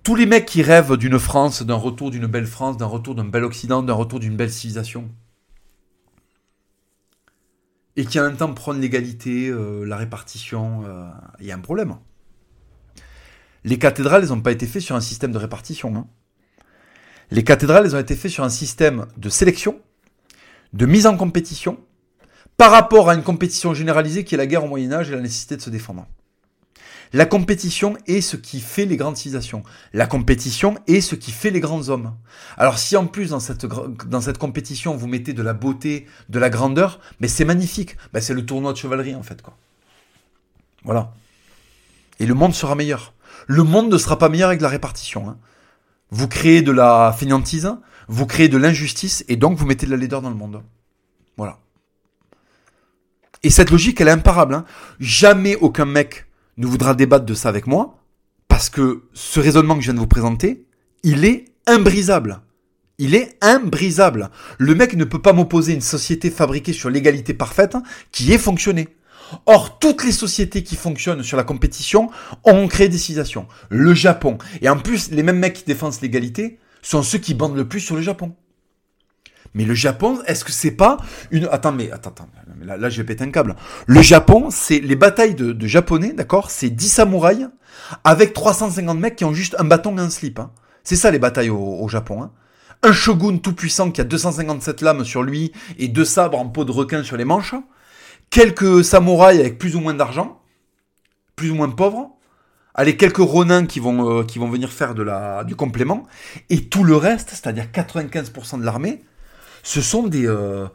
tous 0.03 0.16
les 0.16 0.26
mecs 0.26 0.45
qui 0.45 0.62
rêvent 0.62 0.97
d'une 0.97 1.20
France, 1.20 1.62
d'un 1.62 1.76
retour 1.76 2.12
d'une 2.12 2.28
belle 2.28 2.47
France, 2.47 2.78
d'un 2.78 2.86
retour 2.86 3.16
d'un 3.16 3.26
bel 3.26 3.43
Occident, 3.43 3.84
d'un 3.84 3.93
retour 3.93 4.20
d'une 4.20 4.36
belle 4.36 4.51
civilisation, 4.51 5.10
et 7.95 8.05
qui 8.05 8.20
en 8.20 8.24
même 8.24 8.38
temps 8.38 8.53
prônent 8.53 8.80
l'égalité, 8.80 9.49
euh, 9.49 9.84
la 9.84 9.97
répartition, 9.97 10.84
euh, 10.86 11.10
il 11.39 11.47
y 11.47 11.51
a 11.51 11.55
un 11.55 11.60
problème. 11.60 11.95
Les 13.66 13.78
cathédrales, 13.78 14.24
elles 14.24 14.30
n'ont 14.30 14.41
pas 14.41 14.51
été 14.51 14.66
faites 14.66 14.82
sur 14.82 14.95
un 14.95 15.01
système 15.01 15.32
de 15.32 15.38
répartition. 15.38 15.95
Hein. 15.95 16.07
Les 17.30 17.43
cathédrales, 17.43 17.86
elles 17.86 17.95
ont 17.95 17.99
été 17.99 18.16
faites 18.16 18.32
sur 18.32 18.43
un 18.43 18.49
système 18.49 19.05
de 19.18 19.30
sélection, 19.30 19.82
de 20.72 20.86
mise 20.86 21.07
en 21.07 21.18
compétition, 21.18 21.78
par 22.55 22.72
rapport 22.72 23.10
à 23.10 23.16
une 23.16 23.24
compétition 23.24 23.74
généralisée 23.74 24.24
qui 24.24 24.36
est 24.36 24.38
la 24.38 24.47
guerre 24.47 24.64
au 24.64 24.68
Moyen 24.68 24.93
Âge 24.93 25.12
et 25.12 25.16
la 25.16 25.22
nécessité 25.22 25.57
de 25.57 25.62
se 25.62 25.70
défendre. 25.70 26.07
La 27.12 27.26
compétition 27.26 27.97
est 28.05 28.22
ce 28.22 28.38
qui 28.38 28.60
fait 28.60 28.86
les 28.86 28.95
grandes 28.95 29.18
civilisations. 29.18 29.64
La 29.93 30.05
compétition 30.05 30.78
est 30.88 31.01
ce 31.01 31.16
qui 31.16 31.32
fait 31.32 31.49
les 31.49 31.60
grands 31.60 31.89
hommes. 31.89 32.14
Alors 32.55 32.78
si 32.78 32.95
en 32.95 33.07
plus 33.07 33.32
dans 33.32 33.39
cette, 33.39 34.38
compétition 34.38 34.95
vous 34.95 35.07
mettez 35.07 35.34
de 35.34 35.41
la 35.41 35.53
beauté, 35.53 36.05
de 36.30 36.38
la 36.38 36.51
grandeur, 36.51 36.99
mais 37.20 37.28
c'est 37.28 37.45
magnifique. 37.45 37.97
Ben, 38.14 38.22
c'est 38.22 38.36
le 38.36 38.45
tournoi 38.45 38.74
de 38.74 38.78
chevalerie 38.78 39.16
en 39.16 39.24
fait. 39.24 39.41
quoi. 39.41 39.57
Voilà. 40.84 41.12
Et 42.20 42.28
le 42.28 42.36
monde 42.36 42.53
sera 42.53 42.76
meilleur. 42.76 43.14
Le 43.47 43.64
monde 43.64 43.91
ne 43.91 43.97
sera 43.97 44.20
pas 44.20 44.30
meilleur 44.30 44.49
avec 44.49 44.62
la 44.62 44.70
répartition. 44.70 45.28
Hein. 45.30 45.38
Vous 46.12 46.28
créez 46.28 46.62
de 46.62 46.72
la 46.72 47.16
fainéantise, 47.18 47.72
vous 48.07 48.26
créez 48.28 48.49
de 48.49 48.57
l'injustice, 48.57 49.24
et 49.28 49.36
donc 49.36 49.57
vous 49.57 49.66
mettez 49.66 49.86
de 49.86 49.91
la 49.91 49.97
laideur 49.97 50.22
dans 50.22 50.30
le 50.30 50.36
monde. 50.36 50.62
Voilà. 51.38 51.60
Et 53.43 53.49
cette 53.49 53.72
logique, 53.72 54.01
elle 54.01 54.10
est 54.10 54.12
imparable. 54.12 54.53
Hein. 54.53 54.66
Jamais 54.99 55.55
aucun 55.55 55.86
mec 55.86 56.26
ne 56.60 56.68
voudra 56.68 56.93
débattre 56.93 57.26
de 57.26 57.34
ça 57.34 57.49
avec 57.49 57.66
moi, 57.66 58.03
parce 58.47 58.70
que 58.70 59.03
ce 59.14 59.39
raisonnement 59.39 59.76
que 59.76 59.82
je 59.82 59.86
viens 59.86 59.93
de 59.95 59.99
vous 59.99 60.07
présenter, 60.07 60.66
il 61.03 61.26
est 61.26 61.45
imbrisable. 61.66 62.41
Il 62.97 63.16
est 63.16 63.38
imbrisable. 63.41 64.30
Le 64.57 64.76
mec 64.76 64.93
ne 64.95 65.05
peut 65.05 65.22
pas 65.22 65.32
m'opposer 65.32 65.74
une 65.74 65.82
société 65.82 66.30
fabriquée 66.30 66.74
sur 66.74 66.89
l'égalité 66.89 67.34
parfaite 67.34 67.78
qui 68.12 68.34
ait 68.34 68.38
fonctionné. 68.38 68.89
Or, 69.45 69.80
toutes 69.80 70.03
les 70.03 70.12
sociétés 70.12 70.64
qui 70.64 70.76
fonctionnent 70.76 71.24
sur 71.24 71.38
la 71.38 71.43
compétition 71.45 72.10
ont 72.43 72.68
créé 72.68 72.89
des 72.89 72.97
civilisations. 72.97 73.47
Le 73.70 73.93
Japon. 73.93 74.38
Et 74.62 74.68
en 74.68 74.78
plus, 74.78 75.12
les 75.12 75.24
mêmes 75.24 75.39
mecs 75.39 75.53
qui 75.53 75.66
défendent 75.66 75.93
l'égalité 76.01 76.60
sont 76.82 77.03
ceux 77.03 77.20
qui 77.20 77.36
bandent 77.36 77.55
le 77.55 77.68
plus 77.68 77.80
sur 77.80 77.95
le 77.95 78.01
Japon. 78.01 78.36
Mais 79.54 79.66
le 79.66 79.74
Japon, 79.74 80.20
est-ce 80.26 80.43
que 80.43 80.52
c'est 80.52 80.72
pas 80.72 80.97
une... 81.32 81.47
Attends, 81.52 81.72
mais 81.72 81.91
attends, 81.91 82.12
attends. 82.12 82.30
Là, 82.62 82.89
je 82.89 83.02
vais 83.02 83.06
péter 83.06 83.24
un 83.24 83.32
câble. 83.32 83.56
Le 83.88 84.02
Japon, 84.02 84.50
c'est 84.52 84.80
les 84.80 84.95
batailles 84.95 85.36
de, 85.36 85.68
japonais, 85.68 86.14
d'accord 86.14 86.52
C'est 86.52 86.70
10 86.70 86.89
samouraïs 86.89 87.47
avec 88.04 88.34
350 88.34 89.00
mecs 89.00 89.16
qui 89.16 89.26
ont 89.26 89.34
juste 89.34 89.56
un 89.60 89.64
bâton 89.64 89.97
et 89.97 90.02
un 90.02 90.10
slip. 90.10 90.39
Hein. 90.39 90.52
C'est 90.84 90.95
ça 90.95 91.12
les 91.12 91.20
batailles 91.20 91.50
au, 91.50 91.88
Japon. 91.88 92.24
Hein. 92.24 92.32
Un 92.84 92.93
shogun 92.93 93.38
tout 93.38 93.54
puissant 93.54 93.91
qui 93.91 94.02
a 94.02 94.04
257 94.04 94.82
lames 94.82 95.04
sur 95.04 95.24
lui 95.24 95.52
et 95.78 95.88
deux 95.88 96.06
sabres 96.06 96.39
en 96.39 96.47
peau 96.47 96.66
de 96.66 96.72
requin 96.72 97.04
sur 97.04 97.18
les 97.18 97.26
manches. 97.26 97.56
Quelques 98.30 98.84
samouraïs 98.84 99.39
avec 99.39 99.58
plus 99.58 99.76
ou 99.76 99.80
moins 99.80 99.93
d'argent, 99.93 100.41
plus 101.36 101.52
ou 101.52 101.56
moins 101.56 101.70
pauvres. 101.70 102.12
Allez, 102.76 102.95
quelques 102.95 103.18
ronins 103.18 103.66
qui 103.66 103.80
vont, 103.80 104.20
euh, 104.20 104.24
venir 104.24 104.72
faire 104.72 104.93
du 105.45 105.56
complément. 105.56 106.04
Et 106.50 106.66
tout 106.66 106.84
le 106.84 106.95
reste, 106.95 107.32
c'est-à-dire 107.32 107.66
95% 107.74 108.60
de 108.60 108.64
l'armée, 108.64 109.02
ce 109.64 109.82
sont 109.82 110.03
des, 110.03 110.26
euh, 110.26 110.68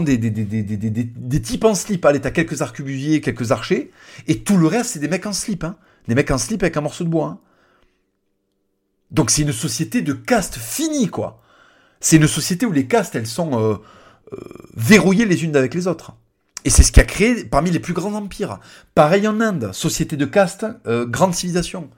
des, 0.00 0.18
des, 0.18 1.42
types 1.42 1.64
en 1.64 1.74
slip. 1.74 2.04
Allez, 2.04 2.20
t'as 2.20 2.30
quelques 2.30 2.62
arquebusiers, 2.62 3.20
quelques 3.20 3.52
archers, 3.52 3.90
et 4.26 4.40
tout 4.40 4.56
le 4.56 4.66
reste, 4.66 4.90
c'est 4.90 4.98
des 4.98 5.08
mecs 5.08 5.26
en 5.26 5.32
slip. 5.32 5.64
Hein. 5.64 5.76
Des 6.08 6.14
mecs 6.14 6.30
en 6.30 6.38
slip 6.38 6.62
avec 6.62 6.76
un 6.76 6.80
morceau 6.80 7.04
de 7.04 7.08
bois. 7.08 7.26
Hein. 7.26 7.38
Donc 9.10 9.30
c'est 9.30 9.42
une 9.42 9.52
société 9.52 10.02
de 10.02 10.12
caste 10.12 10.56
finie, 10.56 11.08
quoi. 11.08 11.42
C'est 12.00 12.16
une 12.16 12.28
société 12.28 12.64
où 12.64 12.72
les 12.72 12.86
castes, 12.86 13.14
elles 13.14 13.26
sont 13.26 13.60
euh, 13.60 13.76
euh, 14.32 14.36
verrouillées 14.74 15.26
les 15.26 15.44
unes 15.44 15.56
avec 15.56 15.74
les 15.74 15.86
autres. 15.86 16.12
Et 16.64 16.70
c'est 16.70 16.82
ce 16.82 16.92
qui 16.92 17.00
a 17.00 17.04
créé 17.04 17.44
parmi 17.44 17.70
les 17.70 17.80
plus 17.80 17.94
grands 17.94 18.14
empires. 18.14 18.60
Pareil 18.94 19.26
en 19.26 19.40
Inde, 19.40 19.72
société 19.72 20.16
de 20.16 20.26
caste, 20.26 20.66
grande 20.84 21.34
civilisation. 21.34 21.88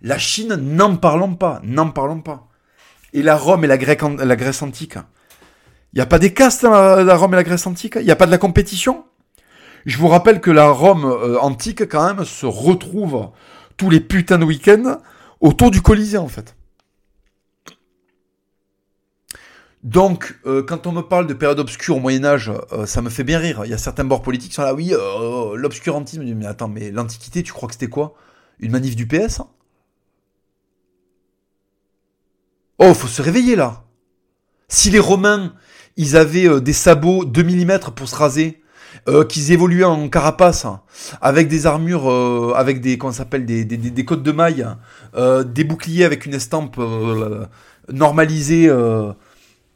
La 0.00 0.16
Chine, 0.16 0.54
n'en 0.54 0.96
parlons 0.96 1.34
pas, 1.34 1.60
n'en 1.64 1.90
parlons 1.90 2.20
pas. 2.20 2.48
Et 3.12 3.22
la 3.22 3.36
Rome 3.36 3.64
et 3.64 3.66
la 3.66 3.76
Grèce 4.36 4.62
antique. 4.62 4.96
Il 5.92 5.96
n'y 5.96 6.02
a 6.02 6.06
pas 6.06 6.18
des 6.18 6.32
castes 6.32 6.62
dans 6.62 6.70
la, 6.70 7.16
Rome 7.16 7.34
et 7.34 7.36
la 7.36 7.44
Grèce 7.44 7.66
antique? 7.66 7.96
Il 8.00 8.04
n'y 8.04 8.10
a 8.10 8.16
pas 8.16 8.26
de 8.26 8.30
la 8.30 8.38
compétition? 8.38 9.04
Je 9.84 9.98
vous 9.98 10.08
rappelle 10.08 10.40
que 10.40 10.50
la 10.50 10.70
Rome 10.70 11.04
euh, 11.04 11.38
antique, 11.40 11.86
quand 11.88 12.14
même, 12.14 12.24
se 12.24 12.46
retrouve 12.46 13.30
tous 13.76 13.90
les 13.90 14.00
putains 14.00 14.38
de 14.38 14.44
week-ends 14.44 15.00
autour 15.40 15.70
du 15.70 15.82
Colisée, 15.82 16.18
en 16.18 16.28
fait. 16.28 16.56
Donc, 19.82 20.38
euh, 20.46 20.62
quand 20.62 20.86
on 20.86 20.92
me 20.92 21.02
parle 21.02 21.26
de 21.26 21.34
période 21.34 21.58
obscure 21.58 21.96
au 21.96 22.00
Moyen-Âge, 22.00 22.52
euh, 22.72 22.86
ça 22.86 23.02
me 23.02 23.10
fait 23.10 23.24
bien 23.24 23.38
rire. 23.38 23.62
Il 23.64 23.70
y 23.70 23.74
a 23.74 23.78
certains 23.78 24.04
bords 24.04 24.22
politiques 24.22 24.50
qui 24.50 24.54
sont 24.54 24.62
là, 24.62 24.72
oui, 24.72 24.94
l'obscurantisme. 25.56 26.22
Mais 26.22 26.46
attends, 26.46 26.68
mais 26.68 26.90
l'Antiquité, 26.90 27.42
tu 27.42 27.52
crois 27.52 27.68
que 27.68 27.74
c'était 27.74 27.88
quoi? 27.88 28.14
Une 28.60 28.70
manif 28.70 28.96
du 28.96 29.06
PS 29.06 29.42
Oh, 32.78 32.94
faut 32.94 33.08
se 33.08 33.20
réveiller 33.20 33.56
là. 33.56 33.84
Si 34.68 34.90
les 34.90 34.98
Romains, 34.98 35.52
ils 35.96 36.16
avaient 36.16 36.48
euh, 36.48 36.60
des 36.60 36.72
sabots 36.72 37.24
2 37.24 37.42
mm 37.42 37.78
pour 37.94 38.08
se 38.08 38.14
raser, 38.14 38.62
euh, 39.08 39.24
qu'ils 39.24 39.52
évoluaient 39.52 39.84
en 39.84 40.08
carapace, 40.08 40.66
avec 41.20 41.48
des 41.48 41.66
armures, 41.66 42.10
euh, 42.10 42.52
avec 42.56 42.80
des, 42.80 42.98
comment 42.98 43.12
s'appelle, 43.12 43.44
des, 43.46 43.64
des, 43.64 43.76
des, 43.76 44.04
côtes 44.04 44.22
de 44.22 44.32
maille, 44.32 44.66
des 45.46 45.64
boucliers 45.64 46.04
avec 46.04 46.26
une 46.26 46.34
estampe 46.34 46.80
normalisée, 47.90 48.70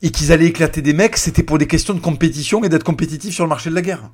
et 0.02 0.10
qu'ils 0.10 0.32
allaient 0.32 0.46
éclater 0.46 0.82
des 0.82 0.92
mecs, 0.92 1.16
c'était 1.16 1.42
pour 1.42 1.58
des 1.58 1.66
questions 1.66 1.94
de 1.94 2.00
compétition 2.00 2.62
et 2.64 2.68
d'être 2.68 2.84
compétitif 2.84 3.34
sur 3.34 3.44
le 3.44 3.48
marché 3.48 3.70
de 3.70 3.74
la 3.74 3.82
guerre. 3.82 4.10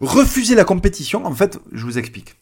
Refuser 0.00 0.54
la 0.54 0.64
compétition, 0.64 1.24
en 1.24 1.34
fait, 1.34 1.58
je 1.70 1.84
vous 1.84 1.98
explique. 1.98 2.34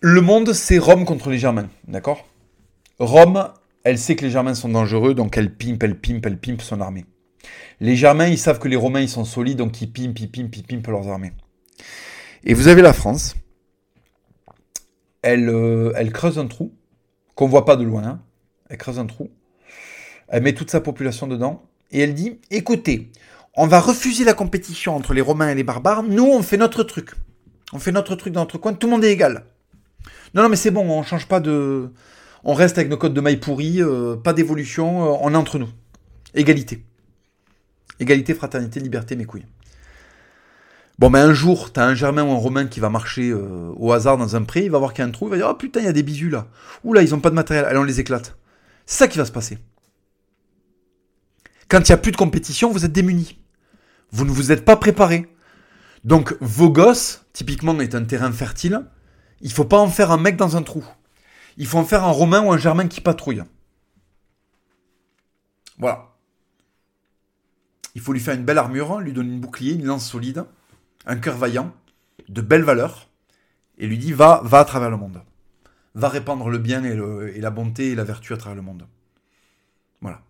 Le 0.00 0.20
monde, 0.20 0.52
c'est 0.52 0.78
Rome 0.78 1.04
contre 1.04 1.30
les 1.30 1.38
Germains, 1.38 1.68
d'accord? 1.86 2.26
Rome 2.98 3.48
elle 3.84 3.98
sait 3.98 4.16
que 4.16 4.24
les 4.24 4.30
Germains 4.30 4.54
sont 4.54 4.68
dangereux, 4.68 5.14
donc 5.14 5.36
elle 5.36 5.54
pimpe, 5.54 5.82
elle 5.82 5.98
pimpe, 5.98 6.24
elle 6.26 6.38
pimpe 6.38 6.62
son 6.62 6.80
armée. 6.80 7.04
Les 7.80 7.96
Germains, 7.96 8.28
ils 8.28 8.38
savent 8.38 8.58
que 8.58 8.68
les 8.68 8.76
Romains, 8.76 9.00
ils 9.00 9.08
sont 9.08 9.24
solides, 9.24 9.58
donc 9.58 9.80
ils 9.80 9.92
pimpent, 9.92 10.18
ils 10.20 10.30
pimpent, 10.30 10.56
ils 10.56 10.62
pimpent 10.62 10.86
leurs 10.86 11.08
armées. 11.08 11.32
Et 12.44 12.54
vous 12.54 12.68
avez 12.68 12.82
la 12.82 12.92
France. 12.92 13.34
Elle, 15.22 15.48
euh, 15.48 15.92
creuse 16.12 16.38
un 16.38 16.46
trou, 16.46 16.72
qu'on 17.34 17.48
voit 17.48 17.64
pas 17.64 17.76
de 17.76 17.84
loin. 17.84 18.04
Hein. 18.04 18.20
Elle 18.68 18.78
creuse 18.78 18.98
un 18.98 19.06
trou. 19.06 19.30
Elle 20.28 20.42
met 20.42 20.52
toute 20.52 20.70
sa 20.70 20.80
population 20.80 21.26
dedans. 21.26 21.62
Et 21.90 22.00
elle 22.00 22.14
dit, 22.14 22.38
écoutez, 22.50 23.10
on 23.54 23.66
va 23.66 23.80
refuser 23.80 24.24
la 24.24 24.34
compétition 24.34 24.96
entre 24.96 25.12
les 25.12 25.20
Romains 25.20 25.50
et 25.50 25.54
les 25.54 25.62
barbares. 25.62 26.02
Nous, 26.02 26.24
on 26.24 26.42
fait 26.42 26.56
notre 26.56 26.82
truc. 26.84 27.10
On 27.72 27.78
fait 27.78 27.92
notre 27.92 28.14
truc 28.16 28.32
dans 28.32 28.40
notre 28.40 28.58
coin. 28.58 28.72
Tout 28.74 28.86
le 28.86 28.92
monde 28.92 29.04
est 29.04 29.12
égal. 29.12 29.44
Non, 30.34 30.42
non, 30.42 30.48
mais 30.48 30.56
c'est 30.56 30.70
bon, 30.70 30.88
on 30.88 31.02
change 31.02 31.26
pas 31.26 31.40
de 31.40 31.92
on 32.44 32.54
reste 32.54 32.78
avec 32.78 32.90
nos 32.90 32.96
codes 32.96 33.14
de 33.14 33.20
maille 33.20 33.38
pourris, 33.38 33.82
euh, 33.82 34.16
pas 34.16 34.32
d'évolution, 34.32 35.04
euh, 35.04 35.16
on 35.20 35.32
est 35.32 35.36
entre 35.36 35.58
nous. 35.58 35.68
Égalité. 36.34 36.84
Égalité, 38.00 38.34
fraternité, 38.34 38.80
liberté, 38.80 39.16
mes 39.16 39.24
couilles. 39.24 39.46
Bon, 40.98 41.08
mais 41.10 41.20
un 41.20 41.32
jour, 41.32 41.72
t'as 41.72 41.86
un 41.86 41.94
Germain 41.94 42.22
ou 42.22 42.32
un 42.32 42.36
Romain 42.36 42.66
qui 42.66 42.80
va 42.80 42.88
marcher 42.88 43.30
euh, 43.30 43.72
au 43.76 43.92
hasard 43.92 44.18
dans 44.18 44.36
un 44.36 44.42
pré, 44.42 44.64
il 44.64 44.70
va 44.70 44.78
voir 44.78 44.92
qu'il 44.92 45.02
y 45.02 45.06
a 45.06 45.08
un 45.08 45.12
trou, 45.12 45.26
il 45.26 45.30
va 45.30 45.36
dire 45.36 45.48
Oh 45.50 45.54
putain, 45.54 45.80
il 45.80 45.86
y 45.86 45.88
a 45.88 45.92
des 45.92 46.02
bisous 46.02 46.28
là. 46.28 46.48
Ouh 46.84 46.92
là, 46.92 47.02
ils 47.02 47.14
ont 47.14 47.20
pas 47.20 47.30
de 47.30 47.34
matériel, 47.34 47.64
allez, 47.64 47.78
on 47.78 47.84
les 47.84 48.00
éclate. 48.00 48.36
C'est 48.86 48.98
ça 48.98 49.08
qui 49.08 49.18
va 49.18 49.24
se 49.24 49.32
passer. 49.32 49.58
Quand 51.68 51.78
il 51.80 51.90
n'y 51.90 51.94
a 51.94 51.98
plus 51.98 52.12
de 52.12 52.16
compétition, 52.16 52.70
vous 52.70 52.84
êtes 52.84 52.92
démunis. 52.92 53.38
Vous 54.10 54.24
ne 54.24 54.30
vous 54.30 54.52
êtes 54.52 54.64
pas 54.64 54.76
préparés. 54.76 55.26
Donc, 56.04 56.36
vos 56.40 56.70
gosses, 56.70 57.24
typiquement, 57.32 57.78
est 57.80 57.94
un 57.94 58.04
terrain 58.04 58.30
fertile. 58.30 58.84
Il 59.40 59.50
faut 59.50 59.64
pas 59.64 59.78
en 59.78 59.88
faire 59.88 60.10
un 60.10 60.18
mec 60.18 60.36
dans 60.36 60.56
un 60.56 60.62
trou. 60.62 60.84
Il 61.56 61.66
faut 61.66 61.78
en 61.78 61.84
faire 61.84 62.04
un 62.04 62.10
Romain 62.10 62.42
ou 62.42 62.52
un 62.52 62.58
Germain 62.58 62.88
qui 62.88 63.00
patrouille. 63.00 63.42
Voilà. 65.78 66.12
Il 67.94 68.00
faut 68.00 68.12
lui 68.12 68.20
faire 68.20 68.34
une 68.34 68.44
belle 68.44 68.58
armure, 68.58 69.00
lui 69.00 69.12
donner 69.12 69.32
une 69.32 69.40
bouclier, 69.40 69.74
une 69.74 69.84
lance 69.84 70.08
solide, 70.08 70.44
un 71.06 71.16
cœur 71.16 71.36
vaillant, 71.36 71.74
de 72.28 72.40
belles 72.40 72.62
valeurs, 72.62 73.08
et 73.78 73.86
lui 73.86 73.98
dit 73.98 74.12
va, 74.12 74.40
va 74.44 74.60
à 74.60 74.64
travers 74.64 74.90
le 74.90 74.96
monde. 74.96 75.22
Va 75.94 76.08
répandre 76.08 76.48
le 76.48 76.58
bien 76.58 76.84
et, 76.84 77.40
la 77.40 77.50
bonté 77.50 77.90
et 77.90 77.94
la 77.94 78.04
vertu 78.04 78.32
à 78.32 78.38
travers 78.38 78.56
le 78.56 78.62
monde. 78.62 78.86
Voilà. 80.00 80.22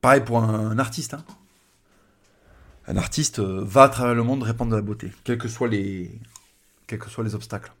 Pareil 0.00 0.22
pour 0.22 0.42
un, 0.42 0.78
artiste. 0.78 1.12
Hein. 1.12 1.24
Un 2.86 2.96
artiste 2.96 3.38
euh, 3.38 3.62
va 3.62 3.82
à 3.82 3.88
travers 3.90 4.14
le 4.14 4.22
monde 4.22 4.42
répandre 4.42 4.74
la 4.74 4.80
beauté, 4.80 5.12
quels 5.24 5.36
quels 5.36 6.98
que 6.98 7.08
soient 7.10 7.24
les 7.24 7.34
obstacles. 7.34 7.72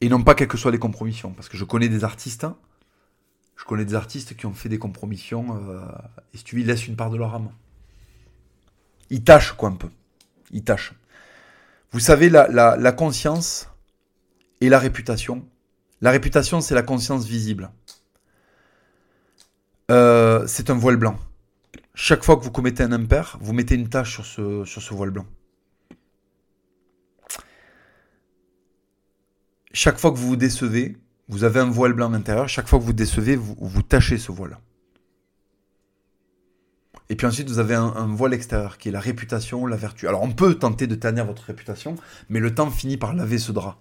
Et 0.00 0.08
non 0.08 0.22
pas 0.22 0.34
quelles 0.34 0.48
que 0.48 0.56
soient 0.56 0.70
les 0.70 0.78
compromissions. 0.78 1.32
Parce 1.32 1.48
que 1.48 1.56
je 1.56 1.64
connais 1.64 1.88
des 1.88 2.04
artistes, 2.04 2.46
je 3.56 3.64
connais 3.64 3.84
des 3.84 3.94
artistes 3.94 4.36
qui 4.36 4.46
ont 4.46 4.54
fait 4.54 4.68
des 4.68 4.78
compromissions, 4.78 5.56
euh, 5.56 5.80
et 6.32 6.38
si 6.38 6.44
tu 6.44 6.54
veux, 6.54 6.62
ils 6.62 6.66
laissent 6.66 6.86
une 6.86 6.96
part 6.96 7.10
de 7.10 7.16
leur 7.16 7.34
âme. 7.34 7.50
Ils 9.10 9.24
tâchent, 9.24 9.52
quoi, 9.52 9.70
un 9.70 9.76
peu. 9.76 9.88
Ils 10.52 10.62
tâchent. 10.62 10.94
Vous 11.90 12.00
savez, 12.00 12.28
la, 12.28 12.48
la 12.48 12.92
conscience 12.92 13.68
et 14.60 14.68
la 14.68 14.78
réputation. 14.78 15.46
La 16.00 16.10
réputation, 16.10 16.60
c'est 16.60 16.74
la 16.74 16.82
conscience 16.82 17.26
visible. 17.26 17.70
Euh, 19.90 20.46
c'est 20.46 20.70
un 20.70 20.74
voile 20.74 20.96
blanc. 20.96 21.18
Chaque 21.94 22.22
fois 22.22 22.36
que 22.36 22.44
vous 22.44 22.50
commettez 22.50 22.82
un 22.82 22.92
impair, 22.92 23.38
vous 23.40 23.52
mettez 23.52 23.74
une 23.74 23.88
tache 23.88 24.12
sur 24.12 24.26
ce, 24.26 24.64
sur 24.64 24.82
ce 24.82 24.94
voile 24.94 25.10
blanc. 25.10 25.26
Chaque 29.80 30.00
fois 30.00 30.10
que 30.10 30.16
vous 30.16 30.26
vous 30.26 30.36
décevez, 30.36 30.96
vous 31.28 31.44
avez 31.44 31.60
un 31.60 31.70
voile 31.70 31.92
blanc 31.92 32.08
à 32.08 32.10
l'intérieur. 32.10 32.48
Chaque 32.48 32.66
fois 32.66 32.80
que 32.80 32.84
vous 32.84 32.92
décevez, 32.92 33.36
vous, 33.36 33.56
vous 33.60 33.82
tachez 33.82 34.18
ce 34.18 34.32
voile. 34.32 34.58
Et 37.08 37.14
puis 37.14 37.28
ensuite, 37.28 37.48
vous 37.48 37.60
avez 37.60 37.76
un, 37.76 38.08
voile 38.08 38.34
extérieur 38.34 38.76
qui 38.78 38.88
est 38.88 38.90
la 38.90 38.98
réputation, 38.98 39.66
la 39.66 39.76
vertu. 39.76 40.08
Alors 40.08 40.22
on 40.22 40.32
peut 40.32 40.56
tenter 40.56 40.88
de 40.88 40.96
tannir 40.96 41.26
votre 41.26 41.44
réputation, 41.44 41.94
mais 42.28 42.40
le 42.40 42.52
temps 42.52 42.72
finit 42.72 42.96
par 42.96 43.14
laver 43.14 43.38
ce 43.38 43.52
drap. 43.52 43.78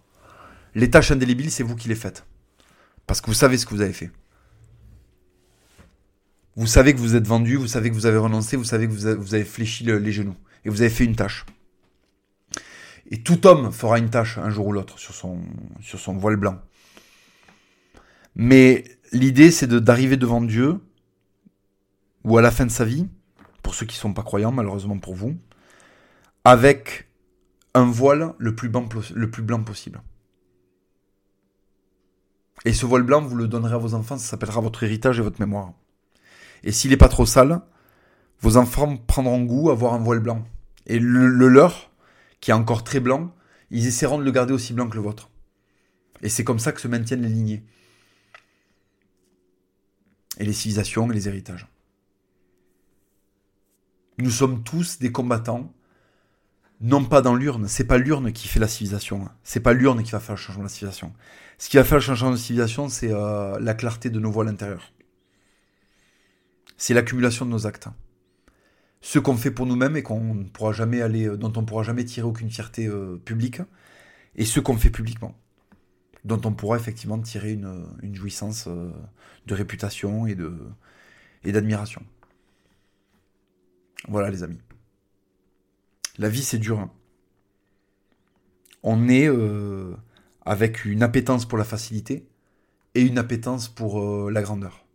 Les 0.76 0.91
tâches 0.91 1.10
indélébiles, 1.10 1.50
c'est 1.50 1.64
vous 1.64 1.76
qui 1.76 1.89
les 1.89 1.95
faites. 1.95 2.28
Parce 3.08 3.20
que 3.20 3.26
vous 3.26 3.34
savez 3.34 3.58
ce 3.58 3.66
que 3.66 3.74
vous 3.74 3.82
avez 3.82 3.91
fait. 3.91 4.12
Vous 6.58 6.68
savez 6.68 6.93
que 6.93 7.00
vous 7.00 7.16
êtes 7.16 7.26
vendu, 7.26 7.56
vous 7.56 7.66
savez 7.66 7.89
que 7.89 7.95
vous 7.95 8.06
avez 8.06 8.20
renoncé, 8.20 8.56
vous 8.56 8.66
savez 8.66 8.88
que 8.88 8.93
vous 8.93 9.34
avez, 9.34 9.43
fléchi 9.43 9.84
les 9.84 10.12
genoux. 10.12 10.38
Et 10.64 10.70
vous 10.70 10.82
avez 10.82 10.91
fait 10.91 11.06
une 11.06 11.16
tâche. 11.16 11.43
Et 13.10 13.24
tout 13.24 13.47
homme 13.47 13.72
fera 13.72 13.99
une 13.99 14.10
tâche 14.10 14.38
un 14.38 14.49
jour 14.49 14.68
ou 14.68 14.72
l'autre 14.74 14.99
sur 14.99 15.14
son, 15.14 15.39
sur 15.80 15.99
son 15.99 16.18
voile 16.18 16.36
blanc. 16.36 16.60
Mais 18.36 18.84
l'idée, 19.12 19.51
c'est 19.51 19.68
d'arriver 19.68 20.18
devant 20.18 20.41
Dieu, 20.41 20.80
ou 22.24 22.38
à 22.38 22.41
la 22.41 22.51
fin 22.51 22.66
de 22.66 22.72
sa 22.72 22.86
vie, 22.86 23.08
pour 23.64 23.74
ceux 23.74 23.86
qui 23.86 23.95
ne 23.97 24.01
sont 24.01 24.14
pas 24.14 24.24
croyants, 24.24 24.51
malheureusement 24.51 24.99
pour 24.99 25.16
vous, 25.16 25.38
avec 26.43 27.10
un 27.74 27.86
voile 27.86 28.34
le 28.38 28.55
plus 28.55 28.70
blanc, 28.70 28.88
le 29.14 29.32
plus 29.32 29.43
blanc 29.43 29.64
possible. 29.64 30.01
Et 32.66 32.74
ce 32.74 32.86
voile 32.86 33.03
blanc, 33.03 33.22
vous 33.22 33.36
le 33.36 33.47
donnerez 33.47 33.76
à 33.76 33.78
vos 33.78 33.93
enfants, 33.93 34.18
ça 34.18 34.28
s'appellera 34.28 34.62
votre 34.62 34.84
héritage 34.84 35.20
et 35.20 35.22
votre 35.22 35.39
mémoire. 35.39 35.74
Et 36.64 36.72
s'il 36.72 36.91
n'est 36.91 36.97
pas 36.97 37.10
trop 37.10 37.26
sale, 37.26 37.62
vos 38.41 38.58
enfants 38.58 38.97
prendront 38.97 39.43
goût 39.43 39.70
à 39.70 39.74
voir 39.74 39.93
un 39.93 39.99
voile 39.99 40.20
blanc. 40.20 40.45
Et 40.86 40.99
le, 40.99 41.28
leur, 41.28 41.87
qui 42.40 42.52
est 42.52 42.54
encore 42.54 42.84
très 42.84 43.00
blanc, 43.00 43.34
ils 43.70 43.88
essaieront 43.88 44.18
de 44.18 44.24
le 44.24 44.32
garder 44.32 44.54
aussi 44.54 44.74
blanc 44.74 44.90
que 44.90 44.96
le 44.96 45.02
vôtre. 45.02 45.30
Et 46.22 46.30
c'est 46.30 46.44
comme 46.44 46.60
ça 46.60 46.72
que 46.72 46.82
se 46.82 46.88
maintiennent 46.88 47.22
les 47.22 47.30
lignées. 47.30 47.64
Et 50.40 50.46
les 50.46 50.54
civilisations 50.54 51.10
et 51.12 51.14
les 51.14 51.28
héritages. 51.28 51.68
Nous 54.20 54.32
sommes 54.32 54.64
tous 54.64 55.00
des 55.00 55.12
combattants, 55.12 55.74
non 56.82 57.04
pas 57.06 57.22
dans 57.22 57.36
l'urne. 57.36 57.68
C'est 57.68 57.86
pas 57.86 57.98
l'urne 57.98 58.32
qui 58.32 58.48
fait 58.48 58.60
la 58.60 58.68
civilisation. 58.68 59.30
C'est 59.44 59.60
pas 59.60 59.74
l'urne 59.74 60.04
qui 60.04 60.12
va 60.12 60.20
faire 60.20 60.36
le 60.36 60.42
changement 60.42 60.64
de 60.64 60.68
la 60.68 60.74
civilisation. 60.74 61.14
Ce 61.58 61.70
qui 61.70 61.78
va 61.78 61.84
faire 61.84 61.98
le 61.98 62.04
changement 62.04 62.30
de 62.30 62.36
la 62.36 62.42
civilisation, 62.42 62.90
c'est 62.90 63.12
euh, 63.12 63.60
la 63.60 63.74
clarté 63.74 64.10
de 64.10 64.20
nos 64.20 64.32
voiles 64.32 64.48
intérieures 64.48 64.92
c'est 66.78 66.94
l'accumulation 66.94 67.46
de 67.46 67.52
nos 67.52 67.68
actes. 67.68 67.88
Ce 69.08 69.20
qu'on 69.20 69.38
fait 69.38 69.51
pour 69.51 69.66
nous-mêmes 69.66 69.95
et 69.95 70.03
qu'on 70.03 70.43
pourra 70.51 70.74
jamais 70.74 71.01
aller, 71.01 71.30
euh, 71.30 71.38
dont 71.38 71.53
on 71.55 71.62
ne 71.62 71.66
pourra 71.66 71.82
jamais 71.82 72.03
tirer 72.03 72.28
aucune 72.28 72.51
fierté 72.51 72.88
euh, 72.88 73.16
publique, 73.16 73.62
et 74.36 74.43
ce 74.43 74.60
qu'on 74.60 74.76
fait 74.76 74.89
publiquement, 74.89 75.34
dont 76.26 76.41
on 76.43 76.51
pourra 76.51 76.76
effectivement 76.76 77.18
tirer 77.18 77.53
une, 77.53 78.14
jouissance 78.14 78.66
euh, 78.68 78.91
de 79.45 79.53
réputation 79.53 80.28
et 80.28 80.36
d'admiration. 81.53 82.03
Voilà 84.10 84.30
les 84.30 84.43
amis. 84.43 84.60
La 86.18 86.28
vie 86.28 86.43
c'est 86.43 86.58
dur. 86.58 86.78
Hein. 86.78 86.91
On 88.84 89.08
est 89.08 89.30
avec 90.45 90.84
une 90.84 91.01
appétence 91.01 91.47
pour 91.47 91.58
la 91.58 91.64
facilité 91.64 92.28
et 92.93 93.03
une 93.03 93.18
appétence 93.18 93.70
pour 93.70 94.30
la 94.30 94.41
grandeur. 94.41 94.86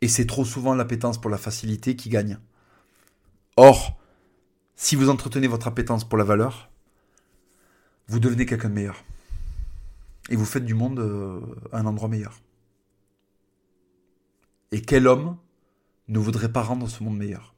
Et 0.00 0.08
c'est 0.08 0.26
trop 0.26 0.44
souvent 0.44 0.74
l'appétence 0.74 1.20
pour 1.20 1.30
la 1.30 1.38
facilité 1.38 1.94
qui 1.94 2.08
gagne. 2.08 2.40
Or, 3.56 3.98
si 4.74 4.96
vous 4.96 5.08
entretenez 5.08 5.46
votre 5.46 5.68
appétence 5.68 6.04
pour 6.04 6.18
la 6.18 6.24
valeur, 6.24 6.70
vous 8.08 8.20
devenez 8.20 8.46
quelqu'un 8.46 8.68
de 8.68 8.74
meilleur. 8.74 9.04
Et 10.30 10.36
vous 10.36 10.44
faites 10.44 10.64
du 10.64 10.74
monde 10.74 10.98
euh, 10.98 11.40
un 11.72 11.86
endroit 11.86 12.08
meilleur. 12.08 12.40
Et 14.72 14.82
quel 14.82 15.06
homme 15.06 15.36
ne 16.08 16.18
voudrait 16.18 16.50
pas 16.50 16.62
rendre 16.62 16.88
ce 16.88 17.02
monde 17.02 17.16
meilleur? 17.16 17.54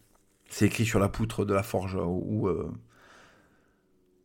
C'est 0.50 0.66
écrit 0.66 0.84
sur 0.84 0.98
la 0.98 1.08
poutre 1.08 1.44
de 1.44 1.54
la 1.54 1.62
forge 1.62 1.96
où, 1.96 2.48
euh, 2.48 2.70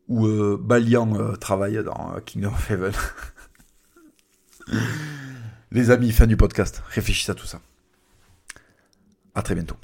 où 0.07 0.28
euh, 0.28 0.57
Balian 0.61 1.36
travaille 1.38 1.84
dans 1.84 2.19
Kingdom 2.26 2.49
of 2.49 2.69
Heaven. 2.69 2.93
Les 5.72 5.89
amis, 5.89 6.11
fin 6.11 6.28
du 6.28 6.36
podcast. 6.36 6.84
Réfléchissez 6.89 7.32
à 7.32 7.36
tout 7.36 7.45
ça. 7.45 7.61
À 9.34 9.41
très 9.41 9.55
bientôt. 9.55 9.78